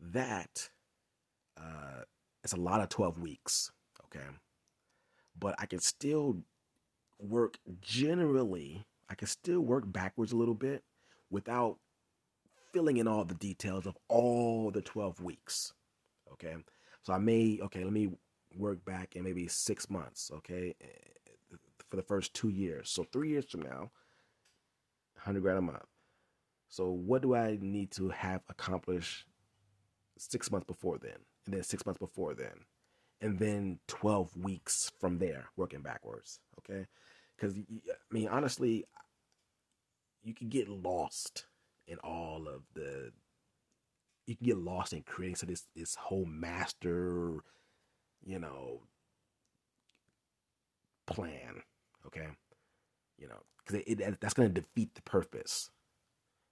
That 0.00 0.70
uh, 1.58 2.04
it's 2.42 2.54
a 2.54 2.60
lot 2.60 2.80
of 2.80 2.88
12 2.88 3.18
weeks, 3.18 3.70
okay? 4.06 4.24
But 5.38 5.54
I 5.58 5.66
can 5.66 5.80
still 5.80 6.42
work 7.18 7.58
generally, 7.82 8.86
I 9.10 9.14
can 9.14 9.26
still 9.26 9.60
work 9.60 9.84
backwards 9.86 10.32
a 10.32 10.36
little 10.36 10.54
bit 10.54 10.84
without 11.30 11.78
filling 12.72 12.98
in 12.98 13.08
all 13.08 13.24
the 13.24 13.34
details 13.34 13.86
of 13.86 13.98
all 14.08 14.70
the 14.70 14.80
12 14.80 15.20
weeks, 15.20 15.72
okay? 16.32 16.54
So 17.02 17.12
I 17.12 17.18
may, 17.18 17.58
okay, 17.64 17.82
let 17.82 17.92
me 17.92 18.10
work 18.56 18.84
back 18.84 19.16
in 19.16 19.24
maybe 19.24 19.48
six 19.48 19.90
months, 19.90 20.30
okay, 20.32 20.74
eh, 20.80 21.56
for 21.88 21.96
the 21.96 22.02
first 22.02 22.34
two 22.34 22.50
years. 22.50 22.88
So 22.88 23.04
three 23.04 23.30
years 23.30 23.50
from 23.50 23.62
now, 23.62 23.90
100 25.14 25.40
grand 25.40 25.58
a 25.58 25.62
month. 25.62 25.86
So 26.68 26.90
what 26.90 27.22
do 27.22 27.34
I 27.34 27.58
need 27.60 27.90
to 27.92 28.10
have 28.10 28.42
accomplished 28.48 29.26
six 30.18 30.52
months 30.52 30.66
before 30.66 30.98
then? 30.98 31.18
And 31.46 31.54
then 31.56 31.64
six 31.64 31.84
months 31.84 31.98
before 31.98 32.34
then? 32.34 32.64
And 33.20 33.38
then 33.38 33.80
12 33.88 34.36
weeks 34.36 34.92
from 35.00 35.18
there, 35.18 35.46
working 35.56 35.82
backwards, 35.82 36.38
okay? 36.58 36.86
Because, 37.36 37.56
I 37.56 38.14
mean, 38.14 38.28
honestly, 38.28 38.84
you 40.22 40.34
can 40.34 40.48
get 40.48 40.68
lost 40.68 41.46
in 41.86 41.98
all 41.98 42.46
of 42.48 42.62
the 42.74 43.12
you 44.26 44.36
can 44.36 44.46
get 44.46 44.58
lost 44.58 44.92
in 44.92 45.02
creating 45.02 45.36
so 45.36 45.46
this 45.46 45.66
this 45.74 45.96
whole 45.96 46.24
master, 46.24 47.42
you 48.24 48.38
know, 48.38 48.82
plan. 51.06 51.62
Okay, 52.06 52.28
you 53.18 53.28
know, 53.28 53.40
because 53.58 53.80
it, 53.86 54.00
it, 54.00 54.20
that's 54.20 54.34
going 54.34 54.52
to 54.52 54.60
defeat 54.60 54.94
the 54.94 55.02
purpose. 55.02 55.70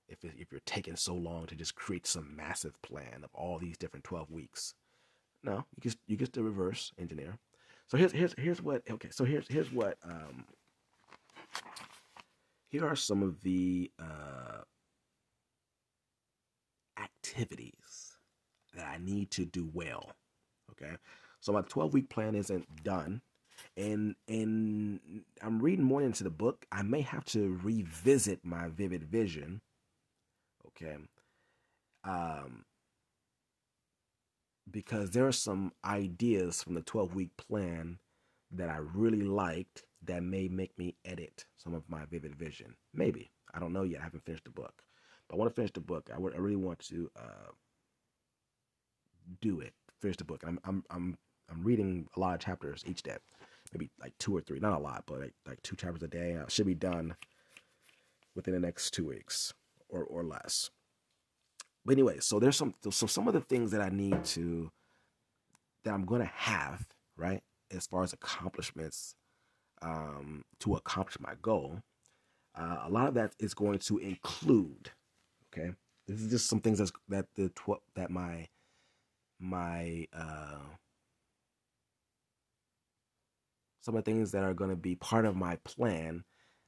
If 0.08 0.24
it, 0.24 0.32
if 0.38 0.50
you're 0.50 0.60
taking 0.64 0.96
so 0.96 1.14
long 1.14 1.46
to 1.46 1.54
just 1.54 1.74
create 1.74 2.06
some 2.06 2.34
massive 2.34 2.80
plan 2.82 3.20
of 3.22 3.30
all 3.34 3.58
these 3.58 3.78
different 3.78 4.04
twelve 4.04 4.30
weeks, 4.30 4.74
no, 5.42 5.64
you 5.76 5.82
just 5.82 5.98
you 6.06 6.16
get 6.16 6.32
the 6.32 6.42
reverse 6.42 6.92
engineer. 6.98 7.38
So 7.86 7.96
here's 7.96 8.12
here's 8.12 8.34
here's 8.36 8.60
what 8.60 8.82
okay. 8.90 9.10
So 9.10 9.24
here's 9.24 9.46
here's 9.48 9.72
what 9.72 9.98
um. 10.02 10.44
Here 12.68 12.86
are 12.86 12.96
some 12.96 13.22
of 13.22 13.42
the 13.42 13.90
uh, 13.98 14.62
activities 16.98 18.18
that 18.74 18.86
I 18.86 18.98
need 18.98 19.30
to 19.32 19.44
do 19.44 19.70
well. 19.72 20.12
Okay. 20.72 20.96
So 21.40 21.52
my 21.52 21.62
12 21.62 21.94
week 21.94 22.10
plan 22.10 22.34
isn't 22.34 22.84
done. 22.84 23.22
And 23.76 24.14
and 24.28 25.00
I'm 25.42 25.60
reading 25.60 25.84
more 25.84 26.02
into 26.02 26.24
the 26.24 26.30
book. 26.30 26.66
I 26.70 26.82
may 26.82 27.00
have 27.00 27.24
to 27.26 27.58
revisit 27.62 28.44
my 28.44 28.68
vivid 28.68 29.04
vision. 29.04 29.62
Okay. 30.66 30.96
Um 32.04 32.64
because 34.70 35.10
there 35.10 35.26
are 35.26 35.32
some 35.32 35.72
ideas 35.84 36.62
from 36.62 36.74
the 36.74 36.82
12 36.82 37.14
week 37.14 37.30
plan 37.36 37.98
that 38.52 38.68
I 38.68 38.78
really 38.94 39.22
liked 39.22 39.84
that 40.04 40.22
may 40.22 40.48
make 40.48 40.78
me 40.78 40.96
edit 41.04 41.44
some 41.56 41.74
of 41.74 41.88
my 41.88 42.04
vivid 42.10 42.34
vision. 42.34 42.74
Maybe. 42.94 43.30
I 43.52 43.58
don't 43.58 43.72
know 43.72 43.82
yet. 43.82 44.00
I 44.00 44.04
haven't 44.04 44.24
finished 44.24 44.44
the 44.44 44.50
book. 44.50 44.82
But 45.28 45.36
I 45.36 45.38
want 45.38 45.50
to 45.50 45.54
finish 45.54 45.72
the 45.72 45.80
book. 45.80 46.10
I, 46.12 46.18
really 46.18 46.56
want 46.56 46.78
to 46.88 47.10
uh, 47.16 47.50
do 49.40 49.60
it. 49.60 49.74
Finish 50.00 50.16
the 50.16 50.24
book. 50.24 50.42
I'm 50.46 50.58
I'm 50.64 50.84
I'm 50.90 51.18
I'm 51.50 51.62
reading 51.62 52.08
a 52.16 52.20
lot 52.20 52.34
of 52.34 52.40
chapters 52.40 52.84
each 52.86 53.02
day, 53.02 53.16
maybe 53.72 53.90
like 54.00 54.16
two 54.18 54.34
or 54.34 54.40
three. 54.40 54.60
Not 54.60 54.74
a 54.74 54.78
lot, 54.78 55.04
but 55.06 55.20
like, 55.20 55.34
like 55.46 55.62
two 55.62 55.76
chapters 55.76 56.02
a 56.02 56.08
day. 56.08 56.38
I 56.38 56.48
should 56.48 56.66
be 56.66 56.74
done 56.74 57.16
within 58.34 58.54
the 58.54 58.60
next 58.60 58.92
two 58.92 59.06
weeks 59.06 59.52
or 59.88 60.04
or 60.04 60.22
less. 60.24 60.70
But 61.84 61.92
anyway, 61.92 62.20
so 62.20 62.38
there's 62.38 62.56
some 62.56 62.74
so 62.90 63.06
some 63.06 63.26
of 63.28 63.34
the 63.34 63.40
things 63.40 63.72
that 63.72 63.80
I 63.80 63.88
need 63.88 64.24
to 64.24 64.70
that 65.84 65.92
I'm 65.92 66.04
gonna 66.06 66.30
have 66.32 66.86
right 67.16 67.42
as 67.70 67.86
far 67.86 68.02
as 68.02 68.12
accomplishments 68.12 69.14
um, 69.82 70.44
to 70.60 70.74
accomplish 70.74 71.18
my 71.20 71.34
goal. 71.40 71.80
Uh, 72.54 72.78
a 72.84 72.90
lot 72.90 73.08
of 73.08 73.14
that 73.14 73.32
is 73.38 73.54
going 73.54 73.78
to 73.78 73.98
include 73.98 74.90
Okay, 75.52 75.70
this 76.06 76.20
is 76.20 76.30
just 76.30 76.48
some 76.48 76.60
things 76.60 76.78
that's, 76.78 76.92
that 77.08 77.26
the 77.34 77.48
tw- 77.50 77.82
that 77.94 78.10
my 78.10 78.48
my 79.38 80.06
uh, 80.12 80.58
some 83.80 83.96
of 83.96 84.04
the 84.04 84.10
things 84.10 84.32
that 84.32 84.44
are 84.44 84.54
going 84.54 84.70
to 84.70 84.76
be 84.76 84.94
part 84.94 85.24
of 85.24 85.36
my 85.36 85.56
plan 85.64 86.24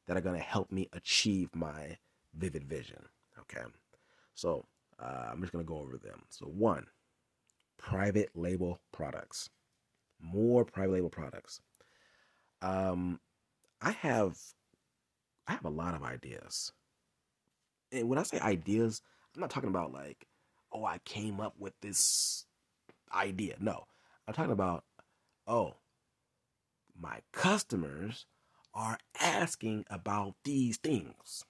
that 0.06 0.16
are 0.16 0.22
going 0.22 0.36
to 0.36 0.42
help 0.44 0.72
me 0.72 0.88
achieve 0.92 1.50
my 1.54 1.98
vivid 2.34 2.64
vision. 2.64 3.04
Okay, 3.38 3.66
so 4.34 4.64
uh, 4.98 5.28
I'm 5.30 5.40
just 5.40 5.52
going 5.52 5.64
to 5.64 5.68
go 5.68 5.78
over 5.78 5.98
them. 5.98 6.22
So 6.30 6.46
one, 6.46 6.86
private 7.78 8.30
label 8.34 8.80
products, 8.92 9.50
more 10.22 10.64
private 10.64 10.92
label 10.92 11.10
products. 11.10 11.60
Um, 12.62 13.20
I 13.80 13.92
have 13.92 14.36
I 15.46 15.52
have 15.52 15.64
a 15.64 15.70
lot 15.70 15.94
of 15.94 16.02
ideas. 16.02 16.72
And 17.92 18.08
when 18.08 18.18
I 18.18 18.22
say 18.22 18.38
ideas, 18.38 19.02
I'm 19.34 19.40
not 19.40 19.50
talking 19.50 19.68
about 19.68 19.92
like, 19.92 20.26
oh, 20.72 20.84
I 20.84 20.98
came 21.04 21.40
up 21.40 21.54
with 21.58 21.72
this 21.80 22.46
idea. 23.12 23.56
No, 23.58 23.84
I'm 24.28 24.34
talking 24.34 24.52
about, 24.52 24.84
oh, 25.46 25.74
my 27.00 27.18
customers 27.32 28.26
are 28.74 28.98
asking 29.20 29.84
about 29.90 30.34
these 30.44 30.76
things. 30.76 31.44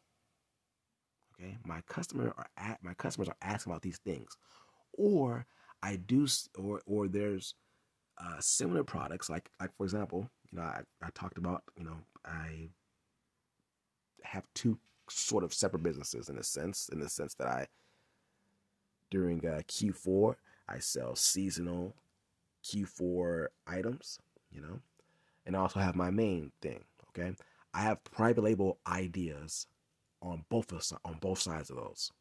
Okay, 1.35 1.59
my 1.65 1.83
customer 1.87 2.33
are 2.37 2.47
at, 2.57 2.83
my 2.83 2.95
customers 2.95 3.29
are 3.29 3.37
asking 3.43 3.73
about 3.73 3.83
these 3.83 3.99
things, 3.99 4.37
or 4.93 5.47
I 5.83 5.97
do, 5.97 6.27
or 6.57 6.81
or 6.87 7.09
there's 7.09 7.55
uh, 8.23 8.37
similar 8.41 8.85
products 8.85 9.31
like 9.31 9.51
like 9.61 9.75
for 9.77 9.85
example, 9.85 10.29
you 10.51 10.59
know, 10.59 10.65
I, 10.65 10.81
I 11.03 11.09
talked 11.15 11.39
about 11.39 11.63
you 11.77 11.85
know 11.85 11.97
I 12.25 12.69
have 14.23 14.45
two 14.55 14.79
sort 15.09 15.45
of 15.45 15.53
separate 15.53 15.83
businesses 15.83 16.29
in 16.29 16.39
a 16.39 16.43
sense, 16.43 16.89
in 16.93 17.01
the 17.01 17.09
sense 17.09 17.35
that 17.35 17.49
I 17.49 17.67
during 19.11 19.45
uh, 19.47 19.61
Q4 19.69 20.37
I 20.69 20.79
sell 20.79 21.17
seasonal 21.17 21.95
Q4 22.65 23.47
items, 23.67 24.19
you 24.53 24.61
know, 24.61 24.81
and 25.47 25.57
I 25.57 25.61
also 25.61 25.81
have 25.81 25.97
my 25.97 26.11
main 26.11 26.53
thing. 26.63 26.85
Okay, 27.09 27.35
I 27.75 27.81
have 27.83 28.05
private 28.05 28.45
label 28.45 28.79
ideas 28.87 29.67
on 30.23 30.45
both 30.49 30.73
of, 30.73 30.83
on 31.05 31.19
both 31.21 31.41
sides 31.41 31.71
of 31.71 31.77
those. 31.77 32.13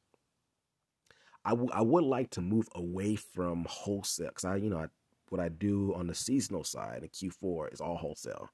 I, 1.45 1.51
w- 1.51 1.71
I 1.73 1.81
would 1.81 2.03
like 2.03 2.31
to 2.31 2.41
move 2.41 2.67
away 2.75 3.15
from 3.15 3.65
wholesale 3.69 4.29
because 4.29 4.45
I 4.45 4.57
you 4.57 4.69
know 4.69 4.79
I, 4.79 4.87
what 5.31 5.41
I 5.41 5.49
do 5.49 5.93
on 5.95 6.07
the 6.07 6.15
seasonal 6.15 6.63
side 6.63 7.03
in 7.03 7.09
Q4 7.09 7.73
is 7.73 7.81
all 7.81 7.97
wholesale. 7.97 8.49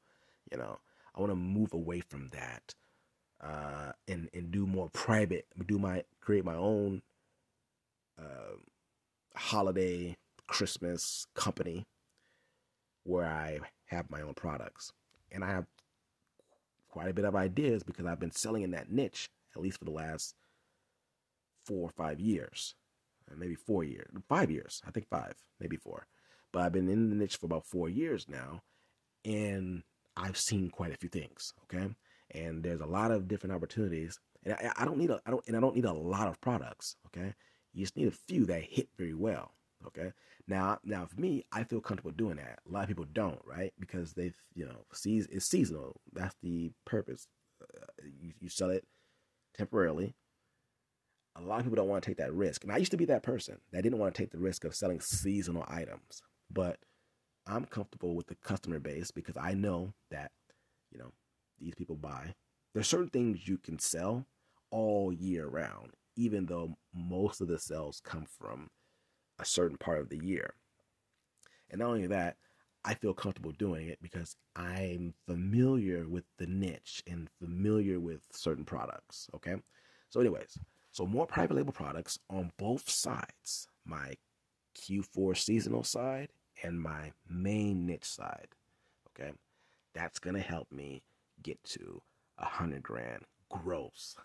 You 0.51 0.57
know 0.57 0.79
I 1.15 1.19
want 1.19 1.31
to 1.31 1.35
move 1.35 1.73
away 1.73 2.01
from 2.01 2.29
that 2.29 2.73
uh, 3.41 3.91
and 4.07 4.29
and 4.33 4.51
do 4.51 4.65
more 4.65 4.89
private, 4.89 5.45
do 5.67 5.77
my 5.77 6.03
create 6.21 6.45
my 6.45 6.55
own 6.55 7.01
uh, 8.19 8.57
holiday 9.35 10.15
Christmas 10.47 11.27
company 11.33 11.85
where 13.03 13.25
I 13.25 13.59
have 13.85 14.09
my 14.09 14.21
own 14.21 14.33
products, 14.33 14.91
and 15.31 15.43
I 15.43 15.47
have 15.47 15.65
quite 16.89 17.09
a 17.09 17.13
bit 17.13 17.25
of 17.25 17.35
ideas 17.35 17.83
because 17.83 18.05
I've 18.05 18.19
been 18.19 18.31
selling 18.31 18.63
in 18.63 18.71
that 18.71 18.91
niche 18.91 19.29
at 19.55 19.61
least 19.61 19.79
for 19.79 19.85
the 19.85 19.91
last 19.91 20.35
four 21.65 21.87
or 21.87 21.91
five 21.91 22.19
years, 22.19 22.75
maybe 23.35 23.55
four 23.55 23.83
years, 23.83 24.07
five 24.27 24.51
years, 24.51 24.81
I 24.87 24.91
think 24.91 25.07
five, 25.09 25.33
maybe 25.59 25.77
four. 25.77 26.07
But 26.55 26.63
I've 26.63 26.71
been 26.71 26.87
in 26.87 27.09
the 27.09 27.17
niche 27.17 27.35
for 27.35 27.47
about 27.47 27.65
four 27.65 27.89
years 27.89 28.27
now, 28.29 28.61
and 29.25 29.83
I've 30.15 30.37
seen 30.37 30.69
quite 30.69 30.93
a 30.93 30.97
few 30.97 31.09
things. 31.09 31.51
Okay, 31.63 31.93
and 32.31 32.63
there's 32.63 32.79
a 32.79 32.85
lot 32.85 33.11
of 33.11 33.27
different 33.27 33.53
opportunities, 33.53 34.17
and 34.45 34.53
I, 34.53 34.71
I 34.77 34.85
don't 34.85 34.97
need 34.97 35.09
a, 35.09 35.19
I 35.25 35.31
don't, 35.31 35.45
and 35.47 35.57
I 35.57 35.59
don't 35.59 35.75
need 35.75 35.83
a 35.83 35.91
lot 35.91 36.29
of 36.29 36.39
products. 36.39 36.95
Okay, 37.07 37.33
you 37.73 37.83
just 37.83 37.97
need 37.97 38.07
a 38.07 38.11
few 38.29 38.45
that 38.45 38.63
hit 38.63 38.87
very 38.97 39.13
well. 39.13 39.51
Okay, 39.85 40.13
now, 40.47 40.79
now 40.85 41.05
for 41.05 41.19
me, 41.19 41.43
I 41.51 41.65
feel 41.65 41.81
comfortable 41.81 42.11
doing 42.11 42.37
that. 42.37 42.59
A 42.65 42.71
lot 42.71 42.83
of 42.83 42.87
people 42.87 43.05
don't, 43.11 43.41
right? 43.45 43.73
Because 43.77 44.13
they've, 44.13 44.37
you 44.53 44.63
know, 44.63 44.85
sees 44.93 45.27
it's 45.29 45.49
seasonal. 45.49 45.99
That's 46.13 46.37
the 46.41 46.71
purpose. 46.85 47.27
Uh, 47.61 47.85
you, 48.05 48.31
you 48.39 48.47
sell 48.47 48.69
it 48.69 48.85
temporarily. 49.57 50.15
A 51.35 51.41
lot 51.41 51.59
of 51.59 51.65
people 51.65 51.75
don't 51.75 51.89
want 51.89 52.01
to 52.01 52.09
take 52.09 52.19
that 52.19 52.33
risk. 52.33 52.63
And 52.63 52.71
I 52.71 52.77
used 52.77 52.91
to 52.91 52.97
be 52.97 53.03
that 53.05 53.23
person 53.23 53.57
that 53.73 53.81
didn't 53.81 53.99
want 53.99 54.15
to 54.15 54.21
take 54.23 54.31
the 54.31 54.39
risk 54.39 54.63
of 54.63 54.73
selling 54.73 55.01
seasonal 55.01 55.65
items. 55.67 56.21
But 56.51 56.77
I'm 57.47 57.65
comfortable 57.65 58.15
with 58.15 58.27
the 58.27 58.35
customer 58.35 58.79
base 58.79 59.11
because 59.11 59.37
I 59.37 59.53
know 59.53 59.93
that, 60.11 60.31
you 60.91 60.99
know, 60.99 61.11
these 61.59 61.75
people 61.75 61.95
buy. 61.95 62.33
There's 62.73 62.87
certain 62.87 63.09
things 63.09 63.47
you 63.47 63.57
can 63.57 63.79
sell 63.79 64.25
all 64.71 65.13
year 65.13 65.47
round, 65.47 65.91
even 66.15 66.45
though 66.45 66.77
most 66.93 67.41
of 67.41 67.47
the 67.47 67.59
sales 67.59 68.01
come 68.03 68.25
from 68.39 68.69
a 69.39 69.45
certain 69.45 69.77
part 69.77 69.99
of 69.99 70.09
the 70.09 70.23
year. 70.23 70.53
And 71.69 71.79
not 71.79 71.89
only 71.89 72.07
that, 72.07 72.37
I 72.83 72.93
feel 72.93 73.13
comfortable 73.13 73.51
doing 73.51 73.87
it 73.87 73.99
because 74.01 74.35
I'm 74.55 75.13
familiar 75.25 76.07
with 76.07 76.25
the 76.37 76.45
niche 76.45 77.03
and 77.07 77.27
familiar 77.39 77.99
with 77.99 78.21
certain 78.31 78.63
products. 78.63 79.27
Okay. 79.35 79.55
So, 80.09 80.19
anyways, 80.19 80.57
so 80.91 81.05
more 81.05 81.25
private 81.25 81.55
label 81.55 81.73
products 81.73 82.19
on 82.29 82.51
both 82.57 82.89
sides 82.89 83.67
my 83.85 84.13
Q4 84.75 85.37
seasonal 85.37 85.83
side 85.83 86.29
and 86.63 86.81
my 86.81 87.11
main 87.29 87.85
niche 87.85 88.05
side. 88.05 88.49
Okay. 89.09 89.31
That's 89.93 90.19
going 90.19 90.35
to 90.35 90.41
help 90.41 90.71
me 90.71 91.03
get 91.41 91.63
to 91.63 92.01
a 92.37 92.45
hundred 92.45 92.83
grand 92.83 93.23
gross. 93.49 94.15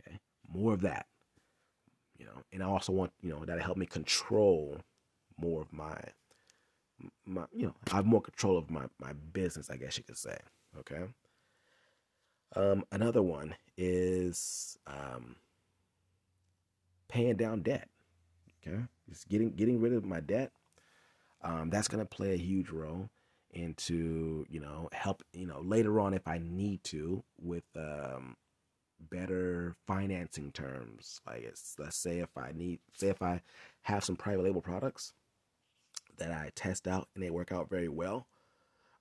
Okay. 0.00 0.18
More 0.52 0.72
of 0.72 0.80
that. 0.82 1.06
You 2.18 2.26
know, 2.26 2.42
and 2.52 2.62
I 2.62 2.66
also 2.66 2.92
want, 2.92 3.12
you 3.20 3.30
know, 3.30 3.44
that'll 3.44 3.62
help 3.62 3.76
me 3.76 3.86
control 3.86 4.78
more 5.38 5.62
of 5.62 5.72
my 5.72 5.96
my 7.26 7.44
you 7.52 7.66
know 7.66 7.74
I 7.92 7.96
have 7.96 8.06
more 8.06 8.20
control 8.20 8.56
of 8.56 8.70
my 8.70 8.84
my 9.00 9.12
business 9.32 9.70
I 9.70 9.76
guess 9.76 9.98
you 9.98 10.04
could 10.04 10.18
say 10.18 10.36
okay 10.78 11.02
um 12.54 12.84
another 12.92 13.22
one 13.22 13.54
is 13.76 14.78
um 14.86 15.36
paying 17.12 17.36
down 17.36 17.60
debt 17.60 17.88
okay 18.66 18.78
just 19.08 19.28
getting 19.28 19.50
getting 19.52 19.80
rid 19.80 19.92
of 19.92 20.04
my 20.04 20.20
debt 20.20 20.52
um 21.42 21.70
that's 21.70 21.88
going 21.88 22.02
to 22.02 22.08
play 22.08 22.32
a 22.32 22.38
huge 22.38 22.70
role 22.70 23.10
into 23.50 24.46
you 24.48 24.60
know 24.60 24.88
help 24.92 25.22
you 25.32 25.46
know 25.46 25.60
later 25.60 26.00
on 26.00 26.14
if 26.14 26.26
I 26.26 26.38
need 26.42 26.82
to 26.84 27.22
with 27.38 27.64
um 27.76 28.36
better 29.10 29.76
financing 29.86 30.52
terms 30.52 31.20
like 31.26 31.42
it's 31.42 31.74
let's 31.78 31.96
say 31.98 32.20
if 32.20 32.30
I 32.36 32.52
need 32.54 32.78
say 32.94 33.08
if 33.08 33.20
I 33.20 33.42
have 33.82 34.04
some 34.04 34.16
private 34.16 34.44
label 34.44 34.62
products 34.62 35.12
that 36.18 36.30
I 36.30 36.50
test 36.54 36.86
out 36.86 37.08
and 37.14 37.22
they 37.22 37.30
work 37.30 37.52
out 37.52 37.68
very 37.68 37.88
well. 37.88 38.26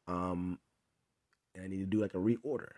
Um, 0.07 0.59
and 1.53 1.63
I 1.63 1.67
need 1.67 1.79
to 1.79 1.85
do 1.85 2.01
like 2.01 2.13
a 2.13 2.17
reorder, 2.17 2.71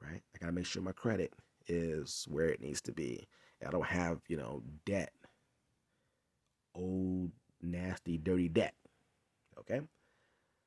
right? 0.00 0.22
I 0.34 0.38
gotta 0.38 0.52
make 0.52 0.66
sure 0.66 0.82
my 0.82 0.92
credit 0.92 1.32
is 1.66 2.24
where 2.28 2.46
it 2.48 2.60
needs 2.60 2.80
to 2.82 2.92
be. 2.92 3.26
I 3.66 3.70
don't 3.70 3.86
have, 3.86 4.20
you 4.28 4.36
know, 4.36 4.62
debt, 4.84 5.12
old, 6.74 7.30
nasty, 7.62 8.18
dirty 8.18 8.48
debt. 8.48 8.74
Okay, 9.58 9.80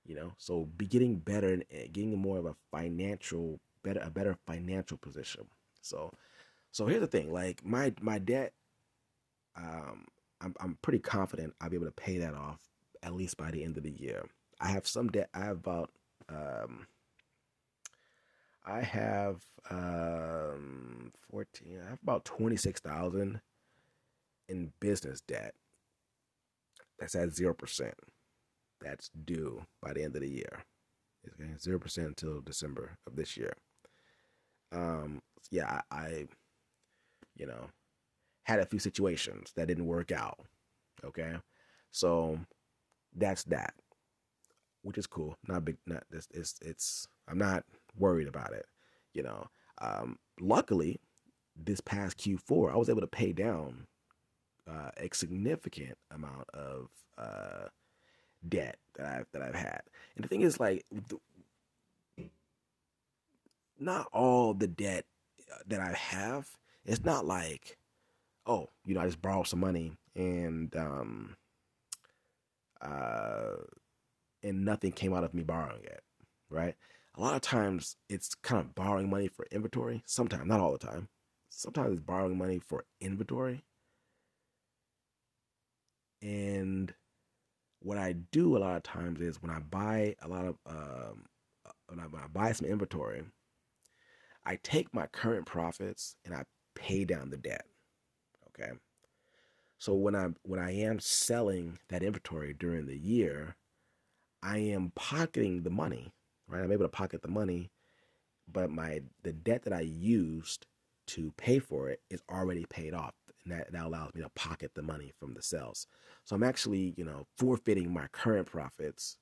you 0.05 0.15
know, 0.15 0.33
so 0.37 0.65
be 0.77 0.85
getting 0.85 1.17
better 1.17 1.53
and 1.53 1.93
getting 1.93 2.17
more 2.17 2.37
of 2.37 2.45
a 2.45 2.55
financial, 2.71 3.59
better, 3.83 4.01
a 4.03 4.09
better 4.09 4.35
financial 4.45 4.97
position. 4.97 5.47
So, 5.81 6.11
so 6.71 6.87
here's 6.87 7.01
the 7.01 7.07
thing: 7.07 7.31
like 7.31 7.63
my 7.65 7.93
my 8.01 8.19
debt, 8.19 8.53
um, 9.55 10.05
I'm 10.41 10.53
I'm 10.59 10.77
pretty 10.81 10.99
confident 10.99 11.53
I'll 11.61 11.69
be 11.69 11.77
able 11.77 11.85
to 11.85 11.91
pay 11.91 12.17
that 12.17 12.33
off 12.33 12.59
at 13.03 13.13
least 13.13 13.37
by 13.37 13.51
the 13.51 13.63
end 13.63 13.77
of 13.77 13.83
the 13.83 13.91
year. 13.91 14.25
I 14.59 14.67
have 14.69 14.87
some 14.87 15.07
debt. 15.09 15.29
I 15.33 15.39
have 15.39 15.57
about 15.57 15.91
um, 16.29 16.87
I 18.65 18.81
have 18.81 19.41
um, 19.69 21.11
fourteen. 21.29 21.79
I 21.85 21.89
have 21.89 21.99
about 22.03 22.25
twenty 22.25 22.57
six 22.57 22.79
thousand 22.79 23.41
in 24.47 24.71
business 24.79 25.21
debt. 25.21 25.53
That's 26.99 27.15
at 27.15 27.33
zero 27.33 27.53
percent. 27.53 27.95
That's 28.79 29.09
due 29.25 29.65
by 29.81 29.93
the 29.93 30.03
end 30.03 30.15
of 30.15 30.21
the 30.21 30.29
year. 30.29 30.63
Zero 31.59 31.79
percent 31.79 32.07
until 32.07 32.41
December 32.41 32.97
of 33.07 33.15
this 33.15 33.37
year. 33.37 33.53
Um, 34.71 35.21
yeah, 35.51 35.81
I, 35.91 36.27
you 37.35 37.45
know, 37.45 37.67
had 38.43 38.59
a 38.59 38.65
few 38.65 38.79
situations 38.79 39.51
that 39.55 39.67
didn't 39.67 39.85
work 39.85 40.11
out. 40.11 40.39
Okay, 41.03 41.33
so 41.91 42.39
that's 43.15 43.43
that, 43.45 43.73
which 44.83 44.97
is 44.97 45.07
cool. 45.07 45.35
Not 45.47 45.65
big. 45.65 45.77
Not 45.87 46.03
this 46.11 46.27
it's. 46.31 46.55
it's 46.61 47.07
I'm 47.27 47.37
not 47.37 47.63
worried 47.97 48.27
about 48.27 48.53
it. 48.53 48.65
You 49.13 49.23
know. 49.23 49.47
Um, 49.79 50.19
luckily, 50.39 50.99
this 51.55 51.81
past 51.81 52.17
Q4, 52.17 52.71
I 52.71 52.77
was 52.77 52.89
able 52.89 53.01
to 53.01 53.07
pay 53.07 53.33
down 53.33 53.87
uh, 54.69 54.91
a 54.97 55.09
significant 55.13 55.97
amount 56.11 56.47
of 56.53 56.89
uh, 57.17 57.67
debt 58.47 58.77
that 58.95 59.05
I've 59.05 59.25
that 59.33 59.41
I've 59.41 59.55
had. 59.55 59.81
And 60.15 60.23
the 60.23 60.27
thing 60.27 60.41
is, 60.41 60.59
like, 60.59 60.85
not 63.79 64.07
all 64.13 64.53
the 64.53 64.67
debt 64.67 65.05
uh, 65.51 65.57
that 65.67 65.79
I 65.79 65.93
have. 65.93 66.47
It's 66.85 67.03
not 67.03 67.25
like, 67.25 67.77
oh, 68.45 68.69
you 68.85 68.93
know, 68.93 69.01
I 69.01 69.05
just 69.05 69.21
borrowed 69.21 69.47
some 69.47 69.59
money 69.59 69.93
and 70.15 70.75
um, 70.75 71.35
uh, 72.81 73.55
and 74.43 74.65
nothing 74.65 74.91
came 74.91 75.13
out 75.13 75.23
of 75.23 75.33
me 75.33 75.43
borrowing 75.43 75.83
it, 75.83 76.03
right? 76.49 76.75
A 77.15 77.21
lot 77.21 77.35
of 77.35 77.41
times 77.41 77.97
it's 78.09 78.33
kind 78.35 78.61
of 78.61 78.73
borrowing 78.73 79.09
money 79.09 79.27
for 79.27 79.45
inventory. 79.51 80.03
Sometimes, 80.05 80.45
not 80.45 80.59
all 80.59 80.71
the 80.71 80.77
time. 80.77 81.09
Sometimes 81.49 81.93
it's 81.93 82.01
borrowing 82.01 82.37
money 82.37 82.59
for 82.59 82.85
inventory. 83.01 83.63
And 86.21 86.93
what 87.81 87.97
I 87.97 88.13
do 88.13 88.55
a 88.55 88.59
lot 88.59 88.77
of 88.77 88.83
times 88.83 89.19
is 89.21 89.41
when 89.41 89.51
I 89.51 89.59
buy 89.59 90.15
a 90.21 90.27
lot 90.27 90.45
of 90.45 90.55
um, 90.65 91.25
when 91.87 91.99
I, 91.99 92.03
when 92.03 92.23
I 92.23 92.27
buy 92.27 92.51
some 92.53 92.67
inventory, 92.67 93.23
I 94.45 94.57
take 94.63 94.93
my 94.93 95.07
current 95.07 95.45
profits 95.45 96.15
and 96.23 96.33
I 96.33 96.43
pay 96.75 97.03
down 97.05 97.29
the 97.29 97.37
debt. 97.37 97.65
Okay. 98.47 98.71
So 99.77 99.93
when 99.95 100.15
I 100.15 100.27
when 100.43 100.59
I 100.59 100.71
am 100.71 100.99
selling 100.99 101.79
that 101.89 102.03
inventory 102.03 102.53
during 102.53 102.85
the 102.85 102.97
year, 102.97 103.55
I 104.43 104.59
am 104.59 104.91
pocketing 104.95 105.63
the 105.63 105.69
money, 105.69 106.13
right? 106.51 106.63
I'm 106.63 106.71
able 106.71 106.85
to 106.85 106.89
pocket 106.89 107.21
the 107.21 107.27
money, 107.29 107.71
but 108.51 108.69
my 108.69 109.01
the 109.23 109.33
debt 109.33 109.63
that 109.63 109.73
I 109.73 109.81
used 109.81 110.67
to 111.07 111.31
pay 111.37 111.59
for 111.59 111.89
it 111.89 112.01
is 112.09 112.21
already 112.29 112.65
paid 112.69 112.93
off. 112.93 113.15
And 113.43 113.53
that, 113.53 113.71
that 113.71 113.85
allows 113.85 114.13
me 114.13 114.21
to 114.21 114.29
pocket 114.29 114.71
the 114.75 114.83
money 114.83 115.11
from 115.19 115.33
the 115.33 115.41
sales. 115.41 115.87
So 116.25 116.35
I'm 116.35 116.43
actually, 116.43 116.93
you 116.95 117.03
know, 117.03 117.25
forfeiting 117.37 117.91
my 117.91 118.05
current 118.11 118.47
profits, 118.47 119.17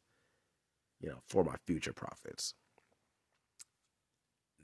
you 1.00 1.10
know, 1.10 1.20
for 1.28 1.44
my 1.44 1.56
future 1.66 1.94
profits. 1.94 2.54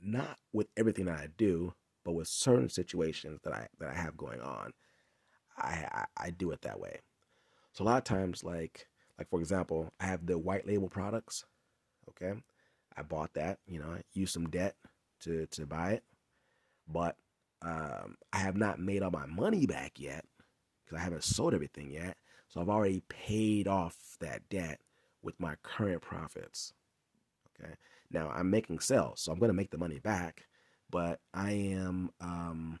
Not 0.02 0.36
with 0.52 0.68
everything 0.76 1.06
that 1.06 1.18
I 1.18 1.28
do, 1.38 1.72
but 2.04 2.12
with 2.12 2.28
certain 2.28 2.68
situations 2.68 3.40
that 3.44 3.54
I 3.54 3.68
that 3.80 3.90
I 3.90 3.94
have 3.94 4.16
going 4.16 4.40
on, 4.40 4.72
I, 5.56 5.86
I, 5.90 6.04
I 6.26 6.30
do 6.30 6.50
it 6.50 6.60
that 6.62 6.78
way. 6.78 7.00
So 7.72 7.82
a 7.82 7.86
lot 7.86 7.98
of 7.98 8.04
times, 8.04 8.44
like 8.44 8.88
like 9.18 9.28
for 9.30 9.40
example, 9.40 9.92
I 9.98 10.06
have 10.06 10.26
the 10.26 10.38
white 10.38 10.66
label 10.66 10.88
products. 10.88 11.44
Okay, 12.10 12.38
I 12.96 13.02
bought 13.02 13.34
that. 13.34 13.58
You 13.66 13.80
know, 13.80 13.90
I 13.90 14.02
used 14.12 14.32
some 14.32 14.48
debt 14.48 14.76
to 15.20 15.46
to 15.46 15.66
buy 15.66 15.92
it, 15.92 16.04
but 16.88 17.16
um, 17.62 18.16
I 18.32 18.38
have 18.38 18.56
not 18.56 18.78
made 18.78 19.02
all 19.02 19.10
my 19.10 19.26
money 19.26 19.66
back 19.66 19.98
yet 19.98 20.24
because 20.84 20.98
I 21.00 21.04
haven't 21.04 21.24
sold 21.24 21.54
everything 21.54 21.90
yet. 21.90 22.16
So 22.48 22.60
I've 22.60 22.68
already 22.68 23.02
paid 23.08 23.66
off 23.66 23.96
that 24.20 24.48
debt 24.48 24.80
with 25.22 25.40
my 25.40 25.56
current 25.62 26.02
profits. 26.02 26.72
Okay. 27.60 27.74
Now 28.10 28.30
I'm 28.30 28.50
making 28.50 28.80
sales, 28.80 29.20
so 29.20 29.32
I'm 29.32 29.38
going 29.38 29.50
to 29.50 29.56
make 29.56 29.70
the 29.70 29.78
money 29.78 29.98
back, 29.98 30.46
but 30.90 31.20
I 31.34 31.52
am 31.52 32.10
um, 32.20 32.78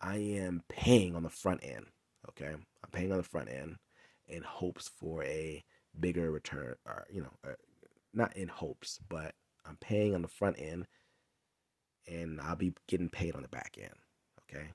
I 0.00 0.16
am 0.16 0.62
paying 0.68 1.16
on 1.16 1.22
the 1.22 1.30
front 1.30 1.60
end. 1.62 1.86
Okay, 2.28 2.52
I'm 2.52 2.90
paying 2.92 3.10
on 3.10 3.18
the 3.18 3.24
front 3.24 3.48
end 3.48 3.76
in 4.28 4.42
hopes 4.42 4.90
for 4.98 5.24
a 5.24 5.64
bigger 5.98 6.30
return, 6.30 6.74
or 6.84 7.06
you 7.10 7.22
know, 7.22 7.32
not 8.12 8.36
in 8.36 8.48
hopes, 8.48 8.98
but 9.08 9.34
I'm 9.66 9.76
paying 9.80 10.14
on 10.14 10.22
the 10.22 10.28
front 10.28 10.56
end, 10.58 10.86
and 12.06 12.40
I'll 12.40 12.56
be 12.56 12.72
getting 12.86 13.08
paid 13.08 13.34
on 13.34 13.42
the 13.42 13.48
back 13.48 13.76
end. 13.80 13.94
Okay, 14.50 14.68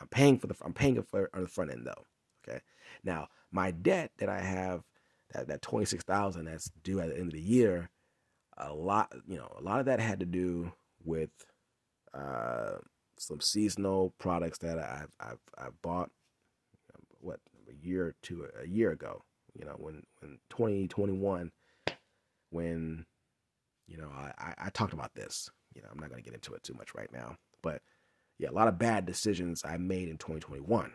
I'm, 0.00 0.08
paying 0.08 0.38
for 0.38 0.48
the 0.48 0.54
I'm 0.64 0.74
paying 0.74 1.00
for 1.02 1.30
on 1.34 1.42
the 1.42 1.48
front 1.48 1.70
end 1.70 1.86
though. 1.86 2.04
Okay, 2.46 2.60
now 3.04 3.28
my 3.52 3.70
debt 3.70 4.10
that 4.18 4.28
I 4.28 4.40
have 4.40 4.82
that 5.32 5.48
that 5.48 5.62
twenty 5.62 5.86
six 5.86 6.04
thousand 6.04 6.46
that's 6.46 6.70
due 6.82 7.00
at 7.00 7.08
the 7.08 7.16
end 7.16 7.28
of 7.28 7.34
the 7.34 7.40
year, 7.40 7.90
a 8.58 8.72
lot 8.72 9.12
you 9.26 9.36
know 9.36 9.52
a 9.58 9.62
lot 9.62 9.80
of 9.80 9.86
that 9.86 10.00
had 10.00 10.20
to 10.20 10.26
do 10.26 10.72
with 11.04 11.30
uh, 12.12 12.76
some 13.18 13.40
seasonal 13.40 14.14
products 14.18 14.58
that 14.58 14.78
I've 14.78 15.10
I've, 15.20 15.38
I've 15.56 15.82
bought 15.82 16.10
what 17.20 17.40
a 17.68 17.86
year 17.86 18.06
or 18.06 18.14
two 18.22 18.46
a 18.60 18.66
year 18.66 18.90
ago. 18.90 19.22
You 19.58 19.64
know 19.66 19.76
when 19.78 20.02
when 20.20 20.38
twenty 20.50 20.88
twenty 20.88 21.12
one 21.12 21.52
when 22.54 23.04
you 23.86 23.98
know 23.98 24.08
I, 24.08 24.54
I 24.56 24.70
talked 24.70 24.92
about 24.94 25.14
this. 25.14 25.50
You 25.74 25.82
know 25.82 25.88
I'm 25.92 25.98
not 25.98 26.10
gonna 26.10 26.22
get 26.22 26.34
into 26.34 26.54
it 26.54 26.62
too 26.62 26.74
much 26.74 26.94
right 26.94 27.12
now, 27.12 27.36
but 27.62 27.82
yeah, 28.38 28.50
a 28.50 28.52
lot 28.52 28.68
of 28.68 28.78
bad 28.78 29.06
decisions 29.06 29.62
I 29.64 29.76
made 29.76 30.08
in 30.08 30.18
2021. 30.18 30.92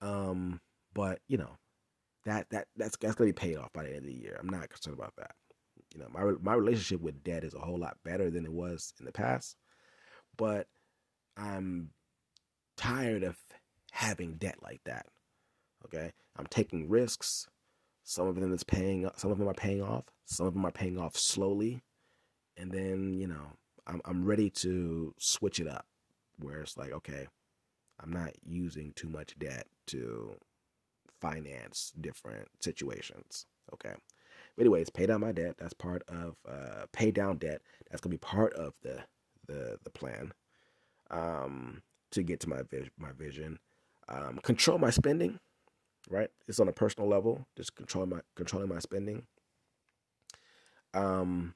Um, 0.00 0.60
but 0.94 1.20
you 1.28 1.38
know 1.38 1.56
that 2.24 2.46
that 2.50 2.68
that's 2.76 2.96
that's 2.96 3.14
gonna 3.14 3.28
be 3.28 3.32
paid 3.32 3.56
off 3.56 3.72
by 3.72 3.82
the 3.84 3.90
end 3.90 3.98
of 3.98 4.06
the 4.06 4.14
year. 4.14 4.36
I'm 4.40 4.48
not 4.48 4.68
concerned 4.70 4.98
about 4.98 5.14
that. 5.18 5.32
You 5.94 6.00
know, 6.00 6.08
my 6.10 6.32
my 6.42 6.54
relationship 6.54 7.00
with 7.00 7.22
debt 7.22 7.44
is 7.44 7.54
a 7.54 7.60
whole 7.60 7.78
lot 7.78 7.98
better 8.04 8.30
than 8.30 8.44
it 8.44 8.52
was 8.52 8.92
in 8.98 9.06
the 9.06 9.12
past, 9.12 9.56
but 10.36 10.66
I'm 11.36 11.90
tired 12.76 13.22
of 13.22 13.36
having 13.92 14.34
debt 14.34 14.56
like 14.62 14.80
that. 14.84 15.06
Okay, 15.84 16.12
I'm 16.36 16.46
taking 16.46 16.88
risks. 16.88 17.46
Some 18.08 18.28
of 18.28 18.36
them 18.36 18.54
is 18.54 18.62
paying. 18.62 19.10
Some 19.16 19.32
of 19.32 19.38
them 19.38 19.48
are 19.48 19.54
paying 19.54 19.82
off. 19.82 20.04
Some 20.26 20.46
of 20.46 20.54
them 20.54 20.64
are 20.64 20.70
paying 20.70 20.96
off 20.96 21.16
slowly, 21.16 21.82
and 22.56 22.70
then 22.70 23.12
you 23.18 23.26
know 23.26 23.56
I'm 23.84 24.00
I'm 24.04 24.24
ready 24.24 24.48
to 24.50 25.12
switch 25.18 25.58
it 25.58 25.66
up, 25.66 25.86
where 26.38 26.60
it's 26.60 26.76
like 26.76 26.92
okay, 26.92 27.26
I'm 28.00 28.12
not 28.12 28.30
using 28.44 28.92
too 28.94 29.08
much 29.08 29.36
debt 29.40 29.66
to 29.88 30.36
finance 31.20 31.92
different 32.00 32.46
situations. 32.60 33.46
Okay. 33.74 33.94
But 34.56 34.62
anyways, 34.62 34.88
pay 34.88 35.06
down 35.06 35.22
my 35.22 35.32
debt. 35.32 35.56
That's 35.58 35.74
part 35.74 36.04
of 36.06 36.36
uh, 36.48 36.86
pay 36.92 37.10
down 37.10 37.38
debt. 37.38 37.60
That's 37.90 38.00
gonna 38.00 38.14
be 38.14 38.18
part 38.18 38.54
of 38.54 38.74
the 38.82 39.00
the 39.48 39.80
the 39.82 39.90
plan 39.90 40.32
um, 41.10 41.82
to 42.12 42.22
get 42.22 42.38
to 42.40 42.48
my 42.48 42.62
vision. 42.62 42.92
My 42.98 43.10
vision. 43.10 43.58
Um, 44.08 44.38
control 44.44 44.78
my 44.78 44.90
spending. 44.90 45.40
Right. 46.08 46.30
It's 46.46 46.60
on 46.60 46.68
a 46.68 46.72
personal 46.72 47.08
level. 47.08 47.46
Just 47.56 47.74
control 47.74 48.06
my 48.06 48.20
controlling 48.36 48.68
my 48.68 48.78
spending. 48.78 49.26
Um, 50.94 51.54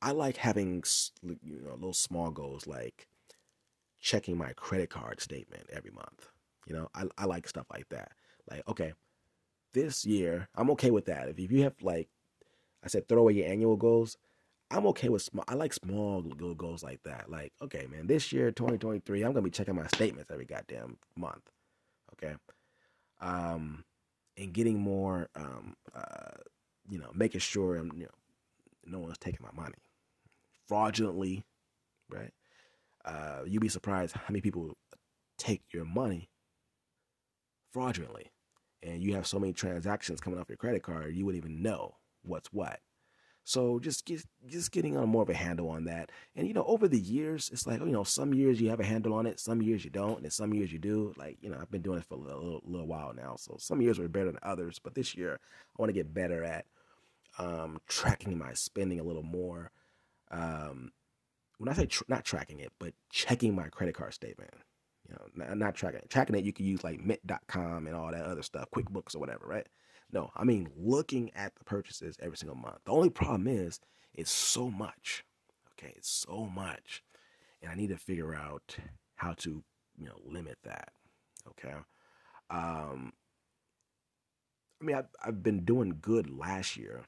I 0.00 0.12
like 0.12 0.36
having 0.36 0.84
you 1.22 1.60
know 1.64 1.74
little 1.74 1.92
small 1.92 2.30
goals 2.30 2.66
like 2.66 3.08
checking 4.00 4.38
my 4.38 4.52
credit 4.54 4.90
card 4.90 5.20
statement 5.20 5.64
every 5.72 5.90
month. 5.90 6.28
You 6.66 6.76
know, 6.76 6.88
I 6.94 7.04
I 7.18 7.26
like 7.26 7.48
stuff 7.48 7.66
like 7.72 7.88
that. 7.90 8.12
Like, 8.50 8.62
okay, 8.68 8.92
this 9.74 10.06
year, 10.06 10.48
I'm 10.56 10.70
okay 10.72 10.90
with 10.90 11.06
that. 11.06 11.28
If, 11.30 11.38
if 11.38 11.52
you 11.52 11.64
have 11.64 11.74
like 11.82 12.08
I 12.84 12.88
said, 12.88 13.08
throw 13.08 13.20
away 13.22 13.34
your 13.34 13.48
annual 13.48 13.76
goals. 13.76 14.16
I'm 14.70 14.86
okay 14.88 15.08
with 15.10 15.22
small. 15.22 15.44
I 15.48 15.54
like 15.54 15.72
small 15.74 16.22
little 16.22 16.54
goals 16.54 16.82
like 16.82 17.02
that. 17.04 17.30
Like, 17.30 17.52
okay, 17.62 17.86
man, 17.90 18.06
this 18.06 18.32
year, 18.32 18.50
2023, 18.52 19.22
I'm 19.22 19.32
gonna 19.32 19.42
be 19.42 19.50
checking 19.50 19.76
my 19.76 19.86
statements 19.88 20.30
every 20.30 20.46
goddamn 20.46 20.98
month. 21.16 21.50
Okay, 22.14 22.36
um, 23.20 23.84
and 24.38 24.52
getting 24.52 24.78
more, 24.78 25.28
um, 25.34 25.74
uh, 25.94 26.38
you 26.88 26.98
know, 26.98 27.10
making 27.14 27.40
sure 27.40 27.76
I'm, 27.76 27.92
you 27.94 28.04
know, 28.04 28.10
no 28.86 28.98
one's 29.00 29.18
taking 29.18 29.44
my 29.44 29.62
money 29.62 29.76
fraudulently, 30.66 31.44
right? 32.08 32.32
Uh, 33.04 33.40
you'd 33.46 33.60
be 33.60 33.68
surprised 33.68 34.14
how 34.14 34.22
many 34.28 34.40
people 34.40 34.76
take 35.36 35.62
your 35.72 35.84
money 35.84 36.30
fraudulently 37.72 38.30
and 38.82 39.02
you 39.02 39.14
have 39.14 39.26
so 39.26 39.38
many 39.38 39.52
transactions 39.52 40.20
coming 40.20 40.38
off 40.38 40.48
your 40.48 40.56
credit 40.56 40.82
card, 40.82 41.14
you 41.14 41.24
wouldn't 41.26 41.44
even 41.44 41.62
know 41.62 41.96
what's 42.22 42.52
what. 42.52 42.80
So 43.48 43.78
just 43.78 44.04
get, 44.04 44.22
just 44.46 44.72
getting 44.72 44.98
on 44.98 45.08
more 45.08 45.22
of 45.22 45.30
a 45.30 45.34
handle 45.34 45.70
on 45.70 45.84
that. 45.84 46.12
And 46.36 46.46
you 46.46 46.52
know, 46.52 46.64
over 46.66 46.86
the 46.86 47.00
years, 47.00 47.48
it's 47.50 47.66
like 47.66 47.80
you 47.80 47.86
know, 47.86 48.04
some 48.04 48.34
years 48.34 48.60
you 48.60 48.68
have 48.68 48.78
a 48.78 48.84
handle 48.84 49.14
on 49.14 49.24
it, 49.24 49.40
some 49.40 49.62
years 49.62 49.82
you 49.82 49.90
don't, 49.90 50.22
and 50.22 50.30
some 50.30 50.52
years 50.52 50.70
you 50.70 50.78
do. 50.78 51.14
Like 51.16 51.38
you 51.40 51.48
know, 51.48 51.56
I've 51.58 51.70
been 51.70 51.80
doing 51.80 51.98
it 51.98 52.04
for 52.04 52.16
a 52.16 52.18
little, 52.18 52.60
little 52.62 52.86
while 52.86 53.14
now, 53.14 53.36
so 53.38 53.56
some 53.58 53.80
years 53.80 53.98
were 53.98 54.06
better 54.06 54.26
than 54.26 54.38
others. 54.42 54.78
But 54.78 54.94
this 54.94 55.16
year, 55.16 55.40
I 55.40 55.82
want 55.82 55.88
to 55.88 55.94
get 55.94 56.12
better 56.12 56.44
at 56.44 56.66
um, 57.38 57.78
tracking 57.88 58.36
my 58.36 58.52
spending 58.52 59.00
a 59.00 59.04
little 59.04 59.22
more. 59.22 59.70
Um, 60.30 60.92
when 61.56 61.70
I 61.70 61.72
say 61.72 61.86
tr- 61.86 62.04
not 62.06 62.26
tracking 62.26 62.60
it, 62.60 62.72
but 62.78 62.92
checking 63.08 63.56
my 63.56 63.68
credit 63.68 63.94
card 63.94 64.12
statement. 64.12 64.50
You 65.08 65.14
know, 65.14 65.54
not, 65.54 65.74
tracking 65.74 66.00
it. 66.00 66.10
Tracking 66.10 66.36
it, 66.36 66.44
you 66.44 66.52
can 66.52 66.66
use 66.66 66.84
like 66.84 67.00
Mint.com 67.00 67.86
and 67.86 67.96
all 67.96 68.12
that 68.12 68.26
other 68.26 68.42
stuff, 68.42 68.68
QuickBooks 68.76 69.16
or 69.16 69.20
whatever, 69.20 69.46
right? 69.46 69.66
No, 70.12 70.30
I 70.36 70.44
mean 70.44 70.70
looking 70.76 71.30
at 71.34 71.54
the 71.56 71.64
purchases 71.64 72.16
every 72.20 72.36
single 72.36 72.56
month. 72.56 72.78
The 72.84 72.92
only 72.92 73.10
problem 73.10 73.46
is 73.46 73.80
it's 74.14 74.30
so 74.30 74.70
much. 74.70 75.24
Okay, 75.72 75.92
it's 75.96 76.10
so 76.10 76.46
much. 76.46 77.02
And 77.62 77.70
I 77.70 77.74
need 77.74 77.88
to 77.88 77.96
figure 77.96 78.34
out 78.34 78.76
how 79.16 79.32
to, 79.38 79.62
you 79.96 80.06
know, 80.06 80.18
limit 80.24 80.58
that. 80.64 80.90
Okay. 81.48 81.74
Um 82.50 83.12
I 84.80 84.84
mean, 84.84 84.96
I've, 84.96 85.08
I've 85.24 85.42
been 85.42 85.64
doing 85.64 85.98
good 86.00 86.30
last 86.30 86.76
year. 86.76 87.02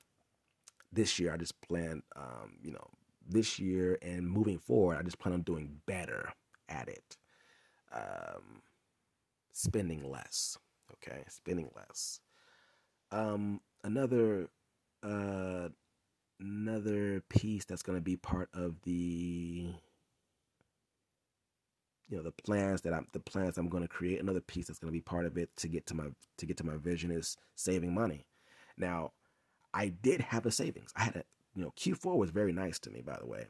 This 0.92 1.20
year, 1.20 1.32
I 1.32 1.36
just 1.36 1.60
plan, 1.60 2.02
um, 2.16 2.58
you 2.60 2.72
know, 2.72 2.88
this 3.28 3.60
year 3.60 3.96
and 4.02 4.28
moving 4.28 4.58
forward, 4.58 4.96
I 4.98 5.02
just 5.02 5.20
plan 5.20 5.34
on 5.34 5.42
doing 5.42 5.80
better 5.86 6.32
at 6.68 6.88
it 6.88 7.16
um, 7.92 8.62
spending 9.52 10.08
less. 10.10 10.58
Okay, 10.92 11.22
spending 11.28 11.70
less. 11.76 12.20
Um, 13.12 13.60
another 13.84 14.48
uh, 15.02 15.68
another 16.38 17.22
piece 17.28 17.64
that's 17.64 17.82
going 17.82 17.98
to 17.98 18.02
be 18.02 18.16
part 18.16 18.48
of 18.54 18.80
the 18.82 19.72
you 22.08 22.16
know 22.16 22.22
the 22.22 22.32
plans 22.32 22.82
that 22.82 22.92
I'm 22.92 23.06
the 23.12 23.20
plans 23.20 23.58
I'm 23.58 23.68
going 23.68 23.82
to 23.82 23.88
create. 23.88 24.20
Another 24.20 24.40
piece 24.40 24.66
that's 24.66 24.78
going 24.78 24.92
to 24.92 24.96
be 24.96 25.00
part 25.02 25.26
of 25.26 25.36
it 25.36 25.50
to 25.56 25.68
get 25.68 25.86
to 25.86 25.94
my 25.94 26.06
to 26.38 26.46
get 26.46 26.56
to 26.58 26.66
my 26.66 26.76
vision 26.76 27.10
is 27.10 27.36
saving 27.54 27.94
money. 27.94 28.26
Now, 28.76 29.12
I 29.72 29.88
did 29.88 30.20
have 30.20 30.46
a 30.46 30.50
savings. 30.50 30.92
I 30.96 31.04
had 31.04 31.16
a 31.16 31.24
you 31.54 31.62
know 31.62 31.72
Q4 31.78 32.16
was 32.16 32.30
very 32.30 32.52
nice 32.52 32.78
to 32.80 32.90
me 32.90 33.00
by 33.00 33.16
the 33.18 33.26
way. 33.26 33.46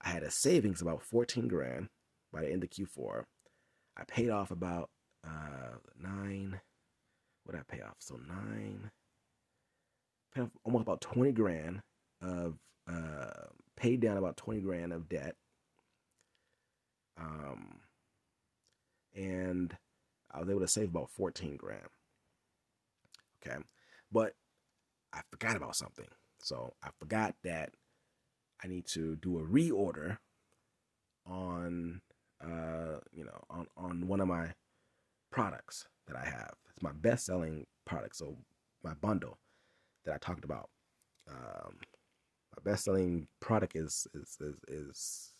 I 0.00 0.10
had 0.10 0.22
a 0.22 0.30
savings 0.30 0.82
about 0.82 1.02
14 1.02 1.48
grand 1.48 1.88
by 2.32 2.42
the 2.42 2.52
end 2.52 2.62
of 2.62 2.70
Q4. 2.70 3.24
I 3.96 4.04
paid 4.04 4.30
off 4.30 4.50
about 4.50 4.90
uh, 5.24 5.78
nine. 6.00 6.60
What 7.46 7.54
did 7.54 7.60
I 7.60 7.76
pay 7.76 7.82
off? 7.82 7.96
So 8.00 8.18
nine. 8.28 8.90
Almost 10.64 10.82
about 10.82 11.00
twenty 11.00 11.32
grand 11.32 11.80
of 12.20 12.58
uh, 12.88 13.46
paid 13.76 14.00
down 14.00 14.16
about 14.16 14.36
20 14.36 14.60
grand 14.60 14.92
of 14.92 15.08
debt. 15.08 15.36
Um, 17.18 17.80
and 19.14 19.76
I 20.32 20.40
was 20.40 20.48
able 20.48 20.60
to 20.60 20.68
save 20.68 20.88
about 20.88 21.10
14 21.10 21.56
grand. 21.56 21.82
Okay. 23.46 23.56
But 24.10 24.34
I 25.12 25.20
forgot 25.30 25.56
about 25.56 25.76
something. 25.76 26.06
So 26.40 26.74
I 26.82 26.88
forgot 26.98 27.34
that 27.44 27.72
I 28.62 28.68
need 28.68 28.86
to 28.88 29.16
do 29.16 29.38
a 29.38 29.42
reorder 29.42 30.18
on 31.26 32.00
uh 32.40 33.00
you 33.12 33.24
know 33.24 33.42
on 33.50 33.66
on 33.76 34.06
one 34.06 34.20
of 34.20 34.28
my 34.28 34.52
products 35.32 35.88
that 36.06 36.16
I 36.16 36.24
have. 36.24 36.54
It's 36.70 36.82
my 36.82 36.92
best 36.92 37.26
selling 37.26 37.66
product. 37.84 38.16
So 38.16 38.36
my 38.82 38.94
bundle 38.94 39.38
that 40.04 40.14
I 40.14 40.18
talked 40.18 40.44
about. 40.44 40.68
Um 41.28 41.76
my 42.56 42.70
best 42.70 42.84
selling 42.84 43.28
product 43.40 43.76
is 43.76 44.06
is 44.14 44.36
is, 44.40 44.56
is 44.68 45.32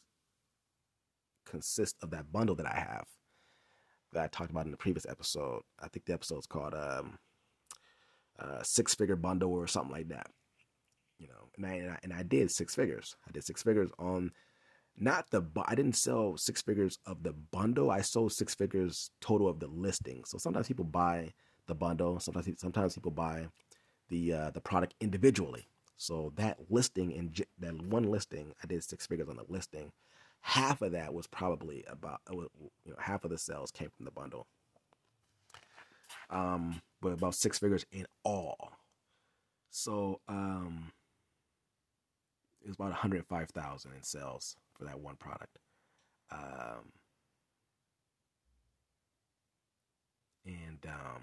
consists 1.44 2.02
of 2.02 2.10
that 2.10 2.32
bundle 2.32 2.56
that 2.56 2.66
I 2.66 2.78
have 2.78 3.06
that 4.12 4.24
I 4.24 4.26
talked 4.28 4.50
about 4.50 4.64
in 4.66 4.72
the 4.72 4.76
previous 4.76 5.06
episode. 5.08 5.62
I 5.80 5.88
think 5.88 6.06
the 6.06 6.14
episode's 6.14 6.46
called 6.46 6.74
um 6.74 7.18
uh 8.38 8.62
six 8.62 8.94
figure 8.94 9.16
bundle 9.16 9.52
or 9.52 9.66
something 9.66 9.92
like 9.92 10.08
that 10.08 10.28
you 11.18 11.28
know, 11.28 11.48
and 11.56 11.66
I, 11.66 11.72
and 11.74 11.90
I, 11.90 11.98
and 12.02 12.12
I 12.12 12.22
did 12.22 12.50
six 12.50 12.74
figures. 12.74 13.16
I 13.26 13.32
did 13.32 13.44
six 13.44 13.62
figures 13.62 13.90
on 13.98 14.32
not 14.98 15.30
the 15.30 15.42
I 15.66 15.74
didn't 15.74 15.96
sell 15.96 16.36
six 16.36 16.62
figures 16.62 16.98
of 17.06 17.22
the 17.22 17.32
bundle. 17.32 17.90
I 17.90 18.00
sold 18.00 18.32
six 18.32 18.54
figures 18.54 19.10
total 19.20 19.48
of 19.48 19.60
the 19.60 19.66
listing. 19.66 20.24
So 20.24 20.38
sometimes 20.38 20.68
people 20.68 20.84
buy 20.84 21.32
the 21.66 21.74
bundle. 21.74 22.18
Sometimes 22.20 22.48
sometimes 22.58 22.94
people 22.94 23.10
buy 23.10 23.48
the 24.08 24.32
uh, 24.32 24.50
the 24.50 24.60
product 24.60 24.94
individually. 25.00 25.68
So 25.98 26.32
that 26.36 26.58
listing 26.68 27.12
and 27.14 27.44
that 27.58 27.82
one 27.82 28.04
listing, 28.04 28.52
I 28.62 28.66
did 28.66 28.84
six 28.84 29.06
figures 29.06 29.28
on 29.28 29.36
the 29.36 29.44
listing. 29.48 29.92
Half 30.40 30.82
of 30.82 30.92
that 30.92 31.12
was 31.12 31.26
probably 31.26 31.84
about 31.88 32.20
you 32.30 32.50
know 32.86 32.96
half 32.98 33.24
of 33.24 33.30
the 33.30 33.38
sales 33.38 33.70
came 33.70 33.90
from 33.96 34.04
the 34.04 34.10
bundle. 34.10 34.46
Um, 36.30 36.80
but 37.00 37.12
about 37.12 37.34
six 37.34 37.58
figures 37.58 37.84
in 37.92 38.06
all. 38.24 38.72
So 39.70 40.20
um, 40.28 40.92
it 42.62 42.68
was 42.68 42.76
about 42.76 42.90
105,000 42.90 43.92
in 43.92 44.02
sales 44.02 44.56
for 44.78 44.84
that 44.84 45.00
one 45.00 45.16
product. 45.16 45.58
Um, 46.30 46.92
and 50.44 50.86
um, 50.86 51.22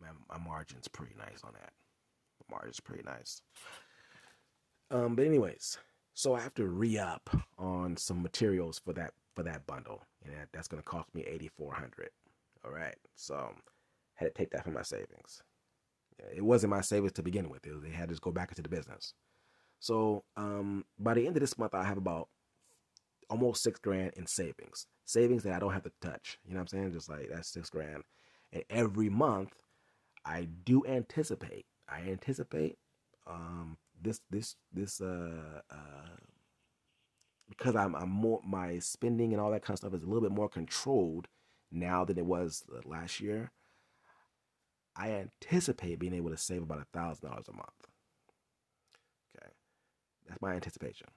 my, 0.00 0.08
my 0.36 0.44
margin's 0.44 0.88
pretty 0.88 1.14
nice 1.18 1.42
on 1.44 1.52
that. 1.54 1.72
The 2.38 2.44
margin's 2.50 2.80
pretty 2.80 3.02
nice. 3.04 3.42
Um, 4.90 5.16
but 5.16 5.24
anyways, 5.26 5.78
so 6.14 6.34
I 6.34 6.40
have 6.40 6.54
to 6.54 6.66
re 6.66 6.98
up 6.98 7.28
on 7.58 7.96
some 7.96 8.22
materials 8.22 8.78
for 8.78 8.92
that 8.94 9.12
for 9.34 9.42
that 9.42 9.66
bundle, 9.66 10.02
and 10.24 10.34
that, 10.34 10.48
that's 10.52 10.68
going 10.68 10.82
to 10.82 10.88
cost 10.88 11.14
me 11.14 11.22
8,400. 11.26 12.08
All 12.64 12.70
right, 12.70 12.94
so 13.14 13.52
had 14.14 14.26
to 14.26 14.30
take 14.32 14.50
that 14.50 14.64
from 14.64 14.72
my 14.74 14.82
savings. 14.82 15.42
It 16.34 16.42
wasn't 16.42 16.70
my 16.70 16.80
savings 16.80 17.12
to 17.12 17.22
begin 17.22 17.50
with. 17.50 17.66
It, 17.66 17.82
they 17.82 17.90
had 17.90 18.08
to 18.08 18.14
just 18.14 18.22
go 18.22 18.30
back 18.30 18.50
into 18.50 18.62
the 18.62 18.68
business. 18.68 19.12
So 19.78 20.24
um, 20.36 20.84
by 20.98 21.14
the 21.14 21.26
end 21.26 21.36
of 21.36 21.40
this 21.40 21.58
month, 21.58 21.74
I 21.74 21.84
have 21.84 21.98
about 21.98 22.28
almost 23.28 23.62
six 23.62 23.78
grand 23.78 24.12
in 24.16 24.26
savings. 24.26 24.86
Savings 25.04 25.42
that 25.44 25.54
I 25.54 25.58
don't 25.58 25.72
have 25.72 25.84
to 25.84 25.92
touch. 26.00 26.38
You 26.44 26.54
know 26.54 26.58
what 26.58 26.72
I'm 26.72 26.78
saying? 26.78 26.92
Just 26.92 27.08
like 27.08 27.28
that's 27.30 27.52
six 27.52 27.70
grand. 27.70 28.02
And 28.52 28.64
every 28.70 29.08
month, 29.08 29.52
I 30.24 30.48
do 30.64 30.84
anticipate. 30.86 31.66
I 31.88 32.00
anticipate 32.00 32.78
um, 33.26 33.76
this 34.00 34.20
this 34.30 34.56
this 34.72 35.00
uh, 35.00 35.60
uh, 35.70 36.16
because 37.48 37.76
I'm 37.76 37.94
I'm 37.94 38.10
more 38.10 38.40
my 38.44 38.78
spending 38.78 39.32
and 39.32 39.40
all 39.40 39.50
that 39.52 39.62
kind 39.62 39.74
of 39.74 39.78
stuff 39.78 39.94
is 39.94 40.02
a 40.02 40.06
little 40.06 40.22
bit 40.22 40.36
more 40.36 40.48
controlled 40.48 41.28
now 41.70 42.04
than 42.04 42.18
it 42.18 42.26
was 42.26 42.64
last 42.84 43.20
year. 43.20 43.52
I 44.96 45.10
anticipate 45.10 45.98
being 45.98 46.14
able 46.14 46.30
to 46.30 46.36
save 46.38 46.62
about 46.62 46.80
a 46.80 46.86
thousand 46.98 47.28
dollars 47.28 47.48
a 47.48 47.52
month. 47.52 47.85
That's 50.28 50.42
my 50.42 50.54
anticipation. 50.54 51.08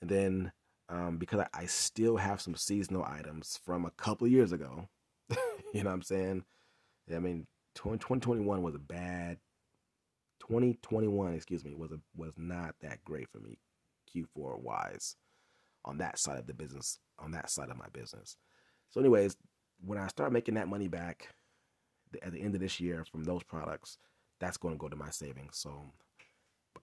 And 0.00 0.10
then 0.10 0.52
um, 0.88 1.16
because 1.16 1.40
I, 1.40 1.48
I, 1.62 1.66
still 1.66 2.18
have 2.18 2.40
some 2.40 2.54
seasonal 2.54 3.04
items 3.04 3.58
from 3.64 3.86
a 3.86 3.90
couple 3.90 4.28
years 4.28 4.52
ago, 4.52 4.88
you 5.30 5.82
know 5.82 5.88
what 5.88 5.94
I'm 5.94 6.02
saying? 6.02 6.44
I 7.14 7.18
mean, 7.18 7.46
2021 7.74 8.62
was 8.62 8.74
a 8.74 8.78
bad. 8.78 9.38
2021, 10.40 11.32
excuse 11.32 11.64
me, 11.64 11.74
was 11.74 11.90
a 11.90 11.98
was 12.14 12.34
not 12.36 12.74
that 12.82 13.02
great 13.02 13.30
for 13.30 13.38
me, 13.38 13.56
Q4 14.14 14.60
wise, 14.60 15.16
on 15.86 15.96
that 15.98 16.18
side 16.18 16.38
of 16.38 16.46
the 16.46 16.52
business, 16.52 16.98
on 17.18 17.30
that 17.30 17.48
side 17.48 17.70
of 17.70 17.78
my 17.78 17.88
business. 17.94 18.36
So, 18.90 19.00
anyways, 19.00 19.38
when 19.82 19.98
I 19.98 20.08
start 20.08 20.32
making 20.32 20.54
that 20.54 20.68
money 20.68 20.88
back 20.88 21.30
at 22.22 22.32
the 22.32 22.40
end 22.40 22.54
of 22.54 22.60
this 22.60 22.78
year 22.78 23.04
from 23.10 23.24
those 23.24 23.42
products, 23.42 23.96
that's 24.38 24.56
going 24.56 24.74
to 24.74 24.78
go 24.78 24.88
to 24.88 24.96
my 24.96 25.10
savings. 25.10 25.56
So 25.56 25.92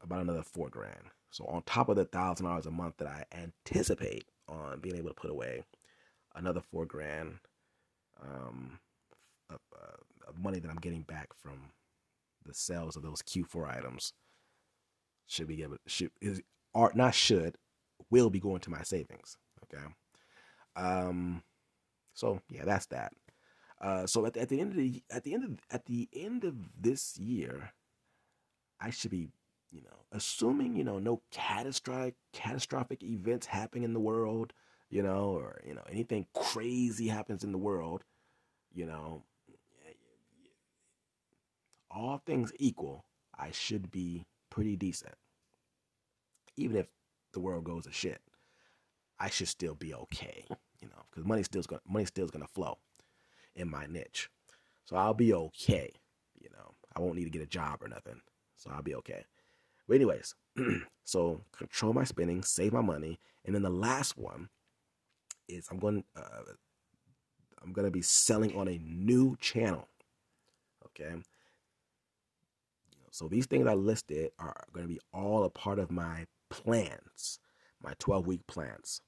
about 0.02 0.22
another 0.22 0.44
four 0.44 0.70
grand. 0.70 1.12
So 1.30 1.46
on 1.46 1.64
top 1.64 1.90
of 1.90 1.96
the 1.96 2.06
thousand 2.06 2.46
dollars 2.46 2.66
a 2.66 2.72
month 2.72 2.98
that 2.98 3.08
I 3.08 3.26
anticipate 3.34 4.26
on 4.48 4.80
being 4.80 4.96
able 4.98 5.10
to 5.10 5.16
put 5.16 5.32
away, 5.32 5.64
another 6.36 6.62
four 6.62 6.86
grand 6.86 7.36
um, 8.22 8.80
of, 9.50 9.60
uh, 9.76 10.30
of 10.30 10.38
money 10.38 10.60
that 10.60 10.70
I'm 10.70 10.78
getting 10.78 11.04
back 11.04 11.30
from 11.34 11.72
the 12.46 12.54
sales 12.54 12.96
of 12.96 13.04
those 13.04 13.22
Q4 13.22 13.78
items 13.78 14.14
should 15.28 15.48
be 15.48 15.64
able 15.64 15.78
should 15.88 16.12
is 16.22 16.42
are 16.74 16.92
not 16.94 17.16
should 17.16 17.56
will 18.10 18.30
be 18.30 18.40
going 18.40 18.60
to 18.62 18.70
my 18.70 18.84
savings. 18.84 19.38
Okay. 19.64 19.84
Um. 20.76 21.44
So 22.14 22.42
yeah, 22.50 22.66
that's 22.66 22.88
that. 22.88 23.14
Uh, 23.80 24.06
so 24.06 24.26
at 24.26 24.34
the, 24.34 24.42
at 24.42 24.50
the 24.50 24.60
end 24.60 24.72
of 24.72 24.78
the 24.78 25.04
at 25.10 25.24
the 25.24 25.34
end 25.34 25.44
of 25.44 25.60
at 25.72 25.86
the 25.86 26.10
end 26.14 26.44
of 26.44 26.56
this 26.80 27.18
year, 27.18 27.74
I 28.80 28.90
should 28.90 29.12
be, 29.12 29.30
you 29.72 29.82
know, 29.82 30.06
assuming 30.12 30.76
you 30.76 30.84
know 30.84 31.00
no 31.00 31.22
catastrophic 31.32 32.16
catastrophic 32.34 33.04
events 33.04 33.48
happen 33.48 33.84
in 33.84 33.94
the 33.94 34.00
world, 34.00 34.54
you 34.90 35.02
know, 35.02 35.32
or 35.32 35.62
you 35.66 35.74
know 35.74 35.84
anything 35.90 36.28
crazy 36.34 37.08
happens 37.08 37.44
in 37.44 37.52
the 37.52 37.58
world, 37.58 38.04
you 38.74 38.86
know, 38.86 39.24
all 41.90 42.22
things 42.26 42.52
equal, 42.60 43.06
I 43.38 43.52
should 43.52 43.92
be 43.92 44.26
pretty 44.50 44.76
decent. 44.76 45.16
Even 46.58 46.78
if 46.78 46.88
the 47.34 47.40
world 47.40 47.64
goes 47.64 47.86
to 47.86 47.92
shit, 47.92 48.22
I 49.20 49.30
should 49.30 49.48
still 49.48 49.76
be 49.76 49.94
okay, 49.94 50.46
you 50.82 50.88
know, 50.90 51.04
because 51.10 51.26
money 51.26 51.44
still's 51.44 51.68
going 51.68 51.82
money 51.88 52.06
still's 52.06 52.32
gonna 52.32 52.48
flow 52.48 52.78
in 53.56 53.70
my 53.70 53.86
niche. 53.86 54.30
So 54.86 54.96
I'll 54.96 55.14
be 55.14 55.34
okay. 55.34 55.94
You 56.40 56.50
know, 56.50 56.74
I 56.96 57.00
won't 57.00 57.16
need 57.16 57.26
to 57.26 57.30
get 57.30 57.42
a 57.42 57.48
job 57.48 57.82
or 57.82 57.88
nothing. 57.88 58.20
So 58.58 58.72
I'll 58.72 58.82
be 58.82 58.96
okay. 58.96 59.26
But 59.92 59.96
anyways, 59.96 60.36
so 61.04 61.42
control 61.52 61.92
my 61.92 62.06
spending, 62.06 62.44
save 62.44 62.72
my 62.72 62.80
money, 62.80 63.20
and 63.44 63.54
then 63.54 63.62
the 63.62 63.70
last 63.70 64.18
one 64.18 64.48
is 65.50 65.68
I'm 65.70 65.80
going 65.80 66.06
uh, 66.16 66.54
I'm 67.62 67.74
going 67.74 67.84
to 67.84 67.92
be 67.92 68.02
selling 68.02 68.56
on 68.56 68.70
a 68.70 68.80
new 68.82 69.36
channel. 69.42 69.90
Okay? 70.86 71.16
So 73.12 73.28
these 73.28 73.48
things 73.48 73.68
I 73.68 73.74
listed 73.74 74.32
are 74.40 74.64
going 74.72 74.88
to 74.88 74.94
be 74.94 75.02
all 75.14 75.44
a 75.44 75.50
part 75.50 75.78
of 75.78 75.92
my 75.92 76.26
plans, 76.50 77.40
my 77.84 77.92
12 78.00 78.28
week 78.28 78.48
plans 78.48 79.02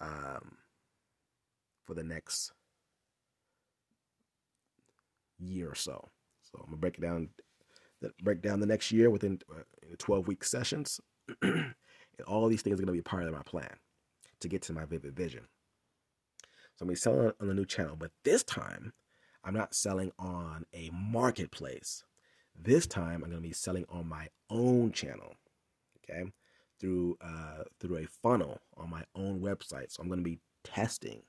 um, 0.00 0.56
for 1.84 1.92
the 1.92 2.02
next 2.02 2.52
year 5.38 5.68
or 5.68 5.74
so. 5.74 6.08
So 6.40 6.60
I'm 6.60 6.70
gonna 6.70 6.78
break 6.78 6.96
it 6.96 7.02
down, 7.02 7.28
break 8.22 8.42
down 8.42 8.60
the 8.60 8.66
next 8.66 8.92
year 8.92 9.10
within 9.10 9.40
uh, 9.50 9.62
12 9.98 10.26
week 10.26 10.44
sessions. 10.44 11.00
and 11.42 11.74
all 12.26 12.48
these 12.48 12.62
things 12.62 12.78
are 12.78 12.82
gonna 12.82 12.92
be 12.92 13.02
part 13.02 13.24
of 13.24 13.32
my 13.32 13.42
plan 13.42 13.74
to 14.40 14.48
get 14.48 14.62
to 14.62 14.72
my 14.72 14.84
vivid 14.84 15.14
vision. 15.16 15.46
So 16.76 16.82
I'm 16.82 16.86
gonna 16.86 16.92
be 16.92 16.96
selling 16.96 17.32
on 17.40 17.48
a 17.50 17.54
new 17.54 17.66
channel, 17.66 17.96
but 17.96 18.10
this 18.24 18.42
time 18.42 18.92
I'm 19.44 19.54
not 19.54 19.74
selling 19.74 20.12
on 20.18 20.64
a 20.74 20.90
marketplace. 20.92 22.04
This 22.54 22.86
time 22.86 23.22
I'm 23.22 23.30
gonna 23.30 23.40
be 23.40 23.52
selling 23.52 23.84
on 23.88 24.08
my 24.08 24.28
own 24.50 24.92
channel. 24.92 25.34
Okay, 25.98 26.30
through 26.80 27.16
uh, 27.20 27.64
through 27.80 27.98
a 27.98 28.06
funnel 28.06 28.60
on 28.76 28.90
my 28.90 29.04
own 29.14 29.40
website. 29.40 29.92
So 29.92 30.02
I'm 30.02 30.08
gonna 30.08 30.22
be 30.22 30.40
testing 30.64 31.22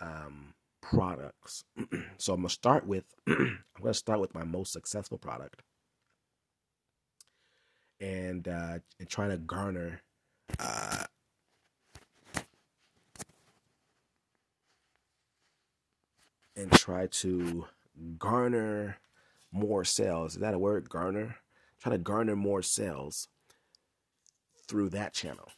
um, 0.00 0.54
products. 0.82 1.64
so 2.18 2.34
I'm 2.34 2.40
gonna 2.40 2.50
start 2.50 2.86
with 2.86 3.04
I'm 3.28 3.58
gonna 3.80 3.94
start 3.94 4.20
with 4.20 4.34
my 4.34 4.44
most 4.44 4.72
successful 4.72 5.18
product, 5.18 5.62
and 8.00 8.48
uh, 8.48 8.78
and 8.98 9.08
trying 9.08 9.30
to 9.30 9.36
garner. 9.38 10.02
Uh, 10.58 11.04
and 16.56 16.70
try 16.72 17.06
to 17.06 17.66
garner 18.18 18.98
more 19.52 19.84
sales. 19.84 20.34
Is 20.34 20.40
that 20.40 20.54
a 20.54 20.58
word? 20.58 20.88
Garner. 20.88 21.36
Try 21.80 21.92
to 21.92 21.98
garner 21.98 22.36
more 22.36 22.62
sales 22.62 23.28
through 24.68 24.90
that 24.90 25.14
channel. 25.14 25.48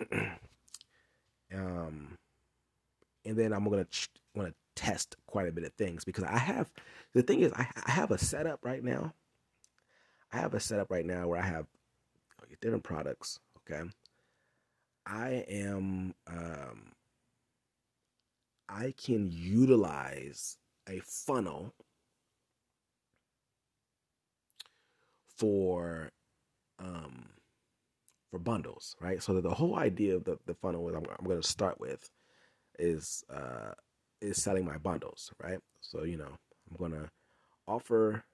um, 1.54 2.16
and 3.24 3.36
then 3.36 3.52
I'm 3.52 3.68
gonna 3.68 3.84
ch- 3.86 4.08
to 4.34 4.54
test 4.74 5.16
quite 5.26 5.48
a 5.48 5.52
bit 5.52 5.64
of 5.64 5.72
things 5.74 6.04
because 6.04 6.24
I 6.24 6.38
have 6.38 6.70
the 7.14 7.22
thing 7.22 7.40
is 7.40 7.52
I, 7.54 7.66
I 7.86 7.90
have 7.92 8.10
a 8.10 8.18
setup 8.18 8.60
right 8.64 8.82
now. 8.84 9.14
I 10.32 10.38
have 10.38 10.54
a 10.54 10.60
setup 10.60 10.90
right 10.90 11.06
now 11.06 11.28
where 11.28 11.40
I 11.40 11.46
have 11.46 11.66
different 12.60 12.84
products. 12.84 13.38
Okay, 13.58 13.82
I 15.06 15.44
am 15.48 16.14
um, 16.26 16.92
I 18.68 18.94
can 18.96 19.30
utilize 19.30 20.58
a 20.88 21.00
funnel 21.00 21.74
for 25.36 26.10
um, 26.78 27.30
for 28.30 28.38
bundles, 28.38 28.96
right? 29.00 29.22
So 29.22 29.40
the 29.40 29.54
whole 29.54 29.78
idea 29.78 30.16
of 30.16 30.24
the, 30.24 30.38
the 30.46 30.54
funnel 30.54 30.88
I'm, 30.88 30.96
I'm 30.96 31.24
going 31.24 31.40
to 31.40 31.46
start 31.46 31.80
with 31.80 32.10
is 32.78 33.24
uh, 33.32 33.72
is 34.20 34.42
selling 34.42 34.64
my 34.64 34.78
bundles, 34.78 35.32
right? 35.42 35.58
So 35.80 36.04
you 36.04 36.18
know 36.18 36.36
I'm 36.70 36.76
going 36.76 36.92
to 36.92 37.10
offer 37.66 38.24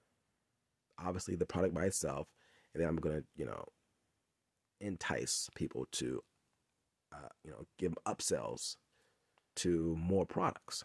obviously 0.99 1.35
the 1.35 1.45
product 1.45 1.73
by 1.73 1.85
itself, 1.85 2.27
and 2.73 2.81
then 2.81 2.89
I'm 2.89 2.97
going 2.97 3.17
to 3.17 3.23
you 3.35 3.45
know 3.45 3.65
entice 4.83 5.49
people 5.55 5.87
to 5.93 6.21
uh, 7.13 7.29
you 7.43 7.51
know 7.51 7.65
give 7.77 7.93
upsells 8.05 8.75
to 9.55 9.95
more 9.99 10.25
products. 10.25 10.83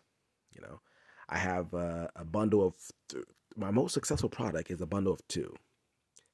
You 0.53 0.63
know, 0.63 0.81
I 1.29 1.39
have 1.39 1.75
uh, 1.75 2.09
a 2.17 2.25
bundle 2.25 2.67
of 2.67 2.75
th- 3.09 3.25
my 3.57 3.71
most 3.71 3.93
successful 3.93 4.29
product 4.29 4.71
is 4.71 4.81
a 4.81 4.87
bundle 4.87 5.13
of 5.13 5.27
two. 5.29 5.55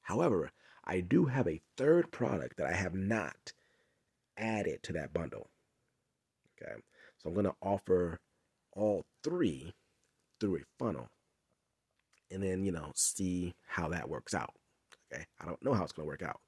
However, 0.01 0.51
I 0.85 0.99
do 0.99 1.25
have 1.25 1.47
a 1.47 1.61
third 1.77 2.11
product 2.11 2.57
that 2.57 2.67
I 2.67 2.73
have 2.73 2.93
not 2.93 3.53
added 4.37 4.83
to 4.83 4.93
that 4.93 5.13
bundle. 5.13 5.49
Okay. 6.61 6.73
So 7.17 7.29
I'm 7.29 7.33
going 7.33 7.45
to 7.45 7.55
offer 7.61 8.19
all 8.73 9.05
three 9.23 9.73
through 10.39 10.57
a 10.57 10.83
funnel 10.83 11.07
and 12.29 12.43
then, 12.43 12.63
you 12.63 12.71
know, 12.71 12.91
see 12.95 13.53
how 13.67 13.89
that 13.89 14.09
works 14.09 14.33
out. 14.33 14.53
Okay. 15.11 15.25
I 15.39 15.45
don't 15.45 15.63
know 15.63 15.73
how 15.73 15.83
it's 15.83 15.93
going 15.93 16.05
to 16.05 16.09
work 16.09 16.23
out. 16.23 16.39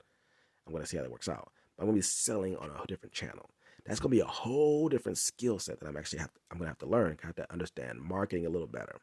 I'm 0.68 0.73
going 0.73 0.84
to 0.84 0.89
see 0.89 0.98
how 0.98 1.03
that 1.03 1.11
works 1.11 1.30
out. 1.30 1.52
But 1.76 1.84
I'm 1.84 1.88
going 1.88 1.95
to 1.95 1.99
be 1.99 2.03
selling 2.03 2.56
on 2.57 2.69
a 2.69 2.88
different 2.88 3.14
channel. 3.14 3.49
That's 3.85 3.99
going 4.02 4.11
to 4.11 4.18
be 4.18 4.22
a 4.22 4.26
whole 4.26 4.89
different 4.89 5.18
skill 5.18 5.60
set 5.60 5.80
that 5.80 5.88
I'm 5.88 5.95
actually 5.95 6.19
have 6.19 6.31
I'm 6.52 6.57
going 6.57 6.65
to 6.65 6.72
have 6.72 6.80
to 6.80 6.88
learn, 6.88 7.18
have 7.23 7.35
to 7.35 7.52
understand 7.52 8.02
marketing 8.02 8.45
a 8.45 8.49
little 8.49 8.68
better. 8.68 8.98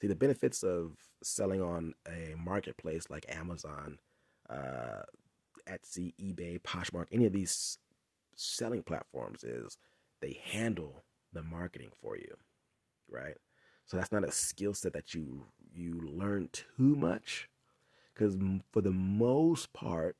See, 0.00 0.06
the 0.06 0.14
benefits 0.14 0.62
of 0.62 0.92
selling 1.22 1.60
on 1.60 1.94
a 2.08 2.34
marketplace 2.36 3.10
like 3.10 3.26
Amazon, 3.28 3.98
uh, 4.48 5.02
Etsy, 5.68 6.14
eBay, 6.18 6.60
Poshmark, 6.62 7.06
any 7.12 7.26
of 7.26 7.32
these 7.32 7.78
selling 8.36 8.82
platforms 8.82 9.44
is 9.44 9.76
they 10.20 10.40
handle 10.44 11.02
the 11.32 11.42
marketing 11.42 11.90
for 12.00 12.16
you, 12.16 12.36
right? 13.10 13.34
So 13.86 13.96
that's 13.96 14.12
not 14.12 14.24
a 14.24 14.32
skill 14.32 14.74
set 14.74 14.92
that 14.92 15.12
you 15.12 15.46
you 15.74 16.00
learn 16.00 16.48
too 16.52 16.96
much, 16.96 17.48
because 18.14 18.36
for 18.72 18.80
the 18.80 18.92
most 18.92 19.72
part, 19.72 20.16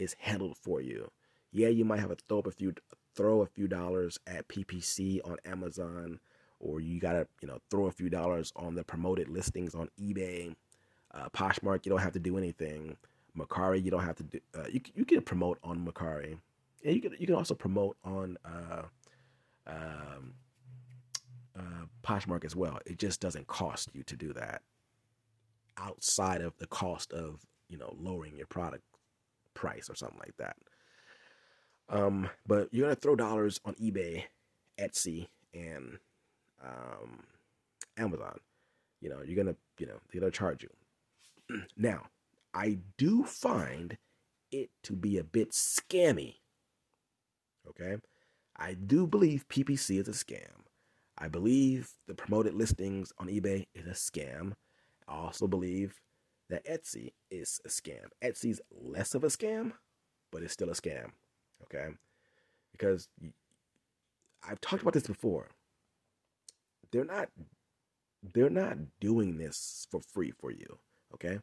it's 0.00 0.16
handled 0.18 0.56
for 0.56 0.80
you. 0.80 1.10
Yeah, 1.52 1.68
you 1.68 1.84
might 1.84 2.00
have 2.00 2.16
to 2.16 2.24
throw 2.28 2.40
a 2.40 2.50
few 2.50 2.74
throw 3.14 3.42
a 3.42 3.46
few 3.46 3.68
dollars 3.68 4.18
at 4.26 4.48
PPC 4.48 5.20
on 5.24 5.36
Amazon 5.44 6.20
or 6.58 6.80
you 6.80 7.00
gotta 7.00 7.26
you 7.40 7.48
know 7.48 7.58
throw 7.70 7.86
a 7.86 7.90
few 7.90 8.08
dollars 8.08 8.52
on 8.56 8.74
the 8.74 8.84
promoted 8.84 9.28
listings 9.28 9.74
on 9.74 9.88
eBay. 10.00 10.54
Uh, 11.12 11.28
Poshmark, 11.30 11.84
you 11.84 11.90
don't 11.90 12.00
have 12.00 12.12
to 12.12 12.20
do 12.20 12.38
anything. 12.38 12.96
Mercari, 13.36 13.82
you 13.82 13.90
don't 13.90 14.04
have 14.04 14.16
to 14.16 14.22
do. 14.22 14.40
Uh, 14.56 14.64
you 14.70 14.80
you 14.94 15.04
can 15.04 15.20
promote 15.22 15.58
on 15.62 15.84
Mercari, 15.84 16.38
and 16.84 16.94
you 16.94 17.00
can 17.02 17.12
you 17.18 17.26
can 17.26 17.34
also 17.34 17.54
promote 17.54 17.96
on 18.04 18.38
uh, 18.44 18.82
um, 19.66 20.34
uh, 21.58 21.84
Poshmark 22.02 22.44
as 22.44 22.56
well. 22.56 22.78
It 22.86 22.98
just 22.98 23.20
doesn't 23.20 23.48
cost 23.48 23.90
you 23.92 24.02
to 24.04 24.16
do 24.16 24.32
that 24.34 24.62
outside 25.76 26.42
of 26.42 26.56
the 26.58 26.66
cost 26.66 27.12
of 27.12 27.40
you 27.68 27.78
know 27.78 27.94
lowering 27.98 28.36
your 28.36 28.46
product 28.46 28.84
price 29.54 29.88
or 29.90 29.94
something 29.94 30.18
like 30.18 30.36
that. 30.38 30.56
Um, 31.88 32.28
but 32.46 32.68
you're 32.72 32.86
gonna 32.86 32.94
throw 32.94 33.16
dollars 33.16 33.60
on 33.64 33.74
eBay, 33.74 34.24
Etsy, 34.78 35.28
and 35.52 35.98
um, 36.64 37.24
Amazon. 37.96 38.38
You 39.00 39.10
know, 39.10 39.20
you're 39.24 39.36
gonna, 39.36 39.56
you 39.78 39.86
know, 39.86 39.98
they're 40.12 40.20
gonna 40.20 40.30
charge 40.30 40.62
you. 40.62 41.62
now, 41.76 42.06
I 42.54 42.78
do 42.96 43.24
find 43.24 43.96
it 44.52 44.70
to 44.84 44.92
be 44.94 45.18
a 45.18 45.24
bit 45.24 45.50
scammy. 45.50 46.36
Okay, 47.68 47.96
I 48.56 48.74
do 48.74 49.06
believe 49.06 49.48
PPC 49.48 50.00
is 50.00 50.08
a 50.08 50.12
scam. 50.12 50.64
I 51.18 51.28
believe 51.28 51.92
the 52.06 52.14
promoted 52.14 52.54
listings 52.54 53.12
on 53.18 53.28
eBay 53.28 53.66
is 53.74 53.86
a 53.86 53.90
scam. 53.90 54.52
I 55.06 55.14
also 55.14 55.46
believe 55.46 56.00
that 56.50 56.66
Etsy 56.66 57.12
is 57.30 57.60
a 57.64 57.68
scam. 57.68 58.08
Etsy's 58.22 58.60
less 58.70 59.14
of 59.14 59.24
a 59.24 59.28
scam, 59.28 59.72
but 60.30 60.42
it's 60.42 60.52
still 60.52 60.70
a 60.70 60.74
scam. 60.74 61.10
Okay, 61.62 61.88
because 62.72 63.08
I've 64.48 64.60
talked 64.60 64.82
about 64.82 64.94
this 64.94 65.06
before 65.06 65.48
they're 66.92 67.04
not 67.04 67.28
they're 68.34 68.50
not 68.50 68.76
doing 69.00 69.38
this 69.38 69.86
for 69.90 70.00
free 70.00 70.32
for 70.32 70.50
you. 70.50 70.78
Okay, 71.14 71.38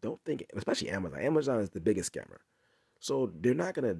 don't 0.00 0.20
think, 0.24 0.44
especially 0.54 0.90
Amazon. 0.90 1.20
Amazon 1.20 1.60
is 1.60 1.70
the 1.70 1.80
biggest 1.80 2.12
scammer, 2.12 2.38
so 3.00 3.32
they're 3.40 3.54
not 3.54 3.74
gonna 3.74 3.96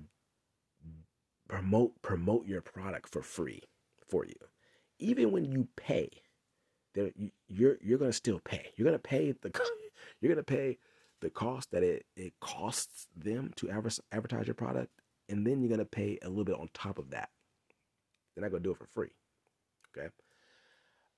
promote 1.49 2.01
promote 2.03 2.47
your 2.47 2.61
product 2.61 3.11
for 3.11 3.23
free 3.23 3.63
for 4.09 4.25
you. 4.27 4.35
Even 4.99 5.33
when 5.33 5.51
you 5.51 5.69
pay, 5.77 6.11
they're 6.95 7.11
you're 7.49 7.79
you're 7.81 7.99
gonna 7.99 8.13
still 8.13 8.41
pay. 8.41 8.73
You're 8.77 8.87
gonna 8.87 8.99
pay 8.99 9.33
the 9.33 9.51
you're 10.25 10.35
gonna 10.35 10.43
pay 10.43 10.79
the 11.21 11.31
cost 11.31 11.71
that 11.71 11.83
it 11.83 12.07
it 12.17 12.33
costs 12.41 13.07
them 13.17 13.53
to 13.57 13.71
advertise 13.71 14.47
your 14.47 14.55
product, 14.55 14.91
and 15.29 15.47
then 15.47 15.61
you're 15.61 15.71
gonna 15.71 15.85
pay 15.85 16.19
a 16.23 16.29
little 16.29 16.45
bit 16.45 16.59
on 16.59 16.69
top 16.75 16.99
of 16.99 17.11
that. 17.11 17.31
They're 18.35 18.43
not 18.43 18.51
gonna 18.51 18.63
do 18.63 18.73
it 18.73 18.79
for 18.79 18.89
free. 18.95 19.11
Okay. 19.97 20.09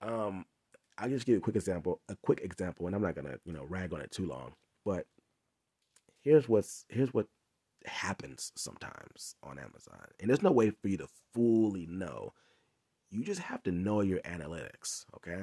Um, 0.03 0.45
I'll 0.99 1.09
just 1.09 1.27
give 1.27 1.35
you 1.35 1.39
a 1.39 1.43
quick 1.43 1.57
example. 1.57 2.01
A 2.09 2.17
quick 2.17 2.41
example, 2.43 2.87
and 2.87 2.95
I'm 2.95 3.03
not 3.03 3.15
gonna 3.15 3.37
you 3.45 3.53
know 3.53 3.65
rag 3.69 3.93
on 3.93 4.01
it 4.01 4.11
too 4.11 4.27
long. 4.27 4.55
But 4.85 5.07
here's 6.23 6.49
what's 6.49 6.85
here's 6.89 7.15
what 7.15 7.27
happens 7.85 8.53
sometimes 8.57 9.37
on 9.43 9.59
Amazon, 9.59 10.07
and 10.21 10.29
there's 10.29 10.43
no 10.43 10.53
way 10.53 10.71
for 10.71 10.89
you 10.89 10.99
to 10.99 11.09
fully 11.35 11.87
know. 11.87 12.33
You 13.11 13.23
just 13.23 13.41
have 13.41 13.63
to 13.63 13.73
know 13.73 14.01
your 14.01 14.19
analytics, 14.21 15.05
okay? 15.17 15.35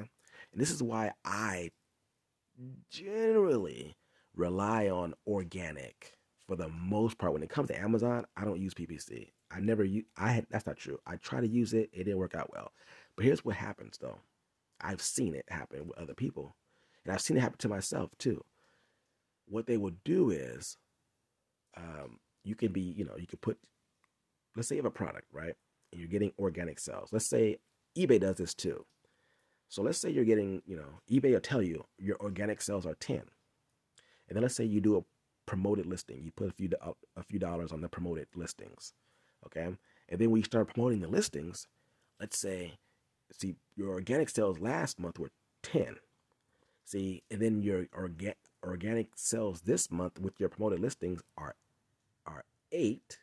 And 0.52 0.62
this 0.62 0.70
is 0.70 0.84
why 0.84 1.14
I 1.24 1.72
generally 2.90 3.96
rely 4.36 4.90
on 4.90 5.14
organic 5.28 6.14
for 6.48 6.56
the 6.56 6.70
most 6.70 7.18
part. 7.18 7.34
When 7.34 7.44
it 7.44 7.50
comes 7.50 7.70
to 7.70 7.80
Amazon, 7.80 8.26
I 8.36 8.46
don't 8.46 8.62
use 8.62 8.74
PPC. 8.74 9.32
I 9.52 9.60
never 9.60 9.84
use. 9.84 10.06
I 10.18 10.32
had 10.32 10.48
that's 10.50 10.66
not 10.66 10.78
true. 10.78 11.00
I 11.06 11.18
try 11.18 11.42
to 11.42 11.48
use 11.48 11.74
it. 11.74 11.90
It 11.94 12.06
didn't 12.06 12.18
work 12.18 12.36
out 12.36 12.52
well. 12.52 12.72
But 13.16 13.26
here's 13.26 13.46
what 13.46 13.56
happens 13.56 13.98
though. 14.00 14.20
I've 14.82 15.02
seen 15.02 15.36
it 15.36 15.46
happen 15.50 15.88
with 15.88 15.98
other 15.98 16.14
people. 16.14 16.56
And 17.06 17.14
I've 17.14 17.22
seen 17.22 17.38
it 17.38 17.42
happen 17.42 17.60
to 17.60 17.70
myself 17.70 18.12
too. 18.18 18.44
What 19.48 19.68
they 19.68 19.78
will 19.78 19.94
do 20.04 20.32
is 20.32 20.78
um, 21.78 22.20
you 22.44 22.56
can 22.56 22.72
be, 22.72 22.82
you 22.82 23.06
know, 23.06 23.16
you 23.18 23.28
could 23.28 23.42
put, 23.42 23.58
let's 24.56 24.68
say 24.68 24.76
you 24.76 24.82
have 24.82 24.92
a 24.92 24.92
product, 24.92 25.28
right? 25.32 25.56
And 25.92 26.00
you're 26.00 26.10
getting 26.10 26.32
organic 26.40 26.80
sales. 26.80 27.10
Let's 27.12 27.28
say 27.28 27.58
eBay 27.98 28.20
does 28.20 28.38
this 28.38 28.54
too. 28.54 28.86
So 29.74 29.82
let's 29.82 29.98
say 29.98 30.12
you're 30.12 30.24
getting, 30.24 30.62
you 30.68 30.76
know, 30.76 31.00
eBay 31.10 31.34
will 31.34 31.40
tell 31.40 31.64
you 31.64 31.84
your 31.98 32.16
organic 32.18 32.62
sales 32.62 32.86
are 32.86 32.94
10. 32.94 33.16
And 33.16 34.36
then 34.36 34.44
let's 34.44 34.54
say 34.54 34.64
you 34.66 34.80
do 34.80 34.98
a 34.98 35.04
promoted 35.48 35.88
listing. 35.88 36.22
You 36.24 36.30
put 36.30 36.50
a 36.50 36.52
few 36.52 36.70
a 37.18 37.24
few 37.24 37.40
dollars 37.40 37.72
on 37.72 37.82
the 37.82 37.90
promoted 37.90 38.28
listings. 38.36 38.94
Okay? 39.48 39.76
And 40.10 40.20
then 40.20 40.30
when 40.30 40.42
you 40.42 40.46
start 40.46 40.72
promoting 40.72 41.00
the 41.00 41.08
listings, 41.08 41.66
let's 42.20 42.38
say 42.38 42.74
see 43.32 43.56
your 43.76 43.90
organic 43.90 44.30
sales 44.30 44.60
last 44.60 45.00
month 45.00 45.18
were 45.18 45.32
10 45.64 45.96
see 46.86 47.24
and 47.32 47.42
then 47.42 47.64
your 47.64 47.86
orga- 47.86 48.36
organic 48.64 49.08
sales 49.16 49.62
this 49.62 49.90
month 49.90 50.20
with 50.20 50.40
your 50.40 50.50
promoted 50.50 50.80
listings 50.82 51.24
are 51.36 51.56
are 52.28 52.44
8 52.72 53.18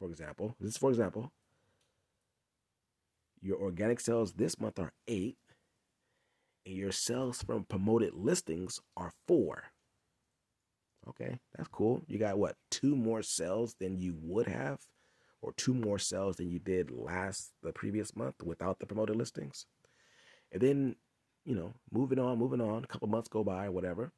for 0.00 0.08
example 0.08 0.56
this 0.58 0.70
is 0.72 0.76
for 0.76 0.90
example 0.90 1.30
your 3.40 3.58
organic 3.58 4.00
sales 4.00 4.32
this 4.34 4.60
month 4.60 4.78
are 4.78 4.92
8 5.06 5.36
and 6.64 6.74
your 6.74 6.92
sales 6.92 7.42
from 7.42 7.64
promoted 7.64 8.14
listings 8.14 8.80
are 8.96 9.12
4 9.28 9.64
okay 11.08 11.38
that's 11.54 11.68
cool 11.68 12.02
you 12.06 12.18
got 12.18 12.38
what 12.38 12.56
two 12.70 12.96
more 12.96 13.22
sales 13.22 13.76
than 13.78 13.98
you 13.98 14.16
would 14.20 14.46
have 14.48 14.78
or 15.42 15.52
two 15.52 15.74
more 15.74 15.98
sales 15.98 16.36
than 16.36 16.50
you 16.50 16.58
did 16.58 16.90
last 16.90 17.52
the 17.62 17.72
previous 17.72 18.16
month 18.16 18.42
without 18.42 18.80
the 18.80 18.86
promoted 18.86 19.16
listings. 19.16 19.66
And 20.52 20.60
then 20.60 20.96
you 21.44 21.54
know, 21.54 21.74
moving 21.92 22.18
on, 22.18 22.38
moving 22.38 22.60
on. 22.60 22.82
A 22.82 22.86
couple 22.88 23.06
months 23.06 23.28
go 23.28 23.44
by, 23.44 23.68
whatever. 23.68 24.10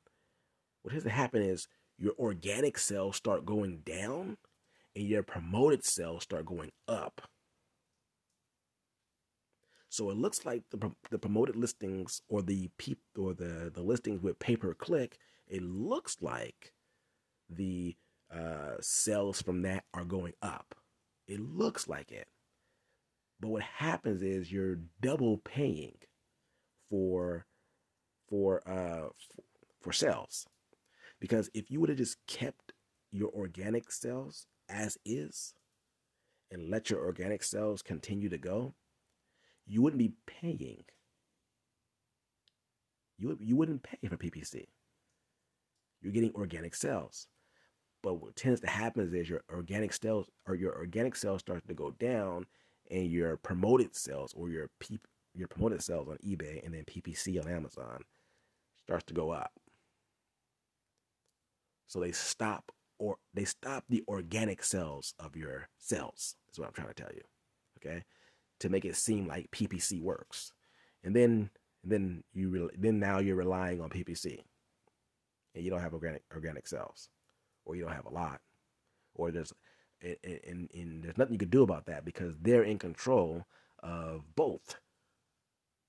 What 0.80 0.94
has 0.94 1.02
to 1.02 1.10
happen 1.10 1.42
is 1.42 1.68
your 1.98 2.14
organic 2.18 2.78
sales 2.78 3.16
start 3.16 3.44
going 3.44 3.82
down 3.84 4.38
and 4.96 5.04
your 5.04 5.22
promoted 5.22 5.84
sales 5.84 6.22
start 6.22 6.46
going 6.46 6.72
up. 6.88 7.20
So 9.88 10.10
it 10.10 10.16
looks 10.16 10.44
like 10.44 10.62
the, 10.70 10.90
the 11.10 11.18
promoted 11.18 11.56
listings 11.56 12.22
or 12.28 12.42
the 12.42 12.70
peep 12.78 13.00
or 13.16 13.32
the, 13.34 13.70
the 13.72 13.82
listings 13.82 14.22
with 14.22 14.38
pay 14.38 14.56
per 14.56 14.74
click, 14.74 15.18
it 15.46 15.62
looks 15.62 16.18
like 16.20 16.72
the 17.48 17.96
uh, 18.32 18.74
sales 18.80 19.40
from 19.40 19.62
that 19.62 19.84
are 19.94 20.04
going 20.04 20.34
up. 20.42 20.74
It 21.26 21.40
looks 21.40 21.88
like 21.88 22.12
it. 22.12 22.28
But 23.40 23.48
what 23.48 23.62
happens 23.62 24.22
is 24.22 24.52
you're 24.52 24.78
double 25.00 25.38
paying 25.38 25.96
for 26.90 27.46
for 28.28 28.68
uh 28.68 29.08
for 29.80 29.92
sales. 29.92 30.46
Because 31.20 31.50
if 31.54 31.70
you 31.70 31.80
would 31.80 31.88
have 31.88 31.98
just 31.98 32.16
kept 32.26 32.72
your 33.10 33.30
organic 33.30 33.90
sales 33.90 34.46
as 34.68 34.98
is 35.04 35.54
and 36.50 36.70
let 36.70 36.90
your 36.90 37.00
organic 37.04 37.42
sales 37.42 37.82
continue 37.82 38.28
to 38.28 38.38
go, 38.38 38.74
you 39.68 39.82
wouldn't 39.82 39.98
be 39.98 40.14
paying. 40.26 40.84
You, 43.18 43.36
you 43.40 43.56
wouldn't 43.56 43.82
pay 43.82 44.08
for 44.08 44.16
PPC. 44.16 44.66
You're 46.00 46.12
getting 46.12 46.32
organic 46.34 46.74
sales. 46.74 47.28
But 48.02 48.14
what 48.14 48.36
tends 48.36 48.60
to 48.60 48.68
happen 48.68 49.12
is 49.12 49.28
your 49.28 49.42
organic 49.52 49.92
sales 49.92 50.28
or 50.46 50.54
your 50.54 50.76
organic 50.76 51.16
sales 51.16 51.40
starts 51.40 51.66
to 51.66 51.74
go 51.74 51.90
down 51.90 52.46
and 52.90 53.10
your 53.10 53.36
promoted 53.36 53.96
sales 53.96 54.32
or 54.36 54.48
your 54.48 54.70
P, 54.78 55.00
your 55.34 55.48
promoted 55.48 55.82
sales 55.82 56.08
on 56.08 56.16
eBay 56.24 56.64
and 56.64 56.72
then 56.72 56.84
PPC 56.84 57.42
on 57.42 57.50
Amazon 57.50 58.02
starts 58.84 59.04
to 59.06 59.14
go 59.14 59.30
up. 59.30 59.50
So 61.88 61.98
they 62.00 62.12
stop 62.12 62.70
or 62.98 63.16
they 63.34 63.44
stop 63.44 63.84
the 63.88 64.04
organic 64.08 64.62
sales 64.62 65.14
of 65.18 65.36
your 65.36 65.68
sales. 65.78 66.36
Is 66.52 66.58
what 66.58 66.68
I'm 66.68 66.74
trying 66.74 66.88
to 66.88 66.94
tell 66.94 67.12
you. 67.12 67.22
Okay, 67.78 68.04
to 68.60 68.68
make 68.68 68.84
it 68.84 68.96
seem 68.96 69.26
like 69.26 69.50
PPC 69.50 70.02
works, 70.02 70.52
and 71.04 71.14
then 71.14 71.50
then 71.84 72.24
you 72.32 72.50
re- 72.50 72.76
then 72.76 72.98
now 72.98 73.18
you're 73.18 73.36
relying 73.36 73.80
on 73.80 73.90
PPC, 73.90 74.38
and 75.54 75.64
you 75.64 75.70
don't 75.70 75.80
have 75.80 75.94
organic 75.94 76.22
organic 76.34 76.66
sales, 76.66 77.08
or 77.64 77.76
you 77.76 77.84
don't 77.84 77.94
have 77.94 78.06
a 78.06 78.14
lot, 78.14 78.40
or 79.14 79.30
there's 79.30 79.52
and, 80.00 80.68
and, 80.74 81.02
there's 81.02 81.18
nothing 81.18 81.32
you 81.32 81.38
can 81.38 81.48
do 81.48 81.62
about 81.62 81.86
that 81.86 82.04
because 82.04 82.34
they're 82.40 82.62
in 82.62 82.78
control 82.78 83.46
of 83.82 84.22
both 84.36 84.78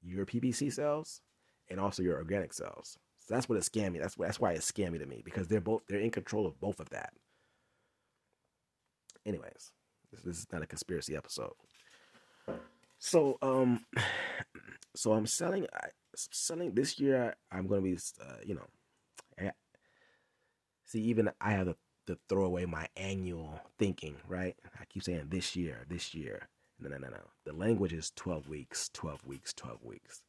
your 0.02 0.26
PPC 0.26 0.74
sales 0.74 1.22
and 1.70 1.80
also 1.80 2.02
your 2.02 2.18
organic 2.18 2.54
sales. 2.54 2.98
So 3.20 3.36
that's 3.36 3.48
what 3.48 3.58
it's 3.58 3.70
scammy. 3.70 4.00
That's 4.00 4.16
that's 4.16 4.40
why 4.40 4.54
it's 4.54 4.72
scammy 4.72 5.00
to 5.00 5.06
me 5.06 5.22
because 5.24 5.48
they're 5.48 5.62
both 5.62 5.84
they're 5.88 6.00
in 6.00 6.12
control 6.12 6.48
of 6.48 6.60
both 6.60 6.80
of 6.80 6.90
that. 6.90 7.14
Anyways, 9.26 9.72
this, 10.12 10.22
this 10.22 10.38
is 10.40 10.48
not 10.52 10.64
a 10.64 10.68
conspiracy 10.68 11.16
episode. 11.16 11.54
So 13.00 13.38
um, 13.42 13.86
so 14.96 15.14
I'm 15.14 15.26
selling. 15.26 15.66
I, 15.74 15.88
selling 16.16 16.74
this 16.74 17.00
year. 17.00 17.36
I'm 17.52 17.68
going 17.68 17.82
to 17.82 17.90
be 17.90 17.98
uh, 18.22 18.38
you 18.46 18.56
know, 18.56 18.68
I, 19.40 19.52
see 20.86 21.02
even 21.04 21.30
I 21.40 21.52
have 21.52 21.68
to, 21.68 21.76
to 22.08 22.18
throw 22.28 22.46
away 22.46 22.66
my 22.66 22.88
annual 22.96 23.60
thinking. 23.80 24.16
Right? 24.28 24.56
I 24.80 24.86
keep 24.86 25.04
saying 25.04 25.28
this 25.30 25.56
year, 25.56 25.86
this 25.90 26.14
year. 26.14 26.48
No, 26.80 26.90
no, 26.90 26.98
no, 26.98 27.10
no. 27.10 27.22
The 27.46 27.54
language 27.54 27.92
is 27.92 28.12
12 28.16 28.48
weeks, 28.48 28.90
12 28.94 29.26
weeks, 29.26 29.54
12 29.54 29.84
weeks. 29.84 30.24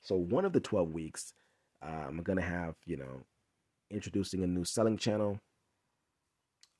So 0.00 0.16
one 0.16 0.46
of 0.46 0.54
the 0.54 0.60
12 0.60 0.92
weeks 0.92 1.34
uh, 1.82 2.06
I'm 2.08 2.22
gonna 2.22 2.42
have 2.42 2.74
you 2.86 2.96
know 2.96 3.22
introducing 3.90 4.42
a 4.44 4.46
new 4.46 4.64
selling 4.64 4.96
channel. 4.96 5.38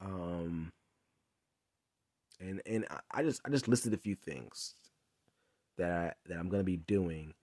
Um, 0.00 0.72
and 2.40 2.60
and 2.66 2.86
I 3.10 3.22
just 3.22 3.40
I 3.44 3.50
just 3.50 3.68
listed 3.68 3.94
a 3.94 3.98
few 3.98 4.14
things 4.14 4.74
that 5.78 5.90
I, 5.90 6.12
that 6.28 6.38
I'm 6.38 6.48
gonna 6.48 6.64
be 6.64 6.78
doing 6.78 7.34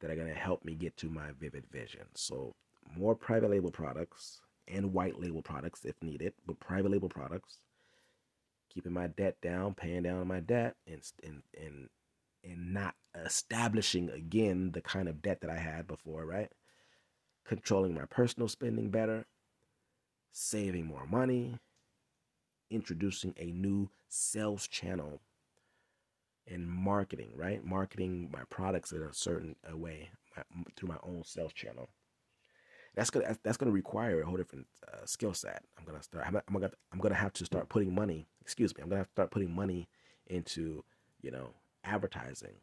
that 0.00 0.10
are 0.10 0.16
gonna 0.16 0.34
help 0.34 0.64
me 0.64 0.74
get 0.74 0.96
to 0.98 1.08
my 1.10 1.32
vivid 1.38 1.64
vision. 1.70 2.06
So 2.14 2.54
more 2.96 3.14
private 3.14 3.50
label 3.50 3.70
products 3.70 4.40
and 4.68 4.92
white 4.92 5.20
label 5.20 5.42
products 5.42 5.84
if 5.84 6.02
needed, 6.02 6.34
but 6.46 6.60
private 6.60 6.90
label 6.92 7.08
products. 7.08 7.58
Keeping 8.72 8.92
my 8.92 9.08
debt 9.08 9.36
down, 9.42 9.74
paying 9.74 10.02
down 10.02 10.28
my 10.28 10.40
debt, 10.40 10.76
and 10.86 11.00
and 11.24 11.42
and 11.60 11.88
and 12.44 12.74
not 12.74 12.94
establishing 13.24 14.10
again 14.10 14.72
the 14.72 14.82
kind 14.82 15.08
of 15.08 15.22
debt 15.22 15.40
that 15.40 15.50
I 15.50 15.56
had 15.58 15.86
before, 15.88 16.24
right? 16.26 16.50
controlling 17.48 17.94
my 17.94 18.04
personal 18.04 18.46
spending 18.46 18.90
better, 18.90 19.26
saving 20.32 20.86
more 20.86 21.06
money, 21.06 21.58
introducing 22.70 23.34
a 23.38 23.46
new 23.46 23.88
sales 24.08 24.68
channel 24.68 25.20
and 26.50 26.68
marketing, 26.68 27.32
right? 27.36 27.64
Marketing 27.64 28.30
my 28.32 28.42
products 28.50 28.92
in 28.92 29.02
a 29.02 29.12
certain 29.12 29.56
way 29.72 30.10
through 30.76 30.88
my 30.88 30.98
own 31.02 31.22
sales 31.24 31.52
channel. 31.52 31.88
That's 32.94 33.10
gonna 33.10 33.36
that's 33.42 33.56
gonna 33.56 33.72
require 33.72 34.20
a 34.20 34.26
whole 34.26 34.36
different 34.36 34.66
uh, 34.86 35.04
skill 35.04 35.34
set. 35.34 35.62
I'm 35.78 35.84
gonna 35.84 36.02
start. 36.02 36.26
I'm, 36.26 36.36
I'm 36.36 36.54
gonna 36.54 36.70
I'm 36.92 36.98
gonna 36.98 37.14
have 37.14 37.32
to 37.34 37.44
start 37.44 37.68
putting 37.68 37.94
money. 37.94 38.26
Excuse 38.40 38.76
me. 38.76 38.82
I'm 38.82 38.88
gonna 38.88 39.00
have 39.00 39.08
to 39.08 39.12
start 39.12 39.30
putting 39.30 39.54
money 39.54 39.88
into 40.26 40.84
you 41.20 41.30
know 41.30 41.50
advertising 41.84 42.56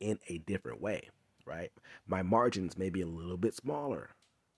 in 0.00 0.18
a 0.28 0.38
different 0.38 0.80
way 0.80 1.10
right? 1.46 1.70
My 2.06 2.22
margins 2.22 2.78
may 2.78 2.90
be 2.90 3.02
a 3.02 3.06
little 3.06 3.36
bit 3.36 3.54
smaller, 3.54 4.10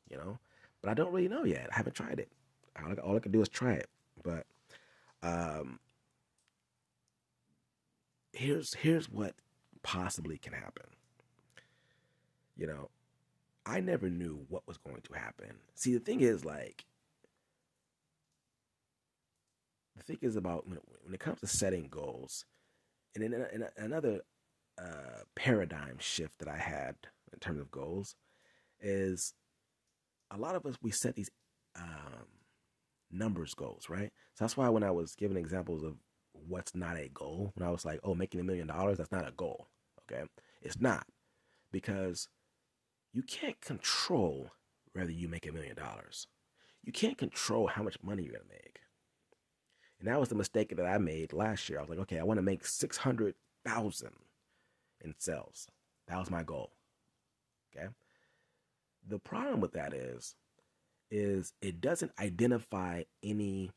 you 0.09 0.16
know, 0.16 0.38
but 0.82 0.90
I 0.90 0.94
don't 0.94 1.12
really 1.12 1.28
know 1.28 1.44
yet. 1.44 1.68
I 1.72 1.76
haven't 1.76 1.94
tried 1.94 2.20
it. 2.20 2.28
All 2.80 2.90
I, 2.90 2.94
all 2.94 3.16
I 3.16 3.20
can 3.20 3.32
do 3.32 3.43
is 3.43 3.48
try 3.48 3.72
it. 3.72 3.88
But 4.22 4.47
um, 5.22 5.80
here's 8.36 8.74
here's 8.74 9.10
what 9.10 9.34
possibly 9.82 10.38
can 10.38 10.52
happen. 10.52 10.86
You 12.56 12.66
know, 12.66 12.90
I 13.64 13.80
never 13.80 14.08
knew 14.08 14.46
what 14.48 14.66
was 14.66 14.78
going 14.78 15.02
to 15.02 15.18
happen. 15.18 15.56
See, 15.74 15.92
the 15.92 16.00
thing 16.00 16.20
is, 16.20 16.44
like, 16.44 16.86
the 19.96 20.02
thing 20.02 20.18
is 20.22 20.36
about 20.36 20.66
when 20.66 20.78
it, 20.78 20.82
when 21.02 21.14
it 21.14 21.20
comes 21.20 21.40
to 21.40 21.46
setting 21.46 21.88
goals, 21.88 22.44
and 23.14 23.24
in, 23.24 23.34
in 23.34 23.64
another 23.76 24.20
uh, 24.78 25.22
paradigm 25.34 25.96
shift 25.98 26.38
that 26.38 26.48
I 26.48 26.58
had 26.58 26.96
in 27.32 27.38
terms 27.40 27.60
of 27.60 27.70
goals 27.70 28.14
is 28.80 29.34
a 30.30 30.36
lot 30.36 30.54
of 30.54 30.66
us 30.66 30.76
we 30.82 30.90
set 30.90 31.16
these 31.16 31.30
um, 31.76 32.26
numbers 33.10 33.54
goals, 33.54 33.88
right? 33.88 34.10
So 34.34 34.44
that's 34.44 34.56
why 34.56 34.68
when 34.68 34.82
I 34.82 34.90
was 34.90 35.14
giving 35.14 35.36
examples 35.36 35.82
of 35.82 35.96
what's 36.46 36.74
not 36.74 36.96
a 36.96 37.08
goal, 37.08 37.52
when 37.54 37.66
I 37.66 37.70
was 37.70 37.84
like, 37.84 38.00
oh, 38.04 38.14
making 38.14 38.40
a 38.40 38.44
million 38.44 38.66
dollars, 38.66 38.98
that's 38.98 39.12
not 39.12 39.28
a 39.28 39.32
goal. 39.32 39.68
Okay, 40.10 40.24
it's 40.62 40.80
not 40.80 41.06
because 41.72 42.28
you 43.12 43.22
can't 43.22 43.60
control 43.60 44.50
whether 44.92 45.10
you 45.10 45.28
make 45.28 45.46
a 45.46 45.52
million 45.52 45.76
dollars. 45.76 46.26
You 46.82 46.92
can't 46.92 47.18
control 47.18 47.66
how 47.66 47.82
much 47.82 47.96
money 48.02 48.22
you're 48.22 48.32
gonna 48.32 48.44
make. 48.48 48.80
And 49.98 50.08
that 50.08 50.20
was 50.20 50.28
the 50.28 50.34
mistake 50.34 50.76
that 50.76 50.86
I 50.86 50.98
made 50.98 51.32
last 51.32 51.68
year. 51.68 51.78
I 51.78 51.82
was 51.82 51.90
like, 51.90 51.98
okay, 52.00 52.18
I 52.18 52.24
want 52.24 52.38
to 52.38 52.42
make 52.42 52.66
six 52.66 52.98
hundred 52.98 53.34
thousand 53.64 54.12
in 55.04 55.14
sales. 55.18 55.68
That 56.08 56.18
was 56.18 56.30
my 56.30 56.42
goal. 56.42 56.70
Okay. 57.74 57.88
The 59.08 59.18
problem 59.18 59.60
with 59.60 59.72
that 59.72 59.92
is, 59.94 60.34
is 61.10 61.52
it 61.60 61.80
doesn't 61.80 62.12
identify 62.18 63.04
any 63.22 63.70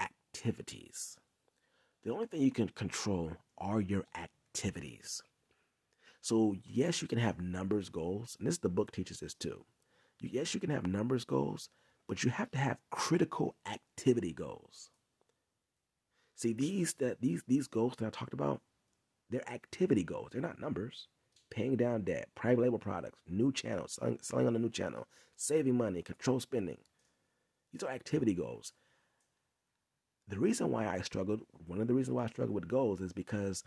activities. 0.00 1.18
The 2.04 2.12
only 2.12 2.26
thing 2.26 2.42
you 2.42 2.50
can 2.50 2.68
control 2.68 3.32
are 3.58 3.80
your 3.80 4.04
activities. 4.16 5.22
So 6.20 6.56
yes, 6.64 7.02
you 7.02 7.08
can 7.08 7.18
have 7.18 7.40
numbers 7.40 7.88
goals, 7.88 8.36
and 8.38 8.46
this 8.46 8.58
the 8.58 8.68
book 8.68 8.92
teaches 8.92 9.20
this 9.20 9.34
too. 9.34 9.64
Yes, 10.20 10.54
you 10.54 10.60
can 10.60 10.70
have 10.70 10.86
numbers 10.86 11.24
goals, 11.24 11.68
but 12.08 12.22
you 12.22 12.30
have 12.30 12.50
to 12.52 12.58
have 12.58 12.78
critical 12.90 13.56
activity 13.66 14.32
goals. 14.32 14.90
See 16.36 16.52
these 16.52 16.94
that 16.94 17.20
these 17.20 17.42
these 17.46 17.68
goals 17.68 17.94
that 17.98 18.06
I 18.06 18.10
talked 18.10 18.34
about, 18.34 18.62
they're 19.30 19.48
activity 19.50 20.04
goals. 20.04 20.30
They're 20.32 20.40
not 20.40 20.60
numbers. 20.60 21.08
Paying 21.50 21.76
down 21.76 22.02
debt, 22.02 22.28
private 22.34 22.62
label 22.62 22.78
products, 22.78 23.18
new 23.28 23.52
channels, 23.52 23.92
selling, 23.92 24.18
selling 24.22 24.46
on 24.46 24.56
a 24.56 24.58
new 24.58 24.70
channel, 24.70 25.06
saving 25.36 25.76
money, 25.76 26.02
control 26.02 26.40
spending. 26.40 26.78
These 27.72 27.82
are 27.82 27.90
activity 27.90 28.34
goals. 28.34 28.72
The 30.28 30.38
reason 30.38 30.70
why 30.70 30.86
I 30.86 31.00
struggled, 31.00 31.42
one 31.66 31.80
of 31.80 31.88
the 31.88 31.94
reasons 31.94 32.14
why 32.14 32.24
I 32.24 32.28
struggled 32.28 32.54
with 32.54 32.68
goals 32.68 33.00
is 33.00 33.12
because 33.12 33.62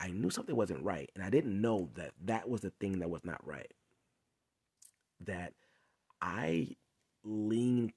I 0.00 0.08
knew 0.08 0.30
something 0.30 0.56
wasn't 0.56 0.82
right. 0.82 1.10
And 1.14 1.22
I 1.22 1.30
didn't 1.30 1.60
know 1.60 1.90
that 1.94 2.12
that 2.24 2.48
was 2.48 2.62
the 2.62 2.72
thing 2.80 2.98
that 2.98 3.10
was 3.10 3.24
not 3.24 3.46
right. 3.46 3.72
That 5.20 5.52
I 6.20 6.76
lean 7.24 7.92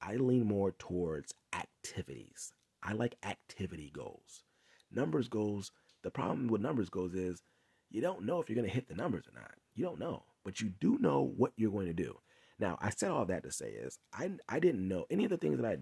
I 0.00 0.16
lean 0.16 0.46
more 0.46 0.72
towards 0.72 1.34
activities. 1.52 2.52
I 2.82 2.92
like 2.92 3.16
activity 3.24 3.90
goals. 3.94 4.44
Numbers 4.90 5.28
goals 5.28 5.72
the 6.02 6.10
problem 6.10 6.48
with 6.48 6.60
numbers 6.60 6.90
goals 6.90 7.14
is 7.14 7.42
you 7.90 8.00
don't 8.00 8.24
know 8.24 8.40
if 8.40 8.48
you're 8.48 8.56
going 8.56 8.68
to 8.68 8.74
hit 8.74 8.88
the 8.88 8.94
numbers 8.94 9.26
or 9.26 9.40
not. 9.40 9.52
You 9.74 9.84
don't 9.84 9.98
know, 9.98 10.24
but 10.44 10.60
you 10.60 10.70
do 10.80 10.98
know 10.98 11.32
what 11.36 11.52
you're 11.56 11.72
going 11.72 11.86
to 11.86 11.92
do. 11.92 12.18
Now, 12.58 12.78
I 12.80 12.90
said 12.90 13.10
all 13.10 13.24
that 13.26 13.44
to 13.44 13.52
say 13.52 13.70
is 13.70 13.98
I 14.12 14.30
I 14.48 14.60
didn't 14.60 14.86
know 14.86 15.06
any 15.10 15.24
of 15.24 15.30
the 15.30 15.36
things 15.36 15.58
that 15.60 15.66
I 15.66 15.78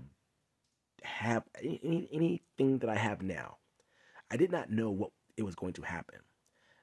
have 1.06 1.44
any, 1.62 2.08
anything 2.12 2.78
that 2.78 2.90
I 2.90 2.96
have 2.96 3.22
now. 3.22 3.56
I 4.30 4.36
did 4.36 4.50
not 4.50 4.70
know 4.70 4.90
what 4.90 5.10
it 5.36 5.44
was 5.44 5.54
going 5.54 5.72
to 5.74 5.82
happen. 5.82 6.18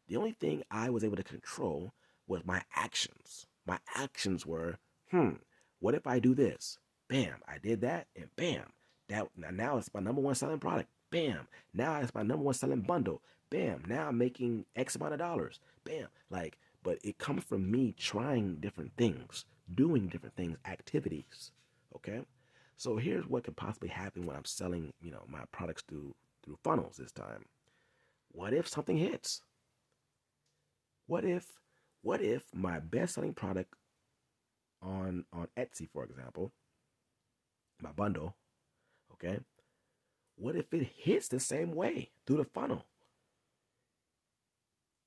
The 0.08 0.18
only 0.18 0.32
thing 0.32 0.64
I 0.72 0.90
was 0.90 1.04
able 1.04 1.18
to 1.18 1.24
control 1.24 1.94
was 2.28 2.46
my 2.46 2.62
actions. 2.76 3.48
My 3.66 3.80
actions 3.96 4.46
were, 4.46 4.78
hmm, 5.12 5.32
what 5.80 5.96
if 5.96 6.08
I 6.08 6.20
do 6.20 6.34
this? 6.36 6.78
Bam, 7.10 7.36
I 7.48 7.58
did 7.58 7.82
that, 7.82 8.08
and 8.16 8.28
bam, 8.36 8.64
that 9.10 9.28
now 9.36 9.78
it's 9.78 9.94
my 9.94 10.00
number 10.00 10.22
one 10.22 10.36
selling 10.36 10.60
product. 10.60 10.90
Bam, 11.12 11.48
now 11.74 12.00
it's 12.00 12.14
my 12.14 12.24
number 12.24 12.44
one 12.44 12.54
selling 12.54 12.82
bundle. 12.82 13.22
Bam, 13.50 13.84
now 13.88 14.08
I'm 14.08 14.18
making 14.18 14.66
X 14.76 14.96
amount 14.96 15.14
of 15.14 15.20
dollars. 15.20 15.60
Bam, 15.84 16.08
like, 16.30 16.58
but 16.82 16.98
it 17.04 17.18
comes 17.18 17.44
from 17.44 17.70
me 17.70 17.94
trying 17.98 18.56
different 18.56 18.94
things, 18.98 19.46
doing 19.74 20.08
different 20.08 20.36
things, 20.36 20.58
activities. 20.66 21.52
Okay, 21.96 22.22
so 22.78 22.98
here's 22.98 23.28
what 23.28 23.44
could 23.44 23.56
possibly 23.56 23.90
happen 23.90 24.26
when 24.26 24.36
I'm 24.36 24.46
selling, 24.46 24.94
you 25.02 25.12
know, 25.12 25.24
my 25.28 25.44
products 25.52 25.84
through 25.88 26.16
through 26.44 26.58
funnels 26.64 26.98
this 26.98 27.12
time. 27.12 27.46
What 28.32 28.54
if 28.54 28.68
something 28.68 28.98
hits? 28.98 29.42
What 31.08 31.24
if 31.24 31.48
what 32.02 32.22
if 32.22 32.44
my 32.54 32.80
best 32.80 33.16
selling 33.16 33.34
product 33.34 33.74
on 34.82 35.26
on 35.32 35.48
Etsy, 35.58 35.88
for 35.90 36.04
example, 36.04 36.52
my 37.82 37.92
bundle, 37.92 38.36
okay? 39.14 39.40
What 40.36 40.56
if 40.56 40.74
it 40.74 40.90
hits 40.98 41.28
the 41.28 41.40
same 41.40 41.74
way 41.74 42.10
through 42.26 42.38
the 42.38 42.46
funnel? 42.46 42.86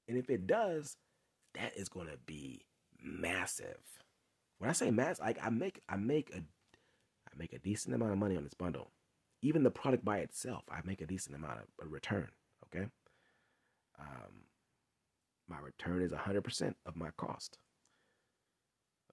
And 0.09 0.17
if 0.17 0.31
it 0.31 0.47
does, 0.47 0.97
that 1.55 1.77
is 1.77 1.89
going 1.89 2.07
to 2.07 2.17
be 2.27 2.63
massive. 3.03 3.79
When 4.59 4.71
I 4.71 4.73
say 4.73 4.91
massive, 4.91 5.25
like 5.25 5.39
I 5.43 5.51
make 5.51 5.81
I 5.89 5.97
make 5.97 6.35
a 6.35 6.43
I 7.37 7.39
make 7.39 7.53
a 7.53 7.59
decent 7.59 7.95
amount 7.95 8.13
of 8.13 8.19
money 8.19 8.37
on 8.37 8.45
this 8.45 8.55
bundle. 8.55 8.91
Even 9.43 9.63
the 9.63 9.71
product 9.71 10.05
by 10.05 10.19
itself, 10.19 10.65
I 10.71 10.81
make 10.85 11.01
a 11.01 11.07
decent 11.07 11.37
amount 11.37 11.59
of 11.59 11.87
a 11.87 11.89
return. 11.89 12.29
Okay. 12.65 12.87
Um, 14.01 14.45
my 15.49 15.59
return 15.59 16.03
is 16.03 16.13
100% 16.13 16.75
of 16.87 16.97
my 16.97 17.11
cost. 17.17 17.59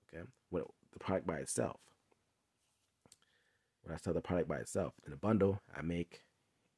Okay. 0.08 0.24
When 0.50 0.64
the 0.92 1.00
product 1.00 1.28
by 1.28 1.38
itself, 1.38 1.78
when 3.84 3.94
I 3.94 3.98
sell 3.98 4.14
the 4.14 4.22
product 4.22 4.48
by 4.48 4.58
itself 4.58 4.94
in 5.06 5.14
a 5.14 5.18
bundle, 5.18 5.62
I 5.76 5.82
make 5.82 6.22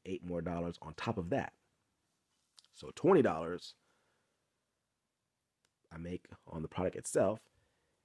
eight 0.06 0.26
more 0.26 0.42
dollars 0.42 0.78
on 0.82 0.94
top 0.96 1.18
of 1.18 1.30
that. 1.30 1.54
So 2.74 2.88
$20 2.96 3.74
I 5.96 5.98
make 5.98 6.26
on 6.48 6.62
the 6.62 6.68
product 6.68 6.96
itself, 6.98 7.40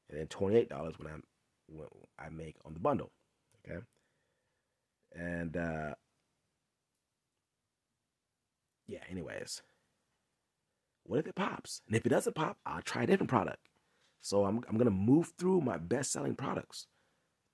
and 0.08 0.18
then 0.18 0.26
$28 0.28 0.70
when 0.98 1.08
I 1.08 1.16
when 1.66 1.88
I 2.18 2.28
make 2.28 2.56
on 2.64 2.74
the 2.74 2.80
bundle. 2.80 3.10
Okay. 3.68 3.80
And 5.14 5.56
uh 5.56 5.94
yeah, 8.86 9.00
anyways. 9.10 9.62
What 11.04 11.20
if 11.20 11.26
it 11.26 11.34
pops? 11.34 11.82
And 11.86 11.96
if 11.96 12.04
it 12.06 12.10
doesn't 12.10 12.34
pop, 12.34 12.58
I'll 12.66 12.82
try 12.82 13.04
a 13.04 13.06
different 13.06 13.30
product. 13.30 13.60
So 14.20 14.44
I'm 14.44 14.62
I'm 14.68 14.76
gonna 14.76 14.90
move 14.90 15.32
through 15.38 15.60
my 15.60 15.78
best 15.78 16.12
selling 16.12 16.34
products 16.34 16.86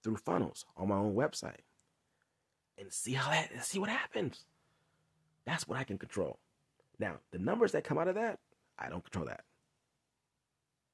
through 0.02 0.16
funnels 0.16 0.64
on 0.76 0.88
my 0.88 0.96
own 0.96 1.14
website 1.14 1.64
and 2.78 2.92
see 2.92 3.12
how 3.12 3.30
that 3.30 3.64
see 3.64 3.78
what 3.78 3.88
happens. 3.90 4.44
That's 5.46 5.68
what 5.68 5.78
I 5.78 5.84
can 5.84 5.98
control. 5.98 6.38
Now, 6.98 7.16
the 7.30 7.38
numbers 7.38 7.72
that 7.72 7.84
come 7.84 7.98
out 7.98 8.08
of 8.08 8.14
that, 8.16 8.38
I 8.78 8.88
don't 8.88 9.04
control 9.04 9.26
that. 9.26 9.44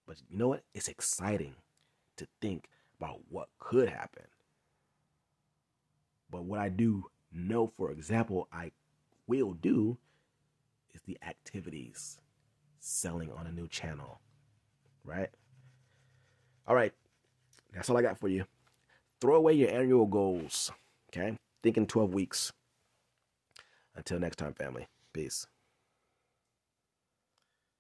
But 0.07 0.17
you 0.29 0.37
know 0.37 0.49
what? 0.49 0.65
It's 0.75 0.89
exciting 0.89 1.55
to 2.17 2.27
think 2.41 2.69
about 2.99 3.21
what 3.29 3.49
could 3.59 3.89
happen. 3.89 4.25
But 6.33 6.45
what 6.45 6.59
I 6.59 6.71
do 6.71 7.05
know, 7.31 7.73
for 7.77 7.93
example, 7.93 8.49
I 8.51 8.73
will 9.29 9.53
do 9.53 9.99
is 10.95 11.03
the 11.03 11.19
activities 11.25 12.19
selling 12.81 13.31
on 13.31 13.47
a 13.47 13.53
new 13.53 13.69
channel. 13.69 14.21
Right? 15.05 15.29
All 16.67 16.75
right. 16.75 16.93
That's 17.75 17.91
all 17.91 17.97
I 17.99 18.03
got 18.03 18.19
for 18.19 18.29
you. 18.29 18.45
Throw 19.21 19.37
away 19.37 19.53
your 19.53 19.71
annual 19.71 20.07
goals. 20.07 20.73
Okay? 21.11 21.37
Think 21.63 21.77
in 21.77 21.87
12 21.87 22.15
weeks. 22.15 22.53
Until 23.95 24.19
next 24.19 24.37
time, 24.37 24.55
family. 24.55 24.89
Peace. 25.13 25.47